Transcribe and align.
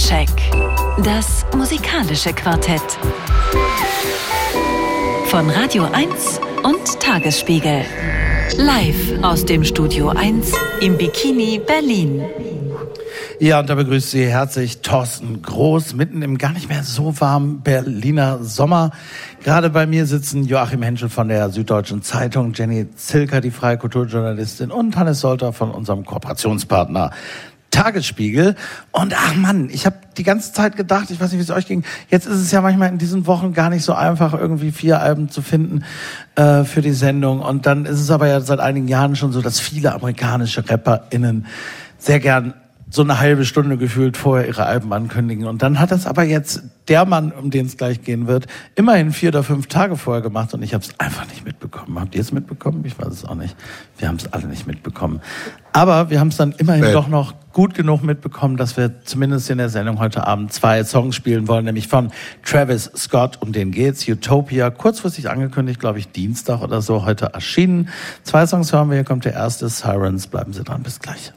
Soundcheck. 0.00 0.30
Das 1.04 1.44
musikalische 1.54 2.32
Quartett. 2.32 2.82
Von 5.26 5.50
Radio 5.50 5.84
1 5.84 6.40
und 6.62 7.00
Tagesspiegel. 7.00 7.84
Live 8.56 9.22
aus 9.22 9.44
dem 9.44 9.62
Studio 9.62 10.08
1 10.08 10.52
im 10.80 10.96
Bikini 10.96 11.60
Berlin. 11.64 12.22
Ja, 13.38 13.60
und 13.60 13.70
da 13.70 13.74
begrüßt 13.74 14.10
Sie 14.10 14.26
herzlich 14.26 14.80
Thorsten 14.80 15.42
Groß, 15.42 15.94
mitten 15.94 16.22
im 16.22 16.36
gar 16.38 16.52
nicht 16.52 16.68
mehr 16.68 16.82
so 16.82 17.18
warmen 17.20 17.60
Berliner 17.60 18.42
Sommer. 18.42 18.90
Gerade 19.42 19.70
bei 19.70 19.86
mir 19.86 20.04
sitzen 20.06 20.44
Joachim 20.44 20.82
Henschel 20.82 21.08
von 21.08 21.28
der 21.28 21.48
Süddeutschen 21.50 22.02
Zeitung, 22.02 22.52
Jenny 22.54 22.86
Zilker, 22.96 23.40
die 23.40 23.50
freie 23.50 23.78
Kulturjournalistin 23.78 24.70
und 24.70 24.96
Hannes 24.96 25.20
Solter 25.20 25.52
von 25.52 25.70
unserem 25.70 26.04
Kooperationspartner 26.04 27.12
Tagesspiegel. 27.70 28.56
Und 28.92 29.14
ach 29.16 29.34
Mann, 29.34 29.70
ich 29.70 29.86
habe 29.86 29.96
die 30.16 30.22
ganze 30.22 30.52
Zeit 30.52 30.76
gedacht, 30.76 31.10
ich 31.10 31.20
weiß 31.20 31.30
nicht, 31.32 31.38
wie 31.38 31.44
es 31.44 31.50
euch 31.50 31.66
ging, 31.66 31.84
jetzt 32.08 32.26
ist 32.26 32.38
es 32.38 32.50
ja 32.50 32.60
manchmal 32.60 32.88
in 32.88 32.98
diesen 32.98 33.26
Wochen 33.26 33.52
gar 33.52 33.70
nicht 33.70 33.84
so 33.84 33.94
einfach, 33.94 34.34
irgendwie 34.34 34.72
vier 34.72 35.00
Alben 35.00 35.28
zu 35.28 35.42
finden 35.42 35.84
äh, 36.34 36.64
für 36.64 36.82
die 36.82 36.92
Sendung. 36.92 37.40
Und 37.40 37.66
dann 37.66 37.86
ist 37.86 38.00
es 38.00 38.10
aber 38.10 38.26
ja 38.26 38.40
seit 38.40 38.60
einigen 38.60 38.88
Jahren 38.88 39.16
schon 39.16 39.32
so, 39.32 39.40
dass 39.40 39.60
viele 39.60 39.94
amerikanische 39.94 40.68
RapperInnen 40.68 41.46
sehr 41.98 42.20
gern 42.20 42.54
so 42.90 43.02
eine 43.02 43.20
halbe 43.20 43.44
Stunde 43.44 43.76
gefühlt 43.76 44.16
vorher 44.16 44.48
ihre 44.48 44.66
Alben 44.66 44.92
ankündigen. 44.92 45.46
Und 45.46 45.62
dann 45.62 45.78
hat 45.78 45.92
das 45.92 46.06
aber 46.06 46.24
jetzt 46.24 46.62
der 46.88 47.04
Mann, 47.04 47.30
um 47.30 47.50
den 47.50 47.66
es 47.66 47.76
gleich 47.76 48.02
gehen 48.02 48.26
wird, 48.26 48.48
immerhin 48.74 49.12
vier 49.12 49.28
oder 49.28 49.44
fünf 49.44 49.68
Tage 49.68 49.96
vorher 49.96 50.22
gemacht 50.22 50.52
und 50.54 50.62
ich 50.62 50.74
habe 50.74 50.82
es 50.82 50.98
einfach 50.98 51.26
nicht 51.28 51.44
mitbekommen. 51.44 52.00
Habt 52.00 52.16
ihr 52.16 52.20
es 52.20 52.32
mitbekommen? 52.32 52.84
Ich 52.84 52.98
weiß 52.98 53.12
es 53.12 53.24
auch 53.24 53.36
nicht. 53.36 53.56
Wir 53.98 54.08
haben 54.08 54.16
es 54.16 54.32
alle 54.32 54.46
nicht 54.46 54.66
mitbekommen. 54.66 55.20
Aber 55.72 56.10
wir 56.10 56.18
haben 56.18 56.28
es 56.28 56.36
dann 56.36 56.52
immerhin 56.58 56.82
äh. 56.82 56.92
doch 56.92 57.06
noch 57.06 57.34
gut 57.52 57.74
genug 57.74 58.02
mitbekommen, 58.02 58.56
dass 58.56 58.76
wir 58.76 59.02
zumindest 59.04 59.50
in 59.50 59.58
der 59.58 59.68
Sendung 59.68 60.00
heute 60.00 60.26
Abend 60.26 60.52
zwei 60.52 60.82
Songs 60.82 61.14
spielen 61.14 61.46
wollen, 61.46 61.64
nämlich 61.64 61.86
von 61.86 62.10
Travis 62.44 62.90
Scott, 62.96 63.38
um 63.40 63.52
den 63.52 63.70
geht's, 63.70 64.08
Utopia, 64.08 64.70
kurzfristig 64.70 65.30
angekündigt, 65.30 65.78
glaube 65.78 66.00
ich, 66.00 66.10
Dienstag 66.10 66.60
oder 66.60 66.82
so, 66.82 67.04
heute 67.04 67.26
erschienen. 67.26 67.88
Zwei 68.24 68.46
Songs 68.46 68.72
hören 68.72 68.88
wir, 68.88 68.96
hier 68.96 69.04
kommt 69.04 69.24
der 69.24 69.34
erste, 69.34 69.68
Sirens, 69.68 70.26
bleiben 70.26 70.52
Sie 70.52 70.64
dran, 70.64 70.82
bis 70.82 70.98
gleich 70.98 71.32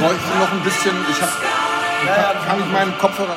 bräuchte 0.00 0.38
noch 0.38 0.52
ein 0.52 0.60
bisschen. 0.60 0.94
Ich 1.10 1.20
habe. 1.20 1.32
Kann, 2.06 2.46
kann 2.46 2.60
ich 2.60 2.72
meinen 2.72 2.96
Kopfhörer. 2.98 3.36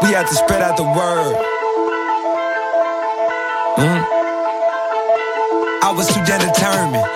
We 0.00 0.12
had 0.12 0.28
to 0.28 0.34
spread 0.34 0.62
out 0.62 0.76
the 0.76 0.84
word. 0.84 1.34
Mm. 3.78 4.04
I 5.82 5.92
was 5.96 6.06
too 6.06 6.22
damn 6.24 6.38
determined. 6.38 7.07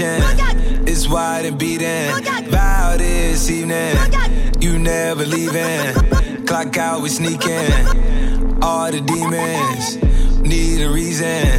It's 0.00 1.08
wide 1.08 1.44
and 1.44 1.58
beating. 1.58 2.14
Vow 2.50 2.94
this 2.96 3.50
evening. 3.50 3.96
You 4.60 4.78
never 4.78 5.26
leaving. 5.26 6.46
Clock 6.46 6.76
out, 6.76 7.02
we 7.02 7.08
sneaking. 7.08 8.62
All 8.62 8.92
the 8.92 9.00
demons 9.00 9.96
need 10.38 10.82
a 10.82 10.90
reason. 10.90 11.50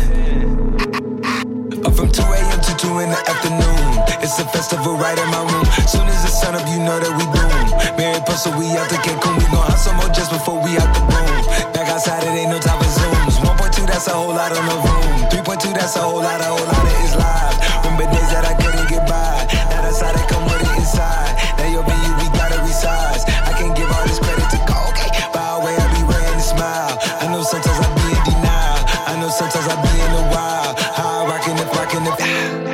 Up 1.83 1.93
from 1.93 2.09
2 2.11 2.21
a.m. 2.23 2.61
to 2.61 2.77
2 2.77 2.99
in 2.99 3.09
the 3.09 3.19
afternoon. 3.27 4.23
It's 4.23 4.39
a 4.39 4.45
festival 4.55 4.95
right 4.95 5.19
in 5.19 5.27
my 5.31 5.43
room. 5.43 5.65
Soon 5.85 6.07
as 6.07 6.23
the 6.23 6.31
sun 6.31 6.55
up, 6.55 6.65
you 6.69 6.79
know 6.79 6.97
that 6.97 7.11
we 7.19 7.27
doom. 7.35 7.97
Mary 7.97 8.21
Puzzle, 8.25 8.57
we 8.57 8.71
out 8.77 8.87
to 8.87 8.95
Cancun. 9.03 9.35
We 9.35 9.51
gon' 9.51 9.67
have 9.67 9.79
some 9.79 9.97
more 9.97 10.07
just 10.15 10.31
before 10.31 10.63
we 10.63 10.77
out 10.79 10.95
the 10.95 11.01
boom. 11.11 11.73
Back 11.73 11.89
outside, 11.89 12.23
it 12.23 12.29
ain't 12.29 12.51
no 12.51 12.59
time 12.59 12.79
for 12.79 12.87
zooms. 12.87 13.35
1.2, 13.43 13.85
that's 13.85 14.07
a 14.07 14.11
whole 14.11 14.29
lot 14.31 14.55
on 14.55 14.65
the 14.65 14.75
room. 14.79 15.27
3.2, 15.27 15.73
that's 15.73 15.97
a 15.97 15.99
whole 15.99 16.23
lot, 16.23 16.39
a 16.39 16.45
whole 16.45 16.65
lot 16.65 16.87
of 16.87 17.03
is 17.03 17.15
live. 17.17 17.58
Remember 17.99 18.15
days 18.15 18.31
that 18.31 18.47
I 18.47 18.55
couldn't 18.55 18.87
get 18.87 19.03
by. 19.11 19.43
Now 19.67 19.83
that's 19.83 19.99
how 19.99 20.15
they 20.15 20.23
come 20.31 20.45
with 20.47 20.63
it 20.63 20.71
inside. 20.79 21.35
Now 21.59 21.67
your 21.67 21.83
venue, 21.83 22.15
we 22.15 22.31
gotta 22.31 22.55
resize. 22.63 23.27
I 23.27 23.51
can't 23.59 23.75
give 23.75 23.91
all 23.91 24.07
this 24.07 24.19
credit 24.19 24.47
to 24.55 24.59
go. 24.63 24.79
By 25.35 25.59
the 25.59 25.65
way, 25.67 25.75
I 25.75 25.85
be 25.91 26.07
wearing 26.07 26.39
a 26.39 26.47
smile. 26.47 26.95
I 27.19 27.27
know 27.27 27.43
sometimes 27.43 27.75
I 27.75 27.91
be 27.99 28.07
in 28.15 28.23
denial. 28.23 28.79
I 29.03 29.19
know 29.19 29.27
sometimes 29.27 29.67
I 29.67 29.75
be 29.83 29.91
in 29.99 30.11
the 30.15 30.23
wild. 30.31 30.79
How 30.79 31.25
I 31.25 31.27
rockin' 31.27 31.59
if 31.59 31.67
rockin' 31.75 32.07
if. 32.07 32.68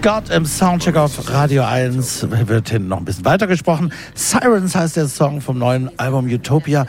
Scott 0.00 0.30
im 0.30 0.46
Soundcheck 0.46 0.96
auf 0.96 1.30
Radio 1.30 1.62
1 1.62 2.26
wird 2.30 2.70
hinten 2.70 2.88
noch 2.88 2.96
ein 2.96 3.04
bisschen 3.04 3.26
weitergesprochen. 3.26 3.92
Sirens 4.14 4.74
heißt 4.74 4.96
der 4.96 5.08
Song 5.08 5.42
vom 5.42 5.58
neuen 5.58 5.90
Album 5.98 6.24
Utopia. 6.24 6.86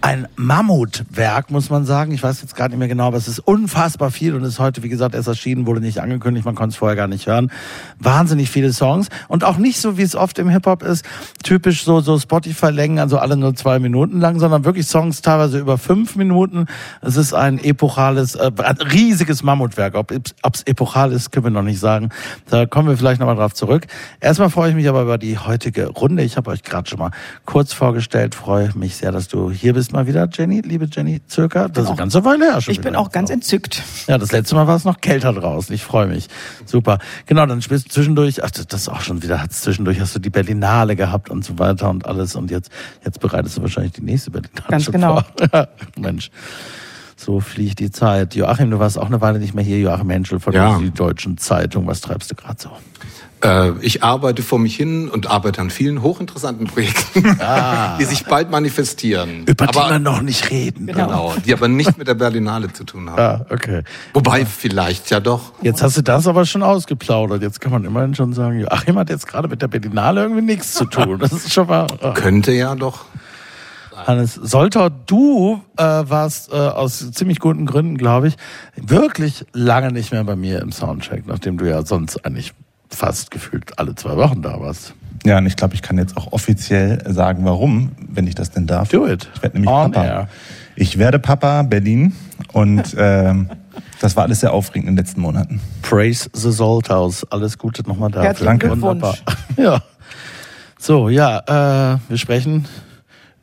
Ein 0.00 0.28
Mammutwerk, 0.36 1.50
muss 1.50 1.68
man 1.68 1.84
sagen. 1.84 2.12
Ich 2.12 2.22
weiß 2.22 2.42
jetzt 2.42 2.54
gar 2.54 2.68
nicht 2.68 2.78
mehr 2.78 2.86
genau, 2.86 3.08
aber 3.08 3.16
es 3.16 3.26
ist 3.26 3.40
unfassbar 3.40 4.12
viel 4.12 4.36
und 4.36 4.44
ist 4.44 4.60
heute, 4.60 4.84
wie 4.84 4.88
gesagt, 4.88 5.16
erst 5.16 5.26
erschienen, 5.26 5.66
wurde 5.66 5.80
nicht 5.80 6.00
angekündigt, 6.00 6.46
man 6.46 6.54
konnte 6.54 6.74
es 6.74 6.76
vorher 6.76 6.94
gar 6.94 7.08
nicht 7.08 7.26
hören. 7.26 7.50
Wahnsinnig 7.98 8.48
viele 8.50 8.72
Songs 8.72 9.08
und 9.26 9.42
auch 9.42 9.56
nicht 9.56 9.80
so, 9.80 9.98
wie 9.98 10.02
es 10.02 10.14
oft 10.14 10.38
im 10.38 10.48
Hip-Hop 10.48 10.84
ist, 10.84 11.04
typisch 11.44 11.84
so, 11.84 12.00
so 12.00 12.18
Spotify-Längen, 12.18 12.98
also 12.98 13.18
alle 13.18 13.36
nur 13.36 13.54
zwei 13.54 13.78
Minuten 13.78 14.18
lang, 14.18 14.40
sondern 14.40 14.64
wirklich 14.64 14.86
Songs 14.86 15.22
teilweise 15.22 15.58
über 15.58 15.78
fünf 15.78 16.16
Minuten. 16.16 16.66
Es 17.00 17.16
ist 17.16 17.32
ein 17.34 17.62
epochales, 17.62 18.34
äh, 18.34 18.50
ein 18.58 18.76
riesiges 18.78 19.42
Mammutwerk. 19.42 19.94
Ob 19.94 20.10
es 20.10 20.62
epochal 20.64 21.12
ist, 21.12 21.30
können 21.30 21.46
wir 21.46 21.50
noch 21.50 21.62
nicht 21.62 21.78
sagen. 21.78 22.08
Da 22.50 22.66
kommen 22.66 22.88
wir 22.88 22.96
vielleicht 22.96 23.20
nochmal 23.20 23.36
drauf 23.36 23.54
zurück. 23.54 23.86
Erstmal 24.20 24.50
freue 24.50 24.70
ich 24.70 24.74
mich 24.74 24.88
aber 24.88 25.02
über 25.02 25.18
die 25.18 25.38
heutige 25.38 25.88
Runde. 25.88 26.22
Ich 26.22 26.36
habe 26.36 26.50
euch 26.50 26.62
gerade 26.62 26.88
schon 26.88 26.98
mal 26.98 27.10
kurz 27.44 27.72
vorgestellt, 27.72 28.34
freue 28.34 28.70
mich 28.74 28.96
sehr, 28.96 29.12
dass 29.12 29.28
du 29.28 29.50
hier 29.50 29.74
bist. 29.74 29.92
Mal 29.92 30.06
wieder, 30.06 30.28
Jenny, 30.32 30.62
liebe 30.62 30.88
Jenny 30.90 31.20
Zirka. 31.26 31.68
Das 31.68 31.84
ist 31.84 31.90
eine 31.90 31.98
ganze 31.98 32.24
Weile 32.24 32.46
her 32.46 32.60
schon. 32.60 32.72
Ich 32.72 32.80
bin 32.80 32.96
auch 32.96 33.12
ganz 33.12 33.30
entzückt. 33.30 33.82
Ja, 34.08 34.18
das 34.18 34.32
letzte 34.32 34.54
Mal 34.54 34.66
war 34.66 34.76
es 34.76 34.84
noch 34.84 35.00
kälter 35.00 35.32
draußen. 35.32 35.74
Ich 35.74 35.84
freue 35.84 36.06
mich. 36.06 36.28
Super. 36.64 36.98
Genau, 37.26 37.44
dann 37.46 37.60
spielst 37.62 37.86
du 37.86 37.90
zwischendurch, 37.90 38.42
ach, 38.42 38.50
das 38.50 38.82
ist 38.82 38.88
auch 38.88 39.02
schon 39.02 39.22
wieder, 39.22 39.44
zwischendurch 39.50 40.00
hast 40.00 40.14
du 40.14 40.18
die 40.18 40.30
Berlinale 40.30 40.96
gehabt 40.96 41.30
und 41.34 41.44
so 41.44 41.58
weiter 41.58 41.90
und 41.90 42.06
alles. 42.06 42.34
Und 42.36 42.50
jetzt, 42.50 42.70
jetzt 43.04 43.20
bereitest 43.20 43.58
du 43.58 43.62
wahrscheinlich 43.62 43.92
die 43.92 44.02
nächste 44.02 44.30
Berlinale 44.30 44.64
Ganz 44.68 44.90
genau. 44.90 45.20
vor. 45.50 45.68
Mensch. 45.98 46.30
So 47.16 47.40
fliegt 47.40 47.78
die 47.80 47.90
Zeit. 47.90 48.34
Joachim, 48.34 48.70
du 48.70 48.78
warst 48.78 48.98
auch 48.98 49.06
eine 49.06 49.20
Weile 49.20 49.38
nicht 49.38 49.54
mehr 49.54 49.64
hier. 49.64 49.78
Joachim 49.78 50.10
Henschel 50.10 50.40
von 50.40 50.52
Ja. 50.52 50.70
der 50.70 50.78
Süddeutschen 50.78 51.36
Zeitung. 51.38 51.86
Was 51.86 52.00
treibst 52.00 52.30
du 52.30 52.34
gerade 52.34 52.60
so? 52.60 52.70
Äh, 53.44 53.72
ich 53.80 54.02
arbeite 54.02 54.42
vor 54.42 54.58
mich 54.58 54.74
hin 54.74 55.08
und 55.08 55.30
arbeite 55.30 55.60
an 55.60 55.70
vielen 55.70 56.02
hochinteressanten 56.02 56.66
Projekten, 56.66 57.22
die 58.00 58.04
sich 58.04 58.24
bald 58.24 58.50
manifestieren. 58.50 59.44
Über 59.46 59.66
die 59.66 59.76
aber, 59.76 59.88
man 59.90 60.02
noch 60.02 60.22
nicht 60.22 60.50
reden. 60.50 60.86
genau, 60.86 61.34
die 61.44 61.52
aber 61.52 61.68
nicht 61.68 61.98
mit 61.98 62.08
der 62.08 62.14
Berlinale 62.14 62.72
zu 62.72 62.84
tun 62.84 63.10
haben. 63.10 63.14
Ah, 63.24 63.46
okay. 63.48 63.82
Wobei 64.12 64.44
vielleicht 64.44 65.08
ja 65.10 65.18
doch. 65.18 65.52
Jetzt 65.62 65.82
hast 65.82 65.96
du 65.96 66.02
das 66.02 66.26
aber 66.26 66.44
schon 66.44 66.62
ausgeplaudert. 66.62 67.42
Jetzt 67.42 67.60
kann 67.60 67.72
man 67.72 67.84
immerhin 67.84 68.14
schon 68.14 68.32
sagen, 68.32 68.60
Joachim 68.60 68.98
hat 68.98 69.08
jetzt 69.08 69.26
gerade 69.26 69.48
mit 69.48 69.62
der 69.62 69.68
Berlinale 69.68 70.22
irgendwie 70.22 70.42
nichts 70.42 70.74
zu 70.74 70.84
tun. 70.84 71.18
Das 71.20 71.32
ist 71.32 71.52
schon 71.52 71.68
mal. 71.68 71.86
ah. 72.02 72.10
Könnte 72.12 72.52
ja 72.52 72.74
doch. 72.74 73.06
Hannes 73.96 74.34
Soltau, 74.34 74.88
du 74.88 75.62
äh, 75.76 75.82
warst 75.82 76.52
äh, 76.52 76.56
aus 76.56 77.10
ziemlich 77.12 77.38
guten 77.38 77.66
Gründen, 77.66 77.96
glaube 77.96 78.28
ich, 78.28 78.34
wirklich 78.76 79.46
lange 79.52 79.92
nicht 79.92 80.12
mehr 80.12 80.24
bei 80.24 80.36
mir 80.36 80.60
im 80.60 80.72
Soundcheck, 80.72 81.26
nachdem 81.26 81.56
du 81.56 81.68
ja 81.68 81.84
sonst 81.86 82.24
eigentlich 82.26 82.52
fast 82.94 83.30
gefühlt 83.30 83.78
alle 83.78 83.94
zwei 83.94 84.16
Wochen 84.16 84.42
da 84.42 84.60
warst. 84.60 84.94
Ja, 85.24 85.38
und 85.38 85.46
ich 85.46 85.56
glaube, 85.56 85.74
ich 85.74 85.82
kann 85.82 85.96
jetzt 85.96 86.16
auch 86.16 86.32
offiziell 86.32 87.02
sagen, 87.10 87.44
warum, 87.44 87.92
wenn 88.08 88.26
ich 88.26 88.34
das 88.34 88.50
denn 88.50 88.66
darf. 88.66 88.90
Do 88.90 89.06
it. 89.06 89.30
Ich 89.34 89.42
werde 89.42 89.56
nämlich 89.56 89.70
On 89.70 89.90
Papa. 89.90 90.06
air. 90.06 90.28
Ich 90.76 90.98
werde 90.98 91.18
Papa, 91.18 91.62
Berlin. 91.62 92.14
Und 92.52 92.94
ähm, 92.98 93.48
das 94.00 94.16
war 94.16 94.24
alles 94.24 94.40
sehr 94.40 94.52
aufregend 94.52 94.88
in 94.88 94.96
den 94.96 95.04
letzten 95.04 95.20
Monaten. 95.22 95.60
Praise 95.82 96.28
the 96.34 96.50
Soltaus. 96.50 97.24
Alles 97.30 97.56
Gute 97.56 97.82
nochmal 97.88 98.10
dafür. 98.10 98.48
Herzlichen 98.48 98.82
Wunderbar. 98.82 99.16
Ja. 99.56 99.82
So, 100.78 101.08
ja, 101.08 101.94
äh, 101.94 101.98
wir 102.08 102.18
sprechen 102.18 102.66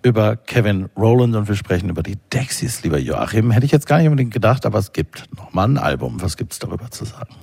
über 0.03 0.36
Kevin 0.36 0.89
Rowland 0.98 1.36
und 1.36 1.48
wir 1.48 1.56
sprechen 1.56 1.89
über 1.89 2.03
die 2.03 2.18
Dexys, 2.31 2.83
lieber 2.83 3.00
Joachim. 3.00 3.50
Hätte 3.50 3.65
ich 3.65 3.71
jetzt 3.71 3.88
gar 3.88 3.98
nicht 3.98 4.07
unbedingt 4.07 4.33
gedacht, 4.33 4.65
aber 4.65 4.77
es 4.77 4.94
gibt 4.94 5.27
nochmal 5.36 5.69
ein 5.69 5.77
Album. 5.80 6.21
Was 6.21 6.38
gibt's 6.38 6.59
darüber 6.59 6.92
zu 6.92 7.06
sagen? 7.06 7.33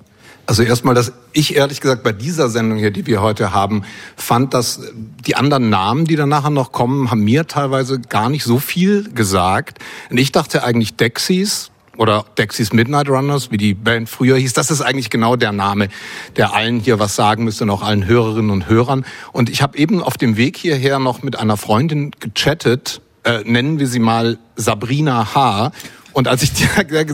Also 0.48 0.62
erstmal, 0.62 0.94
dass 0.94 1.12
ich 1.34 1.56
ehrlich 1.56 1.82
gesagt 1.82 2.02
bei 2.02 2.12
dieser 2.12 2.48
Sendung 2.48 2.78
hier, 2.78 2.90
die 2.90 3.06
wir 3.06 3.20
heute 3.20 3.52
haben, 3.52 3.82
fand, 4.16 4.54
dass 4.54 4.80
die 5.26 5.36
anderen 5.36 5.68
Namen, 5.68 6.06
die 6.06 6.16
dann 6.16 6.30
nachher 6.30 6.48
noch 6.48 6.72
kommen, 6.72 7.10
haben 7.10 7.20
mir 7.22 7.46
teilweise 7.46 8.00
gar 8.00 8.30
nicht 8.30 8.44
so 8.44 8.58
viel 8.58 9.12
gesagt. 9.12 9.78
Und 10.08 10.16
ich 10.16 10.32
dachte 10.32 10.64
eigentlich 10.64 10.96
Dexys 10.96 11.70
oder 11.98 12.24
Dexys 12.38 12.72
Midnight 12.72 13.10
Runners, 13.10 13.50
wie 13.50 13.58
die 13.58 13.74
Band 13.74 14.08
früher 14.08 14.38
hieß. 14.38 14.54
Das 14.54 14.70
ist 14.70 14.80
eigentlich 14.80 15.10
genau 15.10 15.36
der 15.36 15.52
Name, 15.52 15.90
der 16.38 16.54
allen 16.54 16.80
hier 16.80 16.98
was 16.98 17.14
sagen 17.14 17.44
müsste 17.44 17.64
und 17.64 17.70
auch 17.70 17.82
allen 17.82 18.06
Hörerinnen 18.06 18.50
und 18.50 18.70
Hörern. 18.70 19.04
Und 19.32 19.50
ich 19.50 19.60
habe 19.60 19.76
eben 19.76 20.02
auf 20.02 20.16
dem 20.16 20.38
Weg 20.38 20.56
hierher 20.56 20.98
noch 20.98 21.22
mit 21.22 21.38
einer 21.38 21.58
Freundin 21.58 22.10
gechattet, 22.20 23.02
äh, 23.24 23.42
nennen 23.44 23.78
wir 23.78 23.86
sie 23.86 23.98
mal 23.98 24.38
Sabrina 24.56 25.34
H., 25.34 25.72
und 26.12 26.28
als 26.28 26.42
ich 26.42 26.52
die, 26.54 26.66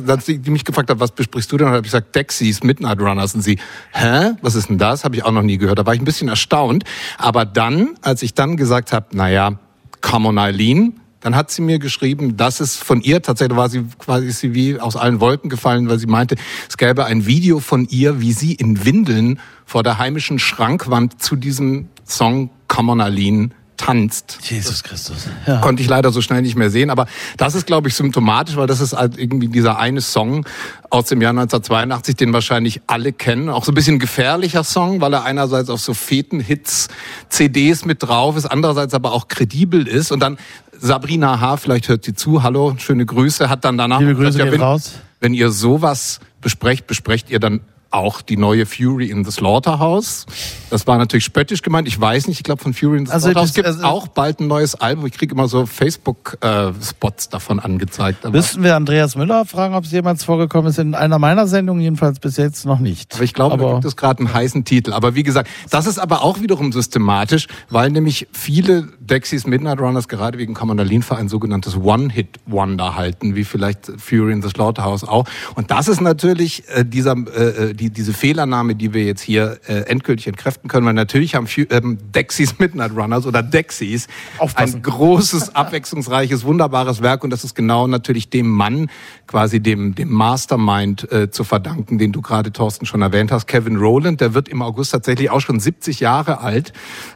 als 0.06 0.24
die 0.26 0.38
mich 0.50 0.64
gefragt 0.64 0.90
hat, 0.90 1.00
was 1.00 1.12
besprichst 1.12 1.50
du 1.52 1.56
denn, 1.56 1.68
habe 1.68 1.78
ich 1.78 1.84
gesagt, 1.84 2.14
Dexys, 2.14 2.62
Midnight 2.62 3.00
Runners. 3.00 3.34
Und 3.34 3.42
sie, 3.42 3.58
hä, 3.92 4.32
was 4.42 4.54
ist 4.54 4.68
denn 4.68 4.78
das? 4.78 5.04
Habe 5.04 5.16
ich 5.16 5.24
auch 5.24 5.32
noch 5.32 5.42
nie 5.42 5.58
gehört. 5.58 5.78
Da 5.78 5.86
war 5.86 5.94
ich 5.94 6.00
ein 6.00 6.04
bisschen 6.04 6.28
erstaunt. 6.28 6.84
Aber 7.18 7.44
dann, 7.44 7.94
als 8.02 8.22
ich 8.22 8.34
dann 8.34 8.56
gesagt 8.56 8.92
habe, 8.92 9.06
naja, 9.12 9.58
come 10.00 10.28
on 10.28 10.38
Eileen, 10.38 11.00
dann 11.20 11.34
hat 11.34 11.50
sie 11.50 11.62
mir 11.62 11.78
geschrieben, 11.78 12.36
dass 12.36 12.60
es 12.60 12.76
von 12.76 13.00
ihr, 13.00 13.22
tatsächlich 13.22 13.56
war 13.56 13.70
sie 13.70 13.86
quasi 13.98 14.30
sie 14.30 14.54
wie 14.54 14.78
aus 14.78 14.94
allen 14.94 15.20
Wolken 15.20 15.48
gefallen, 15.48 15.88
weil 15.88 15.98
sie 15.98 16.06
meinte, 16.06 16.36
es 16.68 16.76
gäbe 16.76 17.06
ein 17.06 17.24
Video 17.24 17.60
von 17.60 17.86
ihr, 17.88 18.20
wie 18.20 18.32
sie 18.32 18.52
in 18.52 18.84
Windeln 18.84 19.40
vor 19.64 19.82
der 19.82 19.98
heimischen 19.98 20.38
Schrankwand 20.38 21.22
zu 21.22 21.36
diesem 21.36 21.88
Song 22.06 22.50
Come 22.68 22.92
on 22.92 23.00
Eileen 23.00 23.54
tanzt. 23.76 24.38
Jesus 24.42 24.82
Christus. 24.82 25.28
Ja. 25.46 25.60
Konnte 25.60 25.82
ich 25.82 25.88
leider 25.88 26.10
so 26.10 26.20
schnell 26.20 26.42
nicht 26.42 26.56
mehr 26.56 26.70
sehen, 26.70 26.90
aber 26.90 27.06
das 27.36 27.54
ist, 27.54 27.66
glaube 27.66 27.88
ich, 27.88 27.94
symptomatisch, 27.94 28.56
weil 28.56 28.66
das 28.66 28.80
ist 28.80 28.94
halt 28.94 29.18
irgendwie 29.18 29.48
dieser 29.48 29.78
eine 29.78 30.00
Song 30.00 30.46
aus 30.90 31.06
dem 31.06 31.20
Jahr 31.20 31.30
1982, 31.30 32.16
den 32.16 32.32
wahrscheinlich 32.32 32.80
alle 32.86 33.12
kennen. 33.12 33.48
Auch 33.48 33.64
so 33.64 33.72
ein 33.72 33.74
bisschen 33.74 33.98
gefährlicher 33.98 34.64
Song, 34.64 35.00
weil 35.00 35.12
er 35.12 35.24
einerseits 35.24 35.70
auf 35.70 35.80
so 35.80 35.94
Feten-Hits, 35.94 36.88
CDs 37.28 37.84
mit 37.84 38.02
drauf 38.02 38.36
ist, 38.36 38.46
andererseits 38.46 38.94
aber 38.94 39.12
auch 39.12 39.28
kredibel 39.28 39.88
ist. 39.88 40.12
Und 40.12 40.20
dann 40.20 40.38
Sabrina 40.78 41.40
H., 41.40 41.56
vielleicht 41.56 41.88
hört 41.88 42.04
sie 42.04 42.14
zu, 42.14 42.42
hallo, 42.42 42.74
schöne 42.78 43.06
Grüße, 43.06 43.48
hat 43.48 43.64
dann 43.64 43.78
danach 43.78 44.00
Liebe 44.00 44.14
gesagt, 44.14 44.26
Grüße 44.26 44.38
ja, 44.38 44.44
gehen 44.44 44.54
wenn, 44.54 44.60
raus. 44.60 44.92
wenn 45.20 45.34
ihr 45.34 45.50
sowas 45.50 46.20
besprecht, 46.40 46.86
besprecht 46.86 47.30
ihr 47.30 47.40
dann 47.40 47.60
auch 47.94 48.22
die 48.22 48.36
neue 48.36 48.66
Fury 48.66 49.08
in 49.10 49.24
the 49.24 49.30
Slaughterhouse. 49.30 50.26
Das 50.70 50.86
war 50.86 50.98
natürlich 50.98 51.24
spöttisch 51.24 51.62
gemeint. 51.62 51.88
Ich 51.88 52.00
weiß 52.00 52.28
nicht, 52.28 52.38
ich 52.38 52.44
glaube 52.44 52.62
von 52.62 52.74
Fury 52.74 52.98
in 52.98 53.06
the 53.06 53.12
Also 53.12 53.26
Slaughterhouse 53.30 53.54
gibt 53.54 53.66
also- 53.66 53.82
auch 53.84 54.08
bald 54.08 54.40
ein 54.40 54.46
neues 54.46 54.74
Album. 54.74 55.06
Ich 55.06 55.12
kriege 55.12 55.34
immer 55.34 55.48
so 55.48 55.66
Facebook-Spots 55.66 57.28
davon 57.30 57.60
angezeigt. 57.60 58.24
Aber, 58.24 58.36
Müssten 58.36 58.62
wir 58.62 58.76
Andreas 58.76 59.16
Müller 59.16 59.44
fragen, 59.44 59.74
ob 59.74 59.84
es 59.84 59.90
jemals 59.92 60.24
vorgekommen 60.24 60.70
ist. 60.70 60.78
In 60.78 60.94
einer 60.94 61.18
meiner 61.18 61.46
Sendungen 61.46 61.82
jedenfalls 61.82 62.20
bis 62.20 62.36
jetzt 62.36 62.64
noch 62.66 62.78
nicht. 62.78 63.14
aber 63.14 63.24
ich 63.24 63.34
glaube, 63.34 63.56
da 63.58 63.72
gibt 63.72 63.84
es 63.84 63.96
gerade 63.96 64.20
einen 64.20 64.32
heißen 64.32 64.64
Titel. 64.64 64.92
Aber 64.92 65.14
wie 65.14 65.22
gesagt, 65.22 65.48
das 65.70 65.86
ist 65.86 65.98
aber 65.98 66.22
auch 66.22 66.40
wiederum 66.40 66.72
systematisch, 66.72 67.46
weil 67.70 67.90
nämlich 67.90 68.28
viele 68.32 68.88
Dexys 69.00 69.46
Midnight 69.46 69.80
Runners 69.80 70.08
gerade 70.08 70.38
wegen 70.38 70.54
Kommandalin-Verein 70.54 71.24
ein 71.24 71.28
sogenanntes 71.28 71.76
One-Hit-Wonder 71.76 72.96
halten, 72.96 73.34
wie 73.34 73.44
vielleicht 73.44 73.90
Fury 73.98 74.32
in 74.32 74.42
the 74.42 74.48
Slaughterhouse 74.48 75.04
auch. 75.04 75.26
Und 75.54 75.70
das 75.70 75.88
ist 75.88 76.00
natürlich 76.00 76.64
äh, 76.68 76.84
dieser, 76.84 77.12
äh, 77.12 77.74
die, 77.84 77.90
diese 77.90 78.12
Fehlernahme, 78.12 78.74
die 78.74 78.94
wir 78.94 79.04
jetzt 79.04 79.20
hier 79.20 79.58
äh, 79.66 79.80
endgültig 79.82 80.26
entkräften 80.26 80.68
können, 80.68 80.86
weil 80.86 80.94
natürlich 80.94 81.34
haben 81.34 81.46
ähm, 81.70 81.98
Dexys 82.14 82.58
Midnight 82.58 82.92
Runners 82.96 83.26
oder 83.26 83.42
Dexys 83.42 84.06
Aufpassen. 84.38 84.76
ein 84.76 84.82
großes, 84.82 85.54
abwechslungsreiches, 85.54 86.44
wunderbares 86.44 87.02
Werk 87.02 87.24
und 87.24 87.30
das 87.30 87.44
ist 87.44 87.54
genau 87.54 87.86
natürlich 87.86 88.30
dem 88.30 88.48
Mann, 88.48 88.90
quasi 89.26 89.60
dem, 89.60 89.94
dem 89.94 90.10
Mastermind 90.10 91.10
äh, 91.12 91.30
zu 91.30 91.44
verdanken, 91.44 91.98
den 91.98 92.12
du 92.12 92.22
gerade, 92.22 92.52
Thorsten, 92.52 92.86
schon 92.86 93.02
erwähnt 93.02 93.30
hast, 93.30 93.46
Kevin 93.46 93.76
Rowland, 93.76 94.20
der 94.20 94.34
wird 94.34 94.48
im 94.48 94.62
August 94.62 94.92
tatsächlich 94.92 95.30
auch 95.30 95.40
schon 95.40 95.60
70 95.60 96.00
Jahre 96.00 96.40
alt. 96.40 96.72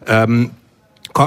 Ähm, 0.06 0.50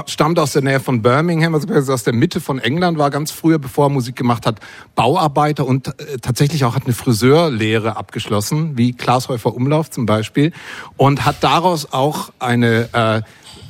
stammt 0.06 0.38
aus 0.38 0.52
der 0.52 0.62
Nähe 0.62 0.80
von 0.80 1.02
Birmingham, 1.02 1.54
also 1.54 1.92
aus 1.92 2.04
der 2.04 2.14
Mitte 2.14 2.40
von 2.40 2.58
England, 2.58 2.98
war 2.98 3.10
ganz 3.10 3.30
früher, 3.30 3.58
bevor 3.58 3.86
er 3.86 3.90
Musik 3.90 4.16
gemacht 4.16 4.46
hat, 4.46 4.60
Bauarbeiter 4.94 5.66
und 5.66 5.88
äh, 5.88 6.18
tatsächlich 6.20 6.64
auch 6.64 6.74
hat 6.74 6.84
eine 6.84 6.94
Friseurlehre 6.94 7.96
abgeschlossen, 7.96 8.76
wie 8.76 8.92
Klaas 8.92 9.28
Häufer 9.28 9.54
Umlauf 9.54 9.90
zum 9.90 10.06
Beispiel, 10.06 10.52
und 10.96 11.24
hat 11.24 11.36
daraus 11.42 11.92
auch 11.92 12.32
eine 12.38 12.88
äh, 12.92 13.22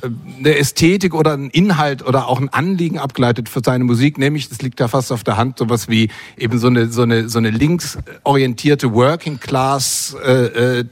eine 0.03 0.57
Ästhetik 0.57 1.13
oder 1.13 1.33
einen 1.33 1.49
Inhalt 1.49 2.05
oder 2.05 2.27
auch 2.27 2.39
ein 2.39 2.49
Anliegen 2.49 2.99
abgeleitet 2.99 3.47
für 3.47 3.61
seine 3.63 3.83
Musik, 3.83 4.17
nämlich, 4.17 4.49
das 4.49 4.61
liegt 4.61 4.79
da 4.79 4.87
fast 4.87 5.11
auf 5.11 5.23
der 5.23 5.37
Hand, 5.37 5.59
sowas 5.59 5.87
wie 5.87 6.09
eben 6.37 6.59
so 6.59 6.67
eine, 6.67 6.89
so 6.89 7.03
eine, 7.03 7.29
so 7.29 7.37
eine 7.37 7.49
linksorientierte 7.49 8.93
Working 8.93 9.39
Class 9.39 10.15
äh, 10.25 10.81
äh, 10.81 10.85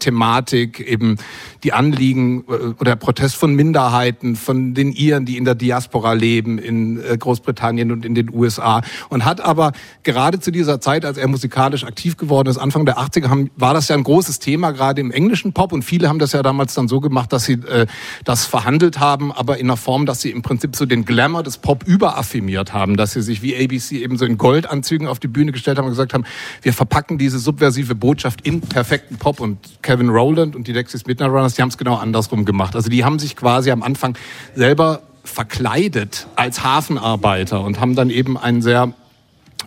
eben 0.85 1.17
die 1.63 1.73
Anliegen 1.73 2.43
äh, 2.47 2.73
oder 2.79 2.95
Protest 2.95 3.35
von 3.35 3.53
Minderheiten, 3.53 4.35
von 4.35 4.73
den 4.73 4.91
Iren, 4.91 5.25
die 5.25 5.37
in 5.37 5.45
der 5.45 5.55
Diaspora 5.55 6.13
leben, 6.13 6.57
in 6.57 7.01
äh, 7.03 7.17
Großbritannien 7.17 7.91
und 7.91 8.05
in 8.05 8.15
den 8.15 8.33
USA. 8.33 8.81
Und 9.09 9.25
hat 9.25 9.41
aber 9.41 9.71
gerade 10.03 10.39
zu 10.39 10.51
dieser 10.51 10.81
Zeit, 10.81 11.05
als 11.05 11.17
er 11.17 11.27
musikalisch 11.27 11.83
aktiv 11.83 12.17
geworden 12.17 12.49
ist, 12.49 12.57
Anfang 12.57 12.85
der 12.85 12.97
80er, 12.97 13.29
haben, 13.29 13.49
war 13.55 13.73
das 13.73 13.87
ja 13.87 13.95
ein 13.95 14.03
großes 14.03 14.39
Thema, 14.39 14.71
gerade 14.71 15.01
im 15.01 15.11
englischen 15.11 15.53
Pop. 15.53 15.71
Und 15.71 15.83
viele 15.83 16.09
haben 16.09 16.19
das 16.19 16.31
ja 16.31 16.43
damals 16.43 16.73
dann 16.73 16.87
so 16.87 16.99
gemacht, 16.99 17.31
dass 17.33 17.45
sie 17.45 17.53
äh, 17.53 17.85
das 18.23 18.45
verhandelt 18.45 18.99
haben, 18.99 19.31
aber 19.31 19.57
in 19.57 19.67
einer 19.67 19.77
Form, 19.77 20.05
dass 20.05 20.21
sie 20.21 20.31
im 20.31 20.41
Prinzip 20.41 20.75
so 20.75 20.85
den 20.85 21.05
Glamour 21.05 21.43
des 21.43 21.57
Pop 21.57 21.83
überaffirmiert 21.85 22.73
haben, 22.73 22.97
dass 22.97 23.13
sie 23.13 23.21
sich 23.21 23.41
wie 23.41 23.55
ABC 23.55 24.03
eben 24.03 24.17
so 24.17 24.25
in 24.25 24.37
Goldanzügen 24.37 25.07
auf 25.07 25.19
die 25.19 25.27
Bühne 25.27 25.51
gestellt 25.51 25.77
haben 25.77 25.85
und 25.85 25.91
gesagt 25.91 26.13
haben, 26.13 26.25
wir 26.61 26.73
verpacken 26.73 27.17
diese 27.17 27.39
subversive 27.39 27.95
Botschaft 27.95 28.41
in 28.45 28.61
perfekten 28.61 29.17
Pop. 29.17 29.39
Und 29.39 29.57
Kevin 29.81 30.09
Rowland 30.09 30.55
und 30.55 30.67
die 30.67 30.73
Dexys 30.73 31.05
Midnight 31.05 31.29
Runners, 31.29 31.50
die 31.57 31.61
haben 31.61 31.69
es 31.69 31.77
genau 31.77 31.95
andersrum 31.95 32.45
gemacht. 32.45 32.75
Also 32.75 32.89
die 32.89 33.03
haben 33.03 33.19
sich 33.19 33.35
quasi 33.35 33.71
am 33.71 33.83
Anfang 33.83 34.17
selber 34.55 35.01
verkleidet 35.23 36.27
als 36.35 36.63
Hafenarbeiter 36.63 37.61
und 37.61 37.79
haben 37.79 37.95
dann 37.95 38.09
eben 38.09 38.37
einen 38.37 38.61
sehr 38.61 38.93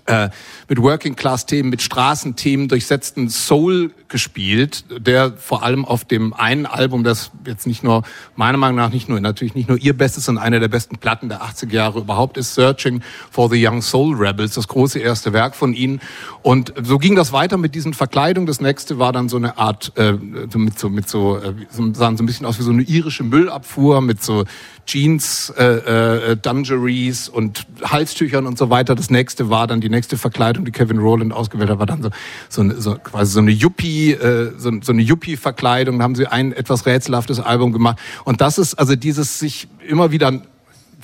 äh, 0.07 0.29
mit 0.69 0.81
Working-Class-Themen, 0.81 1.71
mit 1.71 1.83
Straßenthemen 1.83 2.69
durchsetzten 2.69 3.29
Soul 3.29 3.93
gespielt, 4.09 4.85
der 5.05 5.33
vor 5.33 5.63
allem 5.63 5.85
auf 5.85 6.05
dem 6.05 6.35
einen 6.35 6.67
Album, 6.67 7.05
das 7.05 7.31
jetzt 7.47 7.67
nicht 7.67 7.83
nur, 7.83 8.03
meiner 8.37 8.59
Meinung 8.59 8.77
nach 8.77 8.91
nicht 8.91 9.09
nur, 9.09 9.21
natürlich 9.21 9.55
nicht 9.55 9.69
nur 9.69 9.79
ihr 9.79 9.97
Bestes, 9.97 10.27
sondern 10.27 10.45
einer 10.45 10.61
der 10.61 10.69
besten 10.69 10.99
Platten 10.99 11.29
der 11.29 11.43
80er 11.43 11.73
Jahre 11.73 12.01
überhaupt 12.01 12.37
ist, 12.37 12.55
Searching 12.55 13.03
for 13.31 13.51
the 13.51 13.67
Young 13.67 13.83
Soul 13.83 14.15
Rebels, 14.15 14.55
das 14.55 14.69
große 14.69 14.99
erste 14.99 15.33
Werk 15.33 15.57
von 15.57 15.75
ihnen. 15.75 16.01
Und 16.43 16.73
so 16.83 16.99
ging 16.99 17.15
das 17.15 17.33
weiter 17.33 17.57
mit 17.57 17.75
diesen 17.75 17.95
Verkleidungen. 17.95 18.47
Das 18.47 18.61
nächste 18.61 18.99
war 18.99 19.13
dann 19.13 19.29
so 19.29 19.37
eine 19.37 19.59
Art, 19.59 19.93
äh, 19.97 20.13
mit 20.13 20.79
so, 20.79 20.91
mit 20.91 21.09
so, 21.09 21.39
äh, 21.39 21.55
sahen 21.71 22.17
so 22.17 22.23
ein 22.23 22.27
bisschen 22.27 22.47
aus 22.47 22.59
wie 22.59 22.63
so 22.63 22.71
eine 22.71 22.83
irische 22.83 23.25
Müllabfuhr 23.25 24.01
mit 24.01 24.23
so 24.23 24.45
Jeans, 24.87 25.51
äh, 25.57 26.33
äh, 26.33 26.37
Dungarees 26.37 27.29
und 27.29 27.67
Halstüchern 27.83 28.47
und 28.47 28.59
so 28.59 28.71
weiter. 28.71 28.95
Das 28.95 29.11
nächste 29.11 29.49
war 29.49 29.67
dann 29.67 29.81
die 29.81 29.89
nächste 29.95 30.17
Verkleidung, 30.17 30.65
die 30.65 30.73
Kevin 30.73 30.99
Rowland 30.99 31.33
ausgewählt 31.33 31.71
hat, 31.71 31.79
war 31.79 31.87
dann 31.87 32.03
so, 32.03 32.11
so, 32.49 32.81
so 32.81 32.95
quasi 32.97 33.33
so 33.33 33.41
eine 33.41 33.51
Yuppie, 33.51 34.13
äh, 34.13 34.53
so, 34.59 34.71
so 34.83 34.93
eine 34.93 35.03
Yuppie-Verkleidung. 35.03 35.99
Da 35.99 36.05
haben 36.05 36.15
sie 36.15 36.27
ein 36.27 36.53
etwas 36.53 36.87
rätselhaftes 36.87 37.41
Album 37.41 37.73
gemacht. 37.73 37.99
Und 38.25 38.41
das 38.41 38.59
ist 38.59 38.75
also 38.75 38.97
dieses 38.97 39.39
sich 39.39 39.69
immer 39.87 40.11
wieder 40.11 40.41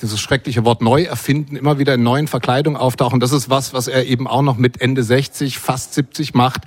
dieses 0.00 0.20
schreckliche 0.20 0.64
Wort 0.64 0.80
neu 0.80 1.02
erfinden, 1.02 1.56
immer 1.56 1.78
wieder 1.78 1.94
in 1.94 2.02
neuen 2.02 2.26
Verkleidungen 2.26 2.80
auftauchen. 2.80 3.20
Das 3.20 3.32
ist 3.32 3.50
was, 3.50 3.74
was 3.74 3.86
er 3.86 4.06
eben 4.06 4.26
auch 4.26 4.42
noch 4.42 4.56
mit 4.56 4.80
Ende 4.80 5.02
60, 5.02 5.58
fast 5.58 5.94
70 5.94 6.34
macht 6.34 6.62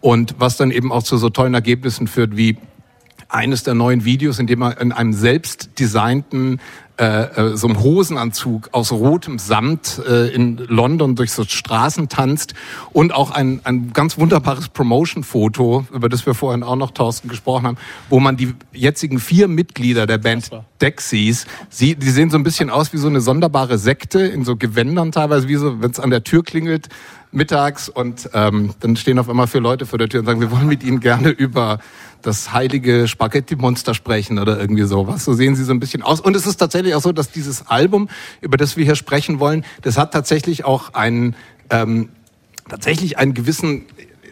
und 0.00 0.34
was 0.38 0.56
dann 0.56 0.70
eben 0.70 0.92
auch 0.92 1.02
zu 1.02 1.16
so 1.16 1.30
tollen 1.30 1.54
Ergebnissen 1.54 2.06
führt 2.06 2.36
wie 2.36 2.58
eines 3.28 3.62
der 3.64 3.74
neuen 3.74 4.04
Videos, 4.04 4.38
in 4.38 4.46
dem 4.46 4.62
er 4.62 4.80
in 4.80 4.92
einem 4.92 5.12
selbst 5.12 5.78
designten 5.78 6.60
äh, 6.96 7.52
äh, 7.52 7.56
so 7.56 7.66
einem 7.66 7.82
Hosenanzug 7.82 8.68
aus 8.70 8.92
rotem 8.92 9.40
Samt 9.40 10.00
äh, 10.08 10.28
in 10.28 10.58
London 10.58 11.16
durch 11.16 11.32
so 11.32 11.42
Straßen 11.42 12.08
tanzt 12.08 12.54
und 12.92 13.12
auch 13.12 13.32
ein, 13.32 13.60
ein 13.64 13.92
ganz 13.92 14.16
wunderbares 14.16 14.68
Promotion-Foto, 14.68 15.86
über 15.92 16.08
das 16.08 16.24
wir 16.24 16.34
vorhin 16.34 16.62
auch 16.62 16.76
noch, 16.76 16.92
Thorsten, 16.92 17.28
gesprochen 17.28 17.66
haben, 17.66 17.78
wo 18.10 18.20
man 18.20 18.36
die 18.36 18.54
jetzigen 18.72 19.18
vier 19.18 19.48
Mitglieder 19.48 20.06
der 20.06 20.18
Band 20.18 20.50
Dexys, 20.80 21.46
sie, 21.68 21.96
die 21.96 22.10
sehen 22.10 22.30
so 22.30 22.36
ein 22.36 22.44
bisschen 22.44 22.70
aus 22.70 22.92
wie 22.92 22.98
so 22.98 23.08
eine 23.08 23.20
sonderbare 23.20 23.76
Sekte 23.76 24.20
in 24.20 24.44
so 24.44 24.54
Gewändern 24.54 25.10
teilweise, 25.10 25.48
wie 25.48 25.56
so, 25.56 25.82
wenn 25.82 25.90
es 25.90 25.98
an 25.98 26.10
der 26.10 26.22
Tür 26.22 26.44
klingelt, 26.44 26.90
mittags 27.32 27.88
und 27.88 28.30
ähm, 28.32 28.72
dann 28.80 28.94
stehen 28.94 29.18
auf 29.18 29.28
einmal 29.28 29.48
vier 29.48 29.60
Leute 29.60 29.86
vor 29.86 29.98
der 29.98 30.08
Tür 30.08 30.20
und 30.20 30.26
sagen, 30.26 30.40
wir 30.40 30.50
wollen 30.52 30.68
mit 30.68 30.84
Ihnen 30.84 31.00
gerne 31.00 31.30
über 31.30 31.80
das 32.24 32.52
heilige 32.52 33.06
Spaghetti-Monster 33.06 33.94
sprechen 33.94 34.38
oder 34.38 34.58
irgendwie 34.58 34.84
sowas. 34.84 35.24
So 35.24 35.34
sehen 35.34 35.54
sie 35.54 35.64
so 35.64 35.72
ein 35.72 35.80
bisschen 35.80 36.02
aus. 36.02 36.20
Und 36.20 36.34
es 36.34 36.46
ist 36.46 36.56
tatsächlich 36.56 36.94
auch 36.94 37.02
so, 37.02 37.12
dass 37.12 37.30
dieses 37.30 37.66
Album, 37.68 38.08
über 38.40 38.56
das 38.56 38.76
wir 38.76 38.84
hier 38.84 38.96
sprechen 38.96 39.40
wollen, 39.40 39.64
das 39.82 39.98
hat 39.98 40.12
tatsächlich 40.12 40.64
auch 40.64 40.94
einen, 40.94 41.36
ähm, 41.70 42.08
tatsächlich 42.68 43.18
einen 43.18 43.34
gewissen 43.34 43.84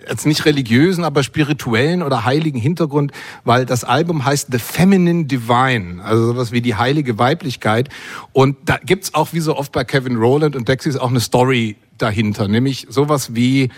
jetzt 0.09 0.27
nicht 0.27 0.45
religiösen, 0.47 1.05
aber 1.05 1.23
spirituellen 1.23 2.03
oder 2.03 2.25
heiligen 2.25 2.59
Hintergrund, 2.59 3.13
weil 3.45 3.67
das 3.67 3.85
Album 3.85 4.25
heißt 4.25 4.49
The 4.51 4.59
Feminine 4.59 5.27
Divine, 5.27 6.03
also 6.03 6.27
sowas 6.27 6.51
wie 6.51 6.61
die 6.61 6.75
heilige 6.75 7.19
Weiblichkeit. 7.19 7.89
Und 8.33 8.57
da 8.65 8.79
gibt's 8.85 9.15
auch, 9.15 9.33
wie 9.33 9.41
so 9.41 9.57
oft 9.57 9.71
bei 9.71 9.85
Kevin 9.85 10.17
Rowland 10.17 10.57
und 10.57 10.69
Dexys, 10.69 10.97
auch 10.97 11.11
eine 11.11 11.21
Story 11.21 11.77
dahinter, 11.99 12.49
nämlich 12.49 12.87
sowas 12.89 13.35
wie 13.35 13.71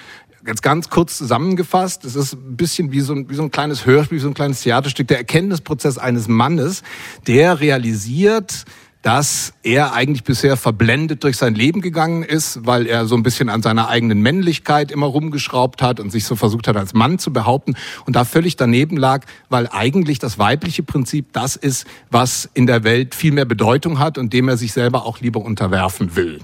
Jetzt 0.46 0.62
ganz 0.62 0.90
kurz 0.90 1.16
zusammengefasst, 1.16 2.04
es 2.04 2.16
ist 2.16 2.34
ein 2.34 2.56
bisschen 2.56 2.92
wie 2.92 3.00
so 3.00 3.14
ein, 3.14 3.30
wie 3.30 3.34
so 3.34 3.42
ein 3.42 3.50
kleines 3.50 3.86
Hörspiel, 3.86 4.18
wie 4.18 4.22
so 4.22 4.28
ein 4.28 4.34
kleines 4.34 4.60
Theaterstück, 4.60 5.08
der 5.08 5.16
Erkenntnisprozess 5.16 5.96
eines 5.96 6.28
Mannes, 6.28 6.82
der 7.26 7.60
realisiert, 7.60 8.66
dass 9.00 9.54
er 9.62 9.94
eigentlich 9.94 10.22
bisher 10.22 10.58
verblendet 10.58 11.24
durch 11.24 11.38
sein 11.38 11.54
Leben 11.54 11.80
gegangen 11.80 12.22
ist, 12.22 12.66
weil 12.66 12.86
er 12.86 13.06
so 13.06 13.14
ein 13.14 13.22
bisschen 13.22 13.48
an 13.48 13.62
seiner 13.62 13.88
eigenen 13.88 14.20
Männlichkeit 14.20 14.90
immer 14.90 15.06
rumgeschraubt 15.06 15.80
hat 15.80 15.98
und 15.98 16.10
sich 16.10 16.26
so 16.26 16.36
versucht 16.36 16.68
hat, 16.68 16.76
als 16.76 16.92
Mann 16.92 17.18
zu 17.18 17.32
behaupten 17.32 17.74
und 18.04 18.14
da 18.14 18.24
völlig 18.24 18.56
daneben 18.56 18.98
lag, 18.98 19.24
weil 19.48 19.66
eigentlich 19.68 20.18
das 20.18 20.38
weibliche 20.38 20.82
Prinzip 20.82 21.32
das 21.32 21.56
ist, 21.56 21.86
was 22.10 22.50
in 22.52 22.66
der 22.66 22.84
Welt 22.84 23.14
viel 23.14 23.32
mehr 23.32 23.46
Bedeutung 23.46 23.98
hat 23.98 24.18
und 24.18 24.34
dem 24.34 24.48
er 24.48 24.58
sich 24.58 24.74
selber 24.74 25.06
auch 25.06 25.20
lieber 25.20 25.40
unterwerfen 25.40 26.16
will. 26.16 26.40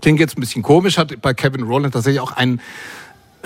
Klingt 0.00 0.20
jetzt 0.20 0.36
ein 0.36 0.40
bisschen 0.40 0.62
komisch, 0.62 0.98
hat 0.98 1.20
bei 1.20 1.34
Kevin 1.34 1.62
Rowland 1.64 1.94
tatsächlich 1.94 2.20
auch 2.20 2.32
einen 2.32 2.60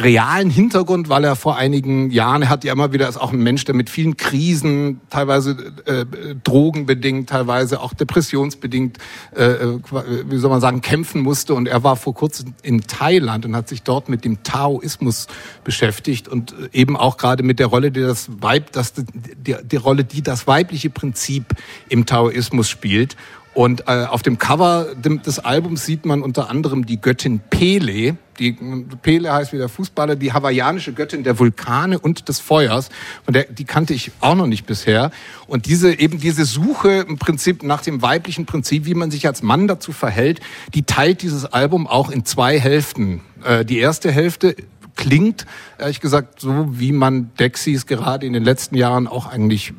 realen 0.02 0.50
Hintergrund, 0.50 1.08
weil 1.08 1.24
er 1.24 1.36
vor 1.36 1.56
einigen 1.56 2.10
Jahren, 2.10 2.42
er 2.42 2.48
hat 2.48 2.64
ja 2.64 2.72
immer 2.72 2.92
wieder, 2.92 3.08
ist 3.08 3.16
auch 3.16 3.32
ein 3.32 3.42
Mensch, 3.42 3.64
der 3.64 3.74
mit 3.74 3.90
vielen 3.90 4.16
Krisen, 4.16 5.00
teilweise 5.10 5.72
äh, 5.86 6.04
drogenbedingt, 6.42 7.28
teilweise 7.28 7.80
auch 7.80 7.94
depressionsbedingt, 7.94 8.98
äh, 9.36 9.44
äh, 9.44 9.80
wie 10.26 10.38
soll 10.38 10.50
man 10.50 10.60
sagen, 10.60 10.80
kämpfen 10.80 11.22
musste. 11.22 11.54
Und 11.54 11.68
er 11.68 11.82
war 11.84 11.96
vor 11.96 12.14
kurzem 12.14 12.54
in 12.62 12.82
Thailand 12.82 13.44
und 13.44 13.56
hat 13.56 13.68
sich 13.68 13.82
dort 13.82 14.08
mit 14.08 14.24
dem 14.24 14.42
Taoismus 14.42 15.26
beschäftigt 15.64 16.28
und 16.28 16.52
äh, 16.52 16.68
eben 16.72 16.96
auch 16.96 17.16
gerade 17.16 17.42
mit 17.42 17.58
der 17.58 17.68
Rolle, 17.68 17.90
die 17.90 18.00
das 18.00 18.28
Weib, 18.40 18.72
das, 18.72 18.92
die, 18.94 19.56
die 19.62 19.76
Rolle, 19.76 20.04
die 20.04 20.22
das 20.22 20.46
weibliche 20.46 20.90
Prinzip 20.90 21.44
im 21.88 22.06
Taoismus 22.06 22.68
spielt. 22.68 23.16
Und 23.54 23.82
äh, 23.86 24.06
auf 24.06 24.22
dem 24.22 24.38
Cover 24.38 24.86
des 24.94 25.38
Albums 25.38 25.84
sieht 25.84 26.06
man 26.06 26.22
unter 26.22 26.48
anderem 26.48 26.86
die 26.86 27.00
Göttin 27.00 27.40
Pele. 27.50 28.16
Die 28.38 28.52
Pele 29.02 29.30
heißt 29.30 29.52
wie 29.52 29.58
der 29.58 29.68
Fußballer, 29.68 30.16
die 30.16 30.32
hawaiianische 30.32 30.94
Göttin 30.94 31.22
der 31.22 31.38
Vulkane 31.38 31.98
und 31.98 32.28
des 32.30 32.40
Feuers. 32.40 32.88
Und 33.26 33.36
der, 33.36 33.44
die 33.44 33.64
kannte 33.64 33.92
ich 33.92 34.10
auch 34.20 34.34
noch 34.34 34.46
nicht 34.46 34.64
bisher. 34.64 35.10
Und 35.46 35.66
diese 35.66 35.98
eben 35.98 36.18
diese 36.18 36.46
Suche 36.46 37.04
im 37.06 37.18
Prinzip 37.18 37.62
nach 37.62 37.82
dem 37.82 38.00
weiblichen 38.00 38.46
Prinzip, 38.46 38.86
wie 38.86 38.94
man 38.94 39.10
sich 39.10 39.26
als 39.26 39.42
Mann 39.42 39.68
dazu 39.68 39.92
verhält, 39.92 40.40
die 40.72 40.84
teilt 40.84 41.20
dieses 41.20 41.44
Album 41.44 41.86
auch 41.86 42.10
in 42.10 42.24
zwei 42.24 42.58
Hälften. 42.58 43.20
Äh, 43.44 43.66
die 43.66 43.78
erste 43.78 44.10
Hälfte 44.10 44.56
klingt, 44.96 45.46
ehrlich 45.78 46.00
gesagt, 46.00 46.40
so 46.40 46.68
wie 46.70 46.92
man 46.92 47.30
Dexys 47.38 47.86
gerade 47.86 48.26
in 48.26 48.32
den 48.32 48.44
letzten 48.44 48.76
Jahren 48.76 49.06
auch 49.06 49.26
eigentlich 49.26 49.74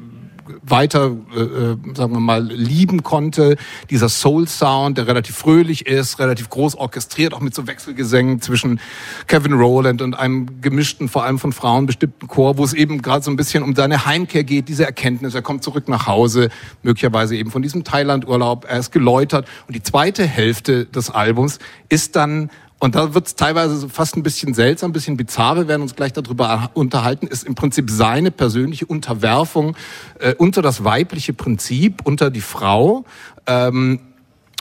weiter, 0.62 1.12
äh, 1.36 1.40
äh, 1.40 1.78
sagen 1.96 2.14
wir 2.14 2.20
mal, 2.20 2.44
lieben 2.44 3.04
konnte. 3.04 3.58
Dieser 3.90 4.10
Soul-Sound, 4.10 4.98
der 4.98 5.08
relativ 5.08 5.36
fröhlich 5.36 5.86
ist, 5.86 6.20
relativ 6.20 6.50
groß 6.50 6.76
orchestriert, 6.76 7.34
auch 7.34 7.40
mit 7.40 7.56
so 7.56 7.68
Wechselgesängen 7.68 8.42
zwischen 8.42 8.80
Kevin 9.28 9.54
Rowland 9.54 10.02
und 10.02 10.14
einem 10.14 10.62
gemischten, 10.62 11.10
vor 11.10 11.24
allem 11.24 11.40
von 11.40 11.54
Frauen 11.54 11.86
bestimmten 11.86 12.28
Chor, 12.28 12.58
wo 12.58 12.64
es 12.64 12.74
eben 12.74 13.02
gerade 13.02 13.24
so 13.24 13.32
ein 13.32 13.36
bisschen 13.36 13.64
um 13.64 13.76
seine 13.76 14.06
Heimkehr 14.06 14.44
geht, 14.44 14.70
diese 14.70 14.86
Erkenntnis. 14.86 15.36
Er 15.36 15.42
kommt 15.42 15.64
zurück 15.64 15.88
nach 15.88 16.08
Hause, 16.08 16.50
möglicherweise 16.82 17.36
eben 17.36 17.52
von 17.52 17.62
diesem 17.62 17.84
Thailand-Urlaub. 17.84 18.66
Er 18.68 18.80
ist 18.80 18.92
geläutert. 18.92 19.48
Und 19.68 19.76
die 19.76 19.84
zweite 19.84 20.26
Hälfte 20.26 20.86
des 20.86 21.10
Albums 21.10 21.60
ist 21.90 22.16
dann 22.16 22.50
und 22.84 22.96
da 22.96 23.14
wird 23.14 23.28
es 23.28 23.36
teilweise 23.36 23.78
so 23.78 23.88
fast 23.88 24.18
ein 24.18 24.24
bisschen 24.24 24.54
seltsam, 24.54 24.90
ein 24.90 24.94
bisschen 24.94 25.16
bizarr, 25.16 25.56
wir 25.56 25.70
werden 25.70 25.84
uns 25.84 25.96
gleich 25.96 26.12
darüber 26.12 26.70
unterhalten, 26.74 27.28
ist 27.28 27.46
im 27.46 27.56
Prinzip 27.56 27.90
seine 27.90 28.30
persönliche 28.30 28.86
Unterwerfung 28.86 29.78
äh, 30.20 30.36
unter 30.36 30.62
das 30.62 30.84
weibliche 30.84 31.32
Prinzip, 31.32 32.02
unter 32.04 32.30
die 32.30 32.42
Frau. 32.42 33.06
Ähm, 33.48 34.02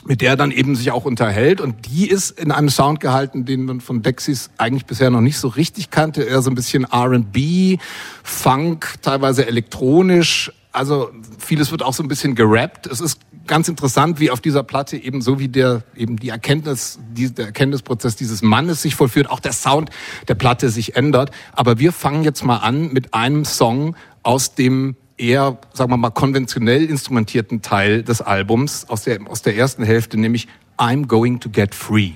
mit 0.05 0.21
der 0.21 0.31
er 0.31 0.35
dann 0.37 0.51
eben 0.51 0.77
sich 0.77 0.91
auch 0.91 1.03
unterhält. 1.03 1.59
Und 1.59 1.85
die 1.87 2.09
ist 2.09 2.31
in 2.39 2.53
einem 2.53 2.69
Sound 2.69 3.01
gehalten, 3.01 3.43
den 3.43 3.65
man 3.65 3.81
von 3.81 4.01
Dexys 4.01 4.51
eigentlich 4.57 4.85
bisher 4.85 5.09
noch 5.09 5.19
nicht 5.19 5.37
so 5.37 5.49
richtig 5.49 5.89
kannte. 5.89 6.23
Eher 6.23 6.41
so 6.41 6.49
ein 6.49 6.55
bisschen 6.55 6.85
R&B, 6.85 7.77
Funk, 8.23 8.95
teilweise 9.01 9.47
elektronisch. 9.47 10.49
Also 10.71 11.11
vieles 11.39 11.71
wird 11.71 11.83
auch 11.83 11.93
so 11.93 12.03
ein 12.03 12.07
bisschen 12.07 12.35
gerappt. 12.35 12.87
Es 12.87 13.01
ist 13.01 13.19
ganz 13.47 13.67
interessant, 13.67 14.19
wie 14.19 14.31
auf 14.31 14.41
dieser 14.41 14.63
Platte 14.63 14.97
eben 14.97 15.21
so 15.21 15.39
wie 15.39 15.47
der 15.47 15.83
eben 15.95 16.17
die 16.17 16.29
Erkenntnis, 16.29 16.99
die, 17.11 17.33
der 17.33 17.47
Erkenntnisprozess 17.47 18.15
dieses 18.15 18.41
Mannes 18.41 18.81
sich 18.81 18.95
vollführt, 18.95 19.29
auch 19.29 19.39
der 19.39 19.53
Sound 19.53 19.89
der 20.27 20.35
Platte 20.35 20.69
sich 20.69 20.95
ändert. 20.95 21.31
Aber 21.51 21.79
wir 21.79 21.91
fangen 21.91 22.23
jetzt 22.23 22.43
mal 22.43 22.57
an 22.57 22.91
mit 22.93 23.13
einem 23.13 23.45
Song 23.45 23.95
aus 24.23 24.55
dem 24.55 24.95
eher, 25.17 25.57
sagen 25.73 25.91
wir 25.91 25.97
mal, 25.97 26.09
konventionell 26.09 26.85
instrumentierten 26.85 27.61
Teil 27.61 28.03
des 28.03 28.21
Albums, 28.21 28.89
aus 28.89 29.03
der, 29.03 29.19
aus 29.27 29.41
der 29.41 29.55
ersten 29.55 29.83
Hälfte, 29.83 30.17
nämlich 30.17 30.47
I'm 30.77 31.05
Going 31.07 31.39
to 31.39 31.49
Get 31.49 31.75
Free. 31.75 32.11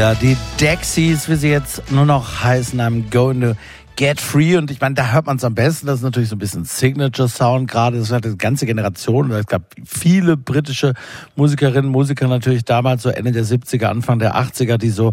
Ja, 0.00 0.14
die 0.14 0.34
Dexies, 0.58 1.28
wie 1.28 1.34
sie 1.34 1.50
jetzt 1.50 1.92
nur 1.92 2.06
noch 2.06 2.42
heißen, 2.42 2.80
I'm 2.80 3.10
going 3.10 3.42
to 3.42 3.52
get 3.96 4.18
free. 4.18 4.56
Und 4.56 4.70
ich 4.70 4.80
meine, 4.80 4.94
da 4.94 5.12
hört 5.12 5.26
man 5.26 5.36
es 5.36 5.44
am 5.44 5.54
besten. 5.54 5.86
Das 5.86 5.96
ist 5.96 6.02
natürlich 6.02 6.30
so 6.30 6.36
ein 6.36 6.38
bisschen 6.38 6.64
Signature-Sound 6.64 7.70
gerade. 7.70 7.98
Das 7.98 8.10
hat 8.10 8.24
eine 8.24 8.34
ganze 8.36 8.64
Generation. 8.64 9.30
Es 9.32 9.44
gab 9.44 9.60
viele 9.84 10.38
britische 10.38 10.94
Musikerinnen, 11.36 11.90
Musiker 11.90 12.28
natürlich 12.28 12.64
damals, 12.64 13.02
so 13.02 13.10
Ende 13.10 13.32
der 13.32 13.44
70er, 13.44 13.88
Anfang 13.88 14.18
der 14.18 14.36
80er, 14.36 14.78
die 14.78 14.88
so 14.88 15.12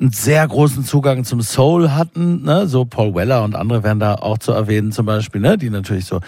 einen 0.00 0.10
sehr 0.10 0.46
großen 0.46 0.84
Zugang 0.84 1.24
zum 1.24 1.40
Soul 1.40 1.92
hatten, 1.92 2.42
ne? 2.42 2.66
so 2.66 2.84
Paul 2.84 3.14
Weller 3.14 3.44
und 3.44 3.54
andere 3.54 3.84
werden 3.84 4.00
da 4.00 4.16
auch 4.16 4.38
zu 4.38 4.50
erwähnen 4.50 4.90
zum 4.90 5.06
Beispiel, 5.06 5.40
ne? 5.40 5.56
die 5.56 5.70
natürlich 5.70 6.06
so. 6.06 6.20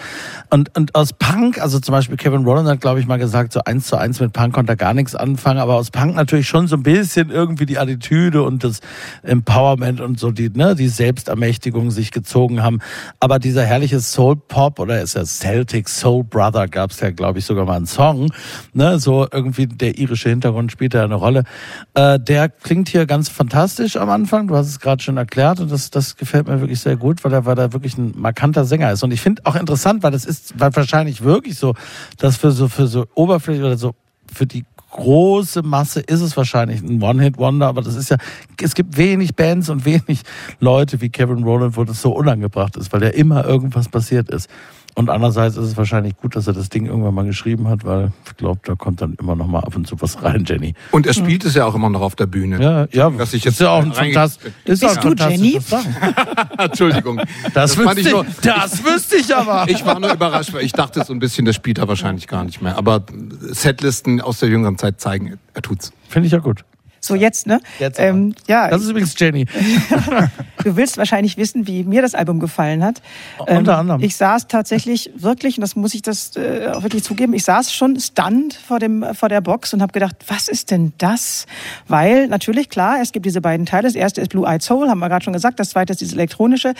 Und, 0.49 0.75
und 0.77 0.95
aus 0.95 1.11
Punk, 1.11 1.59
also 1.61 1.79
zum 1.81 1.91
Beispiel 1.91 2.15
Kevin 2.15 2.45
Rowland 2.45 2.69
hat, 2.69 2.79
glaube 2.79 3.01
ich, 3.01 3.07
mal 3.07 3.17
gesagt, 3.17 3.51
so 3.51 3.59
eins 3.65 3.87
zu 3.87 3.97
eins 3.97 4.21
mit 4.21 4.31
Punk 4.31 4.53
konnte 4.53 4.73
er 4.73 4.75
gar 4.77 4.93
nichts 4.93 5.15
anfangen, 5.15 5.59
aber 5.59 5.75
aus 5.75 5.91
Punk 5.91 6.15
natürlich 6.15 6.47
schon 6.47 6.67
so 6.67 6.77
ein 6.77 6.83
bisschen 6.83 7.29
irgendwie 7.29 7.65
die 7.65 7.77
Attitüde 7.77 8.41
und 8.43 8.63
das 8.63 8.79
Empowerment 9.23 9.99
und 9.99 10.17
so 10.17 10.31
die, 10.31 10.49
ne, 10.49 10.73
die 10.73 10.87
Selbstermächtigung 10.87 11.91
sich 11.91 12.11
gezogen 12.11 12.63
haben. 12.63 12.79
Aber 13.19 13.37
dieser 13.37 13.65
herrliche 13.65 13.99
Soul 13.99 14.37
Pop 14.37 14.79
oder 14.79 15.01
ist 15.01 15.15
ja 15.15 15.25
Celtic 15.25 15.89
Soul 15.89 16.23
Brother, 16.23 16.69
gab 16.69 16.91
es 16.91 17.01
ja, 17.01 17.11
glaube 17.11 17.39
ich, 17.39 17.45
sogar 17.45 17.65
mal 17.65 17.75
einen 17.75 17.85
Song, 17.85 18.31
ne, 18.73 18.97
so 18.97 19.27
irgendwie 19.29 19.67
der 19.67 19.97
irische 19.97 20.29
Hintergrund 20.29 20.71
spielt 20.71 20.93
da 20.93 21.03
eine 21.03 21.15
Rolle. 21.15 21.43
Äh, 21.95 22.17
der 22.17 22.47
klingt 22.47 22.87
hier 22.87 23.05
ganz 23.05 23.27
fantastisch 23.27 23.56
am 23.97 24.09
Anfang. 24.09 24.47
Du 24.47 24.55
hast 24.55 24.67
es 24.67 24.79
gerade 24.79 25.01
schon 25.01 25.17
erklärt 25.17 25.59
und 25.59 25.71
das, 25.71 25.89
das 25.89 26.15
gefällt 26.15 26.47
mir 26.47 26.59
wirklich 26.59 26.79
sehr 26.79 26.95
gut, 26.95 27.23
weil 27.23 27.33
er, 27.33 27.45
weil 27.45 27.57
er 27.57 27.73
wirklich 27.73 27.97
ein 27.97 28.13
markanter 28.15 28.65
Sänger 28.65 28.91
ist. 28.91 29.03
Und 29.03 29.11
ich 29.11 29.21
finde 29.21 29.41
auch 29.45 29.55
interessant, 29.55 30.03
weil 30.03 30.11
das 30.11 30.25
ist 30.25 30.59
weil 30.59 30.75
wahrscheinlich 30.75 31.21
wirklich 31.21 31.57
so, 31.57 31.73
dass 32.17 32.37
für 32.37 32.51
so 32.51 32.67
für 32.67 32.87
so 32.87 33.05
Oberfläche 33.15 33.65
oder 33.65 33.77
so 33.77 33.95
für 34.31 34.45
die 34.45 34.65
große 34.91 35.63
Masse 35.63 35.99
ist 35.99 36.21
es 36.21 36.35
wahrscheinlich 36.37 36.81
ein 36.81 37.01
One-Hit-Wonder, 37.01 37.67
aber 37.67 37.81
das 37.81 37.95
ist 37.95 38.09
ja, 38.09 38.17
es 38.61 38.73
gibt 38.73 38.97
wenig 38.97 39.35
Bands 39.35 39.69
und 39.69 39.85
wenig 39.85 40.21
Leute 40.59 41.01
wie 41.01 41.09
Kevin 41.09 41.43
Rowland, 41.43 41.77
wo 41.77 41.83
das 41.83 42.01
so 42.01 42.11
unangebracht 42.11 42.77
ist, 42.77 42.91
weil 42.93 43.03
ja 43.03 43.09
immer 43.09 43.45
irgendwas 43.45 43.89
passiert 43.89 44.29
ist. 44.29 44.49
Und 44.97 45.11
andererseits 45.11 45.55
ist 45.57 45.63
es 45.65 45.77
wahrscheinlich 45.77 46.17
gut, 46.17 46.35
dass 46.35 46.47
er 46.47 46.53
das 46.53 46.69
Ding 46.69 46.87
irgendwann 46.87 47.13
mal 47.13 47.23
geschrieben 47.23 47.67
hat, 47.67 47.85
weil 47.85 48.11
ich 48.25 48.35
glaube, 48.35 48.61
da 48.63 48.73
kommt 48.73 48.99
dann 48.99 49.13
immer 49.21 49.35
noch 49.35 49.45
mal 49.45 49.59
ab 49.59 49.75
und 49.75 49.85
zu 49.85 50.01
was 50.01 50.23
rein, 50.23 50.43
Jenny. 50.43 50.73
Und 50.89 51.05
er 51.05 51.13
spielt 51.13 51.45
es 51.45 51.53
ja 51.53 51.65
auch 51.65 51.75
immer 51.75 51.91
noch 51.91 52.01
auf 52.01 52.15
der 52.15 52.25
Bühne. 52.25 52.59
Ja, 52.59 52.87
ja, 52.91 53.11
Dass 53.11 53.29
ich 53.33 53.45
ist 53.45 53.51
jetzt 53.51 53.59
ja 53.61 53.69
auch 53.69 53.83
ein 53.83 53.93
fantastisch, 53.93 54.51
ist 54.65 54.83
auch 54.83 54.97
ein 54.97 55.15
du 55.15 55.23
Jenny? 55.29 55.59
Entschuldigung. 56.57 57.21
Das, 57.53 57.75
fand 57.75 57.89
wüsste 57.95 58.01
ich, 58.01 58.11
nur- 58.11 58.25
das 58.41 58.83
wüsste 58.83 59.15
ich 59.17 59.35
aber. 59.35 59.67
Ich 59.77 59.85
war 59.85 59.99
nur 59.99 60.11
überrascht, 60.11 60.51
weil 60.53 60.63
ich 60.65 60.71
dachte 60.71 61.03
so 61.03 61.13
ein 61.13 61.19
bisschen, 61.19 61.45
das 61.45 61.55
spielt 61.55 61.77
er 61.77 61.87
wahrscheinlich 61.87 62.25
gar 62.25 62.43
nicht 62.43 62.63
mehr. 62.63 62.75
Aber 62.75 63.03
Setlisten 63.39 64.19
aus 64.19 64.39
der 64.39 64.49
jüngeren 64.49 64.79
Zeit 64.79 64.99
zeigen, 64.99 65.37
er 65.53 65.61
tut's. 65.61 65.91
Finde 66.09 66.25
ich 66.25 66.31
ja 66.33 66.39
gut. 66.39 66.63
So 67.07 67.15
jetzt, 67.15 67.47
ne? 67.47 67.59
Jetzt 67.79 67.99
ähm, 67.99 68.35
ja, 68.47 68.69
Das 68.69 68.83
ist 68.83 68.89
übrigens 68.89 69.17
Jenny. 69.17 69.45
du 70.63 70.75
willst 70.75 70.97
wahrscheinlich 70.97 71.37
wissen, 71.37 71.67
wie 71.67 71.83
mir 71.83 72.01
das 72.01 72.15
Album 72.15 72.39
gefallen 72.39 72.83
hat. 72.83 73.01
Ähm, 73.47 73.59
Unter 73.59 73.77
anderem. 73.77 74.01
Ich 74.01 74.15
saß 74.15 74.47
tatsächlich 74.47 75.11
wirklich, 75.15 75.57
und 75.57 75.61
das 75.61 75.75
muss 75.75 75.93
ich 75.93 76.01
das 76.01 76.35
äh, 76.35 76.71
auch 76.73 76.83
wirklich 76.83 77.03
zugeben, 77.03 77.33
ich 77.33 77.43
saß 77.43 77.73
schon 77.73 77.99
stunned 77.99 78.53
vor 78.53 78.79
dem 78.79 79.05
vor 79.13 79.29
der 79.29 79.41
Box 79.41 79.73
und 79.73 79.81
habe 79.81 79.93
gedacht, 79.93 80.15
was 80.27 80.47
ist 80.47 80.71
denn 80.71 80.93
das? 80.97 81.45
Weil 81.87 82.27
natürlich 82.27 82.69
klar, 82.69 82.97
es 83.01 83.11
gibt 83.11 83.25
diese 83.25 83.41
beiden 83.41 83.65
Teile. 83.65 83.83
Das 83.83 83.95
erste 83.95 84.21
ist 84.21 84.29
Blue 84.29 84.47
Eyed 84.47 84.61
Soul, 84.61 84.89
haben 84.89 84.99
wir 84.99 85.09
gerade 85.09 85.23
schon 85.23 85.33
gesagt. 85.33 85.59
Das 85.59 85.69
zweite 85.69 85.93
ist 85.93 86.01
dieses 86.01 86.13
elektronische. 86.13 86.73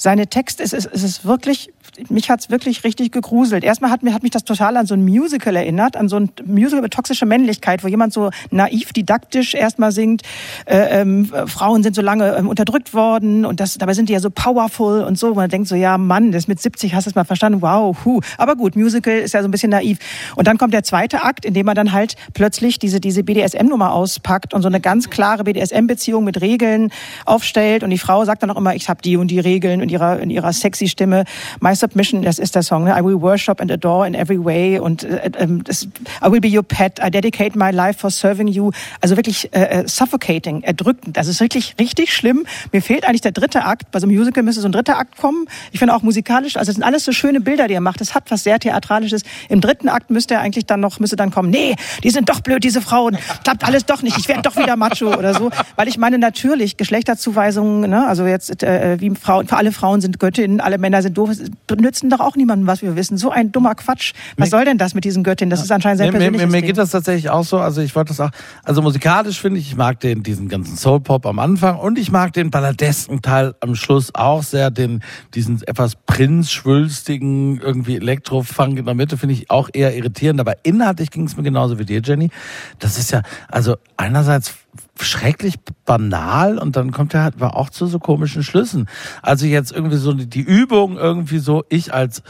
Seine 0.00 0.28
Texte, 0.28 0.62
es 0.62 0.72
ist, 0.72 0.86
es 0.86 1.02
ist 1.02 1.24
wirklich, 1.24 1.72
mich 2.08 2.30
hat's 2.30 2.50
wirklich 2.50 2.84
richtig 2.84 3.10
gegruselt. 3.10 3.64
Erstmal 3.64 3.90
hat, 3.90 4.04
mir, 4.04 4.14
hat 4.14 4.22
mich 4.22 4.30
das 4.30 4.44
total 4.44 4.76
an 4.76 4.86
so 4.86 4.94
ein 4.94 5.04
Musical 5.04 5.56
erinnert, 5.56 5.96
an 5.96 6.08
so 6.08 6.16
ein 6.20 6.30
Musical 6.46 6.78
über 6.78 6.88
toxische 6.88 7.26
Männlichkeit, 7.26 7.82
wo 7.82 7.88
jemand 7.88 8.12
so 8.12 8.30
naiv, 8.52 8.92
didaktisch 8.92 9.54
erstmal 9.54 9.90
singt, 9.90 10.22
äh, 10.66 11.00
ähm, 11.00 11.32
Frauen 11.46 11.82
sind 11.82 11.96
so 11.96 12.02
lange 12.02 12.36
ähm, 12.36 12.48
unterdrückt 12.48 12.94
worden 12.94 13.44
und 13.44 13.58
das, 13.58 13.76
dabei 13.76 13.92
sind 13.92 14.08
die 14.08 14.12
ja 14.12 14.20
so 14.20 14.30
powerful 14.30 15.02
und 15.02 15.18
so. 15.18 15.34
Man 15.34 15.50
denkt 15.50 15.66
so, 15.66 15.74
ja 15.74 15.98
Mann, 15.98 16.30
das 16.30 16.46
mit 16.46 16.60
70 16.60 16.94
hast 16.94 17.06
du 17.06 17.10
es 17.10 17.16
mal 17.16 17.24
verstanden, 17.24 17.60
wow, 17.60 17.96
hu. 18.04 18.20
Aber 18.36 18.54
gut, 18.54 18.76
Musical 18.76 19.14
ist 19.14 19.34
ja 19.34 19.42
so 19.42 19.48
ein 19.48 19.50
bisschen 19.50 19.70
naiv. 19.70 19.98
Und 20.36 20.46
dann 20.46 20.58
kommt 20.58 20.74
der 20.74 20.84
zweite 20.84 21.24
Akt, 21.24 21.44
in 21.44 21.54
dem 21.54 21.66
man 21.66 21.74
dann 21.74 21.90
halt 21.90 22.14
plötzlich 22.34 22.78
diese, 22.78 23.00
diese 23.00 23.24
BDSM-Nummer 23.24 23.92
auspackt 23.92 24.54
und 24.54 24.62
so 24.62 24.68
eine 24.68 24.80
ganz 24.80 25.10
klare 25.10 25.42
BDSM-Beziehung 25.42 26.22
mit 26.22 26.40
Regeln 26.40 26.92
aufstellt 27.24 27.82
und 27.82 27.90
die 27.90 27.98
Frau 27.98 28.24
sagt 28.24 28.44
dann 28.44 28.50
auch 28.52 28.56
immer, 28.56 28.76
ich 28.76 28.88
habe 28.88 29.02
die 29.02 29.16
und 29.16 29.28
die 29.28 29.40
Regeln 29.40 29.87
in 29.88 29.92
ihrer, 29.92 30.20
in 30.20 30.30
ihrer 30.30 30.52
sexy 30.52 30.88
Stimme. 30.88 31.24
My 31.60 31.74
Submission, 31.74 32.22
das 32.22 32.38
ist 32.38 32.54
der 32.54 32.62
Song, 32.62 32.84
ne? 32.84 32.94
I 32.98 33.04
will 33.04 33.20
worship 33.20 33.60
and 33.60 33.70
adore 33.70 34.06
in 34.06 34.14
every 34.14 34.42
way 34.42 34.78
und 34.78 35.04
äh, 35.04 35.30
ähm, 35.38 35.64
das, 35.64 35.84
I 36.24 36.30
will 36.30 36.40
be 36.40 36.48
your 36.48 36.62
pet, 36.62 37.00
I 37.04 37.10
dedicate 37.10 37.58
my 37.58 37.70
life 37.70 38.00
for 38.00 38.10
serving 38.10 38.48
you. 38.48 38.70
Also 39.00 39.16
wirklich 39.16 39.52
äh, 39.54 39.80
äh, 39.80 39.88
suffocating, 39.88 40.62
erdrückend. 40.62 41.16
Das 41.16 41.26
ist 41.26 41.40
wirklich 41.40 41.74
richtig 41.78 42.14
schlimm. 42.14 42.46
Mir 42.72 42.82
fehlt 42.82 43.06
eigentlich 43.06 43.22
der 43.22 43.32
dritte 43.32 43.64
Akt. 43.64 43.90
Bei 43.90 44.00
so 44.00 44.06
einem 44.06 44.16
Musical 44.16 44.42
müsste 44.42 44.60
so 44.60 44.68
ein 44.68 44.72
dritter 44.72 44.98
Akt 44.98 45.16
kommen. 45.16 45.46
Ich 45.72 45.78
finde 45.78 45.94
auch 45.94 46.02
musikalisch, 46.02 46.56
also 46.56 46.70
es 46.70 46.76
sind 46.76 46.84
alles 46.84 47.04
so 47.04 47.12
schöne 47.12 47.40
Bilder, 47.40 47.68
die 47.68 47.74
er 47.74 47.80
macht. 47.80 48.00
Es 48.00 48.14
hat 48.14 48.30
was 48.30 48.44
sehr 48.44 48.58
Theatralisches. 48.58 49.22
Im 49.48 49.60
dritten 49.60 49.88
Akt 49.88 50.10
müsste 50.10 50.34
er 50.34 50.40
eigentlich 50.40 50.66
dann 50.66 50.80
noch, 50.80 51.00
müsste 51.00 51.16
dann 51.16 51.30
kommen, 51.30 51.50
nee, 51.50 51.76
die 52.02 52.10
sind 52.10 52.28
doch 52.28 52.40
blöd, 52.40 52.64
diese 52.64 52.80
Frauen. 52.80 53.16
Klappt 53.44 53.64
alles 53.64 53.86
doch 53.86 54.02
nicht. 54.02 54.18
Ich 54.18 54.28
werde 54.28 54.42
doch 54.42 54.56
wieder 54.56 54.76
Macho 54.76 55.14
oder 55.16 55.34
so. 55.34 55.50
Weil 55.76 55.88
ich 55.88 55.98
meine, 55.98 56.18
natürlich, 56.18 56.76
Geschlechterzuweisungen, 56.76 57.88
ne, 57.88 58.06
also 58.06 58.26
jetzt 58.26 58.62
äh, 58.62 58.96
wie 59.00 59.10
Frauen, 59.10 59.46
für 59.46 59.56
alle 59.56 59.72
Frauen 59.78 60.00
sind 60.00 60.18
Göttinnen, 60.18 60.60
alle 60.60 60.76
Männer 60.76 61.02
sind 61.02 61.16
doof. 61.16 61.30
Nützen 61.78 62.10
doch 62.10 62.20
auch 62.20 62.34
niemandem, 62.34 62.66
was 62.66 62.82
wir 62.82 62.96
wissen. 62.96 63.16
So 63.16 63.30
ein 63.30 63.52
dummer 63.52 63.76
Quatsch. 63.76 64.12
Was 64.36 64.50
soll 64.50 64.64
denn 64.64 64.76
das 64.76 64.94
mit 64.94 65.04
diesen 65.04 65.22
Göttinnen? 65.22 65.50
Das 65.50 65.62
ist 65.62 65.70
anscheinend 65.70 65.98
sein 65.98 66.08
mir, 66.08 66.18
persönliches 66.18 66.46
mir, 66.46 66.60
mir 66.60 66.66
geht 66.66 66.78
das 66.78 66.90
tatsächlich 66.90 67.30
auch 67.30 67.44
so. 67.44 67.58
Also 67.58 67.80
ich 67.80 67.94
wollte 67.94 68.08
das 68.08 68.20
auch, 68.20 68.30
also 68.64 68.82
musikalisch 68.82 69.40
finde 69.40 69.60
ich, 69.60 69.68
ich 69.68 69.76
mag 69.76 70.00
den, 70.00 70.22
diesen 70.24 70.48
ganzen 70.48 70.76
Soul 70.76 71.00
Pop 71.00 71.26
am 71.26 71.38
Anfang 71.38 71.78
und 71.78 71.98
ich 71.98 72.10
mag 72.10 72.32
den 72.32 72.50
balladesken 72.50 73.22
Teil 73.22 73.54
am 73.60 73.76
Schluss 73.76 74.14
auch 74.14 74.42
sehr, 74.42 74.70
den, 74.70 75.02
diesen 75.34 75.62
etwas 75.62 75.94
prinzschwülstigen, 75.94 77.60
irgendwie 77.60 77.96
Elektrofunk 77.96 78.78
in 78.78 78.84
der 78.84 78.94
Mitte 78.94 79.16
finde 79.16 79.34
ich 79.34 79.50
auch 79.50 79.68
eher 79.72 79.94
irritierend, 79.96 80.40
aber 80.40 80.56
inhaltlich 80.64 81.10
ging 81.10 81.24
es 81.24 81.36
mir 81.36 81.44
genauso 81.44 81.78
wie 81.78 81.84
dir, 81.84 82.00
Jenny. 82.02 82.30
Das 82.78 82.98
ist 82.98 83.12
ja, 83.12 83.22
also 83.48 83.76
einerseits 83.96 84.54
schrecklich 85.00 85.56
banal 85.84 86.58
und 86.58 86.76
dann 86.76 86.92
kommt 86.92 87.14
er 87.14 87.22
halt 87.22 87.40
auch 87.42 87.70
zu 87.70 87.86
so 87.86 87.98
komischen 87.98 88.42
Schlüssen. 88.42 88.88
Also 89.22 89.46
jetzt 89.46 89.72
irgendwie 89.72 89.96
so 89.96 90.12
die 90.12 90.40
Übung 90.40 90.96
irgendwie 90.96 91.38
so, 91.38 91.64
ich 91.68 91.92
als 91.94 92.22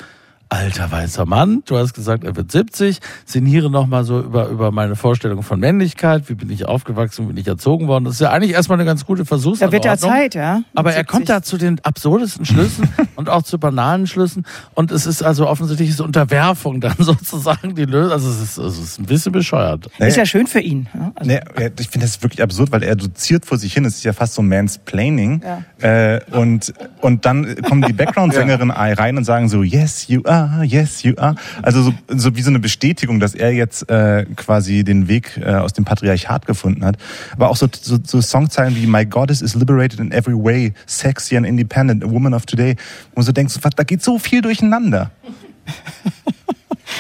alter 0.49 0.91
weißer 0.91 1.27
Mann, 1.27 1.63
du 1.67 1.77
hast 1.77 1.95
gesagt, 1.95 2.25
er 2.25 2.37
wird 2.37 2.51
70, 2.51 2.99
sinniere 3.25 3.71
nochmal 3.71 4.05
so 4.05 4.21
über, 4.21 4.49
über 4.49 4.71
meine 4.73 4.97
Vorstellung 4.97 5.43
von 5.43 5.61
Männlichkeit, 5.61 6.29
wie 6.29 6.35
bin 6.35 6.51
ich 6.51 6.67
aufgewachsen, 6.67 7.25
wie 7.25 7.29
bin 7.33 7.37
ich 7.37 7.47
erzogen 7.47 7.87
worden. 7.89 8.05
Das 8.05 8.15
ist 8.15 8.21
ja 8.21 8.31
eigentlich 8.31 8.53
erstmal 8.53 8.79
eine 8.79 8.87
ganz 8.87 9.05
gute 9.05 9.23
Da 9.23 9.29
Versuchsanordnung. 9.29 9.73
wird 9.73 9.85
ja 9.85 9.97
Zeit, 9.97 10.35
ja. 10.35 10.63
Aber 10.75 10.91
er 10.91 11.01
70. 11.01 11.07
kommt 11.11 11.29
da 11.29 11.43
zu 11.43 11.59
den 11.59 11.81
absurdesten 11.85 12.45
Schlüssen 12.45 12.89
und 13.17 13.29
auch 13.29 13.43
zu 13.43 13.59
banalen 13.59 14.07
Schlüssen. 14.07 14.47
Und 14.75 14.91
es 14.91 15.07
ist 15.07 15.23
also 15.23 15.47
offensichtlich 15.49 15.95
so 15.95 16.05
Unterwerfung 16.05 16.81
dann 16.81 16.95
sozusagen 16.99 17.75
die 17.75 17.85
Lösung. 17.85 18.13
Also 18.13 18.31
es 18.31 18.41
ist, 18.41 18.59
es 18.59 18.79
ist 18.79 18.99
ein 18.99 19.07
bisschen 19.07 19.33
bescheuert. 19.33 19.89
Ist 19.99 20.17
ja 20.17 20.25
schön 20.27 20.47
für 20.47 20.61
ihn. 20.61 20.89
Ja? 20.95 21.13
Also, 21.15 21.31
Nee, 21.31 21.41
ja, 21.61 21.69
ich 21.79 21.89
finde 21.89 22.07
das 22.07 22.23
wirklich 22.23 22.43
absurd, 22.43 22.73
weil 22.73 22.83
er 22.83 22.97
doziert 22.97 23.45
vor 23.45 23.59
sich 23.59 23.75
hin. 23.75 23.85
Es 23.85 23.97
ist 23.97 24.05
ja 24.05 24.13
fast 24.13 24.35
so 24.35 24.43
Mansplaining. 24.43 25.43
Ja. 25.45 26.15
Äh, 26.15 26.21
und, 26.33 26.73
und 27.01 27.25
dann 27.27 27.57
kommen 27.63 27.83
die 27.83 27.93
Background-Sängerinnen 27.99 28.71
rein 28.71 29.17
und 29.17 29.25
sagen 29.25 29.49
so, 29.49 29.63
yes, 29.63 30.09
you 30.09 30.23
are, 30.25 30.38
yes, 30.63 31.03
you 31.03 31.15
are. 31.17 31.35
Also 31.63 31.83
so, 31.83 31.95
so 32.09 32.37
wie 32.37 32.43
so 32.43 32.51
eine 32.51 32.59
Bestätigung, 32.59 33.21
dass 33.21 33.35
er 33.35 33.53
jetzt 33.53 33.89
äh, 33.91 34.27
quasi 34.37 34.85
den 34.85 35.09
Weg 35.09 35.41
äh, 35.43 35.55
aus 35.55 35.73
dem 35.73 35.85
Patriarchat 35.85 36.47
gefunden 36.47 36.85
hat. 36.85 36.97
Aber 37.33 37.51
auch 37.51 37.57
so, 37.57 37.69
so, 37.81 37.99
so 38.03 38.21
Songzeilen 38.21 38.77
wie 38.77 38.87
My 38.87 39.07
Goddess 39.07 39.43
is 39.43 39.55
liberated 39.55 40.01
in 40.01 40.13
every 40.13 40.35
way, 40.35 40.73
sexy 40.87 41.37
and 41.37 41.47
independent, 41.47 42.05
a 42.05 42.11
woman 42.11 42.35
of 42.35 42.47
today. 42.47 42.77
Wo 43.15 43.21
du 43.21 43.27
so 43.27 43.33
denkst, 43.33 43.55
was, 43.63 43.71
da 43.77 43.85
geht 43.85 44.03
so 44.03 44.19
viel 44.19 44.41
durcheinander. 44.41 45.11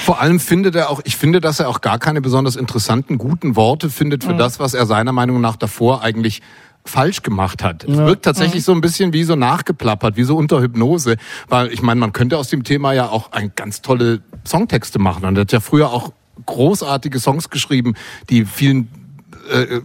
Vor 0.05 0.21
allem 0.21 0.39
findet 0.39 0.75
er 0.75 0.91
auch, 0.91 1.01
ich 1.05 1.17
finde, 1.17 1.41
dass 1.41 1.61
er 1.61 1.69
auch 1.69 1.81
gar 1.81 1.99
keine 1.99 2.21
besonders 2.21 2.57
interessanten, 2.57 3.17
guten 3.17 3.57
Worte 3.57 3.89
findet 3.89 4.25
für 4.25 4.35
das, 4.35 4.61
was 4.61 4.75
er 4.75 4.85
seiner 4.85 5.13
Meinung 5.13 5.41
nach 5.41 5.57
davor 5.57 6.03
eigentlich 6.03 6.43
falsch 6.89 7.23
gemacht 7.23 7.63
hat. 7.63 7.85
Es 7.85 7.97
wirkt 7.97 8.25
tatsächlich 8.25 8.65
so 8.65 8.73
ein 8.73 8.81
bisschen 8.81 9.13
wie 9.13 9.25
so 9.25 9.37
nachgeplappert, 9.37 10.17
wie 10.17 10.25
so 10.25 10.37
unter 10.37 10.61
Hypnose, 10.61 11.17
weil 11.49 11.73
ich 11.73 11.83
meine, 11.83 12.01
man 12.01 12.13
könnte 12.13 12.39
aus 12.39 12.49
dem 12.49 12.65
Thema 12.65 12.93
ja 12.93 13.09
auch 13.09 13.33
ein 13.33 13.53
ganz 13.55 13.83
tolle 13.83 14.23
Songtexte 14.47 14.99
machen. 14.99 15.25
Und 15.25 15.37
er 15.37 15.43
hat 15.43 15.53
ja 15.53 15.61
früher 15.61 15.91
auch 15.91 16.13
großartige 16.47 17.19
Songs 17.19 17.51
geschrieben, 17.51 17.95
die 18.31 18.45
vielen 18.45 18.89
äh, 19.51 19.81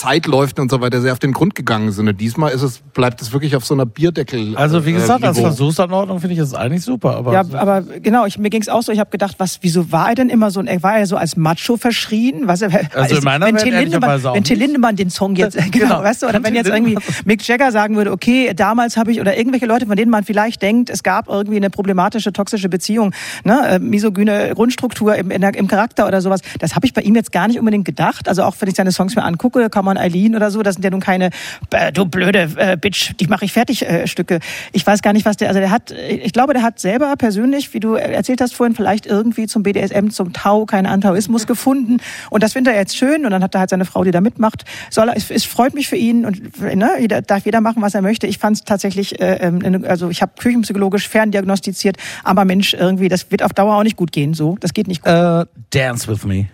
Zeitläufen 0.00 0.60
und 0.60 0.70
so 0.70 0.80
weiter 0.80 1.02
sehr 1.02 1.12
auf 1.12 1.18
den 1.18 1.32
Grund 1.32 1.54
gegangen 1.54 1.92
sind. 1.92 2.08
Und 2.08 2.18
diesmal 2.18 2.52
ist 2.52 2.62
es, 2.62 2.78
bleibt 2.94 3.20
es 3.20 3.34
wirklich 3.34 3.54
auf 3.54 3.66
so 3.66 3.74
einer 3.74 3.84
Bierdeckel. 3.84 4.56
Also 4.56 4.86
wie 4.86 4.90
äh, 4.90 4.94
gesagt, 4.94 5.22
als 5.22 5.36
Niveau. 5.36 5.48
Versuchsanordnung 5.48 6.20
finde 6.20 6.32
ich 6.32 6.40
das 6.40 6.54
eigentlich 6.54 6.82
super. 6.82 7.16
Aber 7.16 7.34
Ja, 7.34 7.44
aber 7.52 7.82
genau, 7.82 8.24
ich, 8.24 8.38
mir 8.38 8.48
ging's 8.48 8.70
auch 8.70 8.82
so. 8.82 8.92
Ich 8.92 8.98
habe 8.98 9.10
gedacht, 9.10 9.34
was, 9.36 9.58
wieso 9.60 9.92
war 9.92 10.08
er 10.08 10.14
denn 10.14 10.30
immer 10.30 10.50
so? 10.50 10.62
Er 10.62 10.82
war 10.82 10.98
ja 10.98 11.04
so 11.04 11.16
als 11.16 11.36
Macho 11.36 11.76
verschrien. 11.76 12.48
Was 12.48 12.62
er, 12.62 12.70
Also 12.94 13.18
in 13.18 13.24
meiner 13.24 13.44
wenn 13.44 13.56
Welt 13.56 13.64
Lindemann, 13.66 14.24
wenn 14.24 14.42
Till. 14.42 14.58
Lindemann 14.58 14.96
den 14.96 15.10
Song 15.10 15.36
jetzt, 15.36 15.56
genau, 15.70 15.88
Genau. 15.90 16.02
weißt 16.02 16.22
du, 16.22 16.28
oder 16.28 16.42
wenn 16.42 16.54
jetzt 16.54 16.68
irgendwie. 16.70 16.96
Mick 17.26 17.46
Jagger 17.46 17.70
sagen 17.70 17.96
würde, 17.96 18.12
okay, 18.12 18.54
damals 18.56 18.96
habe 18.96 19.12
ich 19.12 19.20
oder 19.20 19.36
irgendwelche 19.36 19.66
Leute, 19.66 19.86
von 19.86 19.96
denen 19.96 20.10
man 20.10 20.24
vielleicht 20.24 20.62
denkt, 20.62 20.88
es 20.88 21.02
gab 21.02 21.28
irgendwie 21.28 21.56
eine 21.56 21.68
problematische 21.68 22.32
toxische 22.32 22.70
Beziehung, 22.70 23.12
ne, 23.44 23.68
äh, 23.68 23.78
misogyne 23.78 24.52
Grundstruktur 24.54 25.14
im, 25.16 25.30
in 25.30 25.42
der, 25.42 25.54
im 25.56 25.68
Charakter 25.68 26.06
oder 26.06 26.22
sowas. 26.22 26.40
Das 26.58 26.74
habe 26.74 26.86
ich 26.86 26.94
bei 26.94 27.02
ihm 27.02 27.14
jetzt 27.14 27.32
gar 27.32 27.48
nicht 27.48 27.58
unbedingt 27.58 27.84
gedacht. 27.84 28.28
Also 28.28 28.44
auch 28.44 28.54
wenn 28.60 28.68
ich 28.68 28.76
seine 28.76 28.92
Songs 28.92 29.14
mir 29.14 29.24
angucke, 29.24 29.68
kann 29.68 29.84
man 29.84 29.89
Eileen 29.98 30.36
oder 30.36 30.50
so, 30.50 30.62
das 30.62 30.74
sind 30.74 30.84
ja 30.84 30.90
nun 30.90 31.00
keine 31.00 31.30
äh, 31.70 31.92
du 31.92 32.04
blöde 32.04 32.50
äh, 32.56 32.76
Bitch, 32.76 33.12
die 33.18 33.26
mache 33.26 33.44
ich 33.44 33.52
fertig 33.52 33.82
äh, 33.82 34.06
Stücke. 34.06 34.40
Ich 34.72 34.86
weiß 34.86 35.02
gar 35.02 35.12
nicht, 35.12 35.24
was 35.24 35.36
der, 35.36 35.48
also 35.48 35.60
der 35.60 35.70
hat, 35.70 35.90
ich 35.90 36.32
glaube, 36.32 36.52
der 36.52 36.62
hat 36.62 36.78
selber 36.78 37.14
persönlich, 37.16 37.74
wie 37.74 37.80
du 37.80 37.94
erzählt 37.94 38.40
hast 38.40 38.54
vorhin, 38.54 38.74
vielleicht 38.74 39.06
irgendwie 39.06 39.46
zum 39.46 39.62
BDSM, 39.62 40.08
zum 40.10 40.32
Tau, 40.32 40.66
keinen 40.66 40.86
Antaoismus 40.86 41.46
gefunden. 41.46 41.98
Und 42.30 42.42
das 42.42 42.52
findet 42.52 42.74
er 42.74 42.80
jetzt 42.80 42.96
schön. 42.96 43.24
Und 43.24 43.30
dann 43.30 43.42
hat 43.42 43.54
er 43.54 43.60
halt 43.60 43.70
seine 43.70 43.84
Frau, 43.84 44.04
die 44.04 44.10
da 44.10 44.20
mitmacht. 44.20 44.64
Soll 44.90 45.08
er, 45.08 45.16
es, 45.16 45.30
es 45.30 45.44
freut 45.44 45.74
mich 45.74 45.88
für 45.88 45.96
ihn 45.96 46.24
und 46.24 46.60
ne, 46.60 46.90
jeder, 46.98 47.22
darf 47.22 47.44
jeder 47.44 47.60
machen, 47.60 47.82
was 47.82 47.94
er 47.94 48.02
möchte. 48.02 48.26
Ich 48.26 48.38
fand 48.38 48.56
es 48.56 48.64
tatsächlich, 48.64 49.20
äh, 49.20 49.36
ähm, 49.40 49.84
also 49.86 50.10
ich 50.10 50.22
habe 50.22 50.32
küchenpsychologisch 50.38 51.08
ferndiagnostiziert, 51.08 51.96
aber 52.24 52.44
Mensch, 52.44 52.74
irgendwie, 52.74 53.08
das 53.08 53.30
wird 53.30 53.42
auf 53.42 53.52
Dauer 53.52 53.76
auch 53.76 53.82
nicht 53.82 53.96
gut 53.96 54.12
gehen. 54.12 54.34
So, 54.34 54.56
das 54.60 54.72
geht 54.72 54.88
nicht 54.88 55.02
gut. 55.02 55.12
äh, 55.12 55.44
Dance 55.70 56.08
with 56.08 56.24
me. 56.24 56.46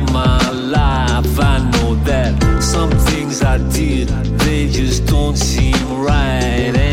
My 0.00 0.50
life. 0.50 1.40
I 1.40 1.58
know 1.72 1.94
that 2.04 2.62
some 2.62 2.90
things 2.90 3.42
I 3.42 3.58
did, 3.72 4.08
they 4.40 4.68
just 4.68 5.06
don't 5.06 5.36
seem 5.36 5.74
right. 6.02 6.74
Eh? 6.74 6.87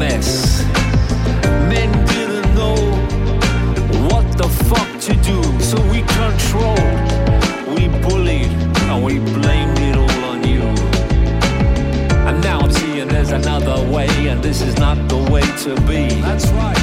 Mess. 0.00 0.64
Men 1.68 1.90
didn't 2.06 2.54
know 2.54 2.74
what 4.08 4.26
the 4.38 4.48
fuck 4.68 4.90
to 5.06 5.12
do. 5.30 5.38
So 5.60 5.76
we 5.92 6.00
controlled, 6.18 7.00
we 7.74 7.88
bullied, 8.04 8.50
and 8.88 9.04
we 9.04 9.18
blamed 9.18 9.78
it 9.78 9.96
all 9.96 10.24
on 10.32 10.38
you. 10.52 10.62
And 12.26 12.42
now 12.42 12.60
I'm 12.60 12.72
seeing 12.72 13.08
there's 13.08 13.32
another 13.32 13.78
way, 13.94 14.08
and 14.30 14.42
this 14.42 14.62
is 14.62 14.76
not 14.78 14.96
the 15.08 15.20
way 15.30 15.44
to 15.64 15.72
be. 15.86 16.08
That's 16.22 16.48
right. 16.60 16.80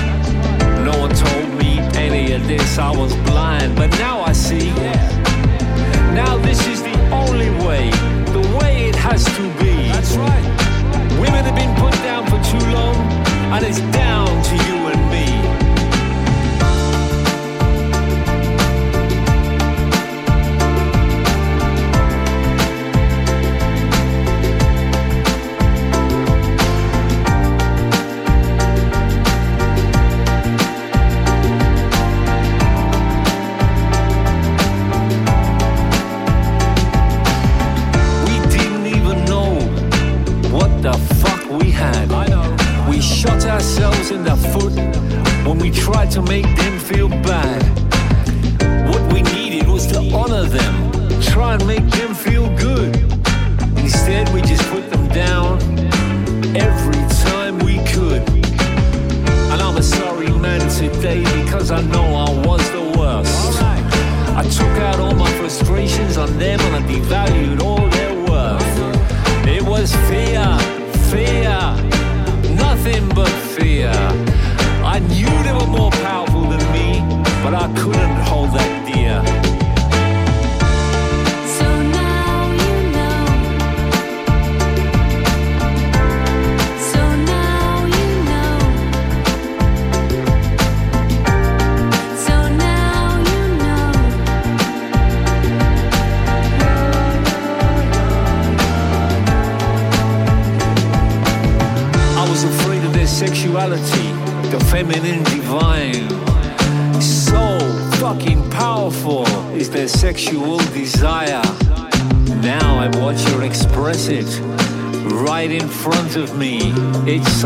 No 0.86 0.94
one 1.00 1.10
told 1.10 1.50
me 1.62 1.80
any 2.08 2.34
of 2.34 2.48
this, 2.48 2.78
I 2.78 2.92
was 2.92 3.16
blind, 3.30 3.76
but 3.76 3.90
now 3.98 4.22
I 4.22 4.34
see. 4.34 4.70
Now 6.22 6.38
this 6.38 6.68
is 6.68 6.84
the 6.84 6.98
only 7.10 7.50
way, 7.66 7.90
the 8.38 8.46
way 8.60 8.90
it 8.90 8.96
has 8.96 9.26
to 9.38 9.44
be. 9.62 9.74
That's 9.94 10.16
right. 10.16 10.46
Women 11.20 11.44
have 11.46 11.56
been 11.56 11.76
put 11.84 11.96
down 12.10 12.24
for 12.30 12.40
too 12.52 12.66
long, 12.72 12.96
and 13.54 13.66
it's 13.66 13.80
down 13.96 14.28
to 14.44 14.56
you 14.68 14.87
shot 43.28 43.46
ourselves 43.46 44.12
in 44.12 44.24
the 44.24 44.36
foot 44.54 44.74
when 45.46 45.58
we 45.60 45.70
tried 45.70 46.10
to 46.12 46.22
make 46.22 46.48
them 46.56 46.80
feel 46.80 47.10
bad. 47.10 47.62
What 48.90 49.14
we 49.14 49.22
needed 49.22 49.68
was 49.68 49.86
to 49.88 50.00
honor 50.14 50.46
them, 50.46 50.76
try 51.22 51.56
and 51.56 51.68
make 51.68 51.88
them 52.00 52.14
feel 52.16 52.48
good. 52.58 52.96
Instead, 53.78 54.34
we 54.34 54.42
just 54.42 54.64
put 54.70 54.90
them 54.90 55.08
down 55.10 55.57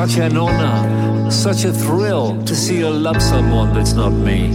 such 0.08 0.18
an 0.18 0.36
honor, 0.36 1.30
such 1.30 1.64
a 1.64 1.72
thrill 1.72 2.36
to 2.46 2.56
see 2.56 2.82
her 2.82 2.90
love 2.90 3.22
someone 3.22 3.72
that's 3.72 3.94
not 3.94 4.10
me. 4.10 4.50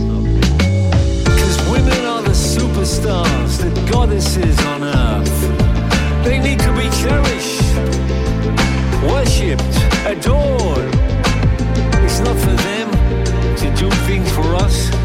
Cause 1.25 1.71
women 1.71 2.05
are 2.05 2.23
the 2.23 2.35
superstars, 2.35 3.59
the 3.63 3.71
goddesses 3.89 4.59
on 4.67 4.83
earth. 4.83 6.25
They 6.25 6.41
need 6.41 6.59
to 6.59 6.73
be 6.73 6.89
cherished 7.01 7.63
worshipped, 9.07 9.77
adored. 10.05 10.93
It's 12.03 12.19
not 12.19 12.37
for 12.45 12.57
them 12.69 12.91
to 13.61 13.67
do 13.81 13.89
things 14.05 14.29
for 14.33 14.53
us. 14.57 14.96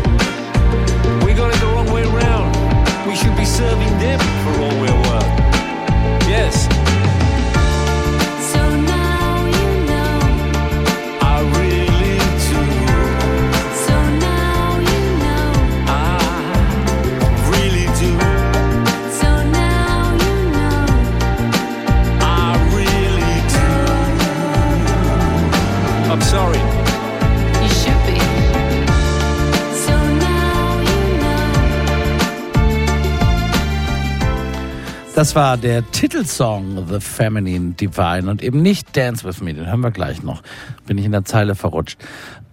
Das 35.13 35.35
war 35.35 35.57
der 35.57 35.89
Titelsong 35.91 36.87
The 36.87 37.01
Feminine 37.01 37.73
Divine 37.73 38.31
und 38.31 38.41
eben 38.41 38.61
nicht 38.61 38.95
Dance 38.95 39.25
With 39.25 39.41
Me, 39.41 39.53
den 39.53 39.67
hören 39.67 39.81
wir 39.81 39.91
gleich 39.91 40.23
noch. 40.23 40.41
Bin 40.87 40.97
ich 40.97 41.03
in 41.03 41.11
der 41.11 41.25
Zeile 41.25 41.55
verrutscht. 41.55 41.99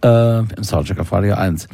Äh, 0.03 0.41
Im 0.41 0.65
Soundcheck 0.65 0.99
auf 0.99 1.13
Radio 1.13 1.37
1. 1.37 1.69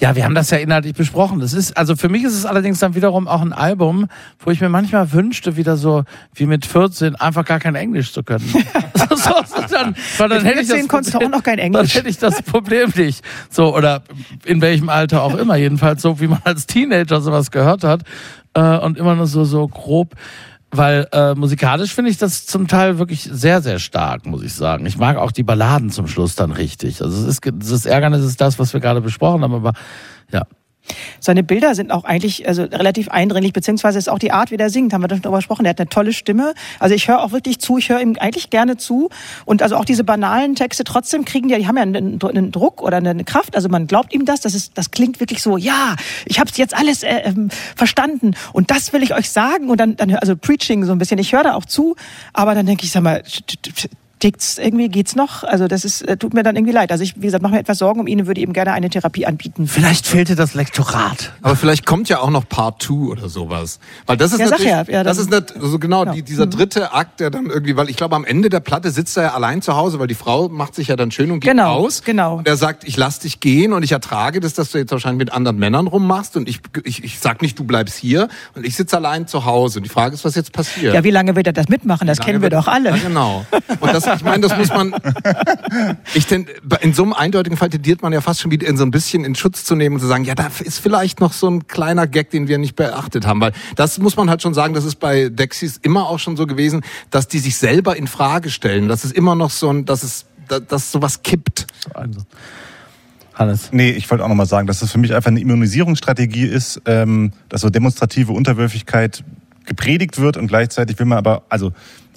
Ja, 0.00 0.16
wir 0.16 0.24
haben 0.24 0.34
das 0.34 0.50
ja 0.50 0.58
inhaltlich 0.58 0.94
besprochen. 0.94 1.38
Das 1.38 1.52
ist, 1.52 1.76
also 1.76 1.94
für 1.94 2.08
mich 2.08 2.24
ist 2.24 2.34
es 2.34 2.46
allerdings 2.46 2.80
dann 2.80 2.96
wiederum 2.96 3.28
auch 3.28 3.42
ein 3.42 3.52
Album, 3.52 4.08
wo 4.40 4.50
ich 4.50 4.60
mir 4.60 4.68
manchmal 4.68 5.12
wünschte, 5.12 5.56
wieder 5.56 5.76
so 5.76 6.02
wie 6.34 6.46
mit 6.46 6.66
14 6.66 7.14
einfach 7.14 7.44
gar 7.44 7.60
kein 7.60 7.76
Englisch 7.76 8.12
zu 8.12 8.24
können. 8.24 8.44
so, 9.10 9.16
so, 9.16 9.32
dann, 9.70 9.94
weil 10.18 10.28
dann 10.28 10.44
hätte 10.44 10.62
ich 10.62 10.66
14 10.66 10.78
das 10.78 10.88
konntest 10.88 11.14
du 11.14 11.18
auch 11.18 11.30
noch 11.30 11.44
kein 11.44 11.60
Englisch. 11.60 11.92
Dann 11.92 11.98
hätte 11.98 12.08
ich 12.08 12.18
das 12.18 12.42
Problem 12.42 12.92
nicht. 12.96 13.24
So, 13.50 13.74
oder 13.74 14.02
in 14.44 14.60
welchem 14.60 14.88
Alter 14.88 15.22
auch 15.22 15.36
immer, 15.36 15.54
jedenfalls 15.54 16.02
so, 16.02 16.18
wie 16.18 16.26
man 16.26 16.40
als 16.42 16.66
Teenager 16.66 17.20
sowas 17.20 17.52
gehört 17.52 17.84
hat. 17.84 18.02
Äh, 18.54 18.78
und 18.78 18.98
immer 18.98 19.14
nur 19.14 19.26
so, 19.26 19.44
so 19.44 19.66
grob. 19.68 20.14
Weil 20.70 21.06
äh, 21.12 21.34
musikalisch 21.34 21.94
finde 21.94 22.10
ich 22.10 22.18
das 22.18 22.46
zum 22.46 22.66
Teil 22.66 22.98
wirklich 22.98 23.22
sehr, 23.22 23.62
sehr 23.62 23.78
stark, 23.78 24.26
muss 24.26 24.42
ich 24.42 24.54
sagen. 24.54 24.86
Ich 24.86 24.98
mag 24.98 25.16
auch 25.16 25.30
die 25.30 25.44
Balladen 25.44 25.90
zum 25.90 26.08
Schluss 26.08 26.34
dann 26.34 26.50
richtig. 26.50 27.00
Also 27.00 27.16
es 27.16 27.28
ist 27.28 27.48
das 27.52 27.86
Ärgernis 27.86 28.24
ist 28.24 28.40
das, 28.40 28.58
was 28.58 28.72
wir 28.72 28.80
gerade 28.80 29.00
besprochen 29.00 29.42
haben, 29.42 29.54
aber 29.54 29.74
ja. 30.32 30.42
Seine 31.20 31.42
Bilder 31.42 31.74
sind 31.74 31.90
auch 31.90 32.04
eigentlich 32.04 32.46
also 32.46 32.64
relativ 32.64 33.08
eindringlich, 33.08 33.52
beziehungsweise 33.52 33.98
ist 33.98 34.08
auch 34.08 34.18
die 34.18 34.32
Art, 34.32 34.50
wie 34.50 34.56
der 34.56 34.70
singt, 34.70 34.92
haben 34.92 35.02
wir 35.02 35.08
darüber 35.08 35.36
gesprochen. 35.36 35.64
Er 35.64 35.70
hat 35.70 35.80
eine 35.80 35.88
tolle 35.88 36.12
Stimme. 36.12 36.54
Also 36.78 36.94
ich 36.94 37.08
höre 37.08 37.22
auch 37.22 37.32
wirklich 37.32 37.58
zu, 37.58 37.78
ich 37.78 37.88
höre 37.88 38.00
ihm 38.00 38.16
eigentlich 38.18 38.50
gerne 38.50 38.76
zu. 38.76 39.08
Und 39.44 39.62
also 39.62 39.76
auch 39.76 39.84
diese 39.84 40.04
banalen 40.04 40.54
Texte 40.54 40.84
trotzdem 40.84 41.24
kriegen 41.24 41.48
die, 41.48 41.56
die 41.56 41.66
haben 41.66 41.76
ja 41.76 41.82
einen, 41.82 42.20
einen 42.22 42.52
Druck 42.52 42.82
oder 42.82 42.98
eine 42.98 43.24
Kraft. 43.24 43.56
Also 43.56 43.68
man 43.68 43.86
glaubt 43.86 44.12
ihm 44.12 44.24
das, 44.24 44.40
das, 44.40 44.54
ist, 44.54 44.76
das 44.76 44.90
klingt 44.90 45.20
wirklich 45.20 45.42
so, 45.42 45.56
ja, 45.56 45.96
ich 46.26 46.38
habe 46.40 46.50
jetzt 46.54 46.76
alles 46.76 47.02
äh, 47.02 47.22
ähm, 47.24 47.48
verstanden 47.76 48.36
und 48.52 48.70
das 48.70 48.92
will 48.92 49.02
ich 49.02 49.14
euch 49.14 49.30
sagen. 49.30 49.70
Und 49.70 49.80
dann, 49.80 49.96
dann 49.96 50.14
also 50.16 50.36
Preaching 50.36 50.84
so 50.84 50.92
ein 50.92 50.98
bisschen, 50.98 51.18
ich 51.18 51.32
höre 51.32 51.44
da 51.44 51.54
auch 51.54 51.64
zu, 51.64 51.96
aber 52.32 52.54
dann 52.54 52.66
denke 52.66 52.84
ich, 52.84 52.92
sag 52.92 53.02
mal, 53.02 53.22
tickt's 54.24 54.56
irgendwie, 54.56 54.88
geht's 54.88 55.16
noch? 55.16 55.44
Also 55.44 55.68
das 55.68 55.84
ist, 55.84 56.00
äh, 56.00 56.16
tut 56.16 56.32
mir 56.32 56.42
dann 56.42 56.56
irgendwie 56.56 56.72
leid. 56.72 56.90
Also 56.90 57.04
ich, 57.04 57.14
wie 57.16 57.26
gesagt, 57.26 57.42
mache 57.42 57.52
mir 57.52 57.58
etwas 57.60 57.76
Sorgen 57.76 58.00
um 58.00 58.06
ihn 58.06 58.22
und 58.22 58.26
würde 58.26 58.40
ihm 58.40 58.54
gerne 58.54 58.72
eine 58.72 58.88
Therapie 58.88 59.26
anbieten. 59.26 59.68
Vielleicht 59.68 60.06
fehlte 60.06 60.34
das 60.34 60.54
Lektorat. 60.54 61.32
Aber 61.42 61.56
vielleicht 61.56 61.84
kommt 61.84 62.08
ja 62.08 62.20
auch 62.20 62.30
noch 62.30 62.48
Part 62.48 62.82
2 62.82 62.94
oder 62.94 63.28
sowas. 63.28 63.80
Weil 64.06 64.16
das 64.16 64.32
ist 64.32 64.38
Ja, 64.40 64.46
sag 64.48 64.60
natürlich, 64.60 64.72
ja, 64.72 64.82
ja, 64.98 65.02
das 65.04 65.18
ist 65.18 65.30
nicht, 65.30 65.54
also 65.56 65.78
genau, 65.78 66.04
Genau. 66.04 66.14
Die, 66.14 66.22
dieser 66.22 66.46
dritte 66.46 66.92
Akt, 66.92 67.20
der 67.20 67.30
dann 67.30 67.46
irgendwie, 67.46 67.76
weil 67.76 67.88
ich 67.90 67.96
glaube, 67.96 68.16
am 68.16 68.24
Ende 68.24 68.48
der 68.48 68.60
Platte 68.60 68.90
sitzt 68.90 69.16
er 69.18 69.24
ja 69.24 69.34
allein 69.34 69.60
zu 69.62 69.76
Hause, 69.76 69.98
weil 69.98 70.06
die 70.06 70.14
Frau 70.14 70.48
macht 70.48 70.74
sich 70.74 70.88
ja 70.88 70.96
dann 70.96 71.10
schön 71.10 71.30
und 71.30 71.40
geht 71.40 71.50
Genau, 71.50 71.74
aus. 71.74 72.02
genau. 72.02 72.36
Und 72.38 72.48
er 72.48 72.56
sagt, 72.56 72.84
ich 72.84 72.96
lass 72.96 73.18
dich 73.18 73.40
gehen 73.40 73.72
und 73.74 73.82
ich 73.82 73.92
ertrage 73.92 74.40
das, 74.40 74.54
dass 74.54 74.70
du 74.72 74.78
jetzt 74.78 74.90
wahrscheinlich 74.90 75.18
mit 75.18 75.32
anderen 75.34 75.58
Männern 75.58 75.86
rummachst 75.86 76.36
und 76.38 76.48
ich, 76.48 76.60
ich, 76.84 77.04
ich 77.04 77.20
sag 77.20 77.42
nicht, 77.42 77.58
du 77.58 77.64
bleibst 77.64 77.96
hier 77.98 78.28
und 78.54 78.64
ich 78.64 78.74
sitze 78.74 78.96
allein 78.96 79.26
zu 79.26 79.44
Hause. 79.44 79.80
Und 79.80 79.82
die 79.82 79.90
Frage 79.90 80.14
ist, 80.14 80.24
was 80.24 80.34
jetzt 80.34 80.52
passiert. 80.52 80.94
Ja, 80.94 81.04
wie 81.04 81.10
lange 81.10 81.36
wird 81.36 81.46
er 81.46 81.52
das 81.52 81.68
mitmachen? 81.68 82.06
Das 82.06 82.18
kennen 82.20 82.40
wir 82.40 82.48
doch 82.50 82.66
alle. 82.68 82.90
Ja, 82.90 82.96
genau. 82.96 83.44
Und 83.80 83.92
das, 83.94 84.04
ich 84.16 84.24
meine, 84.24 84.46
das 84.46 84.56
muss 84.56 84.68
man. 84.68 84.94
Ich 86.14 86.26
ten, 86.26 86.46
in 86.80 86.94
so 86.94 87.02
einem 87.02 87.12
eindeutigen 87.12 87.56
Fall 87.56 87.68
tendiert 87.68 88.02
man 88.02 88.12
ja 88.12 88.20
fast 88.20 88.40
schon 88.40 88.50
wieder 88.50 88.66
in 88.66 88.76
so 88.76 88.84
ein 88.84 88.90
bisschen 88.90 89.24
in 89.24 89.34
Schutz 89.34 89.64
zu 89.64 89.74
nehmen 89.74 89.96
und 89.96 90.00
zu 90.00 90.06
sagen, 90.06 90.24
ja, 90.24 90.34
da 90.34 90.48
ist 90.62 90.78
vielleicht 90.78 91.20
noch 91.20 91.32
so 91.32 91.48
ein 91.50 91.66
kleiner 91.66 92.06
Gag, 92.06 92.30
den 92.30 92.46
wir 92.46 92.58
nicht 92.58 92.76
beachtet 92.76 93.26
haben. 93.26 93.40
Weil 93.40 93.52
das 93.74 93.98
muss 93.98 94.16
man 94.16 94.30
halt 94.30 94.42
schon 94.42 94.54
sagen, 94.54 94.74
das 94.74 94.84
ist 94.84 94.96
bei 94.96 95.28
Dexys 95.28 95.78
immer 95.78 96.08
auch 96.08 96.18
schon 96.18 96.36
so 96.36 96.46
gewesen, 96.46 96.82
dass 97.10 97.26
die 97.26 97.38
sich 97.38 97.56
selber 97.56 97.96
in 97.96 98.06
Frage 98.06 98.50
stellen. 98.50 98.88
Das 98.88 99.04
ist 99.04 99.12
immer 99.12 99.34
noch 99.34 99.50
so 99.50 99.70
ein, 99.70 99.84
dass 99.84 100.02
es, 100.02 100.26
dass, 100.46 100.66
dass 100.66 100.92
sowas 100.92 101.22
kippt. 101.22 101.66
Also, 101.92 102.20
Hannes. 103.34 103.70
Nee, 103.72 103.90
ich 103.90 104.08
wollte 104.10 104.24
auch 104.24 104.28
nochmal 104.28 104.46
sagen, 104.46 104.66
dass 104.66 104.80
das 104.80 104.92
für 104.92 104.98
mich 104.98 105.14
einfach 105.14 105.30
eine 105.30 105.40
Immunisierungsstrategie 105.40 106.46
ist, 106.46 106.80
ähm, 106.86 107.32
dass 107.48 107.62
so 107.62 107.70
demonstrative 107.70 108.32
Unterwürfigkeit 108.32 109.24
gepredigt 109.66 110.18
wird 110.20 110.36
und 110.36 110.46
gleichzeitig 110.46 110.98
will 110.98 111.06
man 111.06 111.18
aber, 111.18 111.42
also 111.48 111.72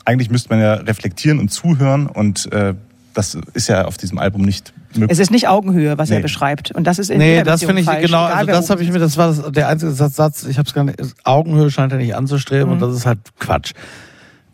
eigentlich 0.08 0.30
müsste 0.32 0.50
man 0.50 0.60
ja 0.60 0.74
reflektieren 0.76 1.40
und 1.40 1.50
zuhören 1.50 2.08
und 2.08 2.52
äh, 2.54 2.74
das 3.14 3.38
ist 3.54 3.68
ja 3.68 3.86
auf 3.86 3.98
diesem 3.98 4.20
Album 4.20 4.44
nicht 4.44 4.74
möglich. 4.94 5.10
Es 5.12 5.20
ist 5.20 5.32
nicht 5.32 5.48
Augenhöhe, 5.48 5.98
was 5.98 6.10
er 6.12 6.18
Nee. 6.18 6.22
beschreibt. 6.22 6.72
Und 6.72 6.86
das 6.86 6.98
ist 7.00 7.10
in 7.10 7.18
Nee, 7.18 7.44
das 7.44 7.64
finde 7.64 7.82
ich 7.82 7.86
falsch, 7.88 8.06
genau, 8.06 8.26
egal 8.28 8.38
also 8.38 8.52
das 8.52 8.70
habe 8.70 8.84
ich 8.84 8.92
mir, 8.92 9.00
das 9.00 9.18
war 9.18 9.28
das, 9.28 9.52
der 9.52 9.68
einzige 9.68 9.92
Satz, 9.92 10.16
Satz 10.16 10.46
ich 10.46 10.58
habe 10.58 10.68
es 10.68 10.74
gar 10.74 10.84
nicht, 10.84 10.98
Augenhöhe 11.24 11.70
scheint 11.72 11.92
er 11.92 11.98
nicht 11.98 12.16
anzustreben 12.16 12.72
und 12.72 12.80
das 12.80 12.96
ist 12.96 13.06
halt 13.06 13.20
Quatsch. 13.40 13.74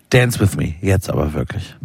Dance 0.09 0.39
with 0.39 0.55
me, 0.55 0.75
jetzt 0.81 1.09
aber 1.09 1.33
wirklich. 1.33 1.75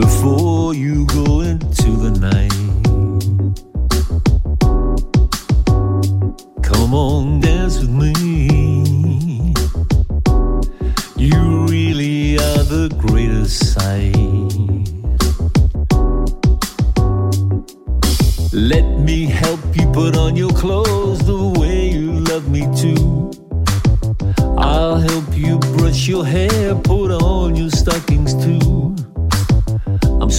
Before 0.00 0.74
you 0.74 1.04
go 1.06 1.40
into 1.40 1.90
the 2.04 2.10
night. 2.30 2.56
Come 6.62 6.94
on, 6.94 7.40
dance 7.40 7.78
with 7.80 7.90
me. 7.90 9.52
You 11.16 11.66
really 11.66 12.36
are 12.38 12.64
the 12.76 12.88
greatest 12.98 13.74
sight. 13.74 14.16
Let 18.52 18.86
me 19.08 19.26
help 19.26 19.60
you 19.74 19.86
put 19.92 20.16
on 20.16 20.34
your 20.34 20.52
clothes 20.52 21.20
the 21.26 21.60
way 21.60 21.90
you 21.90 22.12
love 22.30 22.48
me 22.48 22.62
to. 22.82 22.94
I'll 24.56 24.96
help 24.96 25.36
you 25.36 25.58
brush 25.76 26.08
your 26.08 26.24
hair, 26.24 26.74
put 26.74 27.10
on 27.10 27.54
your 27.54 27.70
stockings 27.70 28.32
too. 28.44 28.99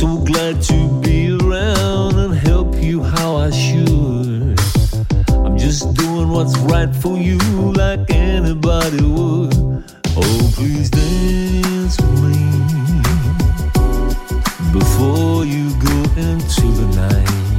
So 0.02 0.18
glad 0.18 0.60
to 0.64 1.02
be 1.04 1.30
around 1.30 2.16
and 2.18 2.34
help 2.34 2.74
you 2.82 3.04
how 3.04 3.36
I 3.36 3.52
should. 3.52 4.60
I'm 5.30 5.56
just 5.60 5.94
doing 5.94 6.30
what's 6.30 6.58
right 6.58 6.90
for 6.96 7.20
you 7.20 7.38
like 7.74 8.10
anybody 8.10 9.04
would. 9.04 9.54
Oh, 10.18 10.52
please 10.56 10.90
dance 10.90 12.02
with 12.02 12.20
me 12.24 13.04
before 14.74 15.46
you 15.46 15.70
go 15.80 15.98
into 16.20 16.66
the 16.80 16.88
night. 16.96 17.51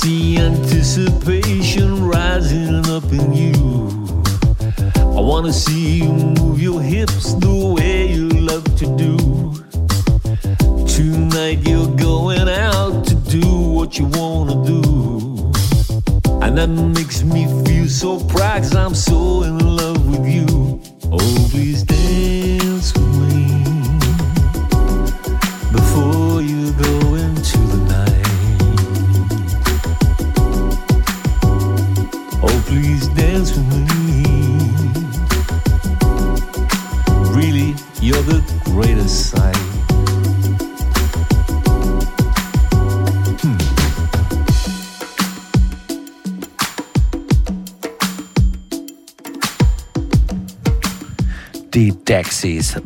See 0.00 0.38
anticipation 0.38 2.08
rising 2.08 2.86
up 2.86 3.04
in 3.12 3.34
you. 3.34 3.52
I 4.96 5.20
wanna 5.20 5.52
see 5.52 5.98
you 5.98 6.10
move 6.40 6.58
your 6.58 6.80
hips 6.80 7.34
the 7.34 7.74
way 7.76 8.10
you 8.10 8.30
love 8.30 8.64
to 8.80 8.86
do. 8.96 9.16
Tonight 10.86 11.68
you're 11.68 11.94
going 11.96 12.48
out 12.48 13.04
to 13.08 13.14
do 13.14 13.46
what 13.76 13.98
you 13.98 14.06
wanna 14.06 14.64
do. 14.64 14.80
And 16.40 16.56
that 16.56 16.70
makes 16.98 17.22
me 17.22 17.44
feel 17.66 17.86
so 17.86 18.20
proud 18.20 18.62
cause 18.62 18.74
I'm 18.74 18.94
so 18.94 19.42
in 19.42 19.58
love 19.58 20.00
with 20.08 20.26
you. 20.26 20.80
Oh, 21.12 21.48
please 21.50 21.82
dance 21.82 22.69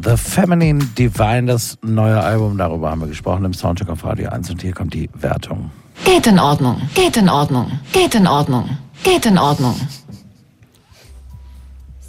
The 0.03 0.17
Feminine 0.17 0.83
Divine, 0.97 1.47
das 1.47 1.77
neue 1.83 2.19
Album, 2.19 2.57
darüber 2.57 2.91
haben 2.91 3.03
wir 3.03 3.09
gesprochen 3.09 3.45
im 3.45 3.53
Soundcheck 3.53 3.89
auf 3.91 4.03
Radio 4.05 4.31
1 4.31 4.49
und 4.51 4.63
hier 4.63 4.73
kommt 4.73 4.95
die 4.95 5.11
Wertung. 5.15 5.71
Geht 6.05 6.27
in 6.27 6.39
Ordnung, 6.39 6.81
geht 6.95 7.19
in 7.19 7.29
Ordnung, 7.29 7.71
geht 7.93 8.15
in 8.15 8.27
Ordnung, 8.27 8.79
geht 9.03 9.27
in 9.27 9.37
Ordnung. 9.37 9.75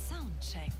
Soundcheck, 0.10 0.72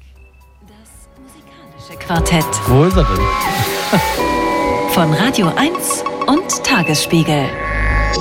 das 0.68 1.10
musikalische 1.22 2.06
Quartett 2.06 2.46
Wo 2.68 2.86
ist 2.86 2.96
er 2.96 3.04
denn? 3.04 4.00
von 4.92 5.14
Radio 5.14 5.48
1 5.48 6.04
und 6.28 6.64
Tagesspiegel. 6.64 7.50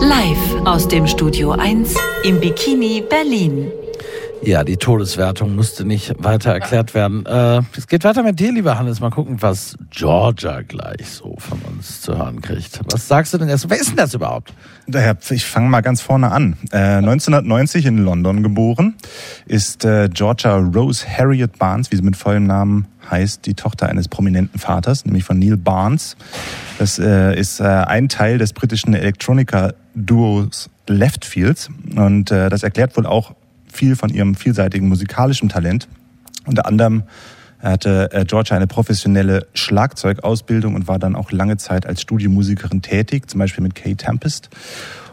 Live 0.01 0.67
aus 0.67 0.89
dem 0.89 1.07
Studio 1.07 1.53
1 1.53 1.95
im 2.25 2.41
Bikini 2.41 3.05
Berlin. 3.09 3.71
Ja, 4.45 4.63
die 4.63 4.77
Todeswertung 4.77 5.57
musste 5.57 5.87
nicht 5.87 6.23
weiter 6.23 6.53
erklärt 6.53 6.95
werden. 6.95 7.25
Äh, 7.25 7.63
es 7.77 7.87
geht 7.87 8.05
weiter 8.05 8.23
mit 8.23 8.39
dir, 8.39 8.53
lieber 8.53 8.79
Hannes. 8.79 9.01
Mal 9.01 9.09
gucken, 9.09 9.41
was 9.41 9.77
Georgia 9.91 10.61
gleich 10.61 11.09
so 11.09 11.37
von 11.39 11.59
uns 11.63 12.03
zu 12.03 12.19
hören 12.19 12.43
kriegt. 12.43 12.79
Was 12.93 13.09
sagst 13.09 13.33
du 13.33 13.39
denn 13.39 13.49
erst? 13.49 13.71
Wer 13.71 13.79
ist 13.79 13.91
denn 13.91 13.97
das 13.97 14.13
überhaupt? 14.13 14.53
Ich 15.31 15.47
fange 15.47 15.71
mal 15.71 15.81
ganz 15.81 16.03
vorne 16.03 16.31
an. 16.31 16.59
Äh, 16.73 16.99
1990 16.99 17.87
in 17.87 18.05
London 18.05 18.43
geboren 18.43 18.97
ist 19.47 19.87
äh, 19.87 20.11
Georgia 20.13 20.57
Rose 20.57 21.07
Harriet 21.09 21.59
Barnes, 21.59 21.91
wie 21.91 21.97
sie 21.97 22.03
mit 22.03 22.17
vollem 22.17 22.47
Namen 22.47 22.87
heißt, 23.11 23.47
die 23.47 23.55
Tochter 23.55 23.89
eines 23.89 24.09
prominenten 24.09 24.61
Vaters, 24.61 25.07
nämlich 25.07 25.25
von 25.25 25.39
Neil 25.39 25.57
Barnes. 25.57 26.17
Das 26.79 26.99
äh, 26.99 27.39
ist 27.39 27.61
äh, 27.61 27.65
ein 27.65 28.11
Teil 28.11 28.37
des 28.37 28.53
britischen 28.53 28.93
Electronica-Duos 28.93 30.69
Leftfields 30.87 31.71
und 31.97 32.31
äh, 32.31 32.51
das 32.51 32.63
erklärt 32.63 32.95
wohl 32.97 33.07
auch 33.07 33.35
viel 33.75 33.97
von 33.97 34.11
ihrem 34.11 34.35
vielseitigen 34.35 34.89
musikalischen 34.89 35.49
Talent. 35.49 35.89
Unter 36.47 36.67
anderem 36.67 37.05
hatte 37.61 38.11
äh, 38.13 38.25
Georgia 38.25 38.57
eine 38.57 38.67
professionelle 38.67 39.47
Schlagzeugausbildung 39.55 40.75
und 40.75 40.87
war 40.87 40.99
dann 40.99 41.17
auch 41.17 41.33
lange 41.33 41.57
Zeit 41.57 41.87
als 41.87 42.03
Studiomusikerin 42.03 42.83
tätig, 42.83 43.29
zum 43.29 43.39
Beispiel 43.39 43.63
mit 43.63 43.75
Kay 43.75 43.95
Tempest. 43.95 44.51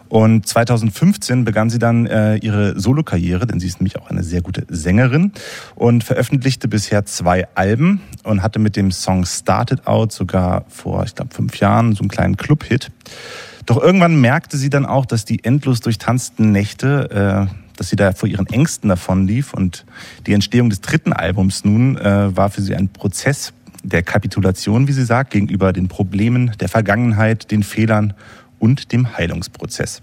Und 0.10 0.45
2015 0.45 1.45
begann 1.45 1.69
sie 1.69 1.80
dann 1.80 2.06
äh, 2.06 2.36
ihre 2.36 2.78
Solokarriere, 2.78 3.47
denn 3.47 3.62
sie 3.62 3.67
ist 3.67 3.80
nämlich 3.80 3.97
auch 3.97 4.10
eine 4.10 4.24
sehr 4.24 4.41
gute 4.41 4.65
Sängerin 4.67 5.32
und 5.76 6.04
veröffentlichte 6.04 6.67
bisher 6.67 7.06
zwei 7.06 7.47
Alben 7.56 8.02
und 8.24 8.43
hatte 8.43 8.60
mit 8.60 8.76
dem 8.76 8.91
Song 8.91 9.26
Started 9.26 9.88
Out 9.88 10.12
sogar 10.12 10.65
vor, 10.67 11.06
ich 11.06 11.15
glaube, 11.15 11.34
fünf 11.34 11.58
Jahren 11.62 11.95
so 11.95 12.02
einen 12.02 12.10
kleinen 12.10 12.36
Club-Hit. 12.36 12.91
Doch 13.65 13.82
irgendwann 13.82 14.19
merkte 14.19 14.58
sie 14.58 14.69
dann 14.69 14.86
auch, 14.86 15.06
dass 15.06 15.24
die 15.24 15.45
endlos 15.45 15.80
durchtanzten 15.80 16.52
Nächte, 16.52 17.47
äh, 17.50 17.61
dass 17.78 17.90
sie 17.90 17.96
da 17.96 18.14
vor 18.14 18.30
ihren 18.30 18.48
Ängsten 18.48 18.90
davonlief 18.90 19.54
und 19.54 19.86
die 20.28 20.34
Entstehung 20.34 20.70
des 20.70 20.82
dritten 20.82 21.14
Albums 21.14 21.64
nun 21.66 21.98
äh, 21.98 22.36
war 22.36 22.50
für 22.50 22.62
sie 22.62 22.76
ein 22.76 22.90
Prozess 22.90 23.54
der 23.84 24.04
Kapitulation, 24.04 24.88
wie 24.88 24.92
sie 24.92 25.06
sagt, 25.06 25.32
gegenüber 25.32 25.74
den 25.74 25.88
Problemen 25.88 26.52
der 26.60 26.70
Vergangenheit, 26.70 27.52
den 27.52 27.64
Fehlern 27.64 28.14
und 28.60 28.92
dem 28.92 29.18
Heilungsprozess. 29.18 30.02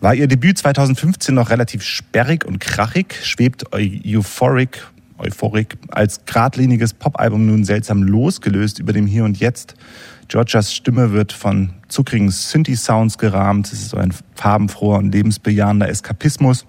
War 0.00 0.14
ihr 0.14 0.28
Debüt 0.28 0.58
2015 0.58 1.34
noch 1.34 1.50
relativ 1.50 1.82
sperrig 1.82 2.44
und 2.44 2.58
krachig, 2.58 3.18
schwebt 3.22 3.64
Euphoric, 3.72 4.86
Euphoric 5.20 5.78
als 5.90 6.24
geradliniges 6.24 6.94
Popalbum 6.94 7.46
nun 7.46 7.64
seltsam 7.64 8.02
losgelöst 8.02 8.78
über 8.78 8.92
dem 8.92 9.06
Hier 9.06 9.24
und 9.24 9.38
Jetzt. 9.38 9.74
Georgias 10.28 10.72
Stimme 10.72 11.12
wird 11.12 11.32
von 11.32 11.74
zuckrigen 11.88 12.30
Synthi-Sounds 12.30 13.18
gerahmt. 13.18 13.66
Es 13.66 13.72
ist 13.74 13.88
so 13.90 13.96
ein 13.96 14.14
farbenfroher 14.34 14.98
und 14.98 15.12
lebensbejahender 15.12 15.88
Eskapismus. 15.88 16.66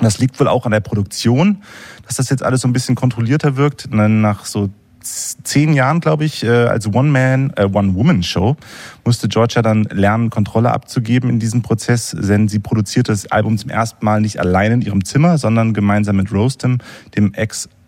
Das 0.00 0.18
liegt 0.18 0.40
wohl 0.40 0.48
auch 0.48 0.66
an 0.66 0.72
der 0.72 0.80
Produktion, 0.80 1.58
dass 2.06 2.16
das 2.16 2.30
jetzt 2.30 2.42
alles 2.42 2.62
so 2.62 2.68
ein 2.68 2.72
bisschen 2.72 2.94
kontrollierter 2.94 3.56
wirkt. 3.56 3.88
Nach 3.92 4.44
so 4.44 4.70
zehn 5.04 5.74
Jahren, 5.74 6.00
glaube 6.00 6.24
ich, 6.24 6.44
äh, 6.44 6.48
als 6.48 6.86
One-Man, 6.86 7.52
äh, 7.56 7.64
One-Woman-Show 7.64 8.56
musste 9.04 9.28
Georgia 9.28 9.62
dann 9.62 9.84
lernen, 9.84 10.30
Kontrolle 10.30 10.72
abzugeben 10.72 11.30
in 11.30 11.38
diesem 11.38 11.62
Prozess, 11.62 12.16
denn 12.18 12.48
sie 12.48 12.58
produzierte 12.58 13.12
das 13.12 13.30
Album 13.30 13.58
zum 13.58 13.70
ersten 13.70 14.04
Mal 14.04 14.20
nicht 14.20 14.40
allein 14.40 14.72
in 14.72 14.80
ihrem 14.80 15.04
Zimmer, 15.04 15.38
sondern 15.38 15.74
gemeinsam 15.74 16.16
mit 16.16 16.32
Rostam, 16.32 16.78
dem 17.16 17.34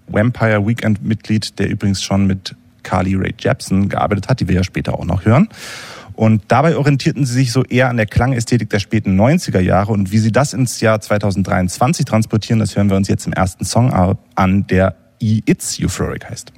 Ex-Vampire 0.07 0.67
Weekend-Mitglied, 0.67 1.59
der 1.59 1.69
übrigens 1.69 2.03
schon 2.03 2.27
mit 2.27 2.55
Carly 2.83 3.15
Rae 3.17 3.35
Jepsen 3.39 3.89
gearbeitet 3.89 4.29
hat, 4.29 4.41
die 4.41 4.49
wir 4.49 4.57
ja 4.57 4.65
später 4.65 4.95
auch 4.95 5.05
noch 5.05 5.25
hören. 5.25 5.49
Und 6.15 6.45
dabei 6.49 6.77
orientierten 6.77 7.27
sie 7.27 7.35
sich 7.35 7.53
so 7.53 7.63
eher 7.65 7.91
an 7.91 7.99
der 7.99 8.07
Klangästhetik 8.07 8.71
der 8.71 8.79
späten 8.79 9.21
90er 9.21 9.61
Jahre. 9.61 9.93
Und 9.93 10.13
wie 10.13 10.19
sie 10.19 10.33
das 10.33 10.55
ins 10.55 10.81
Jahr 10.81 11.01
2023 11.01 12.07
transportieren, 12.07 12.59
das 12.59 12.75
hören 12.75 12.89
wir 12.89 12.97
uns 12.97 13.09
jetzt 13.09 13.27
im 13.27 13.35
ersten 13.35 13.65
Song 13.65 13.93
an, 14.35 14.67
der 14.67 14.95
E-It's 15.21 15.79
Euphoric 15.81 16.31
heißt. 16.31 16.53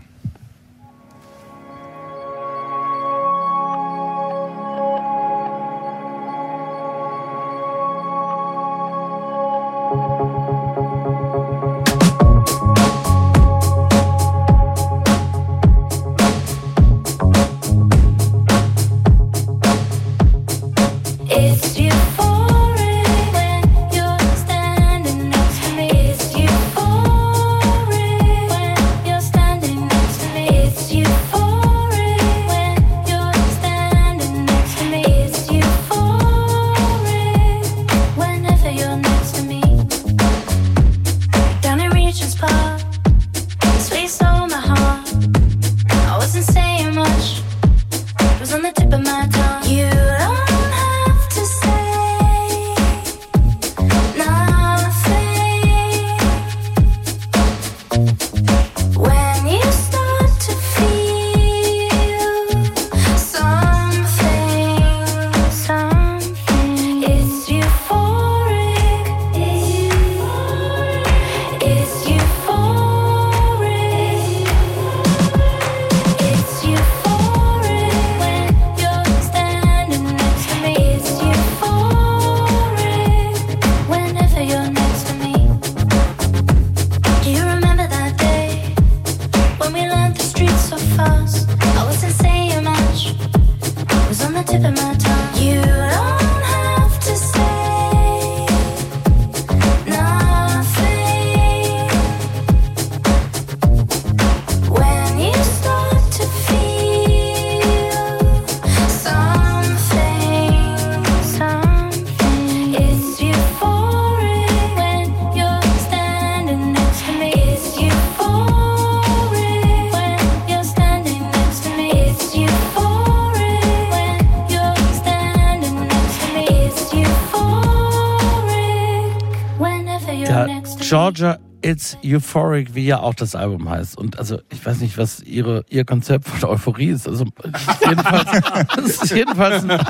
Euphoric, 132.16 132.74
wie 132.74 132.86
ja 132.86 133.00
auch 133.00 133.14
das 133.14 133.34
Album 133.34 133.68
heißt. 133.68 133.96
Und 133.98 134.18
also, 134.18 134.40
ich 134.52 134.64
weiß 134.64 134.80
nicht, 134.80 134.98
was 134.98 135.20
ihre, 135.22 135.64
ihr 135.68 135.84
Konzept 135.84 136.28
von 136.28 136.48
Euphorie 136.48 136.88
ist. 136.88 137.08
Also, 137.08 137.24
es 137.52 137.60
ist 137.62 137.84
jedenfalls, 137.86 138.42
es 138.84 139.02
ist 139.02 139.10
jedenfalls 139.14 139.64
ein, 139.64 139.80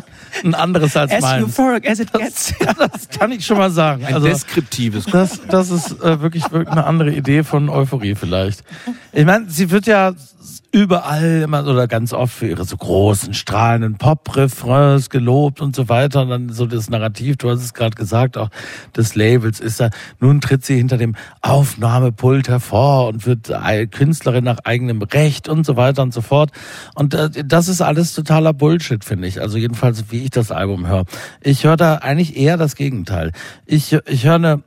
ein 0.45 0.55
anderes 0.55 0.97
als 0.97 1.13
As 1.13 1.23
meins. 1.23 1.45
euphoric 1.47 1.89
as 1.89 2.01
it 2.01 2.13
gets. 2.13 2.55
Das 2.79 3.09
kann 3.09 3.33
ich 3.33 3.45
schon 3.47 3.59
mal 3.59 3.71
sagen. 3.71 4.05
Ein 4.05 4.15
Also, 4.15 4.27
deskriptives. 4.29 5.07
das, 5.07 5.41
das 5.49 5.71
ist 5.71 5.93
äh, 6.03 6.21
wirklich, 6.21 6.51
wirklich 6.53 6.69
eine 6.69 6.85
andere 6.85 7.13
Idee 7.13 7.45
von 7.45 7.69
Euphorie 7.69 8.15
vielleicht. 8.15 8.63
Ich 9.13 9.25
meine, 9.25 9.49
sie 9.51 9.71
wird 9.71 9.87
ja 9.87 10.13
überall 10.71 11.43
immer 11.43 11.67
oder 11.67 11.89
ganz 11.89 12.13
oft 12.13 12.35
für 12.35 12.49
ihre 12.49 12.65
so 12.65 12.77
großen, 12.77 13.33
strahlenden 13.33 13.97
Pop-Refrains 13.97 15.09
gelobt 15.09 15.63
und 15.63 15.75
so 15.75 15.89
weiter. 15.89 16.23
Und 16.23 16.29
dann 16.29 16.49
so 16.51 16.67
das 16.67 16.91
Narrativ, 16.91 17.39
du 17.39 17.49
hast 17.49 17.63
es 17.63 17.73
gerade 17.73 17.97
gesagt, 17.97 18.37
auch 18.37 18.51
des 18.95 19.15
Labels 19.15 19.61
ist 19.61 19.81
da, 19.81 19.91
nun 20.21 20.41
tritt 20.41 20.67
sie 20.67 20.77
hinter 20.77 20.99
dem 20.99 21.17
Aufnahmepult 21.41 22.49
hervor 22.49 23.09
und 23.09 23.25
wird 23.25 23.51
Künstlerin 23.93 24.45
nach 24.45 24.59
eigenem 24.65 25.01
Recht 25.01 25.49
und 25.49 25.65
so 25.65 25.77
weiter 25.77 26.03
und 26.03 26.13
so 26.13 26.21
fort. 26.21 26.53
Und 26.95 27.15
äh, 27.15 27.31
das 27.45 27.69
ist 27.69 27.81
alles 27.81 28.15
totaler 28.15 28.53
Bullshit, 28.53 29.05
finde 29.05 29.27
ich. 29.27 29.41
Also 29.41 29.57
jedenfalls, 29.57 30.11
wie 30.11 30.25
ich 30.25 30.31
das 30.31 30.51
Album 30.51 30.87
höre. 30.87 31.05
Ich 31.41 31.65
höre 31.65 31.79
da 31.79 31.97
eigentlich 31.97 32.37
eher 32.37 32.59
das 32.59 32.77
Gegenteil. 32.77 33.33
Ich, 33.65 33.97
ich 34.07 34.27
höre 34.27 34.35
eine 34.35 34.63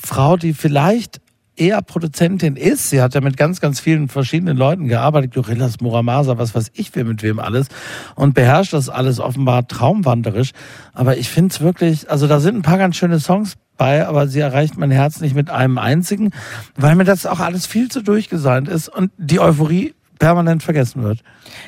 Frau, 0.00 0.36
die 0.36 0.54
vielleicht 0.54 1.20
eher 1.60 1.82
Produzentin 1.82 2.56
ist. 2.56 2.90
Sie 2.90 3.02
hat 3.02 3.14
ja 3.14 3.20
mit 3.20 3.36
ganz, 3.36 3.60
ganz 3.60 3.80
vielen 3.80 4.08
verschiedenen 4.08 4.56
Leuten 4.56 4.88
gearbeitet, 4.88 5.34
Gorillas, 5.34 5.80
Muramasa, 5.80 6.38
was 6.38 6.54
weiß 6.54 6.72
ich, 6.74 6.90
wer 6.94 7.04
mit 7.04 7.22
wem 7.22 7.38
alles 7.38 7.68
und 8.14 8.34
beherrscht 8.34 8.72
das 8.72 8.88
alles 8.88 9.20
offenbar 9.20 9.68
traumwanderisch. 9.68 10.52
Aber 10.94 11.18
ich 11.18 11.28
finde 11.28 11.52
es 11.52 11.60
wirklich, 11.60 12.10
also 12.10 12.26
da 12.26 12.40
sind 12.40 12.56
ein 12.56 12.62
paar 12.62 12.78
ganz 12.78 12.96
schöne 12.96 13.20
Songs 13.20 13.54
bei, 13.76 14.06
aber 14.06 14.26
sie 14.26 14.40
erreicht 14.40 14.76
mein 14.76 14.90
Herz 14.90 15.20
nicht 15.20 15.34
mit 15.34 15.50
einem 15.50 15.78
einzigen, 15.78 16.30
weil 16.76 16.96
mir 16.96 17.04
das 17.04 17.26
auch 17.26 17.40
alles 17.40 17.66
viel 17.66 17.90
zu 17.90 18.02
durchgeseint 18.02 18.68
ist 18.68 18.88
und 18.88 19.10
die 19.16 19.40
Euphorie 19.40 19.94
permanent 20.20 20.62
vergessen 20.62 21.02
wird. 21.02 21.18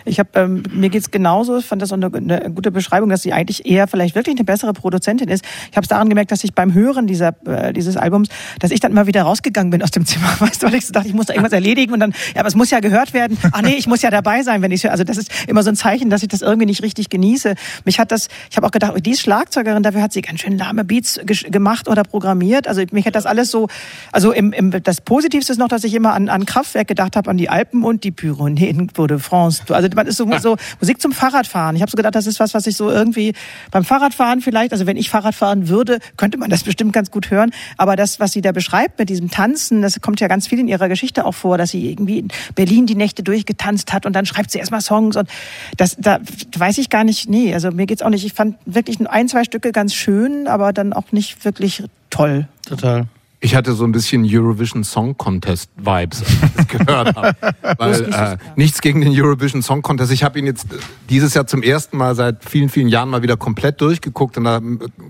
Ich 0.04 0.20
habe 0.20 0.28
ähm, 0.34 0.62
mir 0.70 0.90
geht's 0.90 1.10
genauso. 1.10 1.58
Ich 1.58 1.64
fand 1.64 1.82
das 1.82 1.92
eine, 1.92 2.06
eine 2.06 2.52
gute 2.54 2.70
Beschreibung, 2.70 3.08
dass 3.08 3.22
sie 3.22 3.32
eigentlich 3.32 3.66
eher 3.66 3.88
vielleicht 3.88 4.14
wirklich 4.14 4.36
eine 4.36 4.44
bessere 4.44 4.72
Produzentin 4.74 5.28
ist. 5.28 5.44
Ich 5.70 5.76
habe 5.76 5.82
es 5.82 5.88
daran 5.88 6.08
gemerkt, 6.08 6.30
dass 6.30 6.44
ich 6.44 6.54
beim 6.54 6.72
Hören 6.74 7.08
dieser 7.08 7.34
äh, 7.46 7.72
dieses 7.72 7.96
Albums, 7.96 8.28
dass 8.60 8.70
ich 8.70 8.78
dann 8.78 8.92
immer 8.92 9.06
wieder 9.06 9.22
rausgegangen 9.22 9.70
bin 9.70 9.82
aus 9.82 9.90
dem 9.90 10.06
Zimmer, 10.06 10.28
weißt 10.38 10.62
du, 10.62 10.66
weil 10.68 10.74
ich 10.74 10.86
so 10.86 10.92
dachte, 10.92 11.08
ich 11.08 11.14
muss 11.14 11.26
da 11.26 11.32
irgendwas 11.32 11.52
erledigen 11.52 11.92
und 11.92 12.00
dann, 12.00 12.12
ja, 12.34 12.40
aber 12.40 12.48
es 12.48 12.54
muss 12.54 12.70
ja 12.70 12.80
gehört 12.80 13.14
werden. 13.14 13.38
Ach 13.50 13.62
nee, 13.62 13.74
ich 13.74 13.86
muss 13.86 14.02
ja 14.02 14.10
dabei 14.10 14.42
sein, 14.42 14.62
wenn 14.62 14.70
ich 14.70 14.84
höre. 14.84 14.92
Also 14.92 15.02
das 15.02 15.16
ist 15.16 15.48
immer 15.48 15.62
so 15.62 15.70
ein 15.70 15.76
Zeichen, 15.76 16.10
dass 16.10 16.22
ich 16.22 16.28
das 16.28 16.42
irgendwie 16.42 16.66
nicht 16.66 16.82
richtig 16.82 17.08
genieße. 17.08 17.54
Mich 17.86 17.98
hat 17.98 18.12
das, 18.12 18.28
ich 18.50 18.56
habe 18.58 18.66
auch 18.66 18.70
gedacht, 18.70 18.92
oh, 18.94 19.00
die 19.00 19.12
ist 19.12 19.22
Schlagzeugerin, 19.22 19.82
dafür 19.82 20.02
hat 20.02 20.12
sie 20.12 20.20
ganz 20.20 20.40
schön 20.40 20.58
lahme 20.58 20.84
Beats 20.84 21.18
gemacht 21.24 21.88
oder 21.88 22.02
programmiert. 22.02 22.68
Also 22.68 22.82
mich 22.92 23.06
hat 23.06 23.14
das 23.14 23.24
alles 23.24 23.50
so, 23.50 23.68
also 24.12 24.30
im, 24.32 24.52
im, 24.52 24.70
das 24.82 25.00
Positivste 25.00 25.52
ist 25.52 25.58
noch, 25.58 25.68
dass 25.68 25.84
ich 25.84 25.94
immer 25.94 26.12
an, 26.12 26.28
an 26.28 26.44
Kraftwerk 26.44 26.88
gedacht 26.88 27.16
habe, 27.16 27.30
an 27.30 27.38
die 27.38 27.48
Alpen 27.48 27.82
und 27.82 28.04
die 28.04 28.10
Pyrenäen 28.42 28.88
de 28.88 29.18
France. 29.18 29.62
Also 29.68 29.88
man 29.94 30.06
ist 30.06 30.16
so, 30.16 30.28
so 30.38 30.56
Musik 30.80 31.00
zum 31.00 31.12
Fahrradfahren. 31.12 31.76
Ich 31.76 31.82
habe 31.82 31.90
so 31.90 31.96
gedacht, 31.96 32.14
das 32.14 32.26
ist 32.26 32.40
was, 32.40 32.54
was 32.54 32.66
ich 32.66 32.76
so 32.76 32.90
irgendwie 32.90 33.34
beim 33.70 33.84
Fahrradfahren 33.84 34.40
vielleicht, 34.40 34.72
also 34.72 34.86
wenn 34.86 34.96
ich 34.96 35.10
Fahrrad 35.10 35.34
fahren 35.34 35.68
würde, 35.68 35.98
könnte 36.16 36.38
man 36.38 36.50
das 36.50 36.64
bestimmt 36.64 36.92
ganz 36.92 37.10
gut 37.10 37.30
hören. 37.30 37.50
Aber 37.76 37.96
das, 37.96 38.20
was 38.20 38.32
sie 38.32 38.40
da 38.40 38.52
beschreibt 38.52 38.98
mit 38.98 39.08
diesem 39.08 39.30
Tanzen, 39.30 39.82
das 39.82 40.00
kommt 40.00 40.20
ja 40.20 40.28
ganz 40.28 40.46
viel 40.46 40.58
in 40.58 40.68
ihrer 40.68 40.88
Geschichte 40.88 41.24
auch 41.24 41.34
vor, 41.34 41.58
dass 41.58 41.70
sie 41.70 41.90
irgendwie 41.90 42.20
in 42.20 42.28
Berlin 42.54 42.86
die 42.86 42.94
Nächte 42.94 43.22
durchgetanzt 43.22 43.92
hat 43.92 44.06
und 44.06 44.14
dann 44.14 44.26
schreibt 44.26 44.50
sie 44.50 44.58
erstmal 44.58 44.80
Songs 44.80 45.16
und 45.16 45.28
das, 45.76 45.96
da 45.98 46.18
weiß 46.56 46.78
ich 46.78 46.90
gar 46.90 47.04
nicht, 47.04 47.28
nee, 47.28 47.54
also 47.54 47.70
mir 47.70 47.86
geht's 47.86 48.02
auch 48.02 48.10
nicht. 48.10 48.24
Ich 48.24 48.32
fand 48.32 48.56
wirklich 48.66 48.98
nur 48.98 49.10
ein, 49.10 49.28
zwei 49.28 49.44
Stücke 49.44 49.72
ganz 49.72 49.94
schön, 49.94 50.46
aber 50.46 50.72
dann 50.72 50.92
auch 50.92 51.12
nicht 51.12 51.44
wirklich 51.44 51.84
toll. 52.10 52.46
Total. 52.66 53.06
Ich 53.44 53.56
hatte 53.56 53.72
so 53.72 53.82
ein 53.82 53.90
bisschen 53.90 54.24
Eurovision 54.24 54.84
Song 54.84 55.16
Contest 55.18 55.68
Vibes, 55.76 56.22
als 56.22 56.30
ich 56.30 56.52
das 56.56 56.68
gehört 56.68 57.16
habe. 57.16 57.36
Weil 57.76 58.04
äh, 58.04 58.36
nichts 58.54 58.80
gegen 58.80 59.00
den 59.00 59.12
Eurovision 59.12 59.62
Song 59.62 59.82
Contest. 59.82 60.12
Ich 60.12 60.22
habe 60.22 60.38
ihn 60.38 60.46
jetzt 60.46 60.72
äh, 60.72 60.76
dieses 61.10 61.34
Jahr 61.34 61.48
zum 61.48 61.64
ersten 61.64 61.96
Mal 61.96 62.14
seit 62.14 62.44
vielen, 62.44 62.68
vielen 62.68 62.86
Jahren 62.86 63.10
mal 63.10 63.22
wieder 63.22 63.36
komplett 63.36 63.80
durchgeguckt 63.80 64.38
und 64.38 64.44
da 64.44 64.58
äh, 64.58 64.60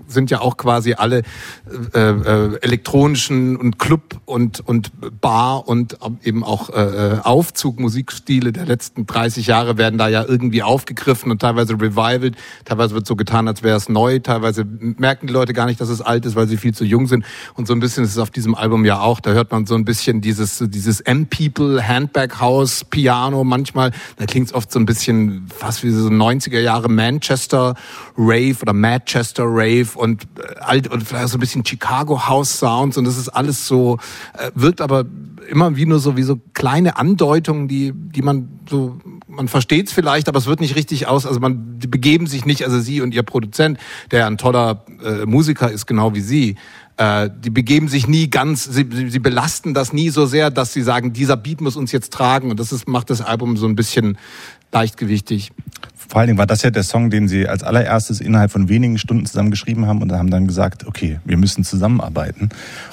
sind 0.07 0.31
ja 0.31 0.41
auch 0.41 0.57
quasi 0.57 0.93
alle 0.93 1.21
äh, 1.93 1.99
äh, 1.99 2.57
elektronischen 2.61 3.55
und 3.55 3.77
Club 3.77 4.19
und 4.25 4.61
und 4.61 4.91
Bar 5.21 5.67
und 5.67 5.99
eben 6.23 6.43
auch 6.43 6.71
äh, 6.71 7.19
Aufzugmusikstile 7.21 8.51
der 8.51 8.65
letzten 8.65 9.05
30 9.05 9.45
Jahre 9.45 9.77
werden 9.77 9.99
da 9.99 10.07
ja 10.07 10.25
irgendwie 10.27 10.63
aufgegriffen 10.63 11.29
und 11.29 11.39
teilweise 11.39 11.73
revivalt. 11.73 12.35
Teilweise 12.65 12.95
wird 12.95 13.05
so 13.05 13.15
getan, 13.15 13.47
als 13.47 13.61
wäre 13.61 13.77
es 13.77 13.89
neu. 13.89 14.17
Teilweise 14.17 14.65
merken 14.65 15.27
die 15.27 15.33
Leute 15.33 15.53
gar 15.53 15.67
nicht, 15.67 15.79
dass 15.79 15.89
es 15.89 16.01
alt 16.01 16.25
ist, 16.25 16.35
weil 16.35 16.47
sie 16.47 16.57
viel 16.57 16.73
zu 16.73 16.83
jung 16.83 17.05
sind. 17.05 17.25
Und 17.53 17.67
so 17.67 17.73
ein 17.73 17.79
bisschen 17.79 18.03
ist 18.03 18.15
es 18.15 18.22
auf 18.23 18.31
diesem 18.31 18.55
Album 18.55 18.85
ja 18.85 18.99
auch. 18.99 19.19
Da 19.19 19.31
hört 19.31 19.51
man 19.51 19.65
so 19.65 19.75
ein 19.75 19.85
bisschen 19.85 20.21
dieses, 20.21 20.63
dieses 20.67 21.01
M-People, 21.01 21.87
Handbag 21.87 22.39
House, 22.39 22.83
Piano 22.85 23.43
manchmal. 23.43 23.91
Da 24.17 24.25
klingt 24.25 24.47
es 24.47 24.53
oft 24.53 24.71
so 24.71 24.79
ein 24.79 24.85
bisschen 24.85 25.45
fast 25.55 25.83
wie 25.83 25.91
so 25.91 26.07
90er 26.07 26.59
Jahre 26.59 26.89
Manchester 26.89 27.75
Rave 28.17 28.55
oder 28.61 28.73
Manchester 28.73 29.43
Rave 29.45 29.89
und 29.95 30.23
äh, 30.23 30.59
alt 30.61 30.87
und 30.87 31.03
vielleicht 31.03 31.29
so 31.29 31.37
ein 31.37 31.41
bisschen 31.41 31.65
Chicago 31.65 32.27
House 32.27 32.57
Sounds 32.57 32.97
und 32.97 33.05
das 33.05 33.17
ist 33.17 33.29
alles 33.29 33.67
so, 33.67 33.99
äh, 34.37 34.49
wirkt 34.55 34.81
aber 34.81 35.05
immer 35.49 35.75
wie 35.75 35.85
nur 35.85 35.99
so 35.99 36.17
wie 36.17 36.23
so 36.23 36.39
kleine 36.53 36.97
Andeutungen, 36.97 37.67
die, 37.67 37.93
die 37.93 38.21
man 38.21 38.47
so, 38.69 38.97
man 39.35 39.47
versteht 39.47 39.87
es 39.87 39.93
vielleicht, 39.93 40.27
aber 40.27 40.37
es 40.37 40.45
wird 40.45 40.59
nicht 40.59 40.75
richtig 40.75 41.07
aus. 41.07 41.25
Also 41.25 41.39
man, 41.39 41.79
die 41.79 41.87
begeben 41.87 42.27
sich 42.27 42.45
nicht, 42.45 42.63
also 42.63 42.79
sie 42.79 43.01
und 43.01 43.13
ihr 43.13 43.23
Produzent, 43.23 43.77
der 44.11 44.27
ein 44.27 44.37
toller 44.37 44.85
äh, 45.03 45.25
Musiker 45.25 45.71
ist, 45.71 45.85
genau 45.85 46.13
wie 46.15 46.21
sie, 46.21 46.55
äh, 46.97 47.29
die 47.43 47.49
begeben 47.49 47.87
sich 47.87 48.07
nie 48.07 48.29
ganz, 48.29 48.65
sie, 48.65 48.87
sie 48.91 49.09
sie 49.09 49.19
belasten 49.19 49.73
das 49.73 49.93
nie 49.93 50.09
so 50.09 50.25
sehr, 50.25 50.51
dass 50.51 50.73
sie 50.73 50.81
sagen, 50.81 51.13
dieser 51.13 51.37
Beat 51.37 51.61
muss 51.61 51.75
uns 51.75 51.91
jetzt 51.91 52.13
tragen. 52.13 52.51
Und 52.51 52.59
das 52.59 52.71
ist, 52.71 52.87
macht 52.87 53.09
das 53.09 53.21
Album 53.21 53.57
so 53.57 53.67
ein 53.67 53.75
bisschen 53.75 54.17
leichtgewichtig. 54.71 55.51
Vor 56.07 56.19
allen 56.19 56.27
Dingen 56.27 56.37
war 56.37 56.45
das 56.47 56.61
ja 56.63 56.69
der 56.69 56.83
Song, 56.83 57.09
den 57.09 57.27
sie 57.27 57.47
als 57.47 57.63
allererstes 57.63 58.21
innerhalb 58.21 58.51
von 58.51 58.69
wenigen 58.69 58.97
Stunden 58.97 59.25
zusammen 59.25 59.51
geschrieben 59.51 59.87
haben 59.87 60.01
und 60.01 60.11
haben 60.11 60.29
dann 60.29 60.47
gesagt, 60.47 60.85
okay, 60.85 61.19
wir 61.25 61.37
müssen 61.37 61.63
zusammenarbeiten. 61.63 62.49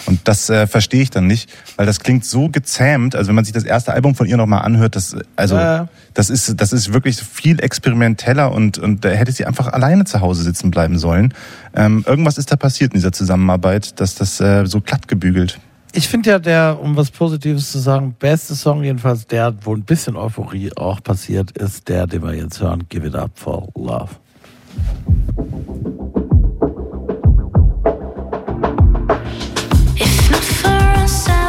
Und 0.07 0.21
das 0.29 0.49
äh, 0.51 0.67
verstehe 0.67 1.03
ich 1.03 1.11
dann 1.11 1.27
nicht, 1.27 1.51
weil 1.77 1.87
das 1.87 2.01
klingt 2.01 2.25
so 2.25 2.49
gezähmt. 2.49 3.15
Also 3.15 3.29
wenn 3.29 3.35
man 3.35 3.45
sich 3.45 3.55
das 3.55 3.65
erste 3.65 3.93
Album 3.93 4.15
von 4.15 4.27
ihr 4.27 4.37
nochmal 4.37 4.63
anhört, 4.63 4.97
das 4.97 5.17
also 5.37 5.57
Ja. 5.57 5.89
das 6.15 6.31
ist 6.31 6.61
das 6.61 6.73
ist 6.73 6.93
wirklich 6.93 7.17
viel 7.17 7.61
experimenteller 7.61 8.53
und 8.53 8.79
und 8.79 9.05
da 9.05 9.11
hätte 9.11 9.33
sie 9.33 9.45
einfach 9.45 9.69
alleine 9.69 10.05
zu 10.05 10.21
Hause 10.21 10.43
sitzen 10.43 10.71
bleiben 10.71 10.99
sollen. 10.99 11.35
Ähm, 11.75 12.05
irgendwas 12.07 12.39
ist 12.39 12.51
da 12.51 12.57
passiert 12.57 12.93
in 12.93 12.99
dieser 12.99 13.13
Zusammenarbeit, 13.13 14.01
dass 14.01 14.15
das 14.15 14.41
äh, 14.41 14.67
so 14.67 14.81
glatt 14.81 15.09
gebügelt. 15.09 15.59
Ich 15.93 16.09
finde 16.09 16.31
ja 16.31 16.39
der, 16.39 16.79
um 16.81 16.97
was 16.97 17.11
Positives 17.11 17.73
zu 17.73 17.79
sagen, 17.79 18.15
beste 18.19 18.55
Song 18.55 18.85
jedenfalls, 18.85 19.27
der, 19.27 19.53
wo 19.63 19.75
ein 19.75 19.83
bisschen 19.83 20.17
Euphorie 20.17 20.71
auch 20.77 21.03
passiert, 21.03 21.51
ist 21.53 21.89
der, 21.89 22.07
den 22.07 22.23
wir 22.23 22.35
jetzt 22.35 22.61
hören, 22.61 22.85
Give 22.89 23.07
It 23.07 23.17
Up 23.17 23.33
for 23.35 23.69
Love. 23.75 24.11
If 29.97 30.31
not 30.31 30.45
for 30.45 31.03
us, 31.03 31.29
I 31.29 31.40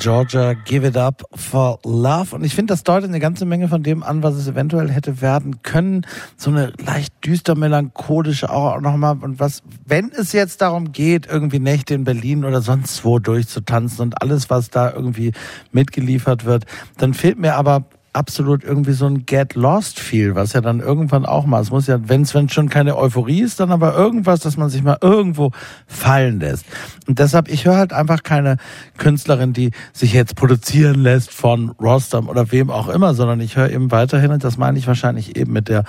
Georgia, 0.00 0.54
give 0.54 0.86
it 0.86 0.96
up 0.96 1.24
for 1.34 1.78
love. 1.84 2.34
Und 2.34 2.44
ich 2.44 2.54
finde, 2.54 2.72
das 2.72 2.84
deutet 2.84 3.08
eine 3.08 3.20
ganze 3.20 3.44
Menge 3.44 3.68
von 3.68 3.82
dem 3.82 4.02
an, 4.02 4.22
was 4.22 4.34
es 4.36 4.46
eventuell 4.46 4.90
hätte 4.90 5.20
werden 5.20 5.62
können. 5.62 6.06
So 6.36 6.50
eine 6.50 6.72
leicht 6.84 7.12
düster 7.24 7.54
melancholische 7.54 8.50
auch 8.50 8.80
nochmal. 8.80 9.18
Und 9.20 9.40
was, 9.40 9.62
wenn 9.86 10.10
es 10.12 10.32
jetzt 10.32 10.62
darum 10.62 10.92
geht, 10.92 11.26
irgendwie 11.26 11.58
Nächte 11.58 11.94
in 11.94 12.04
Berlin 12.04 12.44
oder 12.44 12.60
sonst 12.60 13.04
wo 13.04 13.18
durchzutanzen 13.18 14.02
und 14.02 14.22
alles, 14.22 14.50
was 14.50 14.70
da 14.70 14.92
irgendwie 14.92 15.32
mitgeliefert 15.72 16.44
wird, 16.44 16.64
dann 16.96 17.14
fehlt 17.14 17.38
mir 17.38 17.56
aber 17.56 17.84
absolut 18.12 18.64
irgendwie 18.64 18.92
so 18.92 19.06
ein 19.06 19.26
Get 19.26 19.54
Lost 19.54 20.00
Feel, 20.00 20.34
was 20.34 20.52
ja 20.52 20.60
dann 20.60 20.80
irgendwann 20.80 21.26
auch 21.26 21.46
mal, 21.46 21.60
es 21.60 21.70
muss 21.70 21.86
ja, 21.86 22.08
wenn 22.08 22.22
es 22.22 22.32
schon 22.52 22.68
keine 22.68 22.96
Euphorie 22.96 23.40
ist, 23.40 23.60
dann 23.60 23.70
aber 23.70 23.94
irgendwas, 23.94 24.40
dass 24.40 24.56
man 24.56 24.70
sich 24.70 24.82
mal 24.82 24.98
irgendwo 25.00 25.50
fallen 25.86 26.40
lässt. 26.40 26.66
Und 27.06 27.18
deshalb, 27.18 27.48
ich 27.48 27.64
höre 27.64 27.76
halt 27.76 27.92
einfach 27.92 28.22
keine 28.22 28.56
Künstlerin, 28.96 29.52
die 29.52 29.70
sich 29.92 30.12
jetzt 30.12 30.36
produzieren 30.36 31.00
lässt 31.00 31.32
von 31.32 31.70
Rostam 31.70 32.28
oder 32.28 32.50
wem 32.52 32.70
auch 32.70 32.88
immer, 32.88 33.14
sondern 33.14 33.40
ich 33.40 33.56
höre 33.56 33.70
eben 33.70 33.90
weiterhin, 33.90 34.30
und 34.30 34.44
das 34.44 34.56
meine 34.56 34.78
ich 34.78 34.86
wahrscheinlich 34.86 35.36
eben 35.36 35.52
mit 35.52 35.68
der 35.68 35.84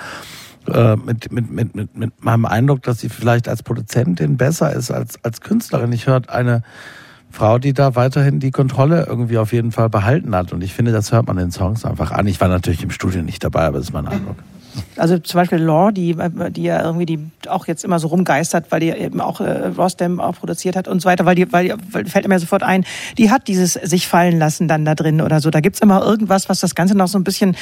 äh, 0.67 0.95
mit, 0.97 1.31
mit, 1.31 1.49
mit, 1.51 1.75
mit, 1.75 1.97
mit 1.97 2.23
meinem 2.23 2.45
Eindruck, 2.45 2.83
dass 2.83 2.99
sie 2.99 3.09
vielleicht 3.09 3.47
als 3.47 3.63
Produzentin 3.63 4.37
besser 4.37 4.73
ist 4.73 4.91
als, 4.91 5.23
als 5.23 5.41
Künstlerin. 5.41 5.91
Ich 5.93 6.05
höre 6.05 6.21
eine 6.29 6.63
Frau, 7.31 7.59
die 7.59 7.73
da 7.73 7.95
weiterhin 7.95 8.39
die 8.39 8.51
Kontrolle 8.51 9.05
irgendwie 9.07 9.37
auf 9.37 9.53
jeden 9.53 9.71
Fall 9.71 9.89
behalten 9.89 10.35
hat. 10.35 10.51
Und 10.51 10.63
ich 10.63 10.73
finde, 10.73 10.91
das 10.91 11.11
hört 11.11 11.27
man 11.27 11.37
den 11.37 11.51
Songs 11.51 11.85
einfach 11.85 12.11
an. 12.11 12.27
Ich 12.27 12.41
war 12.41 12.47
natürlich 12.47 12.83
im 12.83 12.91
Studio 12.91 13.21
nicht 13.21 13.43
dabei, 13.43 13.65
aber 13.65 13.77
das 13.77 13.87
ist 13.87 13.93
mein 13.93 14.07
Eindruck. 14.07 14.37
Also 14.97 15.17
zum 15.19 15.39
Beispiel 15.39 15.59
Law, 15.59 15.91
die, 15.91 16.15
die 16.51 16.63
ja 16.63 16.83
irgendwie 16.83 17.05
die 17.05 17.19
auch 17.47 17.67
jetzt 17.67 17.83
immer 17.83 17.99
so 17.99 18.07
rumgeistert, 18.07 18.71
weil 18.71 18.79
die 18.79 18.89
eben 18.89 19.21
auch 19.21 19.41
äh, 19.41 19.67
Rostam 19.67 20.19
auch 20.19 20.35
produziert 20.35 20.75
hat 20.75 20.87
und 20.87 21.01
so 21.01 21.09
weiter, 21.09 21.25
weil 21.25 21.35
die, 21.35 21.51
weil, 21.51 21.69
die, 21.69 21.73
weil 21.91 22.05
fällt 22.05 22.27
mir 22.27 22.39
sofort 22.39 22.63
ein, 22.63 22.85
die 23.17 23.31
hat 23.31 23.47
dieses 23.47 23.73
sich 23.73 24.07
fallen 24.07 24.39
lassen 24.39 24.67
dann 24.67 24.85
da 24.85 24.95
drin 24.95 25.21
oder 25.21 25.39
so. 25.39 25.49
Da 25.49 25.59
gibt's 25.59 25.79
immer 25.79 26.03
irgendwas, 26.03 26.49
was 26.49 26.59
das 26.59 26.75
Ganze 26.75 26.95
noch 26.95 27.07
so 27.07 27.17
ein 27.17 27.23
bisschen, 27.23 27.55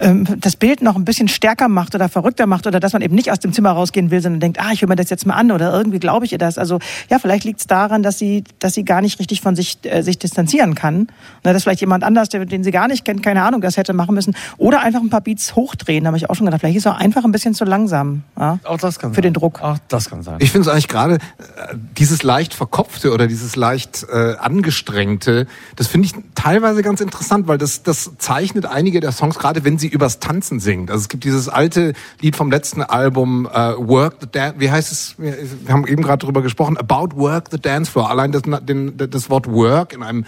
ähm, 0.00 0.26
das 0.38 0.56
Bild 0.56 0.82
noch 0.82 0.96
ein 0.96 1.04
bisschen 1.04 1.28
stärker 1.28 1.68
macht 1.68 1.94
oder 1.94 2.08
verrückter 2.08 2.46
macht 2.46 2.66
oder 2.66 2.80
dass 2.80 2.92
man 2.92 3.02
eben 3.02 3.14
nicht 3.14 3.30
aus 3.30 3.38
dem 3.38 3.52
Zimmer 3.52 3.72
rausgehen 3.72 4.10
will, 4.10 4.20
sondern 4.20 4.40
denkt, 4.40 4.60
ah, 4.60 4.70
ich 4.72 4.82
höre 4.82 4.88
mir 4.88 4.96
das 4.96 5.10
jetzt 5.10 5.26
mal 5.26 5.34
an 5.34 5.52
oder 5.52 5.72
irgendwie 5.72 5.98
glaube 5.98 6.24
ich 6.24 6.32
ihr 6.32 6.38
das. 6.38 6.58
Also 6.58 6.78
ja, 7.10 7.18
vielleicht 7.18 7.44
liegt's 7.44 7.66
daran, 7.66 8.02
dass 8.02 8.18
sie, 8.18 8.44
dass 8.58 8.74
sie 8.74 8.84
gar 8.84 9.00
nicht 9.00 9.18
richtig 9.18 9.40
von 9.40 9.56
sich, 9.56 9.78
äh, 9.82 10.02
sich 10.02 10.18
distanzieren 10.18 10.74
kann. 10.74 11.08
Oder 11.44 11.52
dass 11.52 11.64
vielleicht 11.64 11.80
jemand 11.80 12.04
anders, 12.04 12.28
der, 12.28 12.44
den 12.44 12.64
sie 12.64 12.70
gar 12.70 12.88
nicht 12.88 13.04
kennt, 13.04 13.22
keine 13.22 13.42
Ahnung, 13.42 13.60
das 13.60 13.76
hätte 13.76 13.92
machen 13.92 14.14
müssen. 14.14 14.34
Oder 14.56 14.80
einfach 14.80 15.00
ein 15.00 15.10
paar 15.10 15.20
Beats 15.20 15.54
hochdrehen, 15.54 16.04
da 16.04 16.08
habe 16.08 16.16
ich 16.16 16.30
auch 16.30 16.34
schon 16.34 16.46
gedacht, 16.46 16.57
vielleicht 16.58 16.76
ist 16.76 16.86
er 16.86 16.96
einfach 16.96 17.24
ein 17.24 17.32
bisschen 17.32 17.54
zu 17.54 17.64
langsam. 17.64 18.22
Ja? 18.38 18.58
Auch 18.64 18.78
das 18.78 18.98
kann 18.98 19.14
Für 19.14 19.20
den 19.20 19.34
Druck. 19.34 19.60
Auch 19.62 19.78
das 19.88 20.10
kann 20.10 20.22
sein. 20.22 20.36
Ich 20.40 20.50
finde 20.50 20.68
es 20.68 20.72
eigentlich 20.72 20.88
gerade 20.88 21.14
äh, 21.14 21.74
dieses 21.96 22.22
leicht 22.22 22.54
verkopfte 22.54 23.12
oder 23.12 23.26
dieses 23.26 23.56
leicht 23.56 24.06
äh, 24.12 24.36
angestrengte, 24.38 25.46
das 25.76 25.86
finde 25.86 26.06
ich 26.06 26.14
teilweise 26.34 26.82
ganz 26.82 27.00
interessant, 27.00 27.48
weil 27.48 27.58
das 27.58 27.82
das 27.82 28.12
zeichnet 28.18 28.66
einige 28.66 29.00
der 29.00 29.12
Songs 29.12 29.38
gerade, 29.38 29.64
wenn 29.64 29.78
sie 29.78 29.88
übers 29.88 30.18
Tanzen 30.18 30.60
singt. 30.60 30.90
Also 30.90 31.02
es 31.02 31.08
gibt 31.08 31.24
dieses 31.24 31.48
alte 31.48 31.92
Lied 32.20 32.36
vom 32.36 32.50
letzten 32.50 32.82
Album 32.82 33.46
äh, 33.46 33.74
Work 33.76 34.16
the 34.20 34.26
Dance, 34.30 34.56
wie 34.58 34.70
heißt 34.70 34.92
es? 34.92 35.14
Wir 35.18 35.38
wir 35.64 35.72
haben 35.72 35.86
eben 35.86 36.02
gerade 36.02 36.24
drüber 36.24 36.42
gesprochen, 36.42 36.76
About 36.76 37.16
Work 37.16 37.48
the 37.50 37.60
Dance 37.60 37.90
Floor. 37.90 38.10
Allein 38.10 38.32
das, 38.32 38.42
den, 38.42 38.96
das 38.96 39.30
Wort 39.30 39.46
Work 39.46 39.92
in 39.92 40.02
einem 40.02 40.24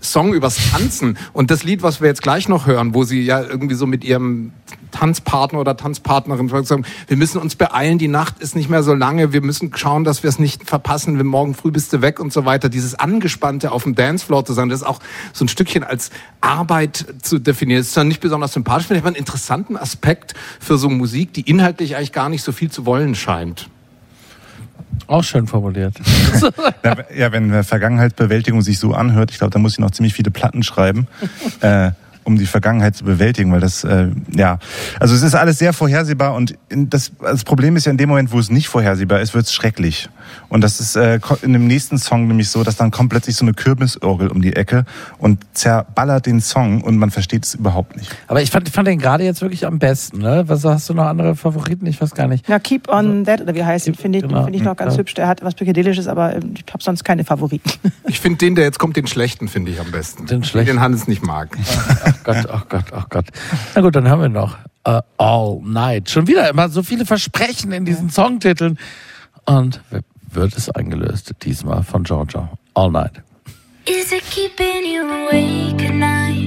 Song 0.00 0.34
übers 0.34 0.70
Tanzen 0.70 1.18
und 1.32 1.50
das 1.50 1.64
Lied, 1.64 1.82
was 1.82 2.00
wir 2.00 2.08
jetzt 2.08 2.22
gleich 2.22 2.48
noch 2.48 2.66
hören, 2.66 2.94
wo 2.94 3.04
sie 3.04 3.22
ja 3.22 3.42
irgendwie 3.42 3.74
so 3.74 3.86
mit 3.86 4.04
ihrem 4.04 4.52
Tanzpartner 4.90 5.58
oder 5.58 5.76
Tanzpartnerin 5.76 6.48
sagen, 6.64 6.84
wir 7.06 7.16
müssen 7.16 7.38
uns 7.38 7.56
beeilen, 7.56 7.98
die 7.98 8.08
Nacht 8.08 8.38
ist 8.40 8.56
nicht 8.56 8.70
mehr 8.70 8.82
so 8.82 8.94
lange, 8.94 9.32
wir 9.32 9.42
müssen 9.42 9.70
schauen, 9.74 10.04
dass 10.04 10.22
wir 10.22 10.30
es 10.30 10.38
nicht 10.38 10.64
verpassen, 10.68 11.18
wenn 11.18 11.26
morgen 11.26 11.54
früh 11.54 11.70
bist 11.70 11.92
du 11.92 12.02
weg 12.02 12.20
und 12.20 12.32
so 12.32 12.44
weiter. 12.44 12.68
Dieses 12.68 12.94
Angespannte 12.94 13.72
auf 13.72 13.82
dem 13.82 13.94
Dancefloor 13.94 14.44
zu 14.44 14.52
sein, 14.52 14.68
das 14.68 14.80
ist 14.80 14.86
auch 14.86 15.00
so 15.32 15.44
ein 15.44 15.48
Stückchen 15.48 15.84
als 15.84 16.10
Arbeit 16.40 17.06
zu 17.22 17.38
definieren. 17.38 17.80
Das 17.80 17.88
ist 17.88 17.96
dann 17.96 18.08
nicht 18.08 18.20
besonders 18.20 18.52
sympathisch, 18.52 18.86
finde 18.86 18.98
ich 18.98 19.02
aber 19.02 19.08
einen 19.08 19.16
interessanten 19.16 19.76
Aspekt 19.76 20.34
für 20.60 20.78
so 20.78 20.88
Musik, 20.88 21.32
die 21.32 21.42
inhaltlich 21.42 21.96
eigentlich 21.96 22.12
gar 22.12 22.28
nicht 22.28 22.42
so 22.42 22.52
viel 22.52 22.70
zu 22.70 22.86
wollen 22.86 23.14
scheint. 23.14 23.68
Auch 25.06 25.24
schön 25.24 25.46
formuliert. 25.46 25.94
Ja, 26.84 26.96
ja, 27.14 27.32
wenn 27.32 27.64
Vergangenheitsbewältigung 27.64 28.62
sich 28.62 28.78
so 28.78 28.92
anhört, 28.92 29.30
ich 29.30 29.38
glaube, 29.38 29.50
da 29.50 29.58
muss 29.58 29.72
ich 29.72 29.78
noch 29.78 29.90
ziemlich 29.90 30.14
viele 30.14 30.30
Platten 30.30 30.62
schreiben, 30.62 31.08
äh, 31.60 31.90
um 32.26 32.36
die 32.36 32.46
Vergangenheit 32.46 32.96
zu 32.96 33.04
bewältigen, 33.04 33.52
weil 33.52 33.60
das, 33.60 33.84
äh, 33.84 34.08
ja, 34.34 34.58
also 34.98 35.14
es 35.14 35.22
ist 35.22 35.34
alles 35.36 35.58
sehr 35.58 35.72
vorhersehbar 35.72 36.34
und 36.34 36.56
in 36.68 36.90
das, 36.90 37.12
das 37.20 37.44
Problem 37.44 37.76
ist 37.76 37.86
ja 37.86 37.92
in 37.92 37.98
dem 37.98 38.08
Moment, 38.08 38.32
wo 38.32 38.38
es 38.38 38.50
nicht 38.50 38.66
vorhersehbar 38.66 39.20
ist, 39.20 39.32
wird 39.32 39.46
es 39.46 39.54
schrecklich. 39.54 40.08
Und 40.48 40.62
das 40.62 40.80
ist 40.80 40.96
äh, 40.96 41.20
in 41.42 41.52
dem 41.52 41.68
nächsten 41.68 41.98
Song 41.98 42.26
nämlich 42.26 42.48
so, 42.50 42.64
dass 42.64 42.76
dann 42.76 42.90
kommt 42.90 43.10
plötzlich 43.10 43.36
so 43.36 43.44
eine 43.44 43.54
Kürbisorgel 43.54 44.28
um 44.28 44.42
die 44.42 44.56
Ecke 44.56 44.84
und 45.18 45.38
zerballert 45.52 46.26
den 46.26 46.40
Song 46.40 46.82
und 46.82 46.96
man 46.96 47.12
versteht 47.12 47.44
es 47.44 47.54
überhaupt 47.54 47.96
nicht. 47.96 48.10
Aber 48.26 48.42
ich 48.42 48.50
fand, 48.50 48.66
ich 48.66 48.74
fand 48.74 48.88
den 48.88 48.98
gerade 48.98 49.22
jetzt 49.22 49.40
wirklich 49.40 49.64
am 49.64 49.78
besten. 49.78 50.18
Ne? 50.18 50.44
Was 50.48 50.64
hast 50.64 50.88
du 50.88 50.94
noch 50.94 51.06
andere 51.06 51.36
Favoriten? 51.36 51.86
Ich 51.86 52.00
weiß 52.00 52.12
gar 52.14 52.26
nicht. 52.26 52.48
Ja, 52.48 52.58
Keep 52.58 52.88
on 52.88 53.24
That, 53.24 53.40
oder 53.40 53.54
wie 53.54 53.64
heißt 53.64 53.86
Keep- 53.86 54.00
finde 54.00 54.18
ich, 54.18 54.24
genau, 54.26 54.42
finde 54.42 54.58
ich 54.58 54.64
noch 54.64 54.76
ganz 54.76 54.94
ja. 54.94 54.98
hübsch. 54.98 55.14
Der 55.14 55.28
hat 55.28 55.44
was 55.44 55.54
Psychedelisches, 55.54 56.08
aber 56.08 56.34
ähm, 56.34 56.54
ich 56.56 56.64
habe 56.72 56.82
sonst 56.82 57.04
keine 57.04 57.24
Favoriten. 57.24 57.70
Ich 58.08 58.18
finde 58.18 58.38
den, 58.38 58.56
der 58.56 58.64
jetzt 58.64 58.80
kommt, 58.80 58.96
den 58.96 59.06
schlechten 59.06 59.46
finde 59.46 59.70
ich 59.70 59.80
am 59.80 59.90
besten. 59.92 60.26
Den 60.26 60.42
schlechten. 60.42 60.76
Den 60.76 60.80
Hannes 60.80 61.06
nicht 61.06 61.22
mag. 61.22 61.56
Ach 62.18 62.24
Gott, 62.24 62.46
ach 62.50 62.68
Gott, 62.68 62.84
ach 62.92 63.08
Gott. 63.08 63.26
Na 63.74 63.80
gut, 63.80 63.96
dann 63.96 64.08
haben 64.08 64.22
wir 64.22 64.28
noch 64.28 64.56
äh, 64.84 65.00
All 65.18 65.60
Night. 65.62 66.10
Schon 66.10 66.26
wieder 66.26 66.48
immer 66.48 66.68
so 66.68 66.82
viele 66.82 67.04
Versprechen 67.04 67.72
in 67.72 67.84
diesen 67.84 68.10
Songtiteln. 68.10 68.78
Und 69.44 69.80
wird 70.30 70.56
es 70.56 70.70
eingelöst, 70.70 71.34
diesmal 71.42 71.82
von 71.82 72.04
Georgia. 72.04 72.50
All 72.74 72.90
Night. 72.90 73.22
Is 73.86 74.12
it 74.12 74.24
keeping 74.30 74.84
you 74.84 75.02
awake 75.02 75.80
at 75.86 75.94
night? 75.94 76.45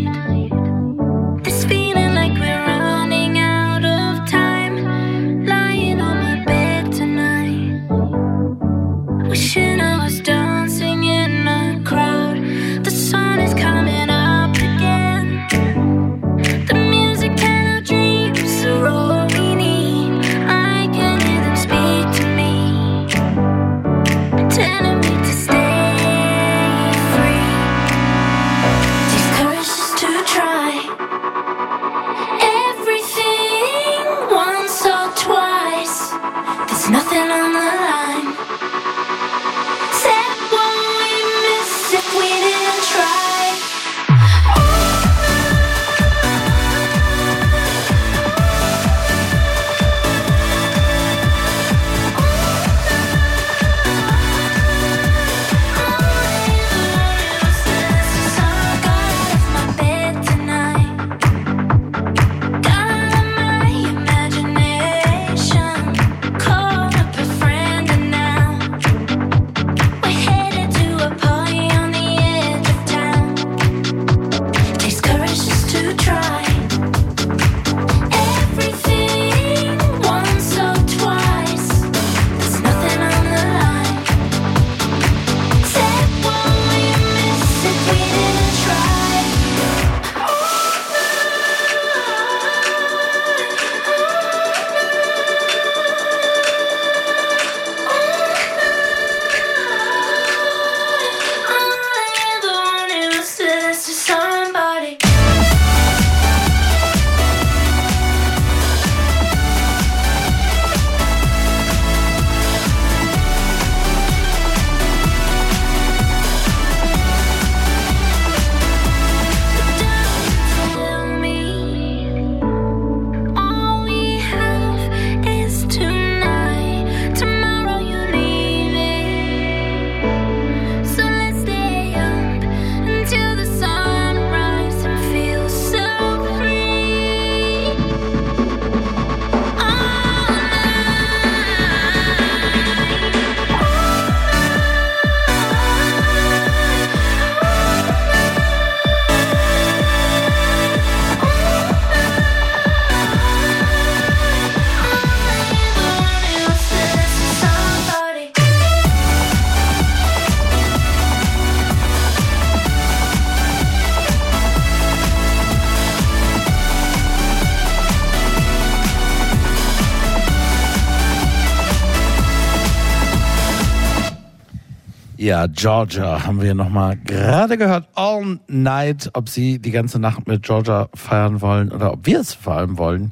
Ja, 175.21 175.47
Georgia 175.47 176.25
haben 176.25 176.41
wir 176.41 176.53
nochmal 176.53 176.95
gerade 176.95 177.57
gehört. 177.57 177.89
All 177.93 178.39
Night, 178.47 179.09
ob 179.11 179.27
Sie 179.27 179.59
die 179.59 179.71
ganze 179.71 179.99
Nacht 179.99 180.29
mit 180.29 180.43
Georgia 180.43 180.87
feiern 180.93 181.41
wollen 181.41 181.73
oder 181.73 181.91
ob 181.91 182.05
wir 182.05 182.21
es 182.21 182.33
vor 182.33 182.53
allem 182.53 182.77
wollen, 182.77 183.11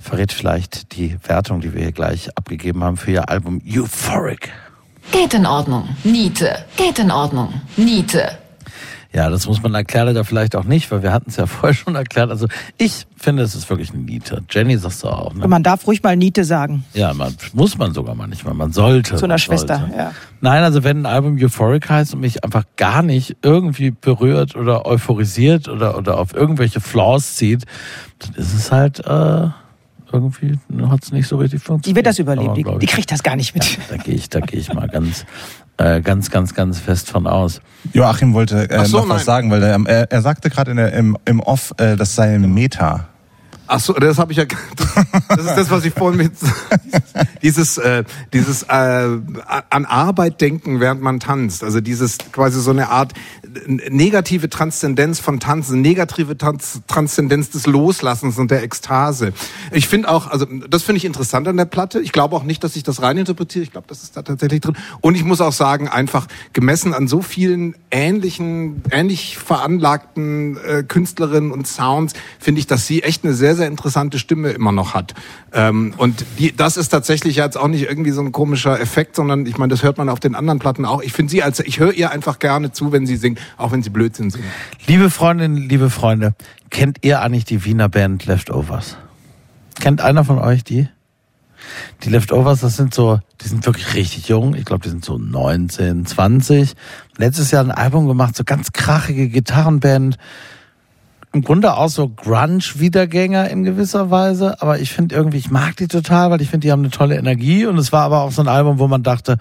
verrät 0.00 0.32
vielleicht 0.32 0.96
die 0.96 1.18
Wertung, 1.26 1.60
die 1.60 1.74
wir 1.74 1.82
hier 1.82 1.92
gleich 1.92 2.34
abgegeben 2.34 2.82
haben 2.82 2.96
für 2.96 3.10
Ihr 3.10 3.28
Album 3.28 3.60
Euphoric. 3.62 4.50
Geht 5.12 5.34
in 5.34 5.44
Ordnung. 5.44 5.90
Niete. 6.02 6.64
Geht 6.78 6.98
in 6.98 7.10
Ordnung. 7.10 7.60
Niete. 7.76 8.30
Ja, 9.12 9.30
das 9.30 9.46
muss 9.46 9.62
man 9.62 9.74
erklären 9.74 10.08
oder 10.08 10.22
vielleicht 10.22 10.54
auch 10.54 10.64
nicht, 10.64 10.90
weil 10.90 11.02
wir 11.02 11.12
hatten 11.12 11.30
es 11.30 11.36
ja 11.36 11.46
vorher 11.46 11.74
schon 11.74 11.94
erklärt. 11.94 12.30
Also 12.30 12.46
ich 12.76 13.06
finde, 13.16 13.42
es 13.42 13.54
ist 13.54 13.68
wirklich 13.70 13.90
eine 13.90 14.02
Niete. 14.02 14.42
Jenny 14.50 14.76
sagst 14.76 15.02
du 15.02 15.08
auch. 15.08 15.34
Ne? 15.34 15.48
Man 15.48 15.62
darf 15.62 15.86
ruhig 15.86 16.02
mal 16.02 16.16
Niete 16.16 16.44
sagen. 16.44 16.84
Ja, 16.92 17.14
man, 17.14 17.34
muss 17.54 17.78
man 17.78 17.94
sogar 17.94 18.14
manchmal. 18.14 18.54
Man 18.54 18.72
sollte. 18.72 19.16
Zu 19.16 19.24
einer 19.24 19.38
Schwester, 19.38 19.78
sollte. 19.78 19.96
ja. 19.96 20.12
Nein, 20.40 20.62
also 20.62 20.84
wenn 20.84 21.02
ein 21.02 21.06
Album 21.06 21.38
Euphoric 21.40 21.88
heißt 21.88 22.14
und 22.14 22.20
mich 22.20 22.44
einfach 22.44 22.64
gar 22.76 23.02
nicht 23.02 23.36
irgendwie 23.42 23.90
berührt 23.90 24.56
oder 24.56 24.84
euphorisiert 24.84 25.68
oder, 25.68 25.96
oder 25.96 26.18
auf 26.18 26.34
irgendwelche 26.34 26.80
Flaws 26.80 27.36
zieht, 27.36 27.64
dann 28.18 28.34
ist 28.34 28.52
es 28.52 28.70
halt 28.70 29.00
äh, 29.00 29.48
irgendwie 30.12 30.58
hat 30.88 31.02
es 31.02 31.12
nicht 31.12 31.28
so 31.28 31.36
richtig 31.36 31.62
funktioniert. 31.62 31.86
Die 31.86 31.96
wird 31.96 32.06
das 32.06 32.18
überleben. 32.18 32.54
Die, 32.54 32.64
die 32.64 32.86
kriegt 32.86 33.10
das 33.10 33.22
gar 33.22 33.36
nicht 33.36 33.54
mit. 33.54 33.78
da 33.88 33.96
gehe 33.96 34.14
ich, 34.14 34.28
da 34.28 34.40
gehe 34.40 34.60
ich 34.60 34.72
mal 34.72 34.88
ganz, 34.88 35.24
äh, 35.78 36.00
ganz, 36.00 36.30
ganz, 36.30 36.54
ganz 36.54 36.78
fest 36.78 37.10
von 37.10 37.26
aus. 37.26 37.60
Joachim 37.92 38.34
wollte 38.34 38.68
äh, 38.68 38.84
so, 38.84 38.98
noch 38.98 39.08
was 39.08 39.18
nein. 39.18 39.24
sagen, 39.24 39.50
weil 39.50 39.62
er, 39.62 39.80
er, 39.86 40.10
er 40.10 40.22
sagte 40.22 40.50
gerade 40.50 40.72
im, 40.72 41.16
im 41.24 41.40
Off, 41.40 41.72
äh, 41.78 41.96
das 41.96 42.14
sei 42.14 42.34
ein 42.34 42.52
Meta. 42.52 43.08
Ach 43.70 43.80
so, 43.80 43.92
das 43.92 44.18
habe 44.18 44.32
ich 44.32 44.38
ja. 44.38 44.44
Das 45.28 45.40
ist 45.40 45.56
das, 45.56 45.70
was 45.70 45.84
ich 45.84 45.92
vorhin 45.92 46.16
mit 46.16 46.32
dieses 47.42 47.76
äh, 47.76 48.02
dieses 48.32 48.62
äh, 48.62 48.66
an 48.70 49.84
Arbeit 49.84 50.40
denken, 50.40 50.80
während 50.80 51.02
man 51.02 51.20
tanzt. 51.20 51.62
Also 51.62 51.82
dieses 51.82 52.16
quasi 52.32 52.60
so 52.62 52.70
eine 52.70 52.88
Art 52.88 53.12
negative 53.66 54.48
Transzendenz 54.48 55.20
von 55.20 55.40
Tanzen, 55.40 55.80
negative 55.80 56.36
Tanz, 56.36 56.80
Transzendenz 56.86 57.50
des 57.50 57.66
Loslassens 57.66 58.38
und 58.38 58.50
der 58.50 58.62
Ekstase. 58.62 59.32
Ich 59.72 59.88
finde 59.88 60.08
auch, 60.10 60.28
also 60.28 60.46
das 60.46 60.82
finde 60.82 60.98
ich 60.98 61.04
interessant 61.04 61.48
an 61.48 61.56
der 61.56 61.64
Platte. 61.64 62.00
Ich 62.00 62.12
glaube 62.12 62.36
auch 62.36 62.44
nicht, 62.44 62.62
dass 62.64 62.76
ich 62.76 62.82
das 62.82 63.02
reininterpretiere. 63.02 63.62
Ich 63.62 63.72
glaube, 63.72 63.86
das 63.88 64.02
ist 64.02 64.16
da 64.16 64.22
tatsächlich 64.22 64.60
drin. 64.60 64.76
Und 65.00 65.14
ich 65.14 65.24
muss 65.24 65.40
auch 65.40 65.52
sagen, 65.52 65.88
einfach 65.88 66.26
gemessen 66.52 66.94
an 66.94 67.08
so 67.08 67.22
vielen 67.22 67.74
ähnlichen, 67.90 68.82
ähnlich 68.90 69.38
veranlagten 69.38 70.56
äh, 70.56 70.82
Künstlerinnen 70.82 71.50
und 71.50 71.66
Sounds, 71.66 72.14
finde 72.38 72.60
ich, 72.60 72.66
dass 72.66 72.86
sie 72.86 73.02
echt 73.02 73.24
eine 73.24 73.34
sehr, 73.34 73.56
sehr 73.56 73.66
interessante 73.66 74.18
Stimme 74.18 74.50
immer 74.50 74.72
noch 74.72 74.94
hat. 74.94 75.14
Ähm, 75.52 75.94
und 75.96 76.24
die, 76.38 76.54
das 76.54 76.76
ist 76.76 76.90
tatsächlich 76.90 77.36
jetzt 77.36 77.56
auch 77.56 77.68
nicht 77.68 77.88
irgendwie 77.88 78.10
so 78.10 78.20
ein 78.20 78.32
komischer 78.32 78.80
Effekt, 78.80 79.16
sondern 79.16 79.46
ich 79.46 79.58
meine, 79.58 79.70
das 79.70 79.82
hört 79.82 79.98
man 79.98 80.08
auf 80.08 80.20
den 80.20 80.34
anderen 80.34 80.58
Platten 80.58 80.84
auch. 80.84 81.02
Ich 81.02 81.12
finde 81.12 81.30
sie 81.30 81.42
als, 81.42 81.60
ich 81.60 81.78
höre 81.78 81.92
ihr 81.92 82.10
einfach 82.10 82.38
gerne 82.38 82.72
zu, 82.72 82.92
wenn 82.92 83.06
sie 83.06 83.16
singt, 83.16 83.40
auch 83.56 83.72
wenn 83.72 83.82
sie 83.82 83.90
Blödsinn 83.90 84.30
singt. 84.30 84.44
Liebe 84.86 85.10
Freundinnen, 85.10 85.56
liebe 85.56 85.90
Freunde, 85.90 86.34
kennt 86.70 86.98
ihr 87.02 87.22
eigentlich 87.22 87.44
die 87.44 87.64
Wiener 87.64 87.88
Band 87.88 88.26
Leftovers? 88.26 88.96
Kennt 89.80 90.00
einer 90.00 90.24
von 90.24 90.38
euch 90.38 90.64
die? 90.64 90.88
Die 92.02 92.10
Leftovers, 92.10 92.60
das 92.60 92.76
sind 92.76 92.94
so, 92.94 93.20
die 93.40 93.48
sind 93.48 93.66
wirklich 93.66 93.94
richtig 93.94 94.28
jung. 94.28 94.54
Ich 94.54 94.64
glaube, 94.64 94.82
die 94.82 94.90
sind 94.90 95.04
so 95.04 95.18
19, 95.18 96.06
20. 96.06 96.74
Letztes 97.16 97.50
Jahr 97.50 97.64
ein 97.64 97.70
Album 97.70 98.06
gemacht, 98.06 98.36
so 98.36 98.44
ganz 98.44 98.72
krachige 98.72 99.28
Gitarrenband. 99.28 100.18
Im 101.32 101.42
Grunde 101.42 101.74
auch 101.74 101.88
so 101.88 102.08
Grunge-Wiedergänger 102.08 103.50
in 103.50 103.64
gewisser 103.64 104.10
Weise. 104.10 104.62
Aber 104.62 104.78
ich 104.78 104.92
finde 104.92 105.14
irgendwie, 105.14 105.38
ich 105.38 105.50
mag 105.50 105.76
die 105.76 105.88
total, 105.88 106.30
weil 106.30 106.40
ich 106.40 106.48
finde, 106.48 106.66
die 106.66 106.72
haben 106.72 106.80
eine 106.80 106.90
tolle 106.90 107.16
Energie. 107.16 107.66
Und 107.66 107.76
es 107.78 107.92
war 107.92 108.02
aber 108.02 108.22
auch 108.22 108.32
so 108.32 108.40
ein 108.42 108.48
Album, 108.48 108.78
wo 108.78 108.88
man 108.88 109.02
dachte, 109.02 109.38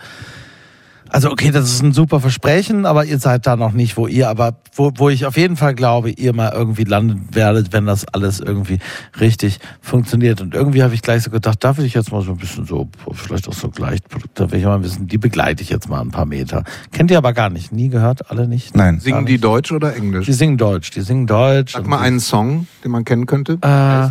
also 1.09 1.31
okay, 1.31 1.51
das 1.51 1.65
ist 1.65 1.81
ein 1.81 1.93
super 1.93 2.19
Versprechen, 2.19 2.85
aber 2.85 3.05
ihr 3.05 3.19
seid 3.19 3.47
da 3.47 3.55
noch 3.55 3.71
nicht, 3.71 3.97
wo 3.97 4.07
ihr, 4.07 4.29
aber 4.29 4.57
wo, 4.75 4.91
wo 4.95 5.09
ich 5.09 5.25
auf 5.25 5.37
jeden 5.37 5.55
Fall 5.55 5.75
glaube, 5.75 6.11
ihr 6.11 6.33
mal 6.33 6.51
irgendwie 6.53 6.83
landen 6.83 7.27
werdet, 7.31 7.73
wenn 7.73 7.85
das 7.85 8.05
alles 8.13 8.39
irgendwie 8.39 8.79
richtig 9.19 9.59
funktioniert. 9.81 10.41
Und 10.41 10.53
irgendwie 10.53 10.83
habe 10.83 10.93
ich 10.93 11.01
gleich 11.01 11.23
so 11.23 11.29
gedacht, 11.29 11.63
da 11.63 11.77
will 11.77 11.85
ich 11.85 11.93
jetzt 11.93 12.11
mal 12.11 12.21
so 12.21 12.31
ein 12.31 12.37
bisschen 12.37 12.65
so, 12.65 12.89
vielleicht 13.13 13.47
auch 13.47 13.53
so 13.53 13.69
Gleichprodukte, 13.69 14.51
will 14.51 14.59
ich 14.59 14.65
mal 14.65 14.83
wissen, 14.83 15.07
die 15.07 15.17
begleite 15.17 15.63
ich 15.63 15.69
jetzt 15.69 15.89
mal 15.89 16.01
ein 16.01 16.11
paar 16.11 16.25
Meter. 16.25 16.63
Kennt 16.91 17.11
ihr 17.11 17.17
aber 17.17 17.33
gar 17.33 17.49
nicht, 17.49 17.71
nie 17.71 17.89
gehört, 17.89 18.29
alle 18.31 18.47
nicht? 18.47 18.75
Nein. 18.75 18.99
Singen 18.99 19.25
die 19.25 19.37
Deutsch 19.37 19.71
oder 19.71 19.95
Englisch? 19.95 20.25
Die 20.25 20.33
singen 20.33 20.57
Deutsch, 20.57 20.91
die 20.91 21.01
singen 21.01 21.27
Deutsch. 21.27 21.73
Sag 21.73 21.87
mal 21.87 21.99
einen 21.99 22.19
Song, 22.19 22.67
den 22.83 22.91
man 22.91 23.05
kennen 23.05 23.25
könnte. 23.25 23.59
Äh, 23.61 24.09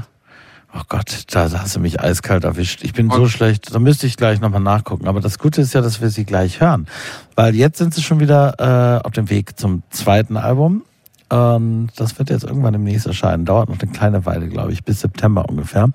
oh 0.78 0.82
Gott, 0.88 1.24
da, 1.30 1.50
hast 1.50 1.76
du 1.76 1.80
mich 1.80 2.00
eiskalt 2.00 2.44
erwischt. 2.44 2.82
Ich 2.82 2.92
bin 2.92 3.10
so 3.10 3.22
Und- 3.22 3.28
schlecht. 3.30 3.74
Da 3.74 3.78
müsste 3.78 4.06
ich 4.06 4.16
gleich 4.16 4.40
nochmal 4.40 4.60
nachgucken. 4.60 5.08
Aber 5.08 5.20
das 5.20 5.38
Gute 5.38 5.60
ist 5.62 5.74
ja, 5.74 5.80
dass 5.80 6.00
wir 6.00 6.10
sie 6.10 6.24
gleich 6.24 6.60
hören. 6.60 6.86
Weil 7.34 7.54
jetzt 7.54 7.78
sind 7.78 7.94
sie 7.94 8.02
schon 8.02 8.20
wieder 8.20 9.00
äh, 9.02 9.06
auf 9.06 9.12
dem 9.12 9.30
Weg 9.30 9.58
zum 9.58 9.82
zweiten 9.90 10.36
Album. 10.36 10.82
Und 11.28 11.88
das 11.96 12.18
wird 12.18 12.30
jetzt 12.30 12.44
irgendwann 12.44 12.72
demnächst 12.72 13.06
erscheinen. 13.06 13.44
Dauert 13.44 13.68
noch 13.68 13.80
eine 13.80 13.90
kleine 13.90 14.26
Weile, 14.26 14.48
glaube 14.48 14.72
ich, 14.72 14.84
bis 14.84 15.00
September 15.00 15.48
ungefähr. 15.48 15.88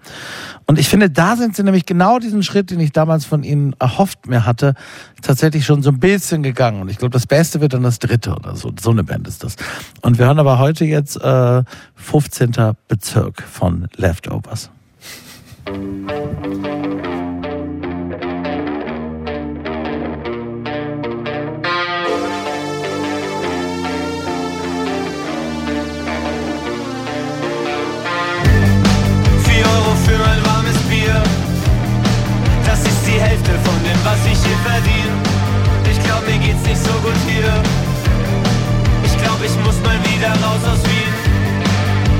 Und 0.66 0.78
ich 0.78 0.90
finde, 0.90 1.10
da 1.10 1.38
sind 1.38 1.56
sie 1.56 1.64
nämlich 1.64 1.86
genau 1.86 2.20
diesen 2.20 2.44
Schritt, 2.44 2.70
den 2.70 2.82
ich 2.82 2.92
damals 2.92 3.24
von 3.24 3.44
ihnen 3.44 3.74
erhofft 3.80 4.28
mir 4.28 4.46
hatte, 4.46 4.74
tatsächlich 5.22 5.66
schon 5.66 5.84
so 5.84 5.92
ein 5.92 6.00
bisschen 6.00 6.44
gegangen. 6.44 6.82
Und 6.82 6.90
ich 6.90 6.98
glaube, 6.98 7.14
das 7.14 7.28
Beste 7.28 7.62
wird 7.62 7.74
dann 7.74 7.84
das 7.84 8.00
dritte 8.00 8.36
oder 8.36 8.56
so. 8.58 8.72
So 8.80 8.92
eine 8.92 9.06
Band 9.06 9.28
ist 9.28 9.44
das. 9.44 9.56
Und 10.02 10.18
wir 10.18 10.26
hören 10.26 10.40
aber 10.40 10.60
heute 10.60 10.84
jetzt 10.84 11.16
äh, 11.22 11.64
15. 11.96 12.54
Bezirk 12.90 13.42
von 13.42 13.88
Leftovers. 13.96 14.70
Vier 15.66 17.21
Hälfte 33.32 33.56
von 33.64 33.80
dem, 33.86 34.00
was 34.04 34.20
ich 34.26 34.40
hier 34.44 34.60
verdiene. 34.68 35.16
Ich 35.90 36.00
glaub, 36.04 36.22
mir 36.28 36.38
geht's 36.38 36.66
nicht 36.68 36.84
so 36.84 36.92
gut 37.00 37.16
hier. 37.26 37.54
Ich 39.08 39.16
glaub, 39.24 39.40
ich 39.40 39.56
muss 39.64 39.80
mal 39.88 39.96
wieder 40.12 40.32
raus 40.44 40.64
aus 40.68 40.84
Wien. 40.84 41.16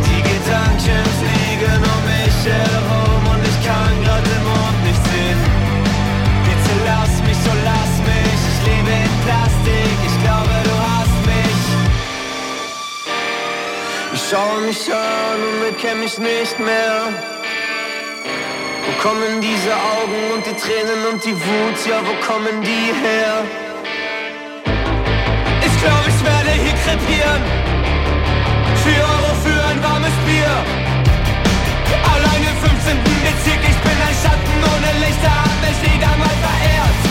Die 0.08 0.22
Gedanken 0.32 1.04
fliegen 1.20 1.84
um 1.94 2.02
mich 2.08 2.38
herum 2.48 3.24
und 3.28 3.42
ich 3.44 3.60
kann 3.68 3.92
grad 4.06 4.24
den 4.24 4.44
Mond 4.52 4.80
nicht 4.88 5.04
sehen. 5.12 5.40
Bitte 6.48 6.74
lass 6.88 7.14
mich, 7.28 7.40
so 7.44 7.54
lass 7.68 7.94
mich. 8.08 8.40
Ich 8.52 8.60
lebe 8.68 8.92
in 9.04 9.14
Plastik. 9.26 9.98
Ich 10.08 10.18
glaube, 10.24 10.54
du 10.64 10.74
hast 10.88 11.18
mich. 11.28 11.64
Ich 14.16 14.24
schaue 14.30 14.62
mich 14.62 14.84
an 14.88 15.40
und 15.50 15.60
erkenne 15.74 16.04
mich 16.04 16.18
nicht 16.20 16.58
mehr. 16.58 17.41
Wo 19.02 19.10
kommen 19.10 19.42
diese 19.42 19.74
Augen 19.74 20.32
und 20.36 20.46
die 20.46 20.54
Tränen 20.54 21.08
und 21.12 21.26
die 21.26 21.34
Wut? 21.34 21.78
Ja, 21.90 22.02
wo 22.06 22.14
kommen 22.26 22.62
die 22.62 22.94
her? 23.02 23.44
Ich 25.66 25.82
glaube, 25.82 26.06
ich 26.08 26.24
werde 26.24 26.52
hier 26.52 26.76
krepieren. 26.84 27.42
4 28.84 28.94
Euro 28.94 29.34
für 29.44 29.60
ein 29.70 29.82
warmes 29.82 30.14
Bier. 30.28 30.54
Allein 32.14 32.42
im 32.44 32.58
15. 32.62 32.98
Bezirk, 33.26 33.62
ich 33.72 33.80
bin 33.82 33.98
ein 34.08 34.16
Schatten 34.22 34.58
ohne 34.70 34.92
Lichter, 35.04 35.34
hab 35.34 35.58
mich 35.66 35.82
wieder 35.82 36.14
mal 36.18 36.36
verehrt. 36.46 37.11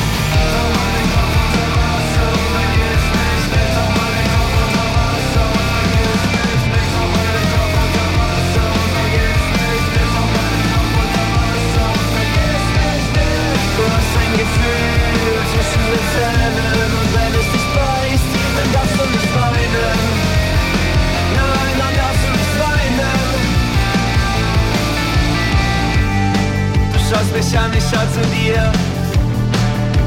Schaust 27.11 27.33
mich 27.35 27.59
an, 27.59 27.73
ich 27.75 27.85
schau 27.91 28.05
zu 28.15 28.23
dir. 28.31 28.63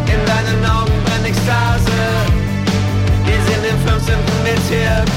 In 0.07 0.21
deinen 0.31 0.61
Augen 0.63 0.95
brennt 1.03 1.27
Ekstase. 1.27 1.99
Wir 3.27 3.39
sind 3.47 3.63
im 3.71 3.79
15. 3.87 4.15
Bezirk. 4.47 5.09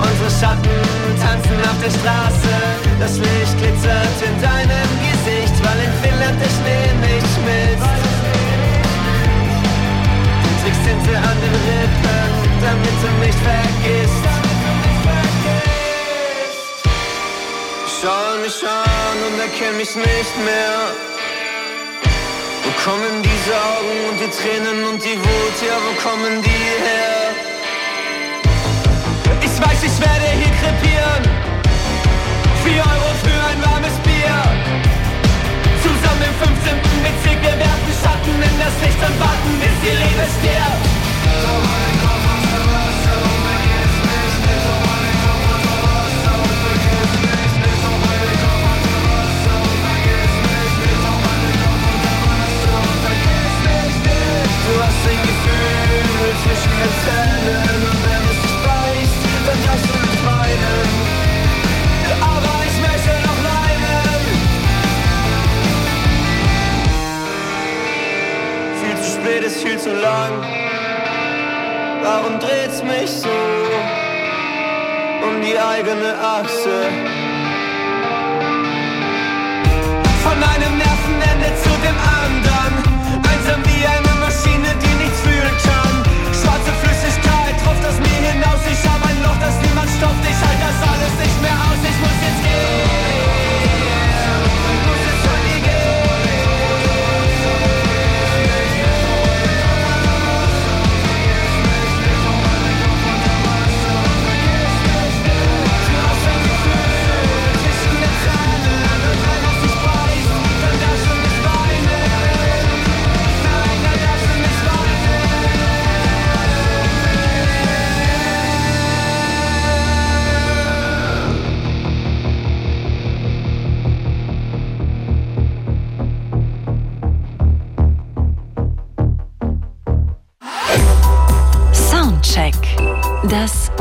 Unsere 0.00 0.30
Schatten 0.40 0.80
tanzen 1.20 1.58
auf 1.68 1.78
der 1.84 1.92
Straße. 1.92 2.54
Das 2.98 3.18
Licht 3.18 3.54
glitzert 3.60 4.18
in 4.24 4.36
deinem 4.40 4.90
Gesicht, 5.04 5.56
weil 5.60 5.78
in 5.84 5.92
Finnland 6.00 6.36
der 6.40 6.52
Schnee 6.56 6.88
nicht 7.04 7.28
schmilzt. 7.36 7.96
Du 10.42 10.50
trägst 10.62 10.82
Tinte 10.86 11.14
an 11.18 11.36
den 11.44 11.56
Rippen, 11.68 12.24
damit 12.64 12.96
du 13.04 13.10
mich 13.20 13.36
vergisst. 13.44 14.24
Schau 18.00 18.40
mich 18.40 18.58
an 18.64 19.16
und 19.26 19.38
erkenn 19.38 19.76
mich 19.76 19.94
nicht 19.94 20.34
mehr. 20.48 21.09
Kommen 22.84 23.22
diese 23.22 23.52
Augen 23.52 24.08
und 24.08 24.18
die 24.18 24.30
Tränen 24.30 24.84
und 24.86 25.04
die 25.04 25.18
Wut, 25.18 25.56
ja, 25.60 25.76
wo 25.84 25.92
kommen 26.00 26.40
die 26.40 26.48
her? 26.48 27.28
Ich 29.42 29.60
weiß, 29.60 29.82
ich 29.84 30.00
werde 30.00 30.26
hier 30.40 30.52
krepieren. 30.56 31.22
Vier 32.64 32.80
Euro 32.80 33.10
für 33.22 33.40
ein 33.50 33.60
warmes 33.68 33.96
Bier. 34.00 34.32
Zusammen 35.82 36.24
im 36.24 36.34
15. 36.40 36.80
Bezirk, 37.04 37.42
wir 37.42 37.58
werfen 37.58 37.92
Schatten 38.02 38.42
in 38.48 38.56
das 38.58 38.72
Licht 38.80 39.00
und 39.04 39.20
warten, 39.20 39.60
bis 39.60 39.76
die 39.84 39.96
Liebe 40.00 40.24
stirbt. 40.40 42.29
Du 54.66 54.72
hast 54.82 55.02
ein 55.08 55.20
Gefühl 55.28 56.32
zwischen 56.42 56.74
den 56.80 56.92
Zähnen 57.02 57.80
und 57.90 58.00
wenn 58.04 58.22
es 58.30 58.38
dich 58.44 58.58
beißt, 58.66 59.20
dann 59.46 59.60
darfst 59.64 59.86
du 59.88 59.94
nicht 60.06 60.22
weinen. 60.26 60.88
Aber 62.20 62.54
ich 62.68 62.76
möchte 62.86 63.12
noch 63.26 63.40
weinen. 63.50 64.06
Viel 68.80 68.96
zu 69.02 69.08
spät 69.18 69.42
ist 69.44 69.58
viel 69.62 69.78
zu 69.78 69.92
lang. 69.94 70.32
Warum 72.02 72.38
dreht's 72.38 72.82
mich 72.82 73.10
so 73.10 73.28
um 75.26 75.42
die 75.42 75.58
eigene 75.58 76.14
Achse? 76.38 76.88
Von 80.22 80.38
einem 80.52 80.74
Nervenende 80.78 81.48
zu 81.62 81.70
dem 81.84 81.96
anderen. 82.24 82.99
Maschine, 84.40 84.74
die 84.80 85.04
nichts 85.04 85.20
fühlen 85.20 85.56
kann. 85.62 86.02
Schwarze 86.32 86.72
Flüssigkeit 86.82 87.54
tropft 87.62 87.84
aus 87.84 87.98
mir 87.98 88.30
hinaus. 88.30 88.60
Ich 88.70 88.88
hab 88.88 89.04
ein 89.06 89.22
Loch, 89.22 89.36
das 89.38 89.54
niemand 89.60 89.90
stopft. 89.90 90.24
Ich 90.24 90.36
halt 90.36 90.60
das 90.60 90.88
alles 90.88 91.12
nicht 91.20 91.42
mehr 91.42 91.52
aus. 91.52 91.78
Ich 91.82 91.98
muss 92.00 92.18
jetzt 92.22 92.42
gehen. 92.42 93.09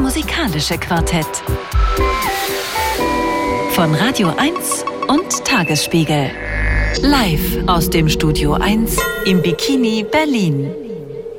Musikalische 0.10 0.76
Quartett. 0.80 1.44
Von 3.74 3.94
Radio 3.94 4.34
1 4.36 4.84
und 5.08 5.46
Tagesspiegel. 5.46 6.32
Live 7.04 7.68
aus 7.68 7.92
dem 7.92 8.10
Studio 8.10 8.54
1 8.54 8.98
im 9.28 9.44
Bikini 9.44 10.04
Berlin. 10.12 10.72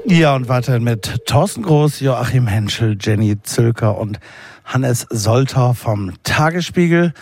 Ja, 0.04 0.36
und 0.36 0.48
weiterhin 0.48 0.84
mit 0.84 1.26
Thorsten 1.26 1.64
Groß, 1.64 1.98
Joachim 1.98 2.46
Henschel, 2.46 2.96
Jenny 3.00 3.42
Zülker 3.42 3.98
und 3.98 4.20
Hannes 4.64 5.04
Solter 5.10 5.74
vom 5.74 6.12
Tagesspiegel. 6.22 7.12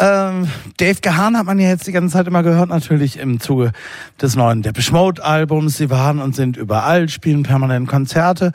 Ähm, 0.00 0.48
Dave 0.76 1.00
Gahan 1.00 1.36
hat 1.36 1.46
man 1.46 1.58
ja 1.58 1.68
jetzt 1.68 1.86
die 1.88 1.92
ganze 1.92 2.12
Zeit 2.12 2.28
immer 2.28 2.44
gehört, 2.44 2.68
natürlich 2.68 3.18
im 3.18 3.40
Zuge 3.40 3.72
des 4.20 4.36
neuen 4.36 4.62
Depeche 4.62 4.92
Mode 4.92 5.24
Albums. 5.24 5.76
Sie 5.76 5.90
waren 5.90 6.20
und 6.20 6.36
sind 6.36 6.56
überall, 6.56 7.08
spielen 7.08 7.42
permanent 7.42 7.88
Konzerte. 7.88 8.52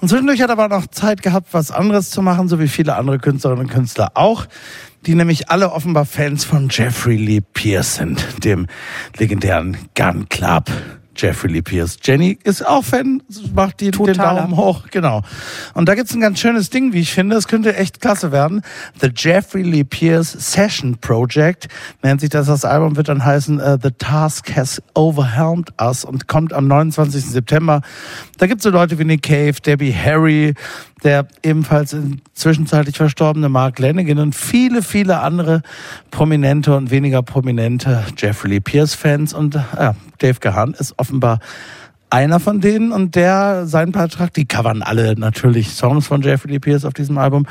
Und 0.00 0.08
zwischendurch 0.08 0.40
hat 0.40 0.48
er 0.48 0.58
aber 0.58 0.68
noch 0.68 0.86
Zeit 0.86 1.22
gehabt, 1.22 1.48
was 1.52 1.70
anderes 1.70 2.10
zu 2.10 2.22
machen, 2.22 2.48
so 2.48 2.58
wie 2.58 2.68
viele 2.68 2.96
andere 2.96 3.18
Künstlerinnen 3.18 3.66
und 3.66 3.70
Künstler 3.70 4.12
auch, 4.14 4.46
die 5.04 5.14
nämlich 5.14 5.50
alle 5.50 5.72
offenbar 5.72 6.06
Fans 6.06 6.44
von 6.44 6.68
Jeffrey 6.70 7.16
Lee 7.16 7.42
Pierce 7.42 7.96
sind, 7.96 8.44
dem 8.44 8.66
legendären 9.18 9.76
Gun 9.94 10.28
Club. 10.30 10.70
Jeffrey 11.16 11.50
Lee 11.50 11.62
Pierce. 11.62 11.98
Jenny 12.02 12.38
ist 12.44 12.66
auch 12.66 12.84
Fan, 12.84 13.22
macht 13.54 13.80
die, 13.80 13.90
den 13.90 13.92
Totaler. 13.92 14.42
Daumen 14.42 14.56
hoch, 14.56 14.84
genau. 14.90 15.22
Und 15.74 15.88
da 15.88 15.94
gibt's 15.94 16.14
ein 16.14 16.20
ganz 16.20 16.40
schönes 16.40 16.70
Ding, 16.70 16.92
wie 16.92 17.00
ich 17.00 17.12
finde. 17.12 17.36
Es 17.36 17.48
könnte 17.48 17.76
echt 17.76 18.00
klasse 18.00 18.32
werden. 18.32 18.62
The 19.00 19.10
Jeffrey 19.14 19.62
Lee 19.62 19.84
Pierce 19.84 20.32
Session 20.32 20.98
Project 20.98 21.68
nennt 22.02 22.20
sich 22.20 22.30
das. 22.30 22.46
Das 22.46 22.64
Album 22.64 22.96
wird 22.96 23.08
dann 23.08 23.24
heißen 23.24 23.60
äh, 23.60 23.78
The 23.82 23.90
Task 23.90 24.54
Has 24.54 24.82
Overwhelmed 24.94 25.72
Us 25.80 26.04
und 26.04 26.28
kommt 26.28 26.52
am 26.52 26.68
29. 26.68 27.24
September. 27.24 27.82
Da 28.38 28.46
gibt's 28.46 28.64
so 28.64 28.70
Leute 28.70 28.98
wie 28.98 29.04
Nick 29.04 29.22
Cave, 29.22 29.54
Debbie 29.64 29.94
Harry, 29.94 30.54
der 31.02 31.28
ebenfalls 31.42 31.94
zwischenzeitlich 32.34 32.96
verstorbene 32.96 33.48
Mark 33.48 33.78
Lanigan 33.78 34.18
und 34.18 34.34
viele, 34.34 34.82
viele 34.82 35.20
andere 35.20 35.62
prominente 36.10 36.76
und 36.76 36.90
weniger 36.90 37.22
prominente 37.22 38.04
Jeffrey 38.16 38.52
Lee 38.52 38.60
Pierce 38.60 38.94
Fans. 38.94 39.34
Und 39.34 39.56
äh, 39.56 39.92
Dave 40.18 40.40
Gahan 40.40 40.74
ist 40.74 40.94
offenbar 40.98 41.40
einer 42.08 42.40
von 42.40 42.60
denen 42.60 42.92
und 42.92 43.14
der 43.14 43.66
seinen 43.66 43.92
Beitrag, 43.92 44.32
die 44.32 44.46
covern 44.46 44.82
alle 44.82 45.18
natürlich 45.18 45.70
Songs 45.70 46.06
von 46.06 46.22
Jeffrey 46.22 46.52
Lee 46.52 46.60
Pierce 46.60 46.84
auf 46.84 46.94
diesem 46.94 47.18
Album. 47.18 47.46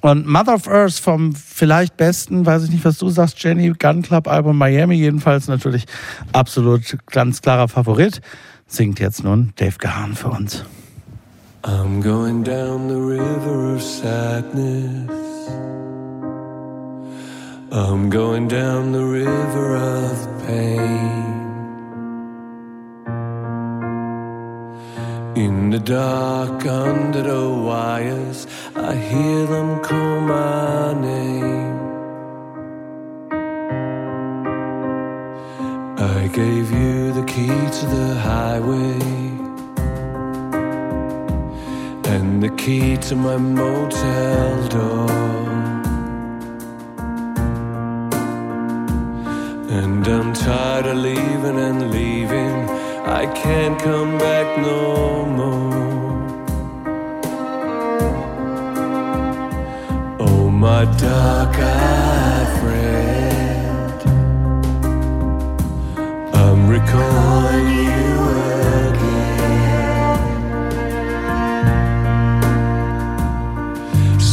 Und 0.00 0.26
Mother 0.26 0.54
of 0.54 0.68
Earth 0.68 0.94
vom 0.94 1.34
vielleicht 1.34 1.96
besten, 1.96 2.46
weiß 2.46 2.64
ich 2.64 2.70
nicht, 2.70 2.84
was 2.84 2.98
du 2.98 3.08
sagst, 3.10 3.42
Jenny, 3.42 3.72
Gun 3.78 4.02
Club 4.02 4.28
Album 4.28 4.56
Miami 4.56 4.94
jedenfalls 4.94 5.48
natürlich 5.48 5.86
absolut 6.32 6.96
ganz 7.10 7.42
klarer 7.42 7.68
Favorit. 7.68 8.20
Singt 8.66 9.00
jetzt 9.00 9.22
nun 9.22 9.52
Dave 9.56 9.76
Gahan 9.78 10.14
für 10.14 10.28
uns. 10.28 10.64
I'm 11.68 12.00
going 12.00 12.44
down 12.44 12.86
the 12.86 13.00
river 13.00 13.74
of 13.74 13.82
sadness. 13.82 15.48
I'm 17.72 18.08
going 18.08 18.46
down 18.46 18.92
the 18.92 19.04
river 19.04 19.74
of 19.74 20.46
pain. 20.46 21.26
In 25.34 25.70
the 25.70 25.80
dark, 25.80 26.64
under 26.66 27.22
the 27.22 27.50
wires, 27.50 28.46
I 28.76 28.94
hear 28.94 29.46
them 29.46 29.80
call 29.82 30.20
my 30.20 30.94
name. 30.94 31.78
I 35.98 36.28
gave 36.28 36.70
you 36.70 37.12
the 37.12 37.24
key 37.24 37.58
to 37.78 37.86
the 37.86 38.14
highway 38.20 39.25
and 42.14 42.42
the 42.42 42.50
key 42.50 42.96
to 42.96 43.16
my 43.16 43.36
motel 43.36 44.68
door. 44.68 45.10
And 49.78 50.06
I'm 50.06 50.32
tired 50.32 50.86
of 50.86 50.96
leaving 50.96 51.58
and 51.68 51.90
leaving. 51.90 52.54
I 53.20 53.26
can't 53.34 53.78
come 53.80 54.18
back 54.18 54.58
no 54.58 55.26
more. 55.38 55.76
Oh, 60.20 60.50
my 60.50 60.84
dark 60.96 61.56
eyed 61.58 62.48
friend, 62.60 64.00
I'm 66.34 66.68
recalling 66.68 67.75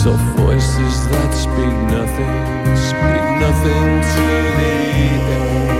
Soft 0.03 0.37
voices 0.37 1.07
that 1.11 1.31
speak 1.33 1.75
nothing, 1.95 2.75
speak 2.75 3.23
nothing 3.39 4.01
to 4.11 4.25
the 4.59 4.73
end. 5.31 5.72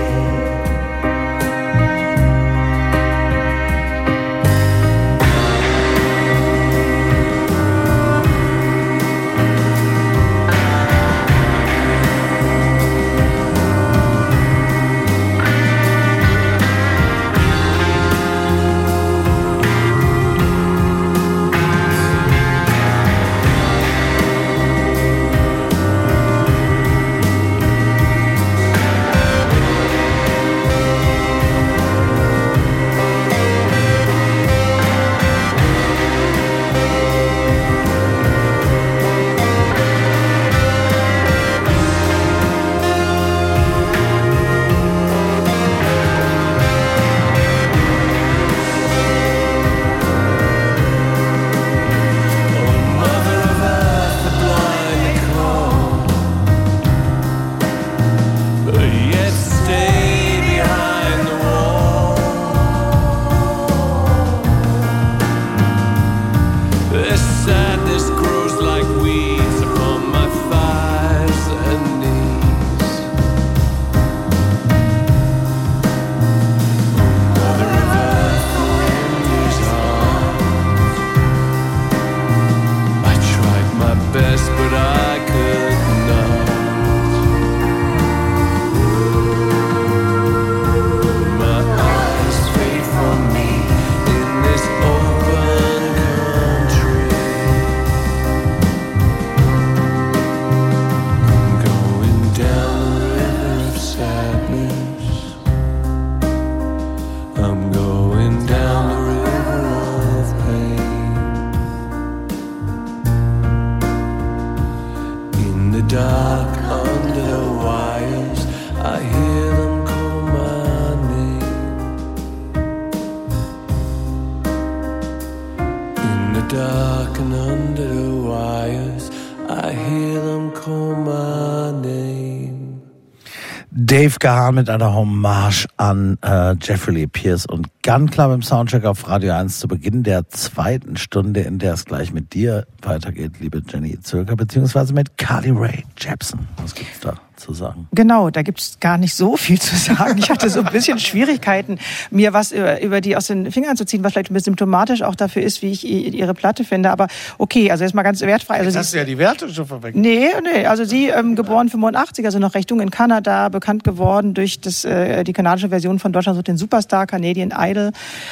Dave 134.03 134.19
Gahan 134.19 134.55
mit 134.55 134.69
einer 134.69 134.93
Hommage 134.93 135.65
an 135.77 136.17
äh, 136.21 136.55
Jeffrey 136.61 136.93
Lee 136.93 137.07
Pierce. 137.07 137.45
Und 137.45 137.69
Gun 137.83 138.09
Club 138.09 138.33
im 138.33 138.41
Soundcheck 138.41 138.83
auf 138.83 139.07
Radio 139.07 139.31
1 139.31 139.59
zu 139.59 139.69
Beginn 139.69 140.03
der 140.03 140.27
zweiten 140.27 140.97
Stunde, 140.97 141.39
in 141.39 141.57
der 141.57 141.75
es 141.75 141.85
gleich 141.85 142.11
mit 142.11 142.33
dir 142.33 142.67
weitergeht, 142.85 143.33
liebe 143.39 143.61
Jenny 143.67 143.99
Zürker, 144.01 144.35
beziehungsweise 144.35 144.93
mit 144.93 145.17
Carly 145.17 145.51
Ray 145.51 145.83
Jepsen. 145.97 146.47
Was 146.57 146.75
gibt's 146.75 146.99
da 146.99 147.15
zu 147.35 147.53
sagen? 147.53 147.87
Genau, 147.91 148.29
da 148.29 148.41
gibt's 148.41 148.77
gar 148.79 148.97
nicht 148.97 149.15
so 149.15 149.37
viel 149.37 149.59
zu 149.59 149.75
sagen. 149.75 150.17
Ich 150.17 150.29
hatte 150.29 150.49
so 150.49 150.61
ein 150.61 150.71
bisschen 150.71 150.99
Schwierigkeiten, 150.99 151.79
mir 152.11 152.33
was 152.33 152.51
über, 152.51 152.81
über 152.81 153.01
die 153.01 153.15
aus 153.15 153.27
den 153.27 153.51
Fingern 153.51 153.75
zu 153.75 153.85
ziehen, 153.85 154.03
was 154.03 154.13
vielleicht 154.13 154.31
ein 154.31 154.33
bisschen 154.33 154.53
symptomatisch 154.53 155.01
auch 155.01 155.15
dafür 155.15 155.43
ist, 155.43 155.61
wie 155.61 155.71
ich 155.71 155.85
ihre 155.85 156.33
Platte 156.33 156.63
finde. 156.63 156.91
Aber 156.91 157.07
okay, 157.37 157.71
also 157.71 157.83
jetzt 157.83 157.93
mal 157.93 158.03
ganz 158.03 158.21
wertfrei. 158.21 158.59
Also 158.59 158.77
hast 158.77 158.93
du 158.93 158.97
ja 158.97 159.03
die 159.03 159.17
Werte 159.17 159.49
schon 159.49 159.65
verwechselt. 159.65 160.03
Nee, 160.03 160.29
nee, 160.43 160.65
also 160.65 160.83
sie 160.83 161.07
ähm, 161.07 161.35
geboren 161.35 161.69
85, 161.69 162.25
also 162.25 162.39
noch 162.39 162.55
recht 162.55 162.69
jung 162.69 162.79
in 162.79 162.91
Kanada, 162.91 163.49
bekannt 163.49 163.83
geworden 163.83 164.33
durch 164.33 164.61
das, 164.61 164.85
äh, 164.85 165.23
die 165.23 165.33
kanadische 165.33 165.69
Version 165.69 165.99
von 165.99 166.13
Deutschland 166.13 166.35
sucht 166.35 166.47
den 166.47 166.57
Superstar, 166.57 167.07
Canadian 167.07 167.53
Idol. 167.57 167.91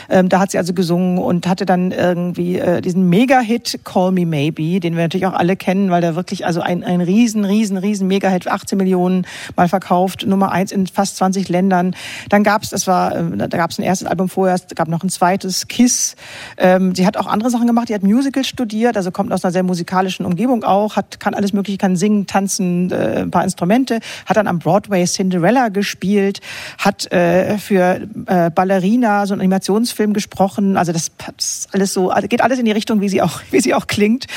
Ähm, 0.10 0.30
da 0.30 0.40
hat 0.40 0.52
sie 0.52 0.58
also 0.58 0.74
gesungen 0.74 1.18
und 1.18 1.48
hatte 1.48 1.66
dann 1.66 1.92
irgendwie 1.92 2.60
äh, 2.60 2.82
diesen 2.82 3.10
Mega-Hit 3.10 3.80
Call 3.84 4.12
Me 4.12 4.26
Maybe, 4.26 4.41
den 4.50 4.96
wir 4.96 5.04
natürlich 5.04 5.26
auch 5.26 5.34
alle 5.34 5.56
kennen, 5.56 5.92
weil 5.92 6.02
der 6.02 6.16
wirklich 6.16 6.46
also 6.46 6.62
ein, 6.62 6.84
ein 6.84 7.02
riesen, 7.02 7.46
riesen, 7.46 7.78
riesen 7.78 8.08
Mega-Hit, 8.08 8.48
18 8.48 8.78
Millionen 8.78 9.26
mal 9.56 9.68
verkauft, 9.68 10.26
Nummer 10.26 10.52
eins 10.52 10.72
in 10.72 10.88
fast 10.88 11.18
20 11.18 11.50
Ländern. 11.50 11.96
Dann 12.30 12.44
gab's, 12.44 12.70
das 12.70 12.88
war, 12.88 13.16
äh, 13.16 13.38
da 13.38 13.58
gab's 13.58 13.78
ein 13.78 13.84
erstes 13.84 14.08
Album 14.08 14.30
vorher, 14.30 14.56
es 14.56 14.76
gab 14.76 14.88
noch 14.88 15.04
ein 15.04 15.10
zweites, 15.10 15.68
Kiss. 15.68 16.16
Ähm, 16.58 16.96
sie 16.96 17.06
hat 17.06 17.18
auch 17.18 17.28
andere 17.28 17.50
Sachen 17.50 17.68
gemacht, 17.68 17.90
die 17.90 17.94
hat 17.94 18.04
Musical 18.04 18.44
studiert, 18.44 18.98
also 18.98 19.12
kommt 19.12 19.32
aus 19.32 19.44
einer 19.44 19.52
sehr 19.52 19.64
musikalischen 19.64 20.26
Umgebung 20.26 20.64
auch, 20.64 20.96
hat, 20.96 21.20
kann 21.20 21.34
alles 21.34 21.54
mögliche, 21.54 21.78
kann 21.78 21.96
singen, 21.96 22.28
tanzen, 22.28 22.92
äh, 22.92 23.22
ein 23.22 23.32
paar 23.32 23.44
Instrumente, 23.44 24.00
hat 24.26 24.38
dann 24.38 24.48
am 24.48 24.60
Broadway 24.60 25.06
Cinderella 25.06 25.70
gespielt, 25.70 26.42
hat 26.78 27.12
äh, 27.12 27.58
für 27.58 28.02
äh, 28.26 28.50
Ballerina 28.50 29.26
so 29.26 29.34
einen 29.34 29.42
Animationsfilm 29.42 30.14
gesprochen, 30.14 30.78
also 30.78 30.92
das 30.92 31.12
ist 31.38 31.74
alles 31.74 31.94
so, 31.94 32.10
also 32.10 32.28
geht 32.28 32.42
alles 32.42 32.60
in 32.60 32.66
die 32.66 32.72
Richtung, 32.72 33.02
wie 33.02 33.10
sie 33.10 33.22
auch, 33.22 33.42
wie 33.52 33.60
sie 33.60 33.74
auch 33.74 33.88
klingt. 33.88 34.28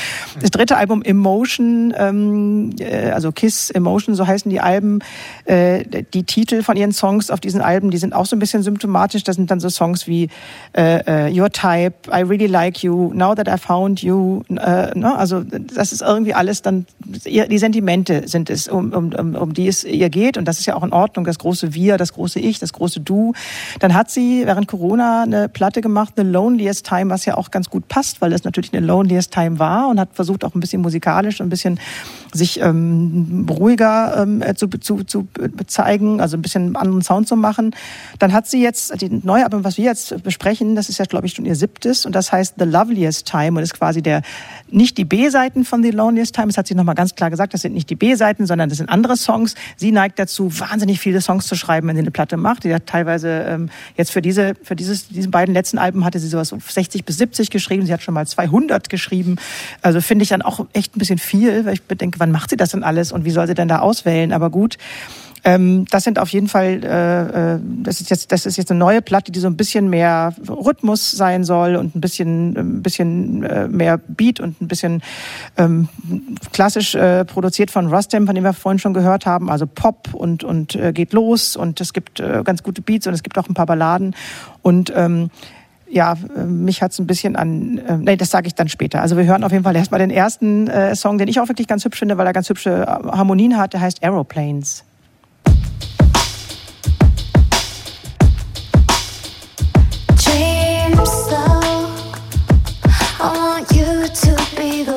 Das 0.41 0.51
dritte 0.51 0.77
Album 0.77 1.01
Emotion, 1.01 1.93
ähm, 1.97 2.71
äh, 2.79 3.11
also 3.11 3.31
Kiss 3.31 3.69
Emotion, 3.69 4.15
so 4.15 4.27
heißen 4.27 4.49
die 4.49 4.59
Alben, 4.59 4.99
äh, 5.45 5.83
die 6.13 6.23
Titel 6.23 6.63
von 6.63 6.77
ihren 6.77 6.91
Songs 6.91 7.29
auf 7.29 7.39
diesen 7.39 7.61
Alben, 7.61 7.91
die 7.91 7.97
sind 7.97 8.13
auch 8.13 8.25
so 8.25 8.35
ein 8.35 8.39
bisschen 8.39 8.63
symptomatisch. 8.63 9.23
Das 9.23 9.35
sind 9.35 9.51
dann 9.51 9.59
so 9.59 9.69
Songs 9.69 10.07
wie 10.07 10.29
äh, 10.73 11.27
äh, 11.27 11.39
Your 11.39 11.49
Type, 11.49 11.93
I 12.09 12.21
Really 12.21 12.47
Like 12.47 12.83
You, 12.83 13.11
Now 13.13 13.35
That 13.35 13.47
I 13.47 13.57
Found 13.57 14.01
You. 14.01 14.41
Äh, 14.49 14.97
ne? 14.97 15.15
Also 15.15 15.41
das 15.41 15.91
ist 15.91 16.01
irgendwie 16.01 16.33
alles 16.33 16.61
dann, 16.61 16.85
die 17.05 17.57
Sentimente 17.57 18.27
sind 18.27 18.49
es, 18.49 18.67
um, 18.67 18.93
um, 18.93 19.35
um 19.35 19.53
die 19.53 19.67
es 19.67 19.83
ihr 19.83 20.09
geht. 20.09 20.37
Und 20.37 20.45
das 20.45 20.59
ist 20.59 20.65
ja 20.65 20.75
auch 20.75 20.83
in 20.83 20.93
Ordnung, 20.93 21.25
das 21.25 21.39
große 21.39 21.73
Wir, 21.73 21.97
das 21.97 22.13
große 22.13 22.39
Ich, 22.39 22.59
das 22.59 22.73
große 22.73 22.99
Du. 22.99 23.33
Dann 23.79 23.93
hat 23.93 24.09
sie 24.09 24.45
während 24.45 24.67
Corona 24.67 25.23
eine 25.23 25.49
Platte 25.49 25.81
gemacht, 25.81 26.13
The 26.17 26.23
Loneliest 26.23 26.85
Time, 26.85 27.09
was 27.09 27.25
ja 27.25 27.37
auch 27.37 27.51
ganz 27.51 27.69
gut 27.69 27.87
passt, 27.87 28.21
weil 28.21 28.33
es 28.33 28.43
natürlich 28.43 28.73
eine 28.73 28.85
Loneliest 28.85 29.31
Time 29.31 29.59
war 29.59 29.84
und 29.89 29.99
hat 29.99 30.09
versucht 30.13 30.43
auch 30.43 30.55
ein 30.55 30.59
bisschen 30.59 30.81
musikalisch, 30.81 31.41
ein 31.41 31.49
bisschen 31.49 31.79
sich 32.33 32.59
ähm, 32.61 33.45
ruhiger 33.49 34.21
ähm, 34.21 34.41
äh, 34.41 34.55
zu, 34.55 34.67
zu, 34.67 35.03
zu 35.03 35.27
zeigen, 35.67 36.21
also 36.21 36.37
ein 36.37 36.41
bisschen 36.41 36.75
anderen 36.75 37.01
Sound 37.01 37.27
zu 37.27 37.35
machen. 37.35 37.75
Dann 38.19 38.33
hat 38.33 38.47
sie 38.47 38.61
jetzt 38.61 39.01
die 39.01 39.09
neue 39.09 39.43
Album, 39.43 39.63
was 39.63 39.77
wir 39.77 39.85
jetzt 39.85 40.23
besprechen, 40.23 40.75
das 40.75 40.89
ist 40.89 40.97
ja 40.97 41.05
glaube 41.05 41.27
ich 41.27 41.33
schon 41.33 41.45
ihr 41.45 41.55
siebtes 41.55 42.05
und 42.05 42.15
das 42.15 42.31
heißt 42.31 42.55
The 42.57 42.65
Loveliest 42.65 43.27
Time 43.27 43.57
und 43.57 43.63
ist 43.63 43.73
quasi 43.73 44.01
der 44.01 44.21
nicht 44.69 44.97
die 44.97 45.05
B-Seiten 45.05 45.63
von 45.63 45.83
The 45.83 45.91
Loneliest 45.91 46.35
Time. 46.35 46.47
Das 46.47 46.57
hat 46.57 46.67
sie 46.67 46.75
nochmal 46.75 46.95
ganz 46.95 47.15
klar 47.15 47.29
gesagt, 47.29 47.53
das 47.53 47.61
sind 47.61 47.73
nicht 47.73 47.89
die 47.89 47.95
B-Seiten, 47.95 48.45
sondern 48.45 48.69
das 48.69 48.79
sind 48.79 48.89
andere 48.89 49.15
Songs. 49.15 49.55
Sie 49.77 49.91
neigt 49.91 50.19
dazu, 50.19 50.59
wahnsinnig 50.59 50.99
viele 50.99 51.21
Songs 51.21 51.47
zu 51.47 51.55
schreiben, 51.55 51.87
wenn 51.87 51.95
sie 51.95 52.01
eine 52.01 52.11
Platte 52.11 52.37
macht. 52.37 52.63
Die 52.63 52.73
hat 52.73 52.85
teilweise 52.87 53.45
ähm, 53.47 53.69
jetzt 53.95 54.11
für 54.11 54.21
diese 54.21 54.53
für 54.63 54.75
dieses 54.75 55.07
diese 55.07 55.29
beiden 55.29 55.53
letzten 55.53 55.77
Alben 55.77 56.05
hatte 56.05 56.19
sie 56.19 56.27
sowas 56.27 56.49
so 56.49 56.57
60 56.59 57.05
bis 57.05 57.17
70 57.17 57.49
geschrieben. 57.49 57.85
Sie 57.85 57.93
hat 57.93 58.01
schon 58.01 58.13
mal 58.13 58.27
200 58.27 58.89
geschrieben. 58.89 59.37
Also 59.81 60.01
finde 60.01 60.23
ich 60.23 60.29
dann 60.29 60.41
auch 60.41 60.65
echt 60.73 60.95
ein 60.95 60.99
bisschen 60.99 61.17
viel, 61.17 61.65
weil 61.65 61.73
ich 61.73 61.83
bedenke, 61.83 62.19
wann 62.19 62.31
macht 62.31 62.49
sie 62.49 62.57
das 62.57 62.71
denn 62.71 62.83
alles 62.83 63.11
und 63.11 63.25
wie 63.25 63.31
soll 63.31 63.47
sie 63.47 63.53
denn 63.53 63.67
da 63.67 63.79
auswählen? 63.79 64.31
Aber 64.31 64.49
gut. 64.49 64.77
Ähm, 65.47 65.85
das 65.91 66.03
sind 66.03 66.17
auf 66.17 66.29
jeden 66.29 66.47
Fall, 66.47 66.83
äh, 66.83 67.53
äh, 67.53 67.59
das 67.83 68.01
ist 68.01 68.09
jetzt, 68.09 68.31
das 68.31 68.47
ist 68.47 68.57
jetzt 68.57 68.71
eine 68.71 68.79
neue 68.79 69.03
Platte, 69.03 69.31
die 69.31 69.39
so 69.39 69.45
ein 69.45 69.55
bisschen 69.55 69.91
mehr 69.91 70.33
Rhythmus 70.49 71.11
sein 71.11 71.43
soll 71.43 71.75
und 71.75 71.95
ein 71.95 72.01
bisschen, 72.01 72.57
ein 72.57 72.81
bisschen 72.81 73.43
äh, 73.43 73.67
mehr 73.67 73.99
Beat 73.99 74.39
und 74.39 74.59
ein 74.59 74.67
bisschen 74.67 75.03
ähm, 75.55 75.87
klassisch 76.51 76.97
produziert 77.27 77.69
von 77.69 77.93
Rustem, 77.93 78.25
von 78.25 78.33
dem 78.33 78.43
wir 78.43 78.53
vorhin 78.53 78.79
schon 78.79 78.95
gehört 78.95 79.27
haben, 79.27 79.51
also 79.51 79.67
Pop 79.67 80.13
und 80.13 80.43
und 80.43 80.77
geht 80.93 81.13
los 81.13 81.55
und 81.55 81.79
es 81.79 81.93
gibt 81.93 82.23
ganz 82.43 82.63
gute 82.63 82.81
Beats 82.81 83.05
und 83.05 83.13
es 83.13 83.21
gibt 83.21 83.37
auch 83.37 83.47
ein 83.47 83.53
paar 83.53 83.65
Balladen 83.65 84.15
und 84.61 84.91
ähm, 84.95 85.29
ja, 85.95 86.17
äh, 86.35 86.43
mich 86.43 86.81
hat's 86.81 86.99
ein 86.99 87.07
bisschen 87.07 87.37
an, 87.37 87.77
äh, 87.77 87.97
nee, 87.97 88.17
das 88.17 88.29
sage 88.29 88.47
ich 88.47 88.53
dann 88.53 88.67
später. 88.67 89.01
Also 89.01 89.15
wir 89.15 89.23
hören 89.23 89.43
auf 89.45 89.51
jeden 89.53 89.63
Fall 89.63 89.75
erstmal 89.75 89.99
den 89.99 90.11
ersten 90.11 90.67
äh, 90.67 90.93
Song, 90.93 91.17
den 91.17 91.29
ich 91.29 91.39
auch 91.39 91.47
wirklich 91.47 91.67
ganz 91.67 91.85
hübsch 91.85 91.99
finde, 91.99 92.17
weil 92.17 92.27
er 92.27 92.33
ganz 92.33 92.49
hübsche 92.49 92.83
äh, 92.83 92.85
Harmonien 92.85 93.57
hat, 93.57 93.73
der 93.73 93.79
heißt 93.79 94.03
Aeroplanes. 94.03 94.83
Dream 100.21 100.93
slow. 101.05 101.87
I 103.21 103.31
want 103.37 103.71
you 103.71 103.85
to 104.07 104.35
be 104.57 104.83
the 104.83 104.94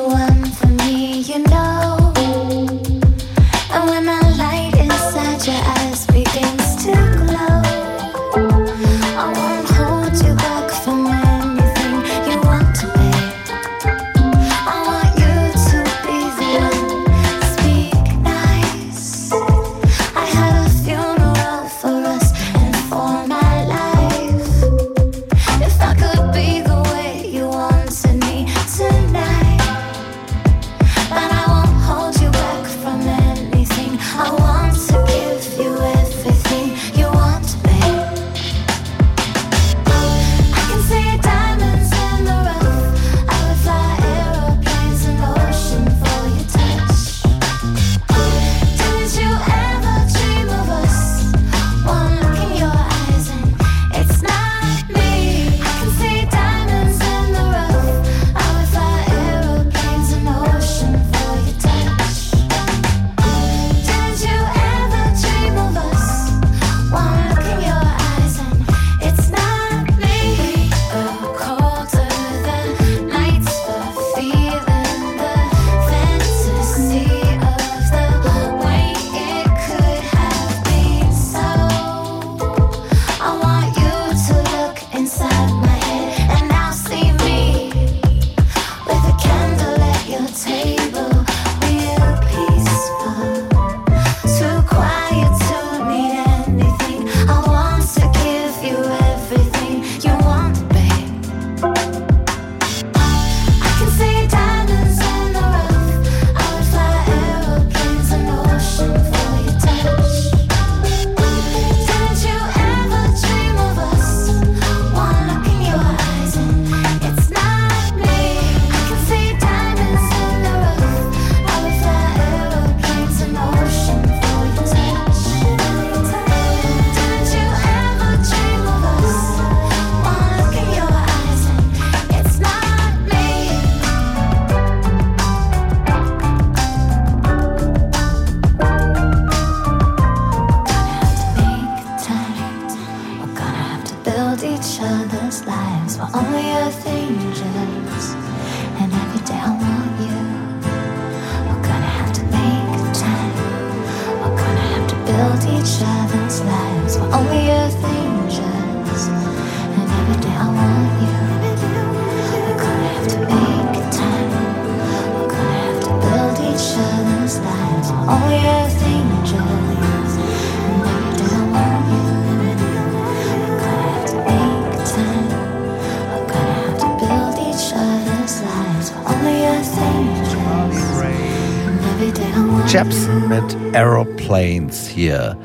Jepson 182.71 183.27
mit 183.27 183.57
Aeroplanes 183.73 184.87
hier. 184.87 185.35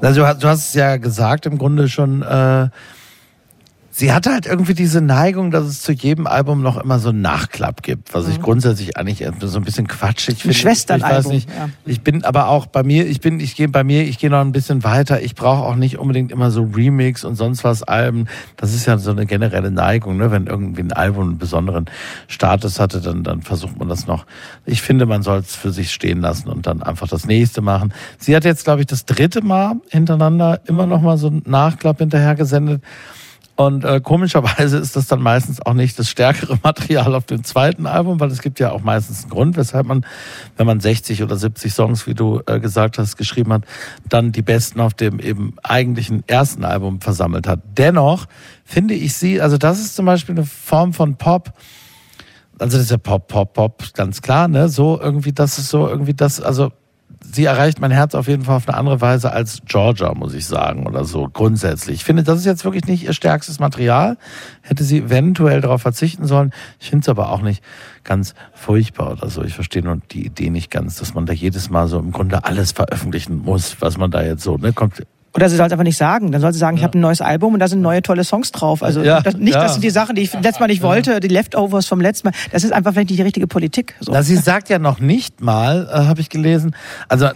Also, 0.00 0.20
du 0.22 0.26
hast- 0.26 0.42
du 0.42 0.48
hast 0.48 0.68
es 0.68 0.74
ja 0.74 0.96
gesagt, 0.96 1.44
im 1.46 1.58
Grunde 1.58 1.88
schon, 1.88 2.22
äh, 2.22 2.68
sie 3.96 4.12
hat 4.12 4.26
halt 4.26 4.44
irgendwie 4.44 4.74
diese 4.74 5.00
Neigung, 5.00 5.50
dass 5.50 5.64
es 5.64 5.80
zu 5.80 5.90
jedem 5.92 6.26
Album 6.26 6.60
noch 6.60 6.76
immer 6.76 6.98
so 6.98 7.08
einen 7.08 7.22
Nachklapp 7.22 7.82
gibt, 7.82 8.12
was 8.12 8.28
ich 8.28 8.42
grundsätzlich 8.42 8.98
eigentlich 8.98 9.26
so 9.40 9.58
ein 9.58 9.64
bisschen 9.64 9.88
quatschig 9.88 10.42
finde. 10.42 10.54
Schwesternalbum, 10.54 11.18
Ich 11.18 11.24
weiß 11.24 11.32
nicht. 11.32 11.48
ja. 11.48 11.70
Ich 11.86 12.02
bin 12.02 12.22
aber 12.22 12.48
auch 12.48 12.66
bei 12.66 12.82
mir, 12.82 13.06
ich 13.06 13.22
bin, 13.22 13.40
ich 13.40 13.56
gehe 13.56 13.68
bei 13.68 13.84
mir, 13.84 14.02
ich 14.02 14.18
gehe 14.18 14.28
noch 14.28 14.42
ein 14.42 14.52
bisschen 14.52 14.84
weiter. 14.84 15.22
Ich 15.22 15.34
brauche 15.34 15.62
auch 15.62 15.76
nicht 15.76 15.96
unbedingt 15.98 16.30
immer 16.30 16.50
so 16.50 16.64
Remix 16.64 17.24
und 17.24 17.36
sonst 17.36 17.64
was 17.64 17.82
Alben. 17.84 18.26
Das 18.58 18.74
ist 18.74 18.84
ja 18.84 18.98
so 18.98 19.12
eine 19.12 19.24
generelle 19.24 19.70
Neigung, 19.70 20.18
ne? 20.18 20.30
Wenn 20.30 20.46
irgendwie 20.46 20.82
ein 20.82 20.92
Album 20.92 21.28
einen 21.28 21.38
besonderen 21.38 21.86
Status 22.28 22.78
hatte, 22.78 23.00
dann, 23.00 23.24
dann 23.24 23.40
versucht 23.40 23.78
man 23.78 23.88
das 23.88 24.06
noch. 24.06 24.26
Ich 24.66 24.82
finde, 24.82 25.06
man 25.06 25.22
soll 25.22 25.38
es 25.38 25.56
für 25.56 25.72
sich 25.72 25.90
stehen 25.90 26.20
lassen 26.20 26.50
und 26.50 26.66
dann 26.66 26.82
einfach 26.82 27.08
das 27.08 27.24
nächste 27.24 27.62
machen. 27.62 27.94
Sie 28.18 28.36
hat 28.36 28.44
jetzt, 28.44 28.64
glaube 28.64 28.82
ich, 28.82 28.88
das 28.88 29.06
dritte 29.06 29.42
Mal 29.42 29.76
hintereinander 29.88 30.60
immer 30.66 30.84
noch 30.84 31.00
mal 31.00 31.16
so 31.16 31.28
einen 31.28 31.42
Nachklapp 31.46 31.98
hinterher 31.98 32.34
gesendet. 32.34 32.82
Und 33.56 33.84
äh, 33.84 34.00
komischerweise 34.02 34.76
ist 34.76 34.96
das 34.96 35.06
dann 35.06 35.22
meistens 35.22 35.64
auch 35.64 35.72
nicht 35.72 35.98
das 35.98 36.10
stärkere 36.10 36.58
Material 36.62 37.14
auf 37.14 37.24
dem 37.24 37.42
zweiten 37.42 37.86
Album, 37.86 38.20
weil 38.20 38.30
es 38.30 38.42
gibt 38.42 38.60
ja 38.60 38.70
auch 38.70 38.82
meistens 38.82 39.22
einen 39.22 39.30
Grund, 39.30 39.56
weshalb 39.56 39.86
man, 39.86 40.04
wenn 40.58 40.66
man 40.66 40.78
60 40.78 41.22
oder 41.22 41.36
70 41.36 41.72
Songs, 41.72 42.06
wie 42.06 42.14
du 42.14 42.42
äh, 42.46 42.60
gesagt 42.60 42.98
hast, 42.98 43.16
geschrieben 43.16 43.54
hat, 43.54 43.64
dann 44.08 44.30
die 44.30 44.42
besten 44.42 44.80
auf 44.80 44.92
dem 44.92 45.18
eben 45.20 45.54
eigentlichen 45.62 46.22
ersten 46.26 46.64
Album 46.64 47.00
versammelt 47.00 47.48
hat. 47.48 47.60
Dennoch 47.78 48.26
finde 48.64 48.92
ich 48.92 49.14
sie, 49.14 49.40
also 49.40 49.56
das 49.56 49.80
ist 49.80 49.96
zum 49.96 50.04
Beispiel 50.04 50.34
eine 50.34 50.44
Form 50.44 50.92
von 50.92 51.16
Pop, 51.16 51.54
also 52.58 52.76
das 52.76 52.86
ist 52.86 52.90
ja 52.90 52.98
Pop, 52.98 53.28
Pop, 53.28 53.54
Pop, 53.54 53.82
ganz 53.94 54.22
klar, 54.22 54.48
ne? 54.48 54.68
So 54.68 54.98
irgendwie, 55.00 55.32
das 55.32 55.58
ist 55.58 55.68
so 55.68 55.88
irgendwie 55.88 56.14
das, 56.14 56.40
also 56.40 56.72
sie 57.32 57.44
erreicht 57.44 57.80
mein 57.80 57.90
Herz 57.90 58.14
auf 58.14 58.28
jeden 58.28 58.44
Fall 58.44 58.56
auf 58.56 58.68
eine 58.68 58.76
andere 58.76 59.00
Weise 59.00 59.32
als 59.32 59.60
Georgia, 59.66 60.14
muss 60.14 60.34
ich 60.34 60.46
sagen, 60.46 60.86
oder 60.86 61.04
so 61.04 61.28
grundsätzlich. 61.32 61.96
Ich 61.96 62.04
finde, 62.04 62.22
das 62.22 62.38
ist 62.38 62.46
jetzt 62.46 62.64
wirklich 62.64 62.86
nicht 62.86 63.04
ihr 63.04 63.12
stärkstes 63.12 63.58
Material. 63.58 64.16
Hätte 64.62 64.84
sie 64.84 64.98
eventuell 64.98 65.60
darauf 65.60 65.82
verzichten 65.82 66.26
sollen. 66.26 66.52
Ich 66.80 66.90
finde 66.90 67.04
es 67.04 67.08
aber 67.08 67.30
auch 67.30 67.42
nicht 67.42 67.62
ganz 68.04 68.34
furchtbar 68.52 69.12
oder 69.12 69.30
so. 69.30 69.42
Ich 69.42 69.54
verstehe 69.54 69.82
nur 69.82 69.98
die 70.10 70.26
Idee 70.26 70.50
nicht 70.50 70.70
ganz, 70.70 70.96
dass 70.96 71.14
man 71.14 71.26
da 71.26 71.32
jedes 71.32 71.70
Mal 71.70 71.88
so 71.88 71.98
im 71.98 72.12
Grunde 72.12 72.44
alles 72.44 72.72
veröffentlichen 72.72 73.38
muss, 73.38 73.76
was 73.80 73.98
man 73.98 74.10
da 74.10 74.22
jetzt 74.22 74.42
so, 74.42 74.56
ne, 74.56 74.72
kommt. 74.72 75.02
Oder 75.36 75.48
sie 75.50 75.56
soll 75.56 75.66
es 75.66 75.72
einfach 75.72 75.84
nicht 75.84 75.98
sagen. 75.98 76.32
Dann 76.32 76.40
soll 76.40 76.52
sie 76.52 76.58
sagen, 76.58 76.76
ich 76.78 76.82
habe 76.82 76.96
ein 76.98 77.00
neues 77.00 77.20
Album 77.20 77.54
und 77.54 77.60
da 77.60 77.68
sind 77.68 77.82
neue 77.82 78.02
tolle 78.02 78.24
Songs 78.24 78.52
drauf. 78.52 78.82
Also 78.82 79.02
Ja, 79.02 79.20
das, 79.20 79.36
nicht, 79.36 79.54
ja. 79.54 79.62
das 79.62 79.74
sind 79.74 79.84
die 79.84 79.90
Sachen, 79.90 80.16
die 80.16 80.22
ich 80.22 80.32
letztes 80.32 80.60
Mal 80.60 80.66
nicht 80.66 80.82
wollte, 80.82 81.20
die 81.20 81.28
Leftovers 81.28 81.86
vom 81.86 82.00
letzten 82.00 82.28
Mal. 82.28 82.34
Das 82.52 82.64
ist 82.64 82.72
einfach 82.72 82.92
vielleicht 82.92 83.10
nicht 83.10 83.18
die 83.18 83.22
richtige 83.22 83.46
Politik. 83.46 83.94
So. 84.00 84.12
Na, 84.12 84.22
sie 84.22 84.36
sagt 84.36 84.70
ja 84.70 84.78
noch 84.78 84.98
nicht 84.98 85.40
mal, 85.42 85.88
äh, 85.92 86.06
habe 86.06 86.20
ich 86.20 86.30
gelesen, 86.30 86.74
also 87.08 87.28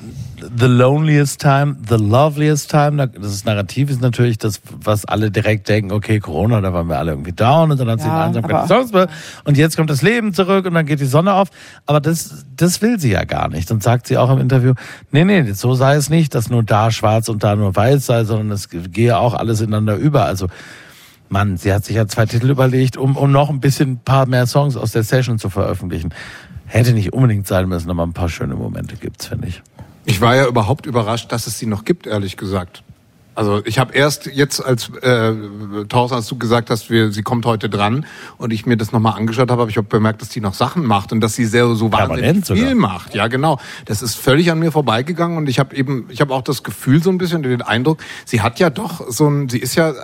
the 0.58 0.66
loneliest 0.66 1.40
time, 1.40 1.76
the 1.88 1.96
loveliest 1.96 2.70
time, 2.70 2.96
da- 2.96 3.06
das 3.06 3.32
ist 3.32 3.46
Narrativ 3.46 3.90
ist 3.90 4.00
natürlich 4.00 4.38
das, 4.38 4.60
was 4.82 5.04
alle 5.04 5.30
direkt 5.30 5.68
denken, 5.68 5.92
okay, 5.92 6.18
Corona, 6.20 6.60
da 6.60 6.72
waren 6.72 6.88
wir 6.88 6.98
alle 6.98 7.12
irgendwie 7.12 7.32
down 7.32 7.70
und 7.70 7.78
dann 7.80 7.88
hat 7.88 8.00
sie 8.00 8.08
Ja, 8.08 8.14
in 8.26 8.36
Einsamkeit 8.36 8.92
be- 8.92 9.08
und 9.44 9.56
jetzt 9.56 9.76
kommt 9.76 9.90
das 9.90 10.02
Leben 10.02 10.32
zurück 10.34 10.66
und 10.66 10.74
dann 10.74 10.86
geht 10.86 11.00
die 11.00 11.06
Sonne 11.06 11.34
auf, 11.34 11.48
aber 11.86 12.00
das, 12.00 12.44
das 12.56 12.80
will 12.82 12.98
sie 12.98 13.10
ja 13.12 13.24
gar 13.24 13.48
nicht. 13.48 13.70
Und 13.70 13.82
sagt 13.82 14.06
sie 14.06 14.16
auch 14.18 14.30
im 14.30 14.38
Interview, 14.38 14.74
nee, 15.10 15.24
nee, 15.24 15.52
so 15.52 15.74
sei 15.74 15.94
es 15.96 16.10
nicht, 16.10 16.34
dass 16.34 16.50
nur 16.50 16.62
da 16.62 16.90
schwarz 16.90 17.28
und 17.28 17.42
da 17.44 17.56
nur 17.56 17.74
weiß 17.76 18.06
sei, 18.06 18.24
sondern 18.24 18.50
es 18.52 18.68
gehe 18.70 19.18
auch 19.18 19.34
alles 19.34 19.60
ineinander 19.60 19.96
über. 19.96 20.24
Also 20.24 20.46
Mann, 21.28 21.56
sie 21.56 21.72
hat 21.72 21.84
sich 21.84 21.94
ja 21.96 22.06
zwei 22.08 22.26
Titel 22.26 22.50
überlegt, 22.50 22.96
um, 22.96 23.16
um 23.16 23.30
noch 23.30 23.50
ein 23.50 23.60
bisschen 23.60 23.92
ein 23.92 24.00
paar 24.04 24.26
mehr 24.26 24.46
Songs 24.46 24.76
aus 24.76 24.92
der 24.92 25.04
Session 25.04 25.38
zu 25.38 25.48
veröffentlichen. 25.48 26.12
Hätte 26.66 26.92
nicht 26.92 27.12
unbedingt 27.12 27.46
sein 27.48 27.68
müssen, 27.68 27.90
aber 27.90 28.04
ein 28.04 28.12
paar 28.12 28.28
schöne 28.28 28.54
Momente 28.54 28.96
gibt's, 28.96 29.26
finde 29.26 29.48
ich. 29.48 29.62
Ich 30.11 30.20
war 30.20 30.35
ja 30.35 30.47
überhaupt 30.49 30.87
überrascht, 30.87 31.31
dass 31.31 31.47
es 31.47 31.57
sie 31.57 31.66
noch 31.66 31.85
gibt, 31.85 32.09
ehrlich 32.09 32.37
gesagt. 32.37 32.82
Also 33.37 33.62
ich 33.65 33.78
habe 33.78 33.95
erst 33.95 34.27
jetzt, 34.27 34.61
als 34.62 34.91
äh, 35.03 35.32
Thorsten, 35.89 36.16
als 36.16 36.27
du 36.27 36.37
gesagt 36.37 36.69
hast, 36.69 36.91
wir, 36.91 37.12
sie 37.12 37.23
kommt 37.23 37.47
heute 37.47 37.70
dran 37.70 38.05
und 38.37 38.53
ich 38.53 38.66
mir 38.66 38.77
das 38.77 38.91
nochmal 38.91 39.16
angeschaut 39.16 39.53
habe, 39.53 39.61
habe 39.61 39.70
ich 39.70 39.78
auch 39.78 39.85
bemerkt, 39.85 40.20
dass 40.20 40.28
die 40.28 40.41
noch 40.41 40.55
Sachen 40.55 40.85
macht 40.85 41.12
und 41.12 41.20
dass 41.20 41.37
sie 41.37 41.45
sehr 41.45 41.65
so 41.77 41.93
wahnsinnig 41.93 42.45
viel 42.45 42.57
sogar. 42.57 42.74
macht. 42.74 43.15
Ja, 43.15 43.28
genau. 43.28 43.61
Das 43.85 44.03
ist 44.03 44.16
völlig 44.16 44.51
an 44.51 44.59
mir 44.59 44.73
vorbeigegangen 44.73 45.39
und 45.39 45.49
ich 45.49 45.61
habe 45.61 45.77
eben, 45.77 46.07
ich 46.11 46.20
habe 46.20 46.35
auch 46.35 46.43
das 46.43 46.65
Gefühl 46.65 47.01
so 47.01 47.11
ein 47.11 47.19
bisschen, 47.19 47.45
den 47.45 47.62
Eindruck, 47.62 47.99
sie 48.24 48.41
hat 48.41 48.59
ja 48.59 48.69
doch 48.69 49.09
so 49.09 49.28
ein, 49.28 49.49
sie 49.49 49.61
ist 49.61 49.77
ja 49.77 49.95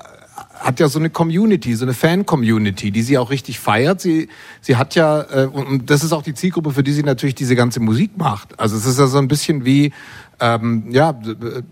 hat 0.59 0.81
ja 0.81 0.89
so 0.89 0.99
eine 0.99 1.11
Community, 1.11 1.75
so 1.75 1.85
eine 1.85 1.95
Fan-Community, 1.95 2.91
die 2.91 3.03
sie 3.03 3.19
auch 3.19 3.31
richtig 3.31 3.59
feiert. 3.59 4.01
Sie, 4.01 4.29
sie 4.61 4.77
hat 4.77 4.95
ja, 4.95 5.23
äh, 5.23 5.47
und, 5.47 5.67
und 5.67 5.91
das 5.91 6.03
ist 6.03 6.13
auch 6.13 6.23
die 6.23 6.35
Zielgruppe, 6.35 6.73
für 6.73 6.83
die 6.83 6.93
sie 6.93 7.03
natürlich 7.03 7.35
diese 7.35 7.57
ganze 7.57 7.81
Musik 7.81 8.17
macht. 8.17 8.59
Also 8.59 8.77
es 8.77 8.87
ist 8.87 8.99
ja 8.99 9.07
so 9.07 9.19
ein 9.19 9.29
bisschen 9.29 9.65
wie, 9.65 9.93
ähm, 10.39 10.85
ja, 10.91 11.19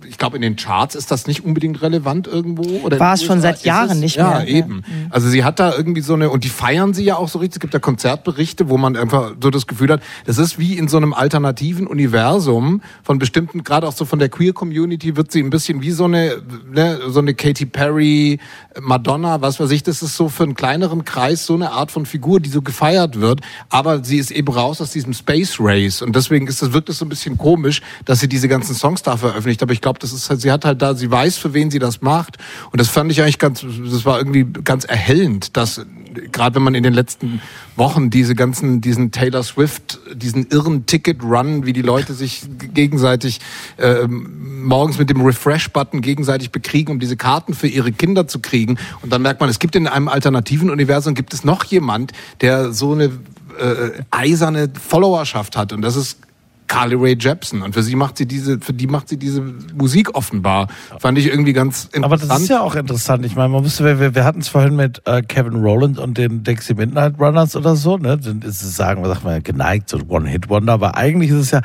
ich 0.08 0.16
glaube 0.16 0.36
in 0.36 0.42
den 0.42 0.56
Charts 0.56 0.94
ist 0.94 1.10
das 1.10 1.26
nicht 1.26 1.44
unbedingt 1.44 1.82
relevant 1.82 2.26
irgendwo. 2.26 2.62
Oder 2.80 2.98
War 2.98 3.14
es 3.14 3.22
schon 3.22 3.40
seit 3.42 3.62
Jahren 3.64 3.90
es? 3.90 3.96
nicht 3.98 4.16
ja, 4.16 4.38
mehr. 4.38 4.48
eben. 4.48 4.82
Also 5.10 5.28
sie 5.28 5.44
hat 5.44 5.60
da 5.60 5.74
irgendwie 5.76 6.00
so 6.00 6.14
eine, 6.14 6.30
und 6.30 6.44
die 6.44 6.48
feiern 6.48 6.94
sie 6.94 7.04
ja 7.04 7.16
auch 7.16 7.28
so 7.28 7.38
richtig. 7.38 7.56
Es 7.56 7.60
gibt 7.60 7.74
ja 7.74 7.80
Konzertberichte, 7.80 8.70
wo 8.70 8.78
man 8.78 8.96
einfach 8.96 9.32
so 9.40 9.50
das 9.50 9.66
Gefühl 9.66 9.90
hat, 9.90 10.02
das 10.24 10.38
ist 10.38 10.58
wie 10.58 10.78
in 10.78 10.88
so 10.88 10.96
einem 10.96 11.12
alternativen 11.12 11.86
Universum 11.86 12.80
von 13.02 13.18
bestimmten, 13.18 13.64
gerade 13.64 13.86
auch 13.86 13.92
so 13.92 14.06
von 14.06 14.18
der 14.18 14.30
Queer-Community 14.30 15.16
wird 15.16 15.30
sie 15.30 15.40
ein 15.40 15.50
bisschen 15.50 15.82
wie 15.82 15.90
so 15.90 16.04
eine, 16.04 16.42
ne, 16.72 17.00
so 17.08 17.20
eine 17.20 17.34
Katy 17.34 17.66
Perry, 17.66 18.38
Madonna, 18.80 19.42
was 19.42 19.60
weiß 19.60 19.70
ich, 19.72 19.82
das 19.82 20.02
ist 20.02 20.16
so 20.16 20.30
für 20.30 20.44
einen 20.44 20.54
kleineren 20.54 21.04
Kreis 21.04 21.44
so 21.44 21.54
eine 21.54 21.72
Art 21.72 21.90
von 21.90 22.06
Figur, 22.06 22.40
die 22.40 22.48
so 22.48 22.62
gefeiert 22.62 23.20
wird, 23.20 23.40
aber 23.68 24.02
sie 24.04 24.16
ist 24.16 24.30
eben 24.30 24.48
raus 24.48 24.80
aus 24.80 24.90
diesem 24.90 25.12
Space 25.12 25.56
Race 25.60 26.00
und 26.00 26.16
deswegen 26.16 26.46
ist 26.46 26.62
das 26.62 26.72
wirklich 26.72 26.96
so 26.96 27.04
ein 27.04 27.10
bisschen 27.10 27.36
komisch, 27.36 27.82
dass 28.06 28.20
sie 28.20 28.28
diese 28.28 28.48
ganzen 28.54 28.74
Songs 28.74 29.02
da 29.02 29.16
veröffentlicht, 29.16 29.62
aber 29.62 29.72
ich 29.72 29.80
glaube, 29.80 29.98
das 29.98 30.12
ist 30.12 30.30
halt, 30.30 30.40
sie 30.40 30.52
hat 30.52 30.64
halt 30.64 30.80
da, 30.80 30.94
sie 30.94 31.10
weiß, 31.10 31.36
für 31.36 31.54
wen 31.54 31.70
sie 31.70 31.78
das 31.78 32.00
macht 32.02 32.38
und 32.70 32.80
das 32.80 32.88
fand 32.88 33.10
ich 33.10 33.20
eigentlich 33.20 33.38
ganz, 33.38 33.60
das 33.62 34.04
war 34.04 34.18
irgendwie 34.18 34.46
ganz 34.62 34.84
erhellend, 34.84 35.56
dass 35.56 35.84
gerade 36.32 36.54
wenn 36.54 36.62
man 36.62 36.74
in 36.74 36.82
den 36.82 36.92
letzten 36.92 37.40
Wochen 37.76 38.10
diese 38.10 38.34
ganzen, 38.34 38.80
diesen 38.80 39.10
Taylor 39.10 39.42
Swift, 39.42 39.98
diesen 40.14 40.46
irren 40.48 40.86
Ticket-Run, 40.86 41.66
wie 41.66 41.72
die 41.72 41.82
Leute 41.82 42.14
sich 42.14 42.44
gegenseitig 42.72 43.40
äh, 43.76 44.06
morgens 44.06 44.98
mit 44.98 45.10
dem 45.10 45.20
Refresh-Button 45.22 46.00
gegenseitig 46.00 46.52
bekriegen, 46.52 46.92
um 46.92 47.00
diese 47.00 47.16
Karten 47.16 47.54
für 47.54 47.66
ihre 47.66 47.92
Kinder 47.92 48.26
zu 48.28 48.38
kriegen. 48.38 48.78
Und 49.02 49.12
dann 49.12 49.22
merkt 49.22 49.40
man, 49.40 49.50
es 49.50 49.58
gibt 49.58 49.76
in 49.76 49.86
einem 49.86 50.08
alternativen 50.08 50.70
Universum, 50.70 51.14
gibt 51.14 51.34
es 51.34 51.44
noch 51.44 51.64
jemand, 51.64 52.12
der 52.40 52.72
so 52.72 52.92
eine 52.92 53.04
äh, 53.04 54.02
eiserne 54.10 54.70
Followerschaft 54.80 55.56
hat. 55.56 55.72
Und 55.72 55.82
das 55.82 55.96
ist 55.96 56.18
Carly 56.66 56.96
Rae 56.96 57.16
Jepsen. 57.18 57.62
Und 57.62 57.74
für 57.74 57.82
sie 57.82 57.96
macht 57.96 58.16
sie 58.16 58.26
diese, 58.26 58.58
für 58.60 58.72
die 58.72 58.86
macht 58.86 59.08
sie 59.08 59.16
diese 59.16 59.42
Musik 59.74 60.14
offenbar. 60.14 60.68
Fand 60.98 61.18
ich 61.18 61.26
irgendwie 61.26 61.52
ganz 61.52 61.84
interessant. 61.92 62.04
Aber 62.04 62.16
das 62.16 62.40
ist 62.40 62.48
ja 62.48 62.60
auch 62.60 62.74
interessant. 62.74 63.24
Ich 63.24 63.36
meine, 63.36 63.50
man 63.50 63.62
müsste, 63.62 63.84
wir, 63.84 64.00
wir, 64.00 64.14
wir 64.14 64.24
hatten 64.24 64.40
es 64.40 64.48
vorhin 64.48 64.76
mit 64.76 65.02
äh, 65.04 65.22
Kevin 65.22 65.56
Rowland 65.56 65.98
und 65.98 66.18
den 66.18 66.42
Dixie 66.42 66.74
Midnight 66.74 67.18
Runners 67.18 67.54
oder 67.56 67.76
so, 67.76 67.96
ne? 67.96 68.18
Dann 68.18 68.42
ist 68.42 68.62
es, 68.62 68.76
sagen 68.76 69.02
wir, 69.02 69.08
sagt 69.08 69.24
man, 69.24 69.42
geneigt, 69.42 69.88
so 69.88 69.98
One-Hit-Wonder. 70.08 70.72
Aber 70.72 70.96
eigentlich 70.96 71.30
ist 71.30 71.38
es 71.38 71.50
ja, 71.50 71.60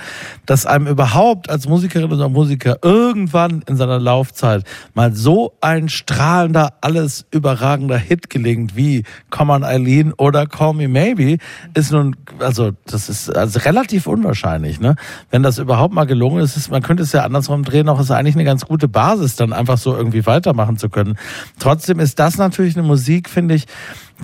dass 0.45 0.65
einem 0.65 0.87
überhaupt 0.87 1.49
als 1.49 1.67
Musikerin 1.67 2.11
oder 2.11 2.29
Musiker 2.29 2.77
irgendwann 2.83 3.63
in 3.67 3.77
seiner 3.77 3.99
Laufzeit 3.99 4.63
mal 4.93 5.15
so 5.15 5.53
ein 5.61 5.89
strahlender, 5.89 6.73
alles 6.81 7.25
überragender 7.31 7.97
Hit 7.97 8.29
gelingt 8.29 8.75
wie 8.75 9.03
Come 9.29 9.53
on 9.53 9.63
Eileen 9.63 10.13
oder 10.13 10.45
Call 10.45 10.73
Me 10.73 10.87
Maybe, 10.87 11.37
ist 11.73 11.91
nun, 11.91 12.15
also 12.39 12.71
das 12.85 13.09
ist 13.09 13.35
also 13.35 13.59
relativ 13.59 14.07
unwahrscheinlich, 14.07 14.79
ne? 14.79 14.88
Wenn 15.31 15.43
das 15.43 15.57
überhaupt 15.57 15.93
mal 15.93 16.05
gelungen 16.05 16.41
ist, 16.41 16.57
ist 16.57 16.71
man 16.71 16.81
könnte 16.81 17.03
es 17.03 17.11
ja 17.11 17.23
andersrum 17.23 17.63
drehen, 17.63 17.89
auch 17.89 17.99
ist 17.99 18.11
eigentlich 18.11 18.35
eine 18.35 18.43
ganz 18.43 18.65
gute 18.65 18.87
Basis, 18.87 19.35
dann 19.35 19.53
einfach 19.53 19.77
so 19.77 19.95
irgendwie 19.95 20.25
weitermachen 20.25 20.77
zu 20.77 20.89
können. 20.89 21.17
Trotzdem 21.59 21.99
ist 21.99 22.19
das 22.19 22.37
natürlich 22.37 22.77
eine 22.77 22.87
Musik, 22.87 23.29
finde 23.29 23.55
ich, 23.55 23.65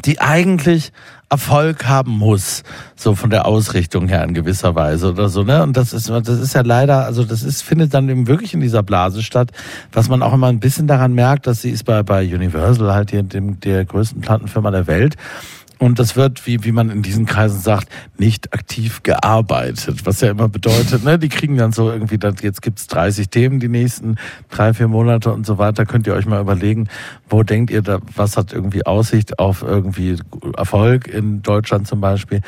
die 0.03 0.19
eigentlich 0.19 0.91
Erfolg 1.29 1.87
haben 1.87 2.11
muss, 2.11 2.63
so 2.95 3.15
von 3.15 3.29
der 3.29 3.45
Ausrichtung 3.47 4.07
her 4.07 4.23
in 4.23 4.33
gewisser 4.33 4.75
Weise 4.75 5.09
oder 5.09 5.27
so, 5.27 5.43
ne? 5.43 5.63
Und 5.63 5.75
das 5.75 5.91
ist, 5.91 6.09
das 6.09 6.39
ist 6.39 6.53
ja 6.53 6.61
leider, 6.61 7.05
also 7.05 7.23
das 7.23 7.41
ist, 7.41 7.63
findet 7.63 7.93
dann 7.93 8.07
eben 8.09 8.27
wirklich 8.27 8.53
in 8.53 8.59
dieser 8.59 8.83
Blase 8.83 9.23
statt, 9.23 9.51
was 9.91 10.07
man 10.07 10.21
auch 10.21 10.33
immer 10.33 10.47
ein 10.47 10.59
bisschen 10.59 10.87
daran 10.87 11.13
merkt, 11.13 11.47
dass 11.47 11.61
sie 11.61 11.71
ist 11.71 11.83
bei, 11.83 12.03
bei 12.03 12.23
Universal 12.23 12.93
halt 12.93 13.09
hier, 13.11 13.23
dem, 13.23 13.59
der 13.59 13.85
größten 13.85 14.21
Plattenfirma 14.21 14.69
der 14.69 14.85
Welt. 14.87 15.15
Und 15.77 15.99
das 15.99 16.15
wird, 16.15 16.47
wie, 16.47 16.63
wie 16.63 16.71
man 16.71 16.89
in 16.89 17.01
diesen 17.01 17.25
Kreisen 17.25 17.59
sagt, 17.59 17.89
nicht 18.17 18.53
aktiv 18.53 19.03
gearbeitet. 19.03 20.05
Was 20.05 20.21
ja 20.21 20.31
immer 20.31 20.47
bedeutet, 20.47 21.03
ne, 21.03 21.19
die 21.19 21.29
kriegen 21.29 21.57
dann 21.57 21.73
so 21.73 21.91
irgendwie, 21.91 22.17
dann, 22.17 22.35
jetzt 22.41 22.61
gibt's 22.61 22.87
30 22.87 23.29
Themen 23.29 23.59
die 23.59 23.67
nächsten 23.67 24.15
drei, 24.49 24.73
vier 24.73 24.87
Monate 24.87 25.33
und 25.33 25.45
so 25.45 25.57
weiter. 25.57 25.85
Könnt 25.85 26.07
ihr 26.07 26.13
euch 26.13 26.25
mal 26.25 26.39
überlegen, 26.39 26.87
wo 27.29 27.43
denkt 27.43 27.71
ihr, 27.71 27.81
da, 27.81 27.99
was 28.15 28.37
hat 28.37 28.53
irgendwie 28.53 28.85
Aussicht 28.85 29.37
auf 29.39 29.63
irgendwie 29.63 30.17
Erfolg 30.55 31.07
in 31.07 31.41
Deutschland 31.41 31.87
zum 31.87 31.99
Beispiel? 31.99 32.41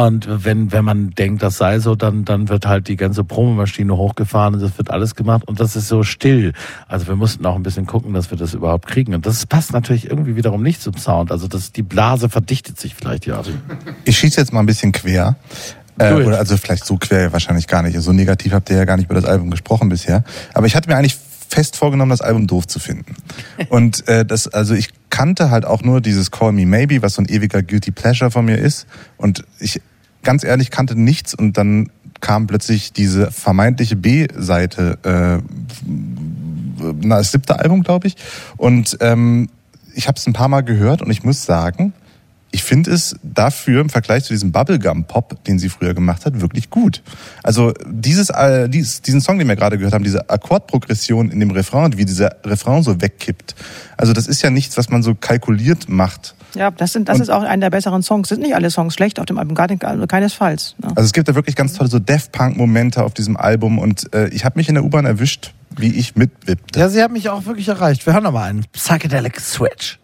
Und 0.00 0.26
wenn, 0.30 0.72
wenn 0.72 0.82
man 0.82 1.10
denkt, 1.10 1.42
das 1.42 1.58
sei 1.58 1.78
so, 1.78 1.94
dann, 1.94 2.24
dann 2.24 2.48
wird 2.48 2.66
halt 2.66 2.88
die 2.88 2.96
ganze 2.96 3.22
Promomaschine 3.22 3.94
hochgefahren 3.94 4.54
und 4.54 4.62
das 4.62 4.78
wird 4.78 4.90
alles 4.90 5.14
gemacht 5.14 5.46
und 5.46 5.60
das 5.60 5.76
ist 5.76 5.88
so 5.88 6.04
still. 6.04 6.54
Also 6.88 7.06
wir 7.06 7.16
mussten 7.16 7.44
auch 7.44 7.54
ein 7.54 7.62
bisschen 7.62 7.84
gucken, 7.84 8.14
dass 8.14 8.30
wir 8.30 8.38
das 8.38 8.54
überhaupt 8.54 8.86
kriegen. 8.86 9.14
Und 9.14 9.26
das 9.26 9.44
passt 9.44 9.74
natürlich 9.74 10.08
irgendwie 10.08 10.36
wiederum 10.36 10.62
nicht 10.62 10.80
zum 10.80 10.96
Sound. 10.96 11.30
Also 11.30 11.48
das, 11.48 11.72
die 11.72 11.82
Blase 11.82 12.30
verdichtet 12.30 12.80
sich 12.80 12.94
vielleicht, 12.94 13.26
ja. 13.26 13.42
Ich 14.06 14.16
schieße 14.16 14.40
jetzt 14.40 14.54
mal 14.54 14.60
ein 14.60 14.66
bisschen 14.66 14.92
quer. 14.92 15.36
Äh, 15.98 16.14
oder 16.14 16.38
also 16.38 16.56
vielleicht 16.56 16.86
so 16.86 16.96
quer 16.96 17.30
wahrscheinlich 17.34 17.66
gar 17.66 17.82
nicht. 17.82 18.00
So 18.00 18.12
negativ 18.14 18.54
habt 18.54 18.70
ihr 18.70 18.78
ja 18.78 18.86
gar 18.86 18.96
nicht 18.96 19.10
über 19.10 19.20
das 19.20 19.26
Album 19.26 19.50
gesprochen 19.50 19.90
bisher. 19.90 20.24
Aber 20.54 20.66
ich 20.66 20.74
hatte 20.74 20.88
mir 20.88 20.96
eigentlich 20.96 21.18
fest 21.50 21.76
vorgenommen, 21.76 22.10
das 22.10 22.20
Album 22.20 22.46
doof 22.46 22.66
zu 22.66 22.78
finden. 22.78 23.16
Und 23.68 24.06
äh, 24.08 24.24
das, 24.24 24.48
also 24.48 24.74
ich 24.74 24.88
kannte 25.10 25.50
halt 25.50 25.64
auch 25.64 25.82
nur 25.82 26.00
dieses 26.00 26.30
Call 26.30 26.52
Me 26.52 26.64
Maybe, 26.64 27.02
was 27.02 27.14
so 27.14 27.22
ein 27.22 27.28
ewiger 27.28 27.62
Guilty 27.62 27.90
Pleasure 27.90 28.30
von 28.30 28.44
mir 28.44 28.58
ist. 28.58 28.86
Und 29.16 29.44
ich 29.58 29.82
ganz 30.22 30.44
ehrlich 30.44 30.70
kannte 30.70 30.98
nichts 30.98 31.34
und 31.34 31.56
dann 31.56 31.90
kam 32.20 32.46
plötzlich 32.46 32.92
diese 32.92 33.30
vermeintliche 33.30 33.96
B-Seite, 33.96 34.98
äh, 35.02 35.42
na, 36.76 37.16
das 37.18 37.32
siebte 37.32 37.58
Album, 37.58 37.82
glaube 37.82 38.06
ich. 38.06 38.16
Und 38.56 38.98
ähm, 39.00 39.48
ich 39.94 40.06
habe 40.06 40.18
es 40.18 40.26
ein 40.26 40.32
paar 40.32 40.48
Mal 40.48 40.60
gehört 40.60 41.02
und 41.02 41.10
ich 41.10 41.24
muss 41.24 41.44
sagen, 41.44 41.92
ich 42.52 42.62
finde 42.64 42.90
es 42.90 43.14
dafür 43.22 43.80
im 43.80 43.90
Vergleich 43.90 44.24
zu 44.24 44.32
diesem 44.32 44.50
Bubblegum-Pop, 44.52 45.44
den 45.44 45.58
sie 45.58 45.68
früher 45.68 45.94
gemacht 45.94 46.26
hat, 46.26 46.40
wirklich 46.40 46.68
gut. 46.70 47.02
Also 47.42 47.72
dieses, 47.88 48.30
äh, 48.30 48.68
dies, 48.68 49.02
diesen 49.02 49.20
Song, 49.20 49.38
den 49.38 49.46
wir 49.48 49.56
gerade 49.56 49.78
gehört 49.78 49.94
haben, 49.94 50.04
diese 50.04 50.28
Akkordprogression 50.28 51.30
in 51.30 51.38
dem 51.40 51.50
Refrain, 51.52 51.84
und 51.84 51.96
wie 51.98 52.04
dieser 52.04 52.36
Refrain 52.44 52.82
so 52.82 53.00
wegkippt. 53.00 53.54
Also 53.96 54.12
das 54.12 54.26
ist 54.26 54.42
ja 54.42 54.50
nichts, 54.50 54.76
was 54.76 54.88
man 54.90 55.02
so 55.02 55.14
kalkuliert 55.14 55.88
macht. 55.88 56.34
Ja, 56.54 56.72
das, 56.72 56.92
sind, 56.92 57.08
das 57.08 57.16
Und- 57.16 57.22
ist 57.22 57.28
auch 57.30 57.42
einer 57.42 57.70
der 57.70 57.70
besseren 57.70 58.02
Songs. 58.02 58.28
Sind 58.28 58.40
nicht 58.40 58.56
alle 58.56 58.70
Songs 58.72 58.94
schlecht 58.94 59.20
auf 59.20 59.26
dem 59.26 59.38
Album, 59.38 59.54
gar 59.54 59.68
nicht, 59.68 59.84
also 59.84 60.04
keinesfalls. 60.08 60.74
Ne? 60.78 60.88
Also 60.96 61.02
es 61.06 61.12
gibt 61.12 61.28
da 61.28 61.36
wirklich 61.36 61.54
ganz 61.54 61.74
tolle 61.74 61.88
so 61.88 62.00
Death 62.00 62.32
Punk-Momente 62.32 63.04
auf 63.04 63.14
diesem 63.14 63.36
Album 63.36 63.78
und 63.78 64.12
äh, 64.12 64.28
ich 64.30 64.44
habe 64.44 64.58
mich 64.58 64.68
in 64.68 64.74
der 64.74 64.82
U-Bahn 64.84 65.04
erwischt, 65.06 65.52
wie 65.76 65.92
ich 65.94 66.16
mitwippte. 66.16 66.80
Ja, 66.80 66.88
sie 66.88 67.00
haben 67.00 67.12
mich 67.12 67.28
auch 67.28 67.46
wirklich 67.46 67.68
erreicht. 67.68 68.04
Wir 68.06 68.14
hören 68.14 68.24
noch 68.24 68.32
mal 68.32 68.50
einen 68.50 68.64
Psychedelic 68.72 69.38
Switch. 69.38 69.99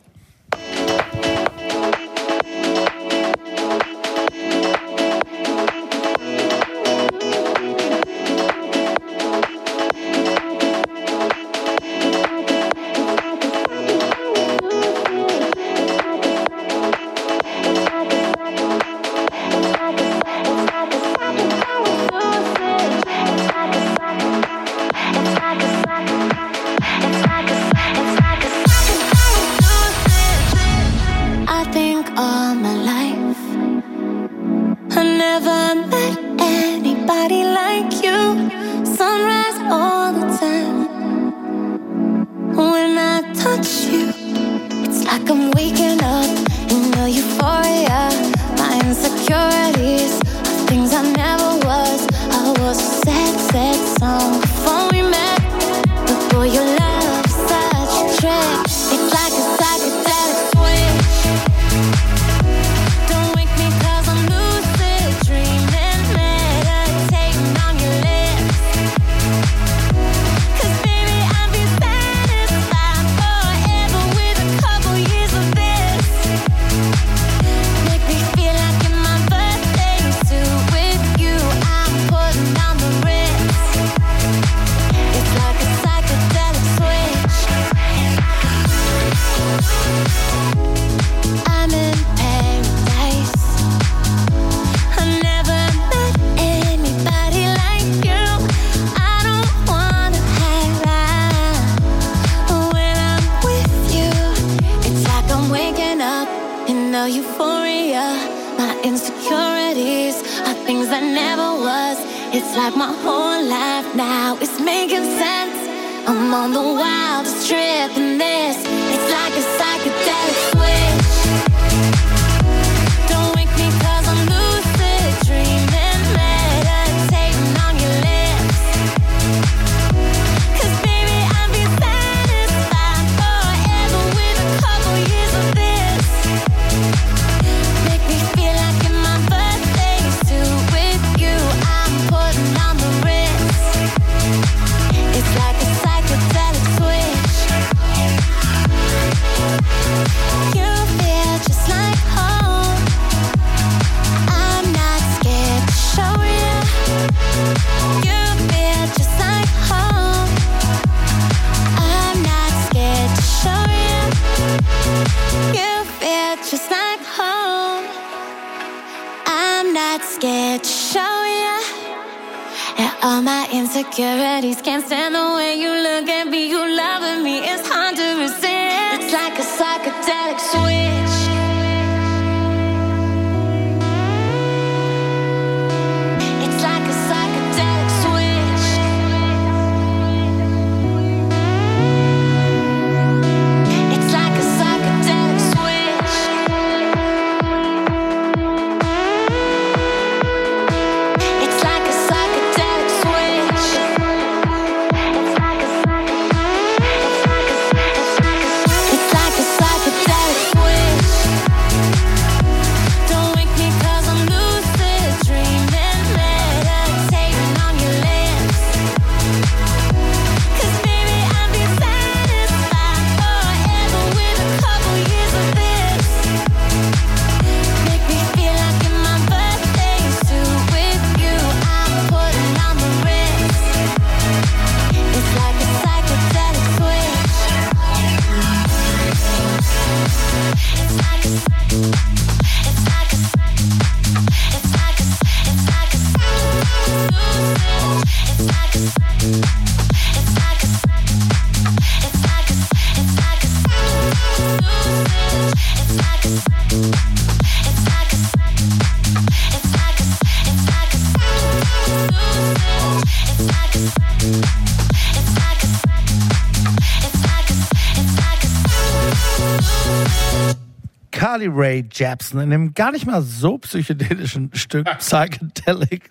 Ray 271.56 271.88
Jepsen 271.90 272.40
in 272.40 272.50
dem 272.50 272.74
gar 272.74 272.92
nicht 272.92 273.06
mal 273.06 273.22
so 273.22 273.58
psychedelischen 273.58 274.50
Stück 274.54 274.86
Psychedelic 274.98 276.08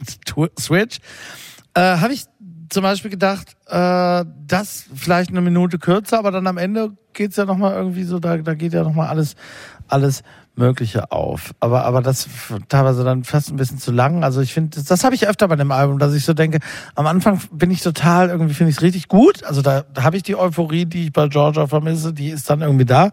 Switch 0.59 0.99
äh, 1.75 1.81
habe 1.81 2.13
ich 2.13 2.25
zum 2.69 2.83
Beispiel 2.83 3.11
gedacht, 3.11 3.55
äh, 3.67 4.25
das 4.47 4.85
vielleicht 4.93 5.29
eine 5.29 5.41
Minute 5.41 5.77
kürzer, 5.77 6.19
aber 6.19 6.31
dann 6.31 6.47
am 6.47 6.57
Ende 6.57 6.91
geht's 7.13 7.37
ja 7.37 7.45
nochmal 7.45 7.73
irgendwie 7.73 8.03
so, 8.03 8.19
da, 8.19 8.37
da 8.37 8.53
geht 8.53 8.73
ja 8.73 8.83
nochmal 8.83 9.07
alles, 9.07 9.35
alles 9.87 10.23
Mögliche 10.55 11.11
auf. 11.11 11.53
Aber, 11.59 11.83
aber 11.85 12.01
das 12.01 12.27
teilweise 12.69 13.03
dann 13.03 13.23
fast 13.23 13.51
ein 13.51 13.57
bisschen 13.57 13.77
zu 13.77 13.91
lang. 13.91 14.23
Also 14.23 14.41
ich 14.41 14.53
finde, 14.53 14.77
das, 14.77 14.85
das 14.85 15.03
habe 15.03 15.15
ich 15.15 15.27
öfter 15.27 15.47
bei 15.47 15.55
dem 15.55 15.71
Album, 15.71 15.99
dass 15.99 16.13
ich 16.13 16.25
so 16.25 16.33
denke, 16.33 16.59
am 16.95 17.07
Anfang 17.07 17.41
bin 17.51 17.71
ich 17.71 17.81
total, 17.81 18.29
irgendwie 18.29 18.53
finde 18.53 18.71
ich 18.71 18.77
es 18.77 18.81
richtig 18.81 19.07
gut. 19.07 19.43
Also 19.43 19.61
da, 19.61 19.81
da 19.81 20.03
habe 20.03 20.17
ich 20.17 20.23
die 20.23 20.35
Euphorie, 20.35 20.85
die 20.85 21.05
ich 21.05 21.13
bei 21.13 21.27
Georgia 21.27 21.67
vermisse, 21.67 22.13
die 22.13 22.29
ist 22.29 22.49
dann 22.49 22.61
irgendwie 22.61 22.85
da. 22.85 23.11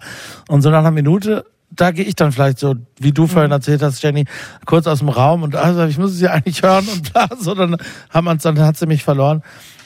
Und 0.48 0.62
so 0.62 0.70
nach 0.70 0.78
einer 0.78 0.92
Minute 0.92 1.44
da 1.74 1.90
gehe 1.90 2.04
ich 2.04 2.16
dann 2.16 2.32
vielleicht 2.32 2.58
so, 2.58 2.74
wie 2.98 3.12
du 3.12 3.26
vorhin 3.26 3.50
erzählt 3.50 3.82
hast, 3.82 4.02
Jenny, 4.02 4.24
kurz 4.66 4.86
aus 4.86 4.98
dem 4.98 5.08
Raum 5.08 5.42
und 5.42 5.56
also 5.56 5.84
ich 5.84 5.98
muss 5.98 6.12
es 6.12 6.20
ja 6.20 6.30
eigentlich 6.30 6.62
hören 6.62 6.86
und 6.86 7.12
bla, 7.12 7.28
so 7.38 7.54
dann 7.54 7.76
haben 8.10 8.24
wir 8.24 8.34
dann 8.34 8.58
hat 8.60 8.76
sie 8.76 8.86
mich 8.86 9.02
verloren. 9.02 9.42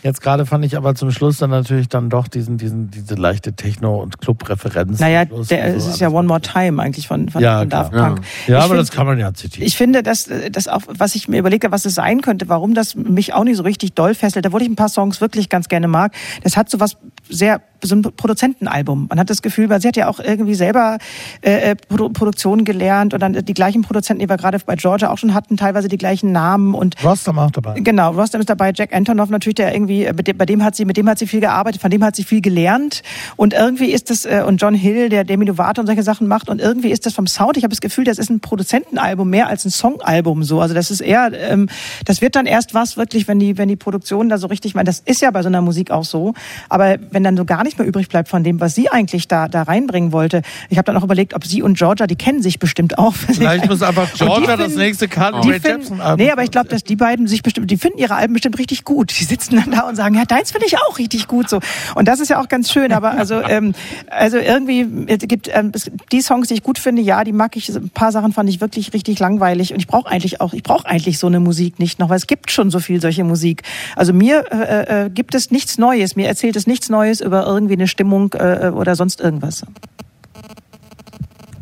Jetzt 0.07 0.21
gerade 0.21 0.47
fand 0.47 0.65
ich 0.65 0.77
aber 0.77 0.95
zum 0.95 1.11
Schluss 1.11 1.39
dann 1.39 1.51
natürlich 1.51 1.89
dann 1.89 2.11
doch 2.11 2.29
diesen, 2.29 2.59
diesen, 2.59 2.93
diese 2.93 3.17
leichte 3.17 3.55
Techno- 3.55 4.01
und 4.01 4.21
Club-Referenz. 4.21 5.01
Naja, 5.01 5.25
der, 5.25 5.73
so 5.73 5.79
es 5.79 5.87
ist 5.89 6.01
ja. 6.01 6.11
One 6.11 6.29
More 6.29 6.41
Time 6.41 6.81
eigentlich 6.81 7.09
von, 7.09 7.29
von, 7.29 7.43
Ja, 7.43 7.59
von. 7.59 7.69
Daft 7.69 7.91
Punk. 7.91 8.21
Ja, 8.47 8.59
Ich 8.59 8.65
aber 8.65 8.75
find- 8.75 8.81
das 8.83 8.93
kann 8.93 9.07
man 9.07 9.19
ja 9.19 9.35
zitieren. 9.35 9.67
Ich 9.67 9.77
finde, 9.77 10.05
dass 10.05 10.31
das 10.53 10.69
auch, 10.69 10.83
was 10.87 11.17
ich 11.17 11.27
mir 11.27 11.41
überlege, 11.41 11.73
was 11.73 11.85
es 11.87 11.97
sein 11.97 12.21
könnte, 12.21 12.49
warum 12.49 12.73
das 12.75 12.95
mich 12.95 13.35
auch 13.35 13.43
nicht 13.43 13.57
so 13.57 13.65
richtig 13.65 13.95
doll 13.95 14.15
fesselt, 14.15 14.47
obwohl 14.47 14.63
ich 14.63 14.69
ein 14.69 14.77
paar 14.77 14.89
Songs 14.89 15.21
wirklich 15.21 15.49
ganz 15.49 15.67
gerne 15.67 15.89
mag. 15.89 16.13
Das 16.45 16.57
hat 16.57 16.71
so 16.71 16.79
was 16.79 16.97
sehr 17.29 17.61
so 17.83 17.95
ein 17.95 18.03
Produzentenalbum. 18.03 19.07
Man 19.09 19.19
hat 19.19 19.31
das 19.31 19.43
Gefühl, 19.43 19.69
weil 19.69 19.81
sie 19.81 19.89
hat 19.89 19.97
ja 19.97 20.09
auch 20.09 20.19
irgendwie 20.21 20.55
selber 20.55 20.99
äh, 21.43 21.71
äh, 21.73 21.75
Produ 21.75 22.09
Produktion 22.11 22.65
gelernt 22.65 23.13
und 23.15 23.21
dann 23.21 23.33
die 23.35 23.55
gleichen 23.55 23.83
Produzenten, 23.83 24.21
die 24.23 24.29
wir 24.29 24.37
gerade 24.37 24.59
bei 24.65 24.77
Georgia 24.77 25.11
auch 25.11 25.19
schon 25.19 25.35
hatten, 25.35 25.57
teilweise 25.57 25.89
die 25.89 25.99
gleichen 25.99 26.33
Namen 26.33 26.75
und 26.75 27.03
Rostam 27.05 27.39
auch 27.39 27.51
dabei. 27.51 27.79
Genau, 27.81 28.13
Rostam 28.13 28.41
ist 28.41 28.49
dabei, 28.51 28.73
Jack 28.75 28.95
Antonoff 28.95 29.29
natürlich, 29.31 29.57
der 29.57 29.75
irgendwie, 29.75 29.96
äh, 30.05 30.13
mit 30.13 30.27
dem, 30.29 30.37
bei 30.37 30.47
dem 30.47 30.63
hat 30.63 30.77
sie, 30.77 30.85
mit 30.85 30.97
dem 30.97 31.09
hat 31.09 31.19
sie 31.19 31.27
viel 31.27 31.41
gearbeitet, 31.41 31.81
von 31.81 31.91
dem 31.91 32.05
hat 32.05 32.15
sie 32.17 32.25
viel 32.25 32.41
gelernt. 32.41 33.03
Und 33.37 33.55
irgendwie 33.55 33.91
ist 33.93 34.11
das, 34.11 34.25
äh, 34.25 34.43
und 34.47 34.61
John 34.61 34.75
Hill, 34.75 35.09
der 35.09 35.25
Demi 35.25 35.45
Lovato 35.45 35.81
und 35.81 35.87
solche 35.87 36.03
Sachen 36.03 36.27
macht, 36.29 36.49
und 36.49 36.61
irgendwie 36.61 36.91
ist 36.91 37.07
das 37.07 37.15
vom 37.15 37.27
Sound, 37.27 37.57
ich 37.57 37.63
habe 37.65 37.71
das 37.71 37.81
Gefühl, 37.81 38.05
das 38.05 38.19
ist 38.19 38.31
ein 38.31 38.41
Produzentenalbum 38.41 39.29
mehr 39.29 39.47
als 39.49 39.65
ein 39.65 39.71
Songalbum 39.71 40.43
so. 40.43 40.61
Also 40.61 40.75
das 40.75 40.91
ist 40.91 41.01
eher, 41.01 41.31
ähm, 41.33 41.69
das 42.05 42.21
wird 42.21 42.37
dann 42.37 42.47
erst 42.47 42.75
was 42.75 42.97
wirklich, 42.97 43.29
wenn 43.29 43.39
die, 43.39 43.57
wenn 43.59 43.69
die 43.69 43.77
Produktion 43.77 44.29
da 44.29 44.39
so 44.39 44.47
richtig, 44.49 44.71
ich 44.71 44.75
meine, 44.75 44.87
das 44.87 45.01
ist 45.05 45.21
ja 45.23 45.31
bei 45.31 45.43
so 45.43 45.49
einer 45.49 45.61
Musik 45.63 45.91
auch 45.91 46.05
so, 46.05 46.35
aber 46.69 46.97
wenn 47.11 47.23
dann 47.25 47.37
so 47.37 47.45
gar 47.45 47.63
nicht 47.65 47.79
mehr 47.79 47.87
übrig 47.87 48.09
bleibt 48.09 48.29
von 48.29 48.43
dem, 48.45 48.61
was 48.61 48.75
sie 48.75 48.89
eigentlich 48.89 49.29
da, 49.29 49.49
da 49.49 49.63
reinbringen 49.63 50.13
wollte. 50.13 50.43
Ich 50.69 50.79
habe 50.79 50.87
dann 50.87 50.97
auch 50.97 51.05
überlegt, 51.05 51.35
ob 51.35 51.45
sie 51.45 51.63
und 51.63 51.77
Georgia, 51.79 52.07
die 52.07 52.17
kennen 52.17 52.43
sich 52.43 52.59
bestimmt 52.59 52.99
auch. 52.99 53.15
Vielleicht 53.15 53.69
muss 53.69 53.83
einfach 53.83 54.13
Georgia 54.15 54.57
das 54.57 54.67
finden- 54.73 54.79
nächste 54.81 55.09
Carly 55.09 55.51
Rae 55.51 55.59
Jepsen 55.59 56.01
Album. 56.01 56.25
Nee, 56.25 56.31
aber 56.33 56.43
ich 56.43 56.51
glaube, 56.51 56.69
dass 56.69 56.83
die 56.85 56.97
beiden 56.97 57.27
sich 57.27 57.43
bestimmt, 57.43 57.71
die 57.71 57.77
finden 57.77 57.99
ihre 57.99 58.15
Alben 58.15 58.33
bestimmt 58.35 58.59
richtig 58.59 58.85
gut. 58.85 59.13
Die 59.19 59.25
sitzen 59.25 59.57
dann 59.57 59.71
da 59.71 59.86
und 59.89 59.97
sagen, 59.97 60.15
ja, 60.15 60.25
deins 60.25 60.51
finde 60.53 60.67
ich 60.67 60.79
auch 60.79 60.99
richtig 60.99 61.29
gut 61.29 61.49
so. 61.49 61.61
Und 61.95 62.09
das 62.09 62.21
ist 62.21 62.29
ja 62.29 62.41
auch 62.41 62.49
ganz 62.49 62.71
schön. 62.71 62.93
Aber 62.93 63.13
also, 63.13 63.41
ähm, 63.49 63.75
also 64.11 64.37
irgendwie 64.39 64.87
es 65.07 65.19
gibt 65.21 65.49
ähm, 65.53 65.73
es, 65.75 65.91
die 66.13 66.21
Songs, 66.21 66.49
die 66.49 66.55
ich 66.55 66.63
gut 66.63 66.79
finde, 66.79 67.03
ja, 67.03 67.25
die 67.25 67.33
mag 67.33 67.57
ich. 67.57 67.69
Ein 67.69 67.91
paar 67.91 68.13
Sachen 68.13 68.33
fand 68.33 68.49
ich 68.49 68.61
wirklich 68.61 68.93
richtig 68.93 69.19
langweilig. 69.19 69.73
Und 69.73 69.79
ich 69.79 69.87
brauche 69.87 70.09
eigentlich 70.11 70.41
auch, 70.41 70.53
ich 70.53 70.63
brauche 70.63 70.87
eigentlich 70.87 71.19
so 71.19 71.27
eine 71.27 71.41
Musik 71.41 71.79
nicht 71.79 71.99
noch, 71.99 72.09
weil 72.09 72.17
es 72.19 72.27
gibt 72.27 72.51
schon 72.51 72.71
so 72.71 72.81
viel 72.81 73.01
solche 73.01 73.25
Musik. 73.25 73.63
Also 73.95 74.13
mir 74.13 74.45
äh, 74.53 75.07
äh, 75.07 75.11
gibt 75.11 75.35
es 75.35 75.51
nichts 75.51 75.79
Neues. 75.79 76.17
Mir 76.17 76.29
erzählt 76.29 76.57
es 76.57 76.67
nichts 76.67 76.89
Neues 76.89 77.21
über 77.21 77.47
irgendwie 77.47 77.75
eine 77.75 77.89
Stimmung 77.89 78.33
äh, 78.35 78.71
oder 78.75 78.97
sonst 78.97 79.21
irgendwas. 79.21 79.65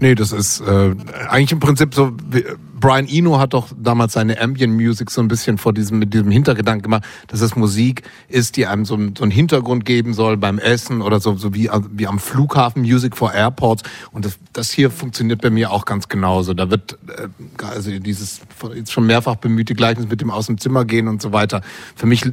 Nee, 0.00 0.14
das 0.14 0.32
ist 0.32 0.60
äh, 0.60 0.94
eigentlich 1.28 1.52
im 1.52 1.60
Prinzip 1.60 1.94
so. 1.94 2.12
wie- 2.30 2.44
Brian 2.84 3.08
Eno 3.08 3.38
hat 3.38 3.54
doch 3.54 3.68
damals 3.74 4.12
seine 4.12 4.38
Ambient 4.38 4.74
Music 4.74 5.10
so 5.10 5.22
ein 5.22 5.28
bisschen 5.28 5.56
vor 5.56 5.72
diesem 5.72 6.00
mit 6.00 6.12
diesem 6.12 6.30
Hintergedanken 6.30 6.82
gemacht, 6.82 7.04
dass 7.28 7.40
es 7.40 7.56
Musik 7.56 8.02
ist, 8.28 8.58
die 8.58 8.66
einem 8.66 8.84
so, 8.84 8.98
so 9.16 9.22
einen 9.22 9.30
Hintergrund 9.30 9.86
geben 9.86 10.12
soll 10.12 10.36
beim 10.36 10.58
Essen 10.58 11.00
oder 11.00 11.18
so, 11.18 11.34
so 11.34 11.54
wie, 11.54 11.70
wie 11.92 12.06
am 12.06 12.18
Flughafen 12.18 12.82
Music 12.82 13.16
for 13.16 13.32
Airports. 13.32 13.84
Und 14.12 14.26
das, 14.26 14.38
das 14.52 14.70
hier 14.70 14.90
funktioniert 14.90 15.40
bei 15.40 15.48
mir 15.48 15.70
auch 15.70 15.86
ganz 15.86 16.08
genauso. 16.08 16.52
Da 16.52 16.70
wird 16.70 16.98
äh, 17.08 17.28
also 17.64 17.90
dieses 17.90 18.42
jetzt 18.74 18.92
schon 18.92 19.06
mehrfach 19.06 19.36
bemühte 19.36 19.74
Gleichnis 19.74 20.06
mit 20.06 20.20
dem 20.20 20.30
aus 20.30 20.48
dem 20.48 20.58
Zimmer 20.58 20.84
gehen 20.84 21.08
und 21.08 21.22
so 21.22 21.32
weiter. 21.32 21.62
Für 21.96 22.04
mich 22.04 22.30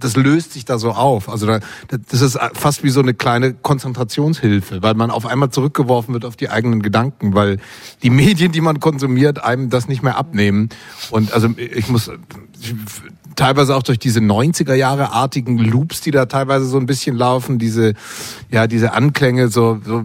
das 0.00 0.16
löst 0.16 0.54
sich 0.54 0.64
da 0.64 0.80
so 0.80 0.90
auf. 0.90 1.28
Also 1.28 1.46
da, 1.46 1.60
das 2.10 2.20
ist 2.20 2.36
fast 2.54 2.82
wie 2.82 2.90
so 2.90 2.98
eine 2.98 3.14
kleine 3.14 3.54
Konzentrationshilfe, 3.54 4.82
weil 4.82 4.94
man 4.94 5.12
auf 5.12 5.24
einmal 5.24 5.50
zurückgeworfen 5.50 6.14
wird 6.14 6.24
auf 6.24 6.34
die 6.34 6.50
eigenen 6.50 6.82
Gedanken, 6.82 7.34
weil 7.34 7.58
die 8.02 8.10
Medien, 8.10 8.50
die 8.50 8.60
man 8.60 8.80
konsumiert, 8.80 9.44
einem 9.52 9.70
das 9.70 9.88
nicht 9.88 10.02
mehr 10.02 10.16
abnehmen. 10.16 10.68
Und 11.10 11.32
also 11.32 11.48
ich 11.56 11.88
muss 11.88 12.10
teilweise 13.36 13.76
auch 13.76 13.82
durch 13.82 13.98
diese 13.98 14.20
90er 14.20 14.74
Jahre 14.74 15.12
artigen 15.12 15.58
Loops, 15.58 16.00
die 16.00 16.10
da 16.10 16.26
teilweise 16.26 16.66
so 16.66 16.78
ein 16.78 16.86
bisschen 16.86 17.16
laufen, 17.16 17.58
diese 17.58 17.94
ja 18.50 18.66
diese 18.66 18.92
Anklänge 18.92 19.48
so, 19.48 19.80
so 19.84 20.04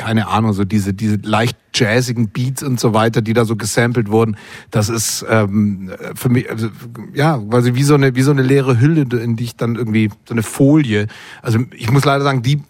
keine 0.00 0.28
Ahnung, 0.28 0.54
so 0.54 0.64
diese, 0.64 0.94
diese 0.94 1.16
leicht 1.16 1.58
jazzigen 1.74 2.30
Beats 2.30 2.62
und 2.62 2.80
so 2.80 2.94
weiter, 2.94 3.20
die 3.20 3.34
da 3.34 3.44
so 3.44 3.54
gesampelt 3.54 4.10
wurden, 4.10 4.36
das 4.70 4.88
ist 4.88 5.26
ähm, 5.28 5.92
für 6.14 6.30
mich, 6.30 6.50
also, 6.50 6.68
ja, 7.12 7.36
quasi 7.36 7.74
wie 7.74 7.82
so 7.82 7.94
eine, 7.94 8.14
wie 8.14 8.22
so 8.22 8.30
eine 8.30 8.40
leere 8.40 8.80
Hülle, 8.80 9.02
in 9.02 9.36
die 9.36 9.44
ich 9.44 9.56
dann 9.56 9.76
irgendwie, 9.76 10.08
so 10.26 10.32
eine 10.32 10.42
Folie. 10.42 11.06
Also 11.42 11.58
ich 11.76 11.90
muss 11.92 12.06
leider 12.06 12.24
sagen, 12.24 12.40
die 12.40 12.62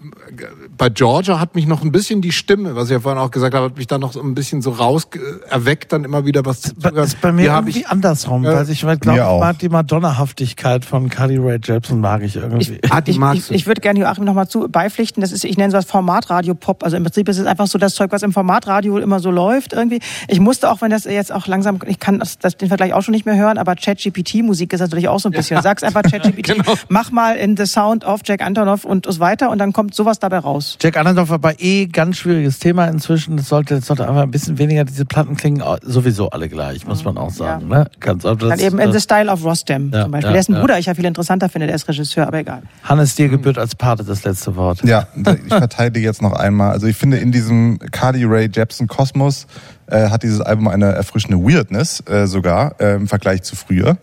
bei 0.81 0.89
Georgia 0.89 1.39
hat 1.39 1.55
mich 1.55 1.67
noch 1.67 1.83
ein 1.83 1.93
bisschen 1.93 2.23
die 2.23 2.33
Stimme, 2.33 2.75
was 2.75 2.87
ich 2.87 2.93
ja 2.93 3.01
vorhin 3.01 3.21
auch 3.21 3.31
gesagt 3.31 3.55
habe, 3.55 3.67
hat 3.67 3.77
mich 3.77 3.87
da 3.87 3.99
noch 3.99 4.15
so 4.15 4.21
ein 4.23 4.35
bisschen 4.35 4.63
so 4.63 4.71
raus 4.71 5.07
äh, 5.15 5.19
erweckt, 5.51 5.93
dann 5.93 6.05
immer 6.05 6.25
wieder 6.25 6.45
was 6.47 6.63
zu 6.63 6.73
Das 6.75 7.09
ist 7.09 7.21
bei 7.21 7.33
mir 7.33 7.53
hab 7.53 7.65
irgendwie 7.65 7.81
ich, 7.81 7.89
andersrum, 7.89 8.45
Ja. 8.45 8.55
weil 8.55 8.71
ich 8.71 8.81
glaube, 8.81 8.95
ich 8.99 9.05
Mir 9.07 9.29
auch. 9.29 9.41
mag 9.41 9.59
die 9.59 9.69
Madonna-Haftigkeit 9.69 10.87
von 10.87 11.11
Carly 11.11 11.37
Rae 11.37 11.59
Jepsen 11.63 12.01
mag 12.01 12.23
ich 12.23 12.37
irgendwie. 12.37 12.81
ah, 12.89 13.03
die 13.03 13.11
Ich, 13.11 13.19
magst 13.19 13.51
ich, 13.51 13.57
ich 13.57 13.67
würde 13.67 13.83
gerne 13.83 14.01
Joachim 14.01 14.25
noch 14.25 14.33
mal 14.33 14.49
zu 14.49 14.69
beipflichten. 14.71 15.21
Das 15.21 15.33
ist, 15.33 15.45
ich 15.45 15.59
nenne 15.59 15.71
sowas 15.71 15.85
Formatradio-Pop. 15.85 16.83
Also 16.83 16.97
im 16.97 17.03
Prinzip 17.03 17.29
ist 17.29 17.39
es 17.39 17.47
einfach 17.47 17.67
so 17.67 17.79
das 17.79 17.95
Zeug, 17.95 18.11
was 18.13 18.23
im 18.23 18.33
Formatradio 18.33 18.97
immer 18.99 19.21
so 19.21 19.31
läuft 19.31 19.75
irgendwie. 19.75 20.01
Ich 20.29 20.41
musste 20.41 20.71
auch, 20.71 20.81
wenn 20.81 20.91
das 20.91 21.05
jetzt 21.05 21.31
auch 21.31 21.47
langsam, 21.47 21.79
ich 21.87 21.99
kann 22.01 22.19
das, 22.21 22.39
das, 22.39 22.57
den 22.57 22.69
Vergleich 22.69 22.95
auch 22.95 23.03
schon 23.03 23.13
nicht 23.13 23.27
mehr 23.27 23.37
hören, 23.37 23.59
aber 23.59 23.75
ChatGPT-Musik 23.77 24.73
ist 24.73 24.81
natürlich 24.81 25.09
auch 25.09 25.21
so 25.21 25.29
ein 25.29 25.33
bisschen. 25.33 25.57
Du 25.59 25.63
sagst 25.63 25.85
einfach 25.85 26.03
ChatGPT, 26.11 26.55
Genau. 26.55 26.75
mach 26.89 27.11
mal 27.11 27.37
in 27.37 27.57
The 27.57 27.67
Sound 27.67 28.05
of 28.05 28.21
Jack 28.25 28.41
Antonoff 28.43 28.85
und 28.87 29.05
so 29.07 29.21
weiter 29.21 29.51
und 29.51 29.59
dann 29.59 29.73
kommt 29.75 29.95
sowas 29.95 30.19
dabei 30.19 30.39
raus. 30.39 30.70
Jack 30.81 30.97
Antonoff 30.97 31.31
war 31.31 31.39
bei 31.39 31.55
eh 31.59 31.87
ganz 31.87 32.19
schwieriges 32.19 32.59
Thema 32.59 32.87
inzwischen. 32.87 33.37
Das 33.37 33.49
sollte, 33.49 33.77
das 33.77 33.87
sollte 33.87 34.09
einfach 34.09 34.23
ein 34.23 34.31
bisschen 34.31 34.59
weniger, 34.59 34.85
diese 34.85 35.05
Platten 35.05 35.37
klingen 35.37 35.63
au- 35.63 35.79
sowieso 35.83 36.31
alle 36.31 36.49
gleich, 36.49 36.87
muss 36.87 37.05
man 37.05 37.17
auch 37.19 37.31
sagen. 37.31 37.69
Ne? 37.69 37.87
Ganz, 38.01 38.23
das, 38.23 38.39
Dann 38.39 38.59
eben 38.59 38.79
in 38.79 38.91
äh, 38.91 38.93
The 38.93 39.01
Style 39.01 39.31
of 39.31 39.45
Rostam 39.45 39.91
Ja, 39.93 40.03
zum 40.03 40.11
Beispiel. 40.13 40.29
ja, 40.29 40.33
der 40.33 40.41
ist 40.41 40.49
ein 40.49 40.55
ja. 40.55 40.61
Bruder, 40.61 40.79
ich 40.79 40.87
ja 40.87 40.95
viel 40.95 41.05
interessanter 41.05 41.49
finde, 41.49 41.67
der 41.67 41.77
ist 41.77 41.89
Regisseur, 41.89 42.27
aber 42.27 42.39
egal. 42.39 42.63
Hannes, 42.85 43.15
dir 43.15 43.29
gebührt 43.29 43.59
als 43.59 43.75
Pate 43.75 44.05
das 44.05 44.25
letzte 44.25 44.55
Wort. 44.57 44.85
Ja, 44.85 45.07
ich 45.17 45.49
verteidige 45.49 46.05
jetzt 46.07 46.23
noch 46.23 46.33
einmal. 46.33 46.73
Also 46.73 46.87
ich 46.87 46.97
finde, 46.97 47.17
in 47.19 47.33
diesem 47.33 47.79
Carly 47.91 48.25
Ray 48.25 48.49
Jepsen 48.53 48.87
Kosmos 48.87 49.47
äh, 49.87 50.09
hat 50.11 50.23
dieses 50.23 50.41
Album 50.41 50.69
eine 50.69 50.87
erfrischende 50.93 51.39
Weirdness 51.39 52.03
äh, 52.09 52.27
sogar 52.27 52.81
äh, 52.81 52.95
im 52.97 53.09
Vergleich 53.09 53.43
zu 53.43 53.57
früher. 53.57 53.97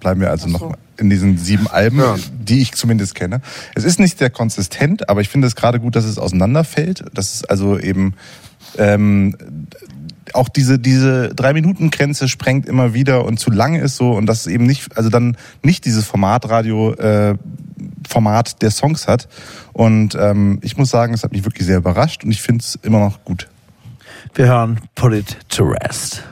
Bleiben 0.00 0.20
wir 0.20 0.30
also 0.30 0.48
noch 0.48 0.74
in 1.00 1.10
diesen 1.10 1.38
sieben 1.38 1.66
Alben, 1.66 1.98
Ja. 1.98 2.16
die 2.40 2.60
ich 2.60 2.72
zumindest 2.72 3.14
kenne. 3.14 3.40
Es 3.74 3.84
ist 3.84 3.98
nicht 3.98 4.18
sehr 4.18 4.30
konsistent, 4.30 5.08
aber 5.08 5.20
ich 5.20 5.28
finde 5.28 5.46
es 5.46 5.56
gerade 5.56 5.80
gut, 5.80 5.96
dass 5.96 6.04
es 6.04 6.18
auseinanderfällt. 6.18 7.04
Das 7.14 7.34
ist 7.34 7.50
also 7.50 7.78
eben 7.78 8.14
ähm, 8.78 9.34
auch 10.32 10.48
diese 10.48 10.78
diese 10.78 11.34
drei 11.34 11.52
Minuten 11.52 11.90
Grenze 11.90 12.28
sprengt 12.28 12.66
immer 12.68 12.94
wieder 12.94 13.24
und 13.24 13.40
zu 13.40 13.50
lange 13.50 13.80
ist 13.80 13.96
so 13.96 14.12
und 14.12 14.26
das 14.26 14.46
ist 14.46 14.52
eben 14.52 14.64
nicht 14.64 14.96
also 14.96 15.08
dann 15.08 15.36
nicht 15.64 15.84
dieses 15.86 16.04
Formatradio 16.06 16.92
äh, 16.94 17.34
Format 18.08 18.62
der 18.62 18.70
Songs 18.70 19.08
hat 19.08 19.26
und 19.72 20.14
ähm, 20.14 20.58
ich 20.62 20.76
muss 20.76 20.90
sagen 20.90 21.14
es 21.14 21.24
hat 21.24 21.32
mich 21.32 21.44
wirklich 21.44 21.66
sehr 21.66 21.78
überrascht 21.78 22.22
und 22.22 22.30
ich 22.30 22.42
finde 22.42 22.62
es 22.62 22.78
immer 22.82 23.00
noch 23.00 23.24
gut 23.24 23.48
Wir 24.34 24.46
hören 24.46 24.78
Put 24.94 25.14
It 25.14 25.36
to 25.48 25.64
Rest. 25.64 26.22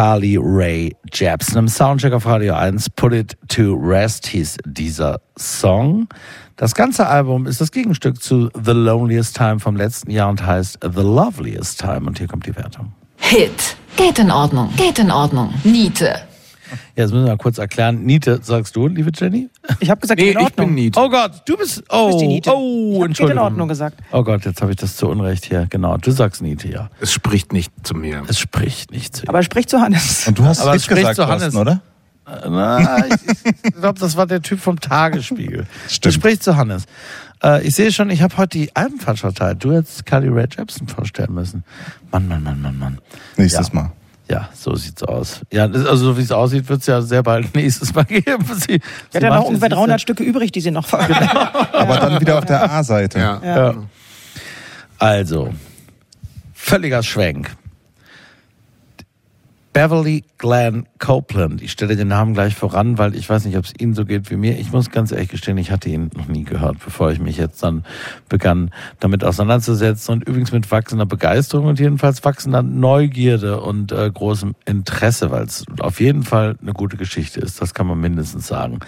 Carly 0.00 0.38
Ray 0.40 0.96
Jepsen. 1.12 1.58
Im 1.58 1.68
Soundcheck 1.68 2.14
auf 2.14 2.24
Radio 2.24 2.54
1, 2.54 2.88
Put 2.88 3.12
It 3.12 3.36
to 3.48 3.74
Rest 3.74 4.26
hieß 4.28 4.56
dieser 4.64 5.20
Song. 5.38 6.08
Das 6.56 6.74
ganze 6.74 7.06
Album 7.06 7.46
ist 7.46 7.60
das 7.60 7.70
Gegenstück 7.70 8.22
zu 8.22 8.48
The 8.54 8.70
Loneliest 8.70 9.36
Time 9.36 9.60
vom 9.60 9.76
letzten 9.76 10.10
Jahr 10.10 10.30
und 10.30 10.46
heißt 10.46 10.78
The 10.80 11.02
Loveliest 11.02 11.80
Time. 11.80 12.06
Und 12.06 12.16
hier 12.16 12.28
kommt 12.28 12.46
die 12.46 12.56
Wertung. 12.56 12.94
Hit. 13.18 13.76
Geht 13.98 14.18
in 14.18 14.30
Ordnung. 14.30 14.70
Geht 14.78 14.98
in 14.98 15.10
Ordnung. 15.10 15.52
Niete. 15.64 16.29
Ja, 16.96 17.02
Jetzt 17.04 17.12
müssen 17.12 17.24
wir 17.24 17.30
mal 17.32 17.36
kurz 17.38 17.58
erklären. 17.58 18.04
Niete, 18.04 18.40
sagst 18.42 18.74
du, 18.76 18.86
liebe 18.88 19.10
Jenny? 19.14 19.48
Ich 19.80 19.90
habe 19.90 20.00
gesagt, 20.00 20.20
Nee, 20.20 20.30
in 20.30 20.38
ich 20.38 20.44
Ordnung. 20.44 20.66
bin 20.68 20.74
Niete. 20.76 21.00
Oh 21.00 21.08
Gott, 21.08 21.42
du 21.46 21.56
bist. 21.56 21.82
Oh, 21.88 22.08
bist 22.08 22.20
die 22.20 22.26
Niete. 22.28 22.50
oh, 22.54 22.56
Ich 22.56 22.92
geht 22.92 22.96
in 23.00 23.06
Entschuldigung. 23.06 23.42
Ordnung 23.44 23.68
gesagt. 23.68 23.98
Oh 24.12 24.22
Gott, 24.22 24.44
jetzt 24.44 24.60
habe 24.62 24.70
ich 24.72 24.76
das 24.76 24.96
zu 24.96 25.08
Unrecht 25.08 25.44
hier. 25.44 25.66
Genau, 25.70 25.96
du 25.96 26.10
sagst 26.10 26.42
Niete, 26.42 26.68
ja. 26.68 26.90
Es 27.00 27.12
spricht 27.12 27.52
nicht 27.52 27.72
zu 27.82 27.94
mir. 27.94 28.22
Es 28.28 28.38
spricht 28.38 28.90
nicht 28.92 29.16
zu 29.16 29.24
ihm. 29.24 29.28
Aber 29.28 29.42
sprich 29.42 29.66
zu 29.68 29.80
Hannes. 29.80 30.26
Und 30.28 30.38
du 30.38 30.44
hast 30.44 30.60
Aber 30.60 30.74
es 30.74 30.84
spricht 30.84 30.98
gesagt, 31.00 31.16
zu 31.16 31.26
Hannes. 31.26 31.52
Thorsten, 31.54 31.58
oder? 31.58 31.80
Na, 32.48 33.06
ich, 33.06 33.14
ich 33.64 33.74
glaube, 33.74 33.98
das 33.98 34.16
war 34.16 34.24
der 34.26 34.40
Typ 34.40 34.60
vom 34.60 34.78
Tagesspiegel. 34.78 35.66
Stimmt. 35.88 36.06
Das 36.06 36.14
spricht 36.14 36.42
zu 36.44 36.56
Hannes. 36.56 36.84
Äh, 37.42 37.66
ich 37.66 37.74
sehe 37.74 37.90
schon, 37.90 38.08
ich 38.10 38.22
habe 38.22 38.36
heute 38.36 38.56
die 38.58 38.76
Alben 38.76 39.00
falsch 39.00 39.20
verteilt. 39.22 39.64
Du 39.64 39.72
hättest 39.72 40.06
Carly 40.06 40.28
Rae 40.28 40.46
Jepsen 40.56 40.86
vorstellen 40.86 41.34
müssen. 41.34 41.64
Mann, 42.12 42.28
Mann, 42.28 42.44
Mann, 42.44 42.62
Mann, 42.62 42.78
Mann. 42.78 42.98
Nächstes 43.36 43.68
Ja. 43.68 43.74
Mal. 43.74 43.92
Ja, 44.30 44.48
so 44.54 44.76
sieht's 44.76 45.02
aus. 45.02 45.40
Ja, 45.52 45.64
also 45.64 45.96
so 45.96 46.16
wie 46.16 46.22
es 46.22 46.30
aussieht, 46.30 46.68
wird's 46.68 46.86
ja 46.86 47.02
sehr 47.02 47.22
bald 47.24 47.52
nächstes 47.56 47.92
Mal 47.94 48.04
geben. 48.04 48.44
Sie, 48.54 48.60
Sie 48.66 48.80
sie 49.10 49.16
hat 49.16 49.22
ja 49.24 49.28
macht- 49.30 49.40
noch 49.40 49.46
ungefähr 49.48 49.68
sie 49.68 49.74
ist 49.74 49.78
300 49.78 50.00
Stücke 50.00 50.22
übrig, 50.22 50.52
die 50.52 50.60
sie 50.60 50.70
noch 50.70 50.86
ver 50.86 51.00
Aber 51.74 51.96
dann 51.98 52.20
wieder 52.20 52.38
auf 52.38 52.44
der 52.44 52.70
A-Seite. 52.70 53.18
Ja. 53.18 53.40
Ja. 53.44 53.74
Also, 54.98 55.52
völliger 56.54 57.02
Schwenk. 57.02 57.50
Beverly 59.72 60.24
Glenn 60.36 60.88
Copeland. 60.98 61.62
Ich 61.62 61.70
stelle 61.70 61.94
den 61.94 62.08
Namen 62.08 62.34
gleich 62.34 62.56
voran, 62.56 62.98
weil 62.98 63.14
ich 63.14 63.30
weiß 63.30 63.44
nicht, 63.44 63.56
ob 63.56 63.64
es 63.64 63.72
Ihnen 63.78 63.94
so 63.94 64.04
geht 64.04 64.28
wie 64.28 64.36
mir. 64.36 64.58
Ich 64.58 64.72
muss 64.72 64.90
ganz 64.90 65.12
ehrlich 65.12 65.28
gestehen, 65.28 65.58
ich 65.58 65.70
hatte 65.70 65.88
ihn 65.88 66.10
noch 66.16 66.26
nie 66.26 66.42
gehört, 66.42 66.78
bevor 66.84 67.12
ich 67.12 67.20
mich 67.20 67.36
jetzt 67.36 67.62
dann 67.62 67.84
begann, 68.28 68.72
damit 68.98 69.22
auseinanderzusetzen. 69.22 70.14
Und 70.14 70.28
übrigens 70.28 70.50
mit 70.50 70.68
wachsender 70.72 71.06
Begeisterung 71.06 71.66
und 71.66 71.78
jedenfalls 71.78 72.24
wachsender 72.24 72.62
Neugierde 72.62 73.60
und 73.60 73.92
äh, 73.92 74.10
großem 74.12 74.56
Interesse, 74.64 75.30
weil 75.30 75.44
es 75.44 75.64
auf 75.78 76.00
jeden 76.00 76.24
Fall 76.24 76.56
eine 76.60 76.72
gute 76.72 76.96
Geschichte 76.96 77.40
ist. 77.40 77.62
Das 77.62 77.72
kann 77.72 77.86
man 77.86 78.00
mindestens 78.00 78.48
sagen. 78.48 78.80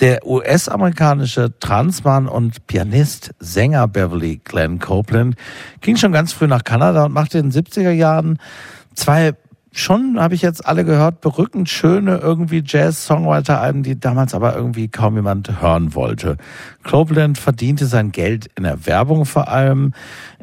Der 0.00 0.26
US-amerikanische 0.26 1.58
Transmann 1.60 2.28
und 2.28 2.66
Pianist, 2.66 3.34
Sänger 3.40 3.88
Beverly 3.88 4.40
Glenn 4.42 4.78
Copeland 4.78 5.36
ging 5.82 5.96
schon 5.96 6.12
ganz 6.12 6.32
früh 6.32 6.46
nach 6.46 6.64
Kanada 6.64 7.04
und 7.04 7.12
machte 7.12 7.38
in 7.38 7.50
den 7.50 7.64
70er 7.64 7.90
Jahren 7.90 8.38
zwei 8.94 9.34
schon, 9.78 10.18
habe 10.20 10.34
ich 10.34 10.42
jetzt 10.42 10.66
alle 10.66 10.84
gehört, 10.84 11.20
berückend 11.20 11.68
schöne 11.68 12.18
irgendwie 12.18 12.62
Jazz-Songwriter-Alben, 12.64 13.82
die 13.82 13.98
damals 13.98 14.34
aber 14.34 14.54
irgendwie 14.54 14.88
kaum 14.88 15.16
jemand 15.16 15.60
hören 15.60 15.94
wollte. 15.94 16.36
Copeland 16.84 17.38
verdiente 17.38 17.86
sein 17.86 18.12
Geld 18.12 18.48
in 18.56 18.62
der 18.62 18.86
Werbung 18.86 19.26
vor 19.26 19.48
allem, 19.48 19.92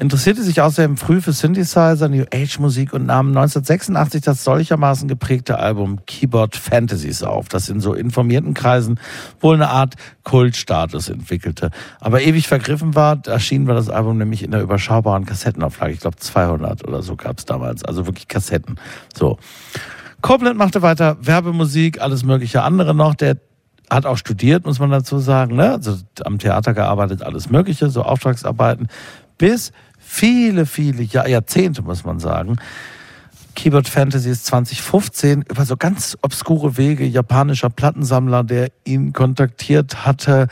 interessierte 0.02 0.41
sich 0.41 0.61
außerdem 0.61 0.98
früh 0.98 1.22
für 1.22 1.32
Synthesizer, 1.32 2.10
New 2.10 2.26
Age-Musik 2.34 2.91
und 2.91 3.06
nahm 3.06 3.28
1986 3.28 4.23
das 4.23 4.44
solchermaßen 4.44 5.07
geprägte 5.07 5.60
Album 5.60 5.99
Keyboard 6.07 6.56
Fantasies 6.56 7.22
auf, 7.22 7.49
das 7.49 7.69
in 7.69 7.80
so 7.82 7.94
informierten 7.94 8.56
Kreisen 8.56 8.99
wohl 9.40 9.53
eine 9.53 9.69
Art 9.69 9.94
Kultstatus 10.23 11.07
entwickelte. 11.07 11.69
Aber 11.99 12.23
ewig 12.23 12.48
vergriffen 12.48 12.95
war, 12.95 13.22
erschien 13.28 13.68
war 13.68 13.76
das 13.76 13.90
Album 13.90 14.18
nämlich 14.18 14.41
in 14.41 14.49
der 14.49 14.64
überschaubaren 14.64 15.28
Kassettenauflage. 15.28 15.94
Ich 15.94 15.99
glaube 15.99 16.18
200 16.18 16.88
oder 16.88 17.03
so 17.03 17.15
gab 17.15 17.38
es 17.38 17.45
damals, 17.45 17.86
also 17.86 18.07
wirklich 18.07 18.28
Kassetten. 18.28 18.80
So. 19.14 19.38
Copeland 20.22 20.57
machte 20.57 20.82
weiter 20.82 21.18
Werbemusik, 21.22 22.02
alles 22.02 22.23
mögliche 22.23 22.64
andere 22.64 22.95
noch. 22.95 23.14
Der 23.14 23.38
hat 23.88 24.07
auch 24.07 24.18
studiert, 24.18 24.65
muss 24.65 24.80
man 24.80 24.90
dazu 24.90 25.19
sagen, 25.19 25.57
ne? 25.57 25.73
Also 25.73 25.98
am 26.23 26.40
Theater 26.40 26.73
gearbeitet, 26.73 27.22
alles 27.22 27.52
mögliche, 27.52 27.91
so 27.91 28.02
Auftragsarbeiten, 28.02 28.88
bis 29.38 29.72
viele, 30.12 30.66
viele 30.66 31.04
Jahr, 31.04 31.28
Jahrzehnte, 31.28 31.82
muss 31.82 32.04
man 32.04 32.20
sagen. 32.20 32.58
Keyboard 33.56 33.88
Fantasies 33.88 34.44
2015 34.44 35.44
über 35.50 35.66
so 35.66 35.78
ganz 35.78 36.18
obskure 36.22 36.78
Wege 36.78 37.06
japanischer 37.06 37.70
Plattensammler, 37.70 38.44
der 38.44 38.72
ihn 38.84 39.14
kontaktiert 39.14 40.06
hatte, 40.06 40.48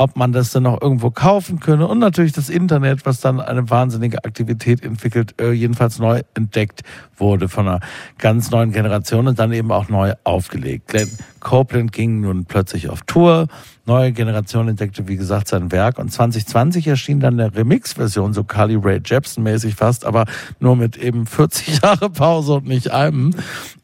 ob 0.00 0.16
man 0.16 0.32
das 0.32 0.50
dann 0.50 0.62
noch 0.62 0.80
irgendwo 0.80 1.10
kaufen 1.10 1.60
könne. 1.60 1.86
Und 1.86 1.98
natürlich 1.98 2.32
das 2.32 2.48
Internet, 2.48 3.04
was 3.04 3.20
dann 3.20 3.38
eine 3.38 3.68
wahnsinnige 3.68 4.24
Aktivität 4.24 4.82
entwickelt, 4.82 5.34
äh, 5.38 5.52
jedenfalls 5.52 5.98
neu 5.98 6.22
entdeckt 6.32 6.80
wurde 7.18 7.50
von 7.50 7.68
einer 7.68 7.80
ganz 8.16 8.50
neuen 8.50 8.72
Generation 8.72 9.28
und 9.28 9.38
dann 9.38 9.52
eben 9.52 9.70
auch 9.70 9.90
neu 9.90 10.14
aufgelegt. 10.24 10.88
Glenn 10.88 11.10
Copeland 11.40 11.92
ging 11.92 12.22
nun 12.22 12.46
plötzlich 12.46 12.88
auf 12.88 13.02
Tour, 13.02 13.48
neue 13.84 14.12
Generation 14.12 14.68
entdeckte 14.68 15.06
wie 15.06 15.16
gesagt 15.16 15.48
sein 15.48 15.70
Werk. 15.70 15.98
Und 15.98 16.10
2020 16.10 16.86
erschien 16.86 17.20
dann 17.20 17.38
eine 17.38 17.54
Remix-Version, 17.54 18.32
so 18.32 18.42
Carly 18.42 18.76
Rae 18.76 19.02
Jepsen 19.04 19.42
mäßig 19.42 19.74
fast, 19.74 20.06
aber 20.06 20.24
nur 20.60 20.76
mit 20.76 20.96
eben 20.96 21.26
40 21.26 21.80
Jahre 21.82 22.08
Pause 22.08 22.54
und 22.54 22.66
nicht 22.66 22.90
einem 22.90 23.34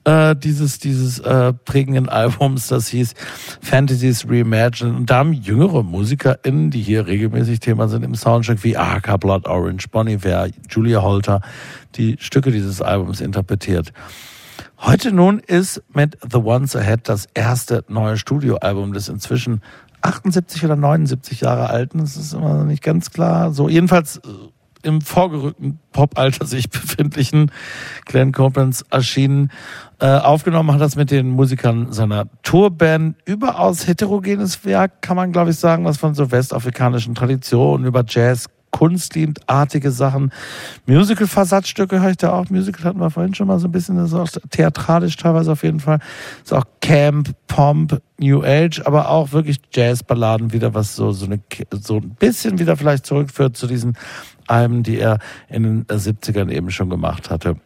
äh, 0.06 0.36
dieses 0.36 0.78
dieses 0.78 1.18
äh, 1.18 1.52
prägenden 1.52 2.08
Albums, 2.08 2.68
das 2.68 2.88
hieß 2.88 3.14
Fantasies 3.60 4.24
Reimagined 4.28 4.96
und 4.96 5.10
da 5.10 5.16
haben 5.16 5.32
jüngere 5.32 5.82
MusikerInnen, 5.82 6.70
die 6.70 6.80
hier 6.80 7.06
regelmäßig 7.06 7.60
Thema 7.60 7.88
sind 7.88 8.04
im 8.04 8.14
Soundtrack, 8.14 8.62
wie 8.62 8.76
Aka 8.76 9.16
Blood 9.16 9.46
Orange, 9.46 9.88
Bonnie 9.90 10.14
Iver, 10.14 10.48
Julia 10.70 11.02
Holter, 11.02 11.40
die 11.96 12.16
Stücke 12.20 12.52
dieses 12.52 12.80
Albums 12.80 13.20
interpretiert. 13.20 13.92
Heute 14.78 15.10
nun 15.10 15.40
ist 15.40 15.82
mit 15.92 16.18
The 16.30 16.38
Ones 16.38 16.76
Ahead 16.76 17.08
das 17.08 17.26
erste 17.34 17.84
neue 17.88 18.16
Studioalbum 18.16 18.92
des 18.92 19.08
inzwischen 19.08 19.60
78 20.02 20.64
oder 20.64 20.76
79 20.76 21.40
Jahre 21.40 21.68
alten. 21.68 21.98
Das 21.98 22.16
ist 22.16 22.32
immer 22.32 22.58
noch 22.58 22.64
nicht 22.64 22.82
ganz 22.82 23.10
klar. 23.10 23.52
So, 23.52 23.68
jedenfalls 23.68 24.18
äh, 24.18 24.20
im 24.86 25.00
vorgerückten 25.00 25.78
Pop-Alter 25.92 26.46
sich 26.46 26.70
befindlichen 26.70 27.50
Glenn 28.04 28.32
Copelands 28.32 28.82
erschienen. 28.90 29.50
Äh, 29.98 30.06
aufgenommen 30.06 30.72
hat 30.72 30.80
das 30.80 30.96
mit 30.96 31.10
den 31.10 31.28
Musikern 31.28 31.92
seiner 31.92 32.26
Tourband. 32.42 33.16
Überaus 33.24 33.86
heterogenes 33.86 34.64
Werk, 34.64 35.02
kann 35.02 35.16
man 35.16 35.32
glaube 35.32 35.50
ich 35.50 35.56
sagen, 35.56 35.84
was 35.84 35.98
von 35.98 36.14
so 36.14 36.30
westafrikanischen 36.30 37.14
Traditionen 37.14 37.86
über 37.86 38.04
Jazz, 38.06 38.46
Kunstliederartige 38.76 39.90
Sachen. 39.90 40.30
Musical-Versatzstücke 40.84 42.02
höre 42.02 42.10
ich 42.10 42.18
da 42.18 42.34
auch. 42.34 42.50
Musical 42.50 42.84
hatten 42.84 43.00
wir 43.00 43.08
vorhin 43.08 43.32
schon 43.32 43.46
mal 43.46 43.58
so 43.58 43.68
ein 43.68 43.72
bisschen, 43.72 43.96
das 43.96 44.08
ist 44.08 44.14
auch 44.14 44.28
theatralisch 44.50 45.16
teilweise 45.16 45.52
auf 45.52 45.62
jeden 45.62 45.80
Fall. 45.80 45.98
Ist 46.44 46.52
auch 46.52 46.66
Camp, 46.82 47.34
Pomp, 47.46 48.02
New 48.18 48.42
Age, 48.44 48.82
aber 48.84 49.08
auch 49.08 49.32
wirklich 49.32 49.60
Jazzballaden 49.72 50.52
wieder, 50.52 50.74
was 50.74 50.94
so, 50.94 51.12
so, 51.12 51.24
eine, 51.24 51.40
so 51.70 51.96
ein 51.96 52.10
bisschen 52.18 52.58
wieder 52.58 52.76
vielleicht 52.76 53.06
zurückführt 53.06 53.56
zu 53.56 53.66
diesen 53.66 53.96
Alben, 54.46 54.82
die 54.82 54.98
er 54.98 55.20
in 55.48 55.62
den 55.62 55.84
70ern 55.86 56.50
eben 56.50 56.70
schon 56.70 56.90
gemacht 56.90 57.30
hatte. 57.30 57.56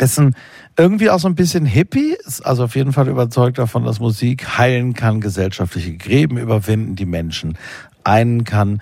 Ist 0.00 0.18
ein 0.18 0.34
irgendwie 0.78 1.10
auch 1.10 1.20
so 1.20 1.28
ein 1.28 1.34
bisschen 1.34 1.66
Hippie, 1.66 2.16
ist 2.24 2.44
also 2.44 2.64
auf 2.64 2.74
jeden 2.76 2.94
Fall 2.94 3.08
überzeugt 3.08 3.58
davon, 3.58 3.84
dass 3.84 4.00
Musik 4.00 4.58
heilen 4.58 4.94
kann, 4.94 5.20
gesellschaftliche 5.20 5.96
Gräben 5.98 6.38
überwinden, 6.38 6.96
die 6.96 7.06
Menschen 7.06 7.58
einen 8.04 8.44
kann. 8.44 8.80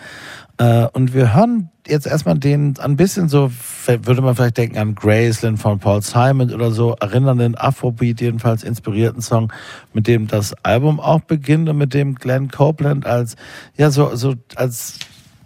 Äh, 0.62 0.86
Und 0.92 1.12
wir 1.12 1.34
hören 1.34 1.70
jetzt 1.88 2.06
erstmal 2.06 2.38
den 2.38 2.78
ein 2.78 2.94
bisschen 2.94 3.28
so, 3.28 3.50
würde 3.86 4.22
man 4.22 4.36
vielleicht 4.36 4.58
denken 4.58 4.78
an 4.78 4.94
Graceland 4.94 5.58
von 5.58 5.80
Paul 5.80 6.02
Simon 6.02 6.54
oder 6.54 6.70
so, 6.70 6.94
erinnernden 7.00 7.56
Afrobeat 7.58 8.20
jedenfalls 8.20 8.62
inspirierten 8.62 9.22
Song, 9.22 9.52
mit 9.92 10.06
dem 10.06 10.28
das 10.28 10.54
Album 10.62 11.00
auch 11.00 11.20
beginnt 11.22 11.68
und 11.68 11.78
mit 11.78 11.94
dem 11.94 12.14
Glenn 12.14 12.48
Copeland 12.48 13.06
als, 13.06 13.34
ja, 13.76 13.90
so, 13.90 14.14
so 14.14 14.34
als 14.54 15.00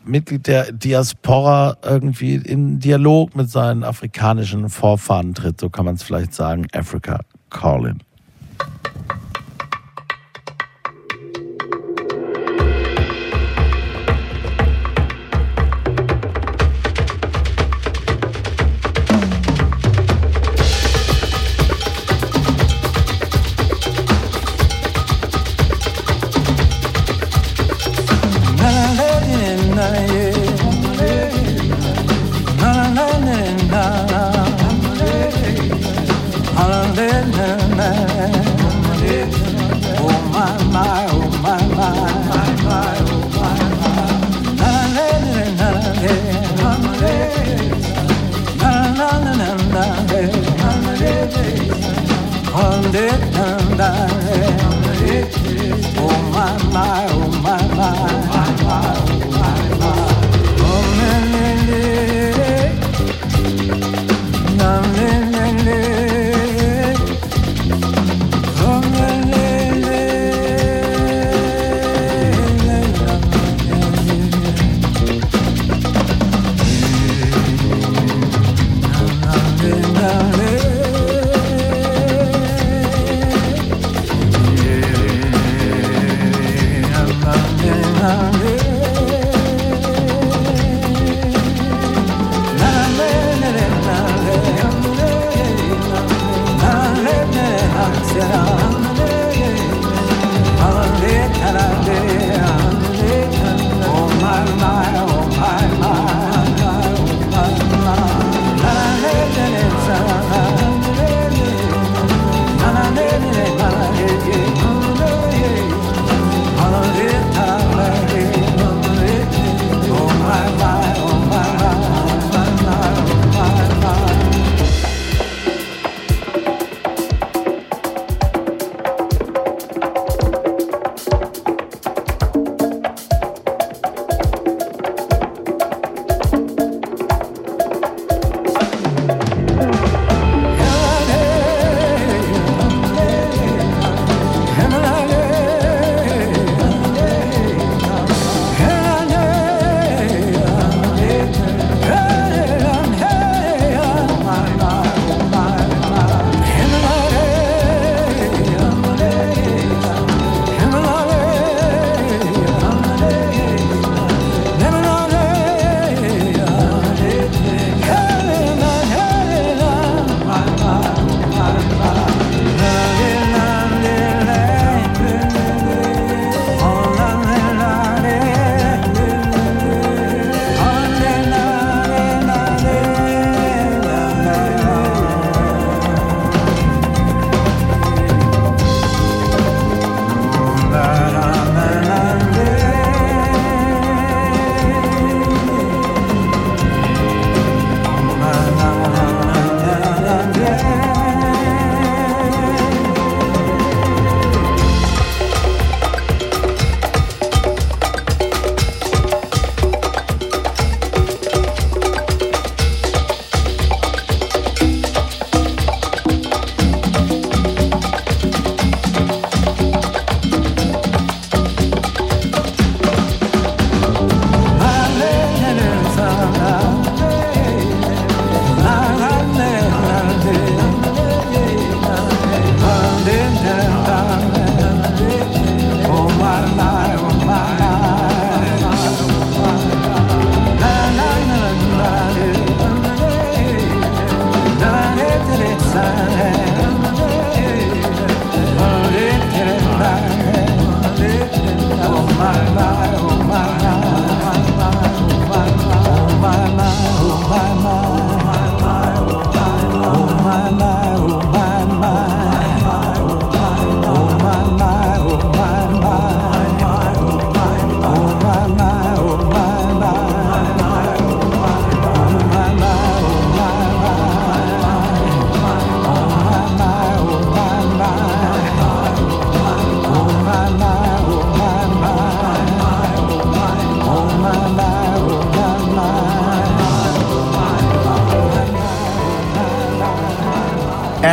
Mitglied 0.04 0.46
der 0.46 0.70
Diaspora 0.72 1.78
irgendwie 1.82 2.34
in 2.34 2.78
Dialog 2.78 3.34
mit 3.34 3.50
seinen 3.50 3.84
afrikanischen 3.84 4.68
Vorfahren 4.68 5.32
tritt, 5.32 5.58
so 5.58 5.70
kann 5.70 5.86
man 5.86 5.94
es 5.94 6.02
vielleicht 6.02 6.34
sagen, 6.34 6.66
Africa 6.74 7.20
Calling. 7.48 8.00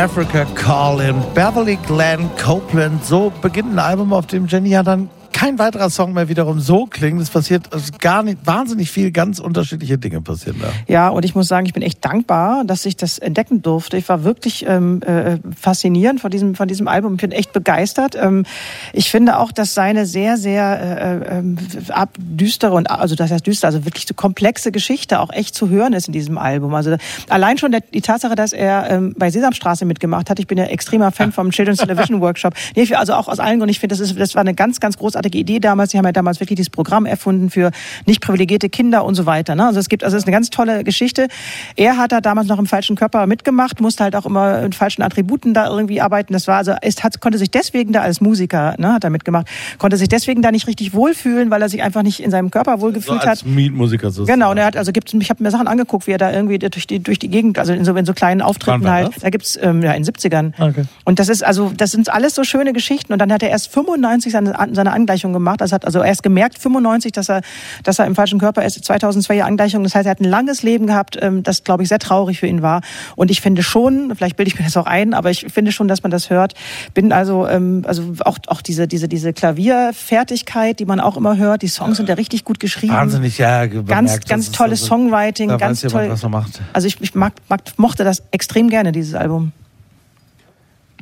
Africa 0.04 0.44
Calling, 0.54 1.18
Beverly 1.34 1.78
Glenn 1.86 2.28
Copeland. 2.36 3.02
So 3.02 3.32
beginnt 3.40 3.72
ein 3.72 3.78
Album, 3.78 4.12
auf 4.12 4.26
dem 4.26 4.46
Jenny 4.46 4.68
ja 4.68 4.82
dann 4.82 5.08
kein 5.32 5.58
weiterer 5.58 5.90
Song 5.90 6.12
mehr 6.12 6.28
wiederum 6.28 6.60
so 6.60 6.86
klingt. 6.86 7.20
Es 7.20 7.28
passiert 7.28 7.72
also 7.72 7.92
gar 7.98 8.22
nicht, 8.22 8.38
wahnsinnig 8.44 8.90
viel, 8.90 9.10
ganz 9.10 9.40
unterschiedliche 9.40 9.98
Dinge 9.98 10.20
passieren 10.20 10.58
da. 10.60 10.68
Ja, 10.86 11.08
und 11.08 11.24
ich 11.24 11.34
muss 11.34 11.48
sagen, 11.48 11.66
ich 11.66 11.72
bin 11.72 11.82
echt 11.82 12.04
dankbar, 12.04 12.64
dass 12.64 12.86
ich 12.86 12.96
das 12.96 13.18
entdecken 13.18 13.60
durfte. 13.60 13.96
Ich 13.96 14.08
war 14.08 14.24
wirklich 14.24 14.64
ähm, 14.68 15.02
äh, 15.02 15.38
faszinierend 15.56 16.20
von 16.20 16.30
diesem, 16.30 16.54
von 16.54 16.68
diesem 16.68 16.86
Album. 16.86 17.14
Ich 17.14 17.20
bin 17.20 17.32
echt 17.32 17.52
begeistert. 17.52 18.14
Ähm, 18.14 18.44
ich 18.92 19.10
finde 19.10 19.38
auch, 19.38 19.52
dass 19.52 19.74
seine 19.74 20.06
sehr, 20.06 20.36
sehr 20.36 20.80
äh, 20.80 21.38
äh, 21.38 21.92
ab 21.92 22.10
düstere 22.34 22.72
und 22.72 22.90
also 22.90 23.14
das 23.14 23.30
heißt 23.30 23.46
düster, 23.46 23.68
also 23.68 23.84
wirklich 23.84 24.06
so 24.06 24.14
komplexe 24.14 24.72
Geschichte 24.72 25.20
auch 25.20 25.30
echt 25.30 25.54
zu 25.54 25.68
hören 25.68 25.92
ist 25.92 26.06
in 26.06 26.12
diesem 26.12 26.38
Album. 26.38 26.74
Also 26.74 26.96
allein 27.28 27.58
schon 27.58 27.72
der, 27.72 27.80
die 27.80 28.00
Tatsache, 28.00 28.34
dass 28.34 28.52
er 28.52 28.90
ähm, 28.90 29.14
bei 29.16 29.30
Sesamstraße 29.30 29.84
mitgemacht 29.84 30.30
hat. 30.30 30.38
Ich 30.38 30.46
bin 30.46 30.58
ja 30.58 30.64
extremer 30.64 31.12
Fan 31.12 31.32
vom 31.32 31.50
Children's 31.50 31.78
Television 31.78 32.20
Workshop. 32.22 32.54
Nee, 32.76 32.92
also 32.94 33.14
auch 33.14 33.28
aus 33.28 33.38
allen 33.38 33.58
Gründen. 33.58 33.70
Ich 33.70 33.80
finde, 33.80 33.96
das 33.96 34.00
ist, 34.00 34.18
das 34.18 34.34
war 34.34 34.40
eine 34.40 34.54
ganz, 34.54 34.80
ganz 34.80 34.98
großartige 34.98 35.38
Idee 35.38 35.60
damals. 35.60 35.90
Die 35.90 35.98
haben 35.98 36.04
ja 36.04 36.12
damals 36.12 36.40
wirklich 36.40 36.56
dieses 36.56 36.70
Programm 36.70 37.06
erfunden 37.06 37.50
für 37.50 37.70
nicht 38.06 38.20
privilegierte 38.20 38.68
Kinder 38.68 39.04
und 39.04 39.14
so 39.14 39.26
weiter. 39.26 39.54
Ne? 39.54 39.66
Also 39.66 39.80
es 39.80 39.88
gibt, 39.88 40.04
also 40.04 40.16
es 40.16 40.22
ist 40.22 40.26
eine 40.26 40.34
ganz 40.34 40.50
tolle 40.50 40.84
Geschichte. 40.84 41.28
Er 41.76 41.96
hat 41.96 42.12
da 42.12 42.20
damals 42.20 42.48
noch 42.48 42.58
im 42.58 42.66
falschen 42.66 42.96
Körper 42.96 43.26
mitgemacht, 43.26 43.80
musste 43.80 44.04
halt 44.04 44.16
auch 44.16 44.26
immer 44.26 44.62
in 44.62 44.72
falschen 44.72 45.02
Attributen 45.02 45.54
da 45.54 45.68
irgendwie 45.68 46.00
arbeiten. 46.00 46.32
Das 46.32 46.46
war 46.46 46.56
also, 46.56 46.74
es 46.82 47.02
hat, 47.02 47.20
konnte 47.20 47.38
sich 47.38 47.50
deswegen 47.50 47.92
da 47.92 48.00
als 48.00 48.20
Musiker, 48.20 48.74
ne, 48.78 48.92
hat 48.94 49.04
er 49.04 49.10
mitgemacht, 49.10 49.46
konnte 49.78 49.96
sich 49.96 50.08
deswegen 50.08 50.42
da 50.42 50.50
nicht 50.50 50.66
richtig 50.66 50.94
wohlfühlen, 50.94 51.50
weil 51.50 51.62
er 51.62 51.68
sich 51.68 51.82
einfach 51.82 52.02
nicht 52.02 52.20
in 52.24 52.30
seinem 52.30 52.50
Körper 52.50 52.80
wohlgefühlt 52.80 53.22
so 53.22 53.28
als 53.28 53.42
hat. 53.42 53.46
Mietmusiker 53.46 54.10
so. 54.10 54.24
Genau, 54.24 54.50
und 54.50 54.58
er 54.58 54.66
hat, 54.66 54.76
also 54.76 54.92
gibt's, 54.92 55.14
ich 55.14 55.30
habe 55.30 55.42
mir 55.42 55.50
Sachen 55.50 55.68
angeguckt, 55.68 56.06
wie 56.06 56.12
er 56.12 56.18
da 56.18 56.32
irgendwie 56.32 56.58
durch 56.58 56.86
die, 56.86 56.98
durch 56.98 57.18
die 57.18 57.28
Gegend, 57.28 57.58
also 57.58 57.72
in 57.72 57.84
so, 57.84 57.94
in 57.94 58.04
so 58.04 58.12
kleinen 58.12 58.42
Auftritten 58.42 58.82
Wann 58.82 58.90
halt, 58.90 59.08
das? 59.14 59.22
da 59.22 59.30
gibt's 59.30 59.58
ähm, 59.60 59.82
ja, 59.82 59.92
in 59.92 60.02
den 60.02 60.12
70ern. 60.12 60.52
Okay. 60.58 60.84
Und 61.04 61.18
das 61.18 61.28
ist 61.28 61.44
also, 61.44 61.72
das 61.76 61.92
sind 61.92 62.12
alles 62.12 62.34
so 62.34 62.44
schöne 62.44 62.72
Geschichten. 62.72 63.12
Und 63.12 63.18
dann 63.20 63.32
hat 63.32 63.42
er 63.42 63.50
erst 63.50 63.72
95 63.72 64.32
seine, 64.32 64.54
seine 64.72 64.92
Angleichung 64.92 65.32
gemacht. 65.32 65.62
Also 65.62 65.74
hat 65.74 65.84
also 65.84 66.02
erst 66.02 66.22
gemerkt 66.22 66.58
95, 66.58 67.12
dass 67.12 67.28
er, 67.28 67.42
dass 67.82 67.98
er 67.98 68.06
im 68.06 68.14
falschen 68.14 68.38
Körper 68.38 68.64
ist. 68.64 68.84
2002 68.84 69.36
Jahre 69.36 69.48
Angleichung. 69.48 69.82
Das 69.84 69.94
heißt, 69.94 70.06
er 70.06 70.10
hat 70.10 70.20
ein 70.20 70.24
langes 70.24 70.62
Leben 70.62 70.86
gehabt, 70.86 71.18
ähm, 71.20 71.42
das 71.42 71.64
glaube 71.64 71.82
ich 71.82 71.88
sehr 71.88 71.98
traurig 71.98 72.40
für 72.40 72.46
ihn 72.46 72.62
war. 72.62 72.80
Und 73.16 73.30
ich 73.30 73.40
finde 73.40 73.62
schon, 73.62 74.12
vielleicht 74.16 74.36
bilde 74.36 74.48
ich 74.48 74.58
mir 74.58 74.64
das 74.64 74.76
auch 74.76 74.86
ein, 74.86 75.14
aber 75.14 75.30
ich 75.30 75.46
finde 75.52 75.72
schon, 75.72 75.88
dass 75.88 76.02
man 76.02 76.10
das 76.10 76.30
hört. 76.30 76.54
Bin 76.94 77.12
also, 77.12 77.46
ähm, 77.46 77.84
also 77.86 78.14
auch 78.24 78.38
auch 78.48 78.62
diese 78.62 78.88
diese 78.88 79.08
diese 79.08 79.32
Klavierfertigkeit, 79.32 80.78
die 80.78 80.86
man 80.86 81.00
auch 81.00 81.16
immer 81.16 81.36
hört. 81.36 81.62
Die 81.62 81.68
Songs 81.68 81.96
sind 81.96 82.08
ja 82.08 82.13
richtig 82.16 82.44
gut 82.44 82.60
geschrieben. 82.60 82.92
Wahnsinnig, 82.92 83.38
ja. 83.38 83.66
bemerkt, 83.66 83.88
Ganz, 83.88 84.20
ganz 84.24 84.50
tolles 84.50 84.82
also- 84.82 84.94
Songwriting, 84.94 85.48
da 85.48 85.56
ganz 85.56 85.84
weiß 85.84 85.92
jemand, 85.92 86.06
toll. 86.06 86.12
was 86.14 86.22
er 86.22 86.28
macht. 86.28 86.60
Also 86.72 86.86
ich, 86.88 87.00
ich 87.00 87.14
mag, 87.14 87.32
mag, 87.48 87.60
mochte 87.76 88.04
das 88.04 88.22
extrem 88.30 88.70
gerne, 88.70 88.92
dieses 88.92 89.14
Album. 89.14 89.52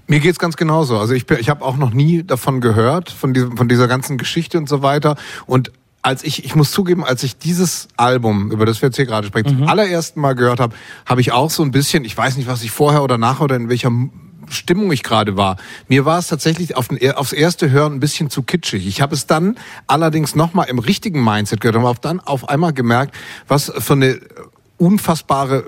Mir 0.09 0.21
geht's 0.21 0.39
ganz 0.39 0.57
genauso. 0.57 0.99
Also 0.99 1.15
ich, 1.15 1.31
ich 1.31 1.49
habe 1.49 1.65
auch 1.65 1.77
noch 1.77 1.93
nie 1.95 2.23
davon 2.23 2.61
gehört, 2.61 3.11
von, 3.11 3.33
diesem, 3.33 3.57
von 3.57 3.69
dieser 3.69 3.89
ganzen 3.89 4.19
Geschichte 4.19 4.59
und 4.59 4.69
so 4.69 4.83
weiter. 4.83 5.17
Und 5.47 5.73
als 6.03 6.25
ich, 6.25 6.45
ich 6.45 6.57
muss 6.57 6.73
zugeben, 6.73 7.05
als 7.05 7.23
ich 7.23 7.39
dieses 7.39 7.89
Album, 7.97 8.51
über 8.51 8.67
das 8.67 8.83
wir 8.83 8.89
jetzt 8.89 8.97
hier 8.97 9.07
gerade 9.07 9.27
sprechen, 9.29 9.59
zum 9.59 9.69
allerersten 9.69 10.21
Mal 10.21 10.35
gehört 10.35 10.59
habe, 10.59 10.75
habe 11.07 11.21
ich 11.21 11.31
auch 11.33 11.49
so 11.51 11.63
ein 11.63 11.71
bisschen, 11.71 12.05
ich 12.05 12.17
weiß 12.17 12.37
nicht, 12.37 12.49
was 12.49 12.63
ich 12.65 12.73
vorher 12.73 13.03
oder 13.05 13.19
nachher 13.19 13.45
oder 13.45 13.57
in 13.57 13.69
welcher 13.69 13.91
Stimmung 14.53 14.93
ich 14.93 15.03
gerade 15.03 15.37
war. 15.37 15.57
Mir 15.89 16.05
war 16.05 16.19
es 16.19 16.29
tatsächlich 16.29 16.77
auf 16.77 16.89
den, 16.89 17.13
aufs 17.13 17.33
erste 17.33 17.71
Hören 17.71 17.95
ein 17.95 18.01
bisschen 18.01 18.31
zu 18.31 18.43
kitschig. 18.43 18.87
Ich 18.87 19.01
habe 19.01 19.15
es 19.15 19.27
dann 19.27 19.57
allerdings 19.87 20.35
nochmal 20.35 20.69
im 20.69 20.79
richtigen 20.79 21.23
Mindset 21.23 21.61
gehört 21.61 21.77
und 21.77 21.85
habe 21.85 21.99
dann 22.01 22.21
auf 22.21 22.49
einmal 22.49 22.73
gemerkt, 22.73 23.15
was 23.49 23.73
für 23.77 23.95
eine 23.95 24.21
unfassbare 24.79 25.65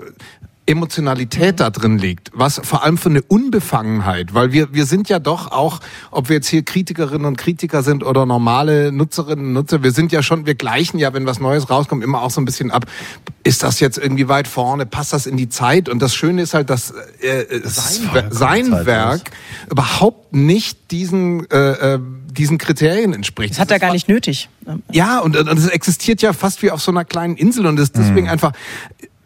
Emotionalität 0.67 1.59
da 1.59 1.69
drin 1.69 1.99
liegt, 1.99 2.31
was 2.33 2.59
vor 2.63 2.83
allem 2.83 2.97
für 2.97 3.09
eine 3.09 3.21
Unbefangenheit, 3.21 4.33
weil 4.33 4.51
wir 4.51 4.73
wir 4.73 4.85
sind 4.85 5.09
ja 5.09 5.19
doch 5.19 5.51
auch, 5.51 5.79
ob 6.09 6.29
wir 6.29 6.37
jetzt 6.37 6.47
hier 6.47 6.63
Kritikerinnen 6.63 7.25
und 7.25 7.37
Kritiker 7.37 7.83
sind 7.83 8.03
oder 8.03 8.25
normale 8.25 8.91
Nutzerinnen 8.91 9.45
und 9.45 9.53
Nutzer, 9.53 9.83
wir 9.83 9.91
sind 9.91 10.11
ja 10.11 10.23
schon, 10.23 10.45
wir 10.45 10.55
gleichen 10.55 10.97
ja, 10.97 11.13
wenn 11.13 11.25
was 11.25 11.39
Neues 11.39 11.69
rauskommt, 11.69 12.03
immer 12.03 12.21
auch 12.21 12.31
so 12.31 12.41
ein 12.41 12.45
bisschen 12.45 12.71
ab. 12.71 12.85
Ist 13.43 13.61
das 13.61 13.79
jetzt 13.79 13.99
irgendwie 13.99 14.27
weit 14.27 14.47
vorne? 14.47 14.87
Passt 14.87 15.13
das 15.13 15.27
in 15.27 15.37
die 15.37 15.49
Zeit? 15.49 15.87
Und 15.87 16.01
das 16.01 16.15
Schöne 16.15 16.41
ist 16.41 16.55
halt, 16.55 16.71
dass 16.71 16.91
äh, 17.21 17.45
sein, 17.63 18.07
vollkommen 18.07 18.33
sein 18.33 18.65
zeitlos. 18.65 18.85
Werk 18.87 19.31
überhaupt 19.69 20.33
nicht 20.33 20.89
diesen 20.89 21.49
äh, 21.51 21.93
äh, 21.93 21.99
diesen 22.31 22.57
Kriterien 22.57 23.13
entspricht. 23.13 23.53
Das 23.53 23.59
hat 23.59 23.71
er 23.71 23.79
gar 23.79 23.93
nicht 23.93 24.09
nötig. 24.09 24.49
Ja, 24.91 25.19
und, 25.19 25.37
und 25.37 25.47
es 25.47 25.67
existiert 25.67 26.21
ja 26.21 26.33
fast 26.33 26.61
wie 26.63 26.71
auf 26.71 26.81
so 26.81 26.91
einer 26.91 27.05
kleinen 27.05 27.37
Insel 27.37 27.65
und 27.65 27.79
ist 27.79 27.95
deswegen 27.95 28.27
einfach. 28.29 28.51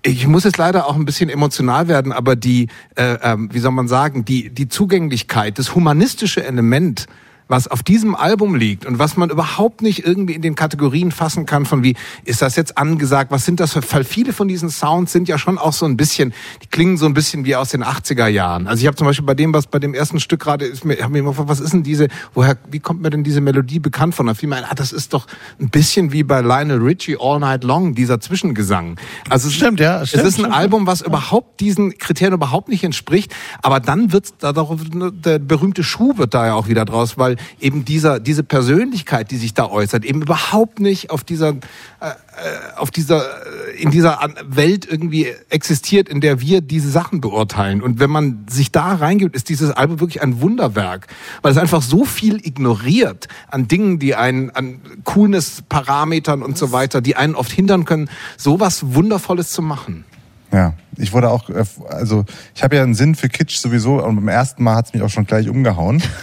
Ich 0.01 0.27
muss 0.27 0.45
jetzt 0.45 0.57
leider 0.57 0.87
auch 0.87 0.95
ein 0.95 1.05
bisschen 1.05 1.29
emotional 1.29 1.87
werden, 1.87 2.13
aber 2.13 2.35
die, 2.35 2.67
äh, 2.95 3.17
ähm, 3.21 3.49
wie 3.51 3.59
soll 3.59 3.71
man 3.71 3.87
sagen, 3.87 4.23
die 4.23 4.49
die 4.49 4.69
Zugänglichkeit, 4.69 5.59
das 5.59 5.75
humanistische 5.75 6.45
Element, 6.45 7.07
was 7.49 7.67
auf 7.67 7.83
diesem 7.83 8.15
Album 8.15 8.55
liegt 8.55 8.85
und 8.85 8.99
was 8.99 9.17
man 9.17 9.29
überhaupt 9.29 9.81
nicht 9.81 10.05
irgendwie 10.05 10.33
in 10.35 10.41
den 10.41 10.55
Kategorien 10.55 11.11
fassen 11.11 11.45
kann 11.45 11.65
von 11.65 11.83
wie 11.83 11.95
ist 12.23 12.41
das 12.41 12.55
jetzt 12.55 12.77
angesagt, 12.77 13.31
was 13.31 13.43
sind 13.43 13.59
das 13.59 13.73
für 13.73 13.81
weil 13.91 14.03
viele 14.03 14.33
von 14.33 14.47
diesen 14.47 14.69
Sounds 14.69 15.11
sind 15.11 15.27
ja 15.27 15.37
schon 15.37 15.57
auch 15.57 15.73
so 15.73 15.85
ein 15.85 15.97
bisschen, 15.97 16.33
die 16.63 16.67
klingen 16.67 16.97
so 16.97 17.05
ein 17.05 17.13
bisschen 17.13 17.43
wie 17.43 17.55
aus 17.55 17.69
den 17.69 17.83
80er 17.83 18.27
Jahren. 18.27 18.67
Also 18.67 18.81
ich 18.81 18.87
habe 18.87 18.95
zum 18.95 19.07
Beispiel 19.07 19.25
bei 19.25 19.33
dem, 19.33 19.53
was 19.53 19.67
bei 19.67 19.79
dem 19.79 19.93
ersten 19.93 20.19
Stück 20.19 20.41
gerade 20.41 20.65
ist, 20.65 20.85
mir, 20.85 20.97
hab 20.97 21.09
mir 21.09 21.19
immer 21.19 21.31
gefragt, 21.31 21.49
was 21.49 21.59
ist 21.59 21.73
denn 21.73 21.83
diese, 21.83 22.07
woher, 22.33 22.55
wie 22.69 22.79
kommt 22.79 23.01
mir 23.01 23.09
denn 23.09 23.23
diese 23.23 23.41
Melodie 23.41 23.79
bekannt 23.79 24.15
von? 24.15 24.27
Da 24.27 24.35
fiel 24.35 24.47
mir 24.47 24.57
ein, 24.57 24.63
ah, 24.63 24.75
das 24.75 24.91
ist 24.91 25.13
doch 25.13 25.25
ein 25.59 25.69
bisschen 25.69 26.11
wie 26.11 26.23
bei 26.23 26.41
Lionel 26.41 26.77
Richie 26.81 27.17
All 27.19 27.39
Night 27.39 27.63
Long, 27.63 27.95
dieser 27.95 28.19
Zwischengesang. 28.19 28.97
Also 29.27 29.47
es 29.47 29.55
Stimmt, 29.55 29.79
ja, 29.79 30.01
Es 30.01 30.09
stimmt, 30.09 30.23
ist 30.25 30.35
ein 30.35 30.41
stimmt. 30.41 30.55
Album, 30.55 30.87
was 30.87 31.01
überhaupt 31.01 31.59
diesen 31.59 31.97
Kriterien 31.97 32.35
überhaupt 32.35 32.69
nicht 32.69 32.83
entspricht, 32.83 33.33
aber 33.63 33.79
dann 33.79 34.11
wird 34.11 34.33
da 34.39 34.53
der 34.53 35.39
berühmte 35.39 35.83
Schuh 35.83 36.17
wird 36.17 36.33
da 36.33 36.45
ja 36.45 36.53
auch 36.53 36.67
wieder 36.67 36.85
draus, 36.85 37.17
weil 37.17 37.38
eben 37.59 37.85
dieser 37.85 38.19
diese 38.19 38.43
Persönlichkeit, 38.43 39.31
die 39.31 39.37
sich 39.37 39.53
da 39.53 39.67
äußert, 39.67 40.05
eben 40.05 40.21
überhaupt 40.21 40.79
nicht 40.79 41.09
auf 41.09 41.23
dieser 41.23 41.49
äh, 41.49 42.09
äh, 42.39 42.77
auf 42.77 42.91
dieser 42.91 43.21
äh, 43.21 43.81
in 43.81 43.91
dieser 43.91 44.19
Welt 44.45 44.87
irgendwie 44.89 45.27
existiert, 45.49 46.09
in 46.09 46.21
der 46.21 46.41
wir 46.41 46.61
diese 46.61 46.89
Sachen 46.89 47.21
beurteilen. 47.21 47.81
Und 47.81 47.99
wenn 47.99 48.09
man 48.09 48.45
sich 48.49 48.71
da 48.71 48.93
reingibt, 48.93 49.35
ist 49.35 49.49
dieses 49.49 49.71
Album 49.71 49.99
wirklich 49.99 50.21
ein 50.21 50.41
Wunderwerk, 50.41 51.07
weil 51.41 51.51
es 51.51 51.57
einfach 51.57 51.81
so 51.81 52.05
viel 52.05 52.35
ignoriert 52.45 53.27
an 53.49 53.67
Dingen, 53.67 53.99
die 53.99 54.15
einen 54.15 54.49
an 54.51 54.79
Coolness-Parametern 55.03 56.41
und 56.41 56.57
so 56.57 56.71
weiter, 56.71 57.01
die 57.01 57.15
einen 57.15 57.35
oft 57.35 57.51
hindern 57.51 57.85
können, 57.85 58.09
sowas 58.37 58.93
Wundervolles 58.93 59.51
zu 59.51 59.61
machen. 59.61 60.05
Ja, 60.51 60.73
ich 60.97 61.13
wurde 61.13 61.29
auch, 61.29 61.49
äh, 61.49 61.63
also 61.89 62.25
ich 62.55 62.63
habe 62.63 62.75
ja 62.75 62.83
einen 62.83 62.95
Sinn 62.95 63.15
für 63.15 63.29
Kitsch 63.29 63.57
sowieso 63.57 64.03
und 64.03 64.15
beim 64.15 64.27
ersten 64.27 64.63
Mal 64.63 64.75
hat 64.75 64.87
es 64.87 64.93
mich 64.93 65.03
auch 65.03 65.09
schon 65.09 65.25
gleich 65.25 65.49
umgehauen. 65.49 66.01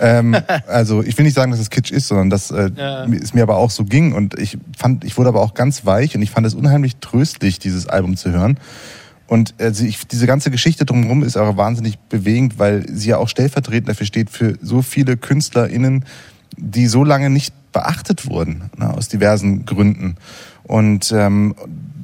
ähm, 0.00 0.36
also 0.66 1.02
ich 1.02 1.16
will 1.18 1.24
nicht 1.24 1.34
sagen, 1.34 1.50
dass 1.50 1.60
es 1.60 1.70
Kitsch 1.70 1.90
ist, 1.92 2.08
sondern 2.08 2.30
dass 2.30 2.50
äh, 2.50 2.70
es 3.22 3.34
mir 3.34 3.42
aber 3.42 3.56
auch 3.56 3.70
so 3.70 3.84
ging 3.84 4.12
und 4.12 4.38
ich 4.38 4.58
fand, 4.76 5.04
ich 5.04 5.16
wurde 5.16 5.28
aber 5.28 5.40
auch 5.40 5.54
ganz 5.54 5.84
weich 5.86 6.14
und 6.14 6.22
ich 6.22 6.30
fand 6.30 6.46
es 6.46 6.54
unheimlich 6.54 6.96
tröstlich, 7.00 7.58
dieses 7.58 7.86
Album 7.86 8.16
zu 8.16 8.30
hören. 8.32 8.58
Und 9.26 9.54
äh, 9.58 9.72
sie- 9.72 9.88
ich, 9.88 10.06
diese 10.06 10.26
ganze 10.26 10.50
Geschichte 10.50 10.84
drumherum 10.84 11.22
ist 11.22 11.36
auch 11.36 11.56
wahnsinnig 11.56 11.98
bewegend, 11.98 12.58
weil 12.58 12.86
sie 12.92 13.08
ja 13.10 13.16
auch 13.16 13.28
stellvertretend 13.28 13.88
dafür 13.88 14.06
steht 14.06 14.28
für 14.30 14.58
so 14.60 14.82
viele 14.82 15.16
KünstlerInnen, 15.16 16.04
die 16.56 16.86
so 16.86 17.04
lange 17.04 17.30
nicht 17.30 17.54
beachtet 17.72 18.28
wurden, 18.28 18.70
ne, 18.76 18.92
aus 18.94 19.08
diversen 19.08 19.64
Gründen. 19.64 20.16
Und 20.64 21.12
ähm, 21.12 21.54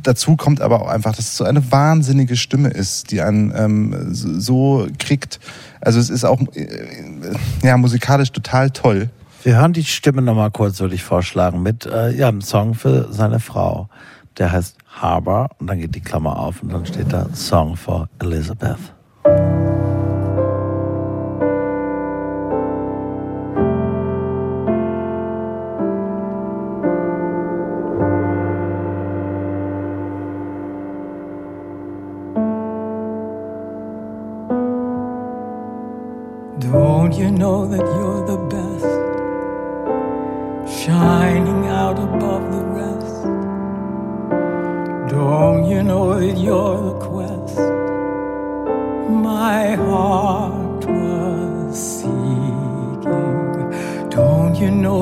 dazu 0.03 0.37
kommt 0.37 0.61
aber 0.61 0.83
auch 0.83 0.89
einfach, 0.89 1.15
dass 1.15 1.27
es 1.27 1.37
so 1.37 1.45
eine 1.45 1.71
wahnsinnige 1.73 2.37
Stimme 2.37 2.69
ist, 2.69 3.11
die 3.11 3.21
einen 3.21 3.53
ähm, 3.57 4.09
so 4.13 4.87
kriegt. 4.99 5.41
Also 5.81 5.99
es 5.99 6.11
ist 6.11 6.25
auch 6.25 6.41
äh, 6.55 7.37
ja 7.63 7.77
musikalisch 7.77 8.33
total 8.33 8.71
toll. 8.71 9.11
Wir 9.43 9.57
hören 9.57 9.73
die 9.73 9.85
Stimme 9.85 10.21
nochmal 10.21 10.51
kurz, 10.51 10.81
würde 10.81 10.95
ich 10.95 11.03
vorschlagen, 11.03 11.63
mit 11.63 11.87
äh, 11.87 12.11
ja, 12.11 12.29
einem 12.29 12.43
Song 12.43 12.75
für 12.75 13.11
seine 13.11 13.41
Frau. 13.41 13.89
Der 14.39 14.53
heißt 14.53 14.77
Harbor 14.87 15.49
und 15.59 15.67
dann 15.67 15.79
geht 15.81 15.95
die 15.95 16.01
Klammer 16.01 16.39
auf 16.39 16.63
und 16.63 16.73
dann 16.73 16.85
steht 16.85 17.13
da 17.13 17.27
Song 17.35 17.77
for 17.77 18.09
Elizabeth. 18.21 18.79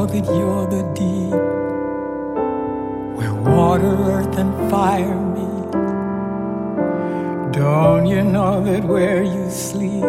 That 0.08 0.24
you're 0.26 0.66
the 0.66 0.82
deep? 0.94 1.34
Where 3.16 3.34
water, 3.34 3.94
earth, 4.14 4.36
and 4.38 4.52
fire 4.70 5.14
meet. 5.34 5.72
Don't 7.52 8.06
you 8.06 8.22
know 8.22 8.62
that 8.64 8.84
where 8.84 9.22
you 9.22 9.50
sleep? 9.50 10.04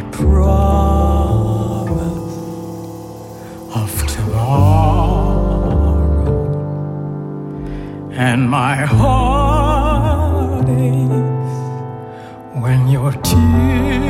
and 8.37 8.51
my 8.51 8.77
heart 8.77 10.69
aches 10.69 11.57
when 12.63 12.87
your 12.87 13.13
tears 13.13 14.06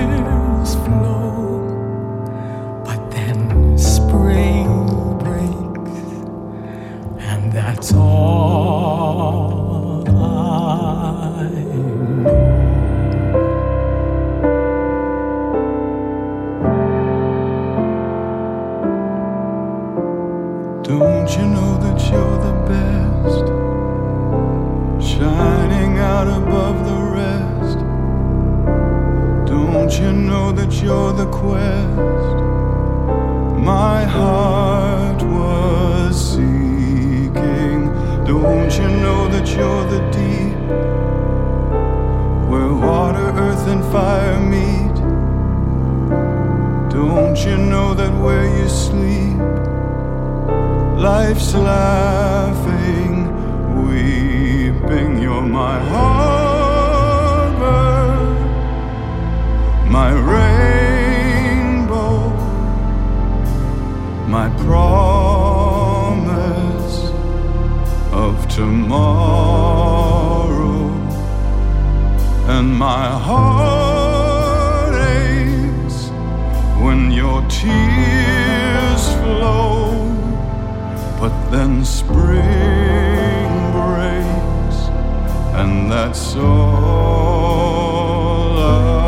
fire 43.97 44.41
meet. 44.55 44.97
Don't 46.97 47.39
you 47.47 47.57
know 47.73 47.89
that 48.01 48.13
where 48.25 48.47
you 48.59 48.69
sleep, 48.69 49.39
life's 51.13 51.51
laughing, 51.55 53.15
weeping. 53.87 55.11
You're 55.23 55.49
my 55.63 55.77
harbor, 55.93 57.07
my 59.99 60.11
rainbow, 60.33 62.17
my 64.37 64.49
promise 64.67 65.77
of 68.25 68.33
tomorrow, 68.59 69.46
my 72.79 73.09
heart 73.09 74.95
aches 74.95 76.11
when 76.79 77.11
your 77.11 77.41
tears 77.49 79.05
flow. 79.21 79.95
But 81.19 81.35
then 81.51 81.85
spring 81.85 83.73
breaks, 83.73 84.79
and 85.55 85.91
that's 85.91 86.37
all 86.37 86.47
I 88.59 89.06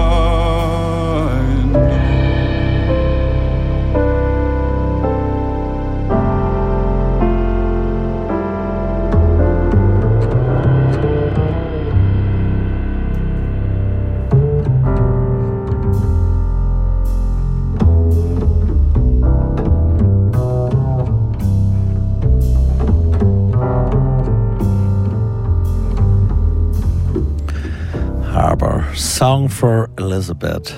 Song 29.18 29.48
for 29.48 29.88
Elizabeth. 29.96 30.76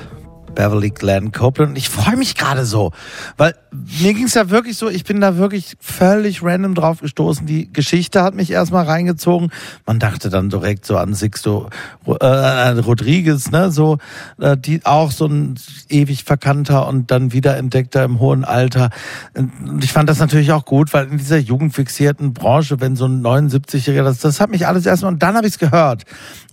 Beverly 0.54 0.90
Glenn 0.90 1.32
Copeland. 1.32 1.76
Ich 1.78 1.88
freue 1.88 2.16
mich 2.16 2.34
gerade 2.34 2.64
so, 2.64 2.92
weil 3.36 3.54
mir 3.72 4.14
ging 4.14 4.24
es 4.24 4.34
ja 4.34 4.50
wirklich 4.50 4.76
so, 4.76 4.88
ich 4.88 5.04
bin 5.04 5.20
da 5.20 5.36
wirklich 5.36 5.76
völlig 5.80 6.42
random 6.42 6.74
drauf 6.74 7.00
gestoßen. 7.00 7.46
Die 7.46 7.72
Geschichte 7.72 8.22
hat 8.22 8.34
mich 8.34 8.50
erstmal 8.50 8.84
reingezogen. 8.84 9.50
Man 9.86 9.98
dachte 9.98 10.28
dann 10.28 10.50
direkt 10.50 10.84
so 10.84 10.96
an 10.96 11.14
Sixto 11.14 11.70
äh, 12.06 12.68
Rodriguez, 12.78 13.50
ne, 13.50 13.70
so 13.70 13.98
äh, 14.40 14.56
die 14.56 14.84
auch 14.84 15.12
so 15.12 15.26
ein 15.26 15.54
ewig 15.88 16.24
verkannter 16.24 16.88
und 16.88 17.10
dann 17.10 17.32
wiederentdeckter 17.32 18.04
im 18.04 18.18
hohen 18.18 18.44
Alter. 18.44 18.90
Und 19.34 19.84
ich 19.84 19.92
fand 19.92 20.08
das 20.08 20.18
natürlich 20.18 20.52
auch 20.52 20.64
gut, 20.64 20.92
weil 20.92 21.06
in 21.06 21.18
dieser 21.18 21.38
jugendfixierten 21.38 22.34
Branche, 22.34 22.80
wenn 22.80 22.96
so 22.96 23.06
ein 23.06 23.22
79-Jähriger, 23.22 24.02
das, 24.02 24.18
das 24.18 24.40
hat 24.40 24.50
mich 24.50 24.66
alles 24.66 24.86
erstmal 24.86 25.12
und 25.12 25.22
dann 25.22 25.36
habe 25.36 25.46
ich 25.46 25.54
es 25.54 25.58
gehört. 25.58 26.04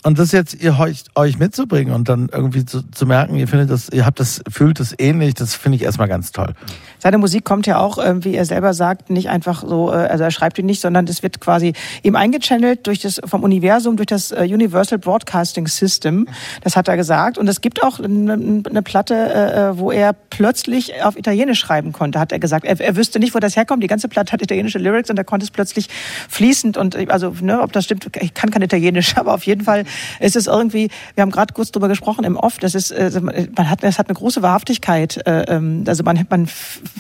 Und 0.04 0.20
das 0.20 0.32
jetzt 0.32 0.54
ihr 0.54 0.78
euch, 0.80 1.04
euch 1.16 1.40
mitzubringen 1.40 1.94
und 1.94 2.08
dann 2.08 2.30
irgendwie 2.32 2.66
zu, 2.66 2.84
zu 2.92 3.06
merken, 3.06 3.36
ihr 3.36 3.48
findet 3.48 3.72
das, 3.72 3.90
ihr 3.90 4.06
habt 4.06 4.20
das, 4.20 4.42
fühlt 4.50 4.80
das 4.80 4.94
ähnlich, 4.98 5.34
das 5.34 5.56
finde 5.56 5.78
ich 5.78 5.84
erstmal 5.84 6.08
ganz 6.08 6.32
toll. 6.32 6.54
Seine 7.00 7.18
Musik 7.18 7.46
kommt 7.46 7.68
ja 7.68 7.80
auch, 7.80 7.98
wie 7.98 8.36
er 8.36 8.46
selber 8.46 8.74
sagt, 8.74 9.10
nicht 9.10 9.30
einfach 9.30 9.64
so, 9.68 9.92
äh, 9.92 9.96
also 9.96 10.24
er 10.24 10.32
schreibt 10.32 10.58
die 10.58 10.64
nicht, 10.64 10.82
sondern 10.82 11.06
das 11.06 11.24
wird 11.24 11.42
quasi 11.42 11.74
ihm 12.04 12.16
eingechannelt 12.16 12.86
durch 12.88 13.00
das 13.00 13.20
vom 13.26 13.44
Universum, 13.44 13.98
durch 13.98 14.08
das 14.08 14.32
äh, 14.32 14.48
Universal 14.50 15.00
Broadcasting 15.00 15.68
System. 15.68 16.28
Das 16.62 16.76
hat 16.76 16.88
er 16.88 16.98
gesagt. 16.98 17.38
Und 17.38 17.48
es 17.48 17.62
gibt 17.62 17.84
auch 17.84 18.00
eine, 18.00 18.34
eine 18.34 18.82
Platte, 18.82 19.16
äh, 19.16 19.78
wo 19.78 19.92
er 19.92 20.14
plötzlich 20.14 21.04
auf 21.04 21.18
Italienisch 21.18 21.60
schreiben 21.60 21.92
konnte, 21.92 22.20
hat 22.20 22.32
er 22.32 22.40
gesagt. 22.40 22.66
Er, 22.66 22.80
er 22.80 22.96
wüsste 22.96 23.20
nicht, 23.20 23.34
wo 23.36 23.40
das 23.40 23.56
herkommt. 23.56 23.84
Die 23.84 23.88
ganze 23.88 24.08
Platte 24.08 24.32
hat 24.32 24.42
italienische 24.42 24.80
Lyrics 24.80 25.10
und 25.10 25.18
er 25.18 25.24
konnte 25.24 25.44
es 25.44 25.52
plötzlich 25.52 25.90
fließend 26.30 26.78
und 26.78 26.96
also, 27.10 27.34
ne, 27.42 27.62
ob 27.62 27.72
das 27.72 27.86
stimmt, 27.86 28.08
ich 28.20 28.34
kann 28.34 28.52
kein 28.52 28.62
Italienisch, 28.62 29.18
aber 29.18 29.34
auf 29.34 29.44
jeden 29.44 29.64
Fall 29.64 29.86
ist 30.20 30.36
es 30.36 30.48
irgendwie, 30.48 30.90
wir 31.16 31.22
haben 31.22 31.32
gerade 31.32 31.54
kurz 31.54 31.72
drüber 31.72 31.88
gesprochen 31.88 32.24
im 32.24 32.36
Off, 32.36 32.58
das 32.58 32.76
ist, 32.76 32.92
äh, 32.92 33.12
man 33.22 33.70
hat, 33.70 33.84
das 33.84 34.00
hat 34.00 34.10
eine 34.10 34.16
große 34.16 34.42
Wahrhaftigkeit. 34.42 35.26
Äh, 35.26 35.44
ähm, 35.48 35.84
also 35.88 36.04
man, 36.04 36.26
man 36.30 36.48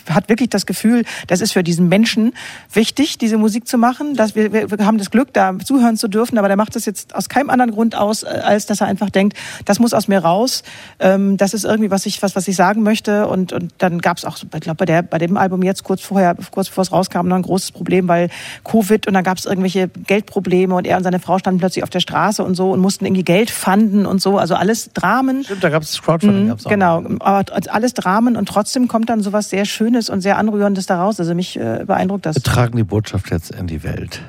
hat 0.09 0.29
wirklich 0.29 0.49
das 0.49 0.65
Gefühl, 0.65 1.03
das 1.27 1.41
ist 1.41 1.53
für 1.53 1.63
diesen 1.63 1.87
Menschen 1.89 2.33
wichtig, 2.71 3.17
diese 3.17 3.37
Musik 3.37 3.67
zu 3.67 3.77
machen. 3.77 4.15
Dass 4.15 4.35
wir, 4.35 4.51
wir, 4.51 4.85
haben 4.85 4.97
das 4.97 5.11
Glück, 5.11 5.33
da 5.33 5.57
zuhören 5.59 5.97
zu 5.97 6.07
dürfen, 6.07 6.37
aber 6.37 6.47
der 6.47 6.57
macht 6.57 6.75
das 6.75 6.85
jetzt 6.85 7.15
aus 7.15 7.29
keinem 7.29 7.49
anderen 7.49 7.71
Grund 7.71 7.95
aus, 7.95 8.23
äh, 8.23 8.27
als 8.27 8.65
dass 8.65 8.81
er 8.81 8.87
einfach 8.87 9.09
denkt, 9.09 9.37
das 9.65 9.79
muss 9.79 9.93
aus 9.93 10.07
mir 10.07 10.19
raus. 10.19 10.63
Ähm, 10.99 11.37
das 11.37 11.53
ist 11.53 11.65
irgendwie 11.65 11.91
was 11.91 12.05
ich 12.05 12.21
was 12.21 12.35
was 12.35 12.47
ich 12.47 12.55
sagen 12.55 12.83
möchte. 12.83 13.27
Und 13.27 13.53
und 13.53 13.73
dann 13.77 13.99
gab 13.99 14.17
es 14.17 14.25
auch, 14.25 14.37
ich 14.37 14.61
glaube 14.61 14.85
bei 14.85 15.01
bei 15.01 15.17
dem 15.17 15.37
Album 15.37 15.63
jetzt 15.63 15.83
kurz 15.83 16.01
vorher, 16.01 16.35
kurz 16.51 16.69
bevor 16.69 16.83
es 16.83 16.91
rauskam, 16.91 17.27
noch 17.27 17.35
ein 17.35 17.41
großes 17.41 17.71
Problem, 17.71 18.07
weil 18.07 18.29
Covid 18.63 19.07
und 19.07 19.13
dann 19.13 19.23
gab 19.23 19.37
es 19.37 19.45
irgendwelche 19.45 19.87
Geldprobleme 19.87 20.75
und 20.75 20.85
er 20.87 20.97
und 20.97 21.03
seine 21.03 21.19
Frau 21.19 21.37
standen 21.39 21.59
plötzlich 21.59 21.83
auf 21.83 21.89
der 21.89 21.99
Straße 21.99 22.43
und 22.43 22.55
so 22.55 22.71
und 22.77 22.81
mussten 22.83 23.05
irgendwie 23.05 23.23
Geld 23.23 23.49
fanden 23.51 24.05
und 24.05 24.21
so. 24.21 24.37
Also 24.37 24.55
alles 24.55 24.91
Dramen. 24.93 25.43
Stimmt, 25.43 25.63
da 25.63 25.69
gab 25.69 25.83
es 25.83 26.01
Crowdfunding. 26.01 26.45
Mhm, 26.45 26.47
gab's 26.49 26.65
auch. 26.65 26.69
genau, 26.69 27.03
aber 27.19 27.45
alles 27.73 27.93
Dramen 27.93 28.37
und 28.37 28.47
trotzdem 28.47 28.87
kommt 28.87 29.09
dann 29.09 29.21
sowas 29.21 29.49
sehr 29.49 29.65
Schönes 29.65 30.09
und 30.09 30.21
sehr 30.21 30.37
Anrührendes 30.37 30.85
daraus. 30.85 31.19
Also 31.19 31.35
mich 31.35 31.57
äh, 31.59 31.83
beeindruckt 31.85 32.25
das. 32.25 32.35
Wir 32.35 32.43
tragen 32.43 32.77
die 32.77 32.83
Botschaft 32.83 33.31
jetzt 33.31 33.51
in 33.51 33.67
die 33.67 33.83
Welt. 33.83 34.21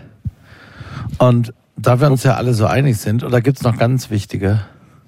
Und 1.19 1.53
da 1.77 2.01
wir 2.01 2.11
uns 2.11 2.25
ja 2.25 2.35
alle 2.35 2.55
so 2.55 2.66
einig 2.66 2.99
sind, 2.99 3.23
oder 3.23 3.41
gibt 3.41 3.59
es 3.59 3.62
noch 3.62 3.77
ganz 3.77 4.11
wichtige? 4.11 4.61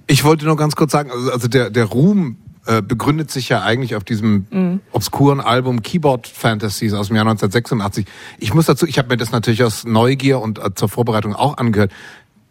Ich 0.07 0.25
wollte 0.25 0.45
nur 0.45 0.57
ganz 0.57 0.77
kurz 0.77 0.93
sagen, 0.93 1.11
also, 1.11 1.33
also 1.33 1.49
der, 1.49 1.71
der 1.71 1.85
Ruhm 1.87 2.37
äh, 2.67 2.83
begründet 2.83 3.31
sich 3.31 3.49
ja 3.49 3.62
eigentlich 3.62 3.97
auf 3.97 4.05
diesem 4.05 4.47
Mhm. 4.51 4.81
obskuren 4.93 5.41
Album 5.41 5.83
Keyboard 5.83 6.27
Fantasies 6.27 6.93
aus 6.93 7.07
dem 7.09 7.17
Jahr 7.17 7.25
1986. 7.25 8.05
Ich 8.39 8.53
muss 8.53 8.67
dazu, 8.67 8.87
ich 8.87 8.99
habe 8.99 9.09
mir 9.09 9.17
das 9.17 9.33
natürlich 9.33 9.65
aus 9.65 9.85
Neugier 9.87 10.41
und 10.41 10.59
äh, 10.59 10.75
zur 10.75 10.89
Vorbereitung 10.89 11.35
auch 11.35 11.57
angehört. 11.57 11.91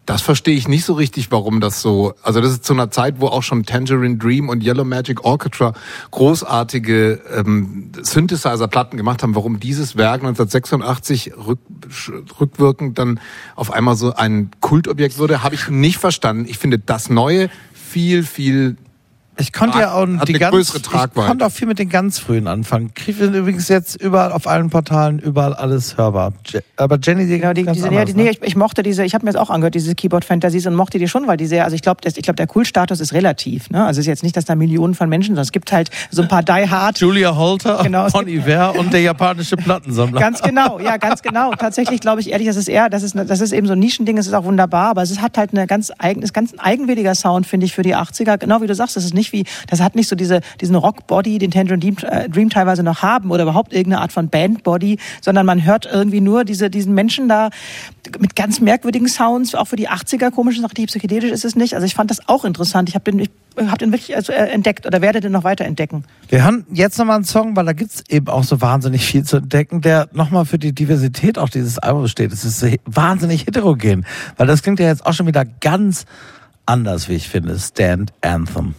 Das 0.06 0.22
verstehe 0.22 0.56
ich 0.56 0.66
nicht 0.66 0.84
so 0.84 0.94
richtig, 0.94 1.30
warum 1.30 1.60
das 1.60 1.82
so. 1.82 2.14
Also 2.22 2.40
das 2.40 2.52
ist 2.52 2.64
zu 2.64 2.72
einer 2.72 2.90
Zeit, 2.90 3.20
wo 3.20 3.26
auch 3.26 3.42
schon 3.42 3.64
Tangerine 3.64 4.16
Dream 4.16 4.48
und 4.48 4.64
Yellow 4.64 4.84
Magic 4.84 5.24
Orchestra 5.24 5.72
großartige 6.10 7.20
ähm, 7.32 7.92
Synthesizer-Platten 8.00 8.96
gemacht 8.96 9.22
haben. 9.22 9.34
Warum 9.34 9.60
dieses 9.60 9.96
Werk 9.96 10.22
1986 10.22 11.32
rück, 11.36 11.60
rückwirkend 12.40 12.98
dann 12.98 13.20
auf 13.54 13.72
einmal 13.72 13.94
so 13.94 14.14
ein 14.14 14.50
Kultobjekt 14.60 15.18
wurde, 15.18 15.42
habe 15.42 15.54
ich 15.54 15.68
nicht 15.68 15.98
verstanden. 15.98 16.46
Ich 16.48 16.58
finde 16.58 16.78
das 16.78 17.10
Neue 17.10 17.50
viel, 17.72 18.24
viel 18.24 18.76
Ich 19.40 19.52
konnte 19.52 19.78
ja 19.78 19.92
auch 19.94 20.06
die 20.24 20.32
ganz, 20.34 20.52
größere 20.52 20.78
ich 20.78 21.14
konnte 21.14 21.46
auch 21.46 21.50
viel 21.52 21.66
mit 21.66 21.78
den 21.78 21.88
ganz 21.88 22.18
frühen 22.18 22.46
anfangen. 22.46 22.92
Krieg 22.94 23.18
übrigens 23.20 23.68
jetzt 23.68 23.96
überall 24.00 24.32
auf 24.32 24.46
allen 24.46 24.70
Portalen 24.70 25.18
überall 25.18 25.54
alles 25.54 25.96
hörbar. 25.96 26.32
Je- 26.46 26.60
Aber 26.76 26.98
Jenny, 27.02 27.26
die, 27.26 27.38
Genau, 27.38 27.52
die, 27.52 27.62
ganz 27.64 27.76
diese, 27.76 27.88
anders, 27.88 28.00
ja, 28.00 28.04
die, 28.06 28.14
ne? 28.14 28.22
nee, 28.24 28.30
ich, 28.30 28.42
ich 28.42 28.56
mochte 28.56 28.82
diese, 28.82 29.04
ich 29.04 29.14
habe 29.14 29.24
mir 29.24 29.32
das 29.32 29.40
auch 29.40 29.50
angehört, 29.50 29.74
diese 29.74 29.94
Keyboard 29.94 30.24
Fantasies 30.24 30.66
und 30.66 30.74
mochte 30.74 30.98
die 30.98 31.08
schon, 31.08 31.26
weil 31.26 31.36
die 31.36 31.46
sehr, 31.46 31.64
also 31.64 31.74
ich 31.74 31.82
glaube, 31.82 32.00
ich 32.06 32.14
glaube, 32.22 32.36
der 32.36 32.46
Kultstatus 32.46 33.00
ist 33.00 33.12
relativ. 33.12 33.70
Ne? 33.70 33.84
Also 33.84 33.98
es 34.00 34.04
ist 34.04 34.08
jetzt 34.08 34.22
nicht, 34.22 34.36
dass 34.36 34.44
da 34.44 34.54
Millionen 34.54 34.94
von 34.94 35.08
Menschen, 35.08 35.30
sondern 35.32 35.42
es 35.44 35.52
gibt 35.52 35.72
halt 35.72 35.90
so 36.10 36.22
ein 36.22 36.28
paar 36.28 36.42
Die 36.42 36.68
Hard. 36.68 36.98
Julia 36.98 37.34
Holter, 37.34 37.80
Genau, 37.82 38.06
es 38.06 38.12
Bon 38.12 38.26
Iver 38.28 38.74
und 38.78 38.92
der 38.92 39.00
japanische 39.00 39.56
Plattensammler. 39.56 40.20
Ganz 40.20 40.42
genau, 40.42 40.78
ja, 40.80 40.96
ganz 40.96 41.22
genau. 41.22 41.52
Tatsächlich 41.52 42.00
glaube 42.00 42.20
ich 42.20 42.30
ehrlich, 42.30 42.46
das 42.48 42.56
ist 42.56 42.68
eher, 42.68 42.88
das 42.90 43.02
ist, 43.02 43.16
eine- 43.16 43.26
das 43.26 43.40
ist 43.40 43.52
eben 43.52 43.66
so 43.66 43.72
ein 43.72 43.78
Nischending, 43.78 44.18
es 44.18 44.26
ist 44.26 44.34
auch 44.34 44.44
wunderbar, 44.44 44.90
aber 44.90 45.02
es 45.02 45.10
ist, 45.10 45.20
hat 45.22 45.38
halt 45.38 45.52
eine 45.52 45.66
ganz 45.66 45.90
eigen, 45.98 46.22
ist 46.22 46.34
ganz 46.34 46.52
ein 46.52 46.60
eigenwilliger 46.60 47.14
Sound, 47.14 47.46
finde 47.46 47.66
ich, 47.66 47.74
für 47.74 47.82
die 47.82 47.94
80er. 47.96 48.38
Genau 48.38 48.60
wie 48.62 48.66
du 48.66 48.74
sagst, 48.74 48.96
das 48.96 49.04
ist 49.04 49.14
nicht 49.14 49.29
wie, 49.32 49.44
das 49.68 49.80
hat 49.80 49.94
nicht 49.94 50.08
so 50.08 50.16
diese, 50.16 50.40
diesen 50.60 50.76
Rock-Body, 50.76 51.38
den 51.38 51.50
Tangerine 51.50 51.80
Dream, 51.80 51.96
äh, 52.02 52.28
Dream 52.28 52.50
teilweise 52.50 52.82
noch 52.82 53.02
haben 53.02 53.30
oder 53.30 53.44
überhaupt 53.44 53.72
irgendeine 53.72 54.02
Art 54.02 54.12
von 54.12 54.28
Band-Body, 54.28 54.98
sondern 55.20 55.46
man 55.46 55.64
hört 55.64 55.86
irgendwie 55.86 56.20
nur 56.20 56.44
diese, 56.44 56.70
diesen 56.70 56.94
Menschen 56.94 57.28
da 57.28 57.50
mit 58.18 58.36
ganz 58.36 58.60
merkwürdigen 58.60 59.08
Sounds, 59.08 59.54
auch 59.54 59.66
für 59.66 59.76
die 59.76 59.88
80er, 59.88 60.30
komische 60.30 60.60
Sache, 60.60 60.74
die 60.74 60.86
psychedelisch 60.86 61.30
ist 61.30 61.44
es 61.44 61.56
nicht. 61.56 61.74
Also 61.74 61.86
ich 61.86 61.94
fand 61.94 62.10
das 62.10 62.28
auch 62.28 62.44
interessant. 62.44 62.88
Ich 62.88 62.94
habe 62.94 63.10
den, 63.10 63.20
ich 63.20 63.30
habe 63.58 63.78
den 63.78 63.92
wirklich 63.92 64.16
also, 64.16 64.32
äh, 64.32 64.48
entdeckt 64.48 64.86
oder 64.86 65.00
werde 65.00 65.20
den 65.20 65.32
noch 65.32 65.44
weiter 65.44 65.64
entdecken. 65.64 66.04
Wir 66.28 66.44
haben 66.44 66.66
jetzt 66.72 66.98
nochmal 66.98 67.16
einen 67.16 67.24
Song, 67.24 67.56
weil 67.56 67.64
da 67.64 67.72
gibt's 67.72 68.02
eben 68.08 68.28
auch 68.28 68.44
so 68.44 68.60
wahnsinnig 68.60 69.04
viel 69.04 69.24
zu 69.24 69.38
entdecken, 69.38 69.80
der 69.80 70.08
nochmal 70.12 70.44
für 70.44 70.58
die 70.58 70.72
Diversität 70.72 71.38
auch 71.38 71.48
dieses 71.48 71.78
Albums 71.78 72.10
steht. 72.10 72.32
Es 72.32 72.44
ist 72.44 72.64
wahnsinnig 72.84 73.46
heterogen, 73.46 74.06
weil 74.36 74.46
das 74.46 74.62
klingt 74.62 74.80
ja 74.80 74.86
jetzt 74.86 75.04
auch 75.06 75.12
schon 75.12 75.26
wieder 75.26 75.44
ganz 75.44 76.06
anders, 76.66 77.08
wie 77.08 77.14
ich 77.14 77.28
finde. 77.28 77.58
Stand 77.58 78.12
Anthem. 78.22 78.74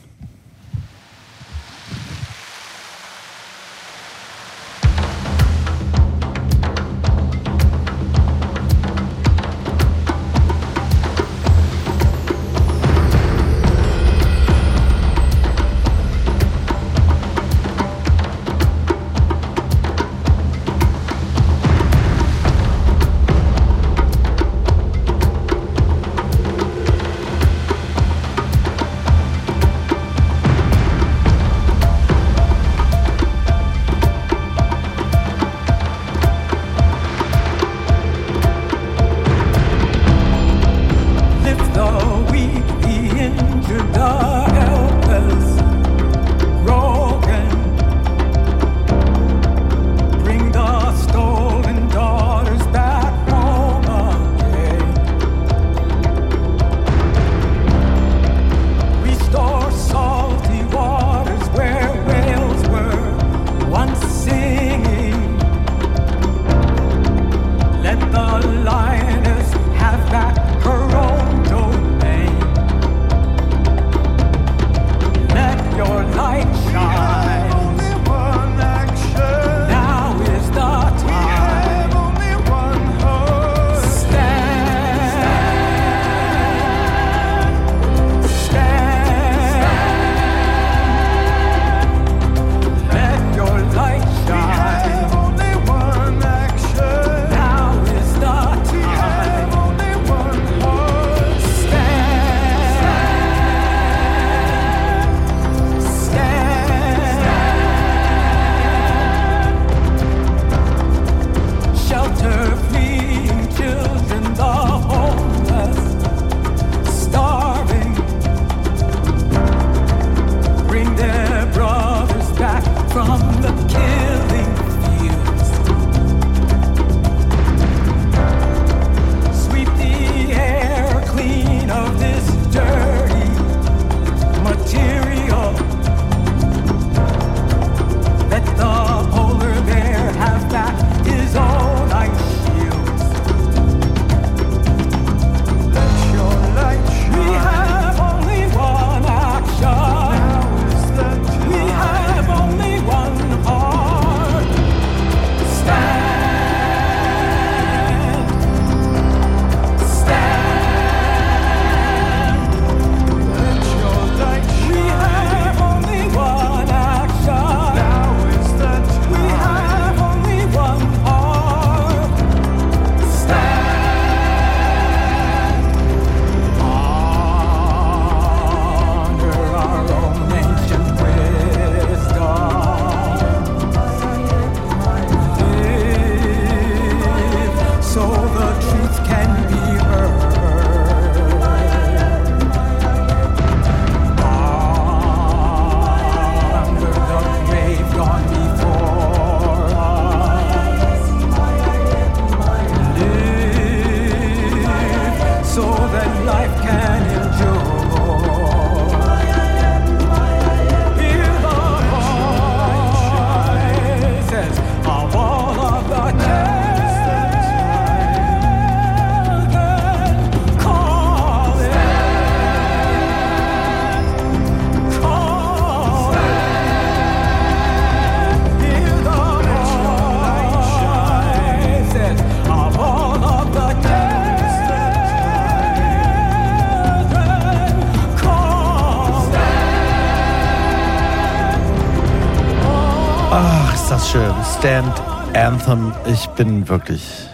Stand 244.61 245.01
Anthem. 245.33 245.91
Ich 246.05 246.27
bin 246.27 246.69
wirklich 246.69 247.27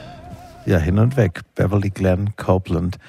ja 0.66 0.78
hin 0.78 0.98
und 0.98 1.18
weg. 1.18 1.42
Beverly 1.56 1.90
Glenn 1.90 2.38
Copeland 2.38 3.00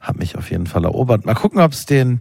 hat 0.00 0.16
mich 0.16 0.36
auf 0.36 0.50
jeden 0.50 0.66
Fall 0.66 0.82
erobert. 0.82 1.24
Mal 1.24 1.34
gucken, 1.34 1.60
ob 1.60 1.70
es 1.70 1.86
den 1.86 2.18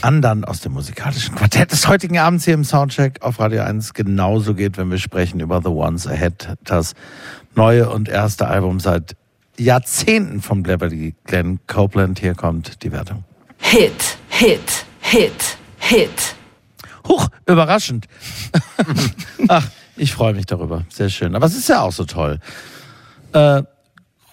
anderen 0.00 0.44
aus 0.44 0.60
dem 0.60 0.74
musikalischen 0.74 1.34
Quartett 1.34 1.72
des 1.72 1.88
heutigen 1.88 2.18
Abends 2.18 2.44
hier 2.44 2.54
im 2.54 2.62
Soundcheck 2.62 3.20
auf 3.22 3.40
Radio 3.40 3.62
1 3.62 3.94
genauso 3.94 4.54
geht, 4.54 4.78
wenn 4.78 4.88
wir 4.88 4.98
sprechen 4.98 5.40
über 5.40 5.60
The 5.60 5.70
Ones 5.70 6.06
Ahead, 6.06 6.54
das 6.62 6.94
neue 7.56 7.90
und 7.90 8.08
erste 8.08 8.46
Album 8.46 8.78
seit 8.78 9.16
Jahrzehnten 9.58 10.40
von 10.40 10.62
Beverly 10.62 11.16
Glenn 11.24 11.58
Copeland. 11.66 12.20
Hier 12.20 12.36
kommt 12.36 12.84
die 12.84 12.92
Wertung. 12.92 13.24
Hit, 13.58 14.18
Hit, 14.28 14.86
Hit, 15.00 15.58
Hit. 15.78 16.36
Huch, 17.08 17.26
überraschend. 17.44 18.06
Ach, 19.48 19.68
ich 19.96 20.12
freue 20.14 20.34
mich 20.34 20.46
darüber. 20.46 20.82
Sehr 20.88 21.08
schön. 21.08 21.34
Aber 21.34 21.46
es 21.46 21.56
ist 21.56 21.68
ja 21.68 21.82
auch 21.82 21.92
so 21.92 22.04
toll. 22.04 22.38
Äh, 23.32 23.62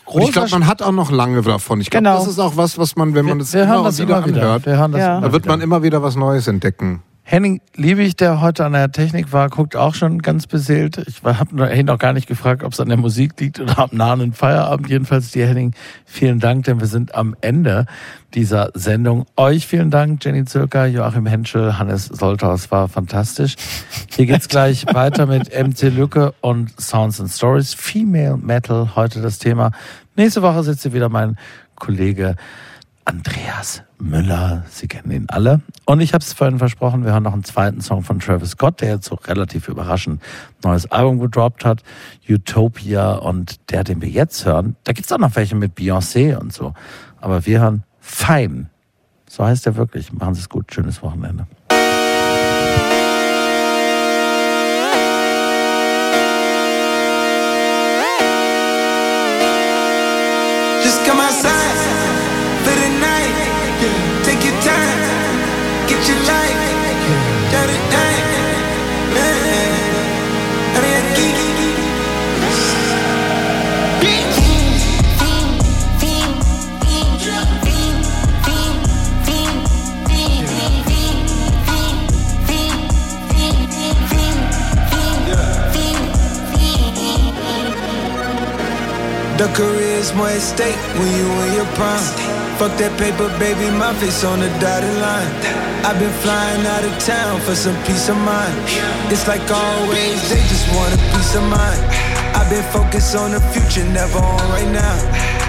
Und 0.06 0.22
ich 0.23 0.31
glaube, 0.31 0.49
man 0.52 0.68
hat 0.68 0.81
auch 0.81 0.91
noch 0.91 1.11
lange 1.11 1.41
davon. 1.41 1.80
Ich 1.81 1.90
glaube, 1.90 2.03
Genau. 2.03 2.18
das 2.19 2.27
ist 2.27 2.40
auch 2.40 2.57
was, 2.57 2.77
was 2.77 2.95
man, 2.95 3.15
wenn 3.15 3.26
man 3.26 3.40
das 3.40 3.53
wir 3.53 3.64
immer 3.64 3.84
das 3.84 3.99
wieder 3.99 4.18
immer 4.18 4.27
wieder. 4.27 4.41
anhört, 4.41 4.65
Wir 4.65 4.77
das 4.91 4.99
Ja. 4.99 5.22
da 5.22 5.31
wird 5.31 5.45
man 5.45 5.61
immer 5.61 5.81
wieder 5.84 6.03
was 6.03 6.15
Neues 6.15 6.48
entdecken. 6.48 7.02
Henning 7.26 7.62
Liebig, 7.76 8.18
der 8.18 8.41
heute 8.41 8.66
an 8.66 8.74
der 8.74 8.91
Technik 8.91 9.32
war, 9.32 9.50
guckt 9.50 9.78
auch 9.78 9.95
schon 9.95 10.22
ganz 10.22 10.45
beseelt. 10.45 10.98
Ich 11.08 11.24
habe 11.24 11.74
ihn 11.74 11.86
noch 11.86 11.98
gar 11.98 12.12
nicht 12.12 12.28
gefragt, 12.28 12.64
ob 12.64 12.74
es 12.74 12.82
an 12.82 12.90
der 12.90 12.98
Musik 12.98 13.40
liegt 13.40 13.62
oder 13.62 13.80
am 13.80 13.90
nahen 13.94 14.34
Feierabend. 14.34 14.90
Jedenfalls 14.90 15.32
dir, 15.32 15.48
Henning, 15.48 15.74
vielen 16.06 16.41
Dank, 16.41 16.66
denn 16.66 16.82
wir 16.82 16.88
sind 16.88 17.16
am 17.16 17.34
Ende 17.40 17.86
dieser 18.34 18.72
Sendung. 18.74 19.26
Euch 19.38 19.66
vielen 19.66 19.90
Dank, 19.90 20.24
Jenny 20.24 20.44
Zirker, 20.44 20.86
Joachim 20.86 21.26
Henschel, 21.26 21.80
Hannes 21.80 22.08
Solthaus, 22.08 22.72
war 22.72 22.90
fantastisch. 22.90 23.56
Hier 24.14 24.26
geht's 24.26 24.50
gleich 24.50 24.86
weiter 24.94 25.26
mit 25.26 25.50
MC 25.50 25.84
Lücke 25.84 26.34
und 26.41 26.80
Sounds 26.80 27.22
and 27.22 27.32
Stories. 27.32 27.74
Female 27.74 28.36
Metal, 28.36 28.95
heute 28.95 29.22
das 29.22 29.40
Thema. 29.40 29.72
Nächste 30.18 30.41
Woche 30.41 30.62
sitzt 30.64 30.84
hier 30.84 30.94
wieder 30.94 31.08
mein 31.08 31.38
Kollege 31.76 32.36
Andreas 33.06 33.82
Müller. 34.04 34.64
Sie 34.70 34.88
kennen 34.88 35.12
ihn 35.12 35.26
alle. 35.30 35.62
Und 35.86 36.02
ich 36.02 36.14
habe 36.14 36.22
es 36.22 36.34
vorhin 36.34 36.60
versprochen, 36.60 37.06
wir 37.06 37.14
hören 37.14 37.24
noch 37.24 37.34
einen 37.34 37.44
zweiten 37.44 37.82
Song 37.82 38.04
von 38.04 38.20
Travis 38.20 38.52
Scott, 38.52 38.82
der 38.82 38.90
jetzt 38.90 39.06
so 39.06 39.16
relativ 39.16 39.70
überraschend 39.70 40.22
neues 40.64 40.92
Album 40.92 41.20
gedroppt 41.20 41.64
hat, 41.64 41.84
Utopia. 42.28 43.14
Und 43.14 43.72
der, 43.72 43.84
den 43.84 44.02
wir 44.02 44.10
jetzt 44.10 44.46
hören, 44.46 44.76
da 44.84 44.92
gibt's 44.92 45.12
auch 45.12 45.18
noch 45.18 45.36
welche 45.36 45.56
mit 45.56 45.78
Beyoncé 45.78 46.36
und 46.36 46.52
so. 46.52 46.74
Aber 47.22 47.46
wir 47.46 47.62
hören 47.62 47.84
Fein. 48.00 48.70
So 49.30 49.46
heißt 49.46 49.66
er 49.66 49.76
wirklich. 49.78 50.12
Machen 50.12 50.36
Sie 50.36 50.42
es 50.42 50.50
gut. 50.50 50.74
Schönes 50.74 51.02
Wochenende. 51.02 51.48
The 89.38 89.50
career 89.58 89.98
is 89.98 90.14
more 90.14 90.30
at 90.30 90.42
stake 90.42 90.78
when 90.94 91.10
you 91.10 91.26
in 91.26 91.54
your 91.58 91.70
prime. 91.74 92.06
Fuck 92.62 92.78
that 92.78 92.94
paper, 93.02 93.28
baby, 93.42 93.66
my 93.74 93.90
face 93.98 94.24
on 94.24 94.40
the 94.40 94.50
dotted 94.62 94.94
line. 95.02 95.26
I've 95.82 95.98
been 95.98 96.14
flying 96.22 96.62
out 96.70 96.86
of 96.86 96.94
town 97.02 97.42
for 97.42 97.56
some 97.58 97.74
peace 97.84 98.08
of 98.14 98.18
mind. 98.22 98.54
It's 99.10 99.28
like 99.28 99.42
always, 99.50 100.22
they 100.30 100.38
just 100.46 100.70
want 100.78 100.94
a 100.94 101.02
piece 101.18 101.34
of 101.34 101.44
mind. 101.50 101.82
I've 102.38 102.50
been 102.54 102.64
focused 102.70 103.18
on 103.18 103.32
the 103.34 103.42
future, 103.50 103.84
never 103.90 104.22
on 104.22 104.46
right 104.54 104.70
now. 104.70 104.96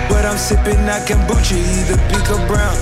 But 0.08 0.24
I'm 0.24 0.40
sipping 0.40 0.80
that 0.88 1.04
kombucha, 1.04 1.60
either 1.60 2.00
pink 2.08 2.24
or 2.32 2.40
brown. 2.48 2.76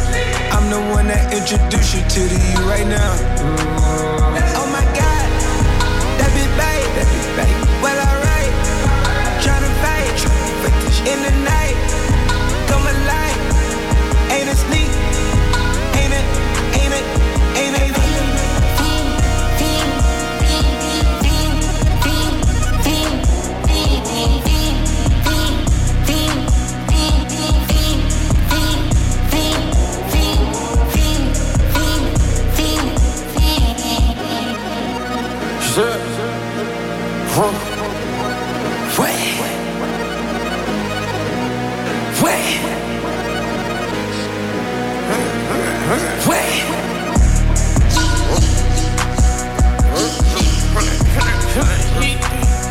I'm 0.55 0.70
the 0.70 0.81
one 0.95 1.11
that 1.11 1.35
introduced 1.35 1.99
you 1.99 2.03
to 2.07 2.20
the 2.31 2.39
you 2.39 2.62
right 2.70 2.87
now. 2.87 4.61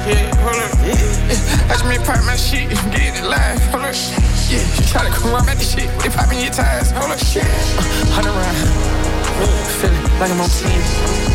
Yeah, 0.07 0.29
pull 0.41 0.49
up. 0.49 0.71
Yeah, 0.85 1.69
I 1.69 1.73
just 1.73 1.83
been 1.87 2.01
poppin' 2.03 2.25
my 2.25 2.35
shit, 2.35 2.69
gettin' 2.69 3.23
it 3.23 3.27
loud. 3.27 3.59
Hold 3.71 3.85
up, 3.85 3.95
yeah. 4.49 4.61
you 4.77 4.85
try 4.85 5.07
to 5.07 5.09
come 5.09 5.33
around 5.33 5.49
at 5.49 5.57
the 5.57 5.63
shit. 5.63 5.89
They 6.03 6.09
popping 6.09 6.39
your 6.39 6.51
tires. 6.51 6.91
Hold 6.91 7.11
up. 7.11 7.19
Shit. 7.19 7.43
Uh, 7.43 7.81
Hunt 8.13 8.27
around. 8.27 9.00
Feeling 9.81 10.03
like 10.19 10.31
I'm 10.31 10.41
on 10.41 10.49
team. 10.49 10.81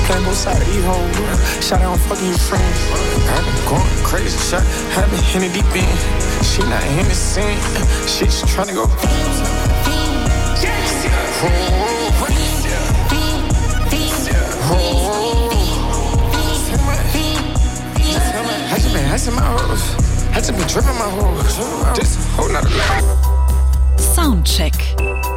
Playing 0.07 0.25
both 0.25 0.37
sides 0.37 0.61
of 0.61 0.67
these 0.67 0.85
hoes. 0.85 1.65
Shot 1.65 1.81
out 1.83 1.93
on 1.93 1.99
fucking 1.99 2.29
your 2.29 2.39
friends. 2.39 2.79
I've 3.27 3.45
been 3.45 3.59
going 3.67 4.05
crazy. 4.05 4.39
Shot, 4.39 4.63
I've 4.97 5.11
been 5.11 5.43
in 5.43 5.51
the 5.51 5.59
deep 5.59 5.67
end. 5.75 5.99
She 6.47 6.63
not 6.63 6.83
in 6.87 7.09
the 7.09 7.15
scene. 7.15 7.59
She 8.07 8.27
just 8.27 8.47
trying 8.49 8.69
to 8.69 8.75
go. 8.75 8.87
I 18.69 18.79
just 18.79 18.93
been 18.93 19.05
asking 19.05 19.35
my 19.35 19.43
hoes. 19.43 19.83
I 20.31 20.39
just 20.39 20.53
been 20.53 20.69
dripping 20.69 20.99
my 20.99 21.11
hoes. 21.11 21.57
This 21.97 22.17
whole 22.37 22.49
nother 22.49 22.71
life. 22.71 23.05
Soundcheck. 23.97 24.75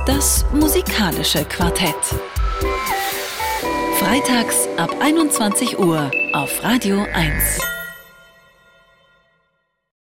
Das 0.05 0.45
musikalische 0.53 1.45
Quartett. 1.45 2.38
Freitags 3.99 4.67
ab 4.77 4.95
21 4.99 5.79
Uhr 5.79 6.11
auf 6.33 6.63
Radio 6.63 7.05
1. 7.13 7.78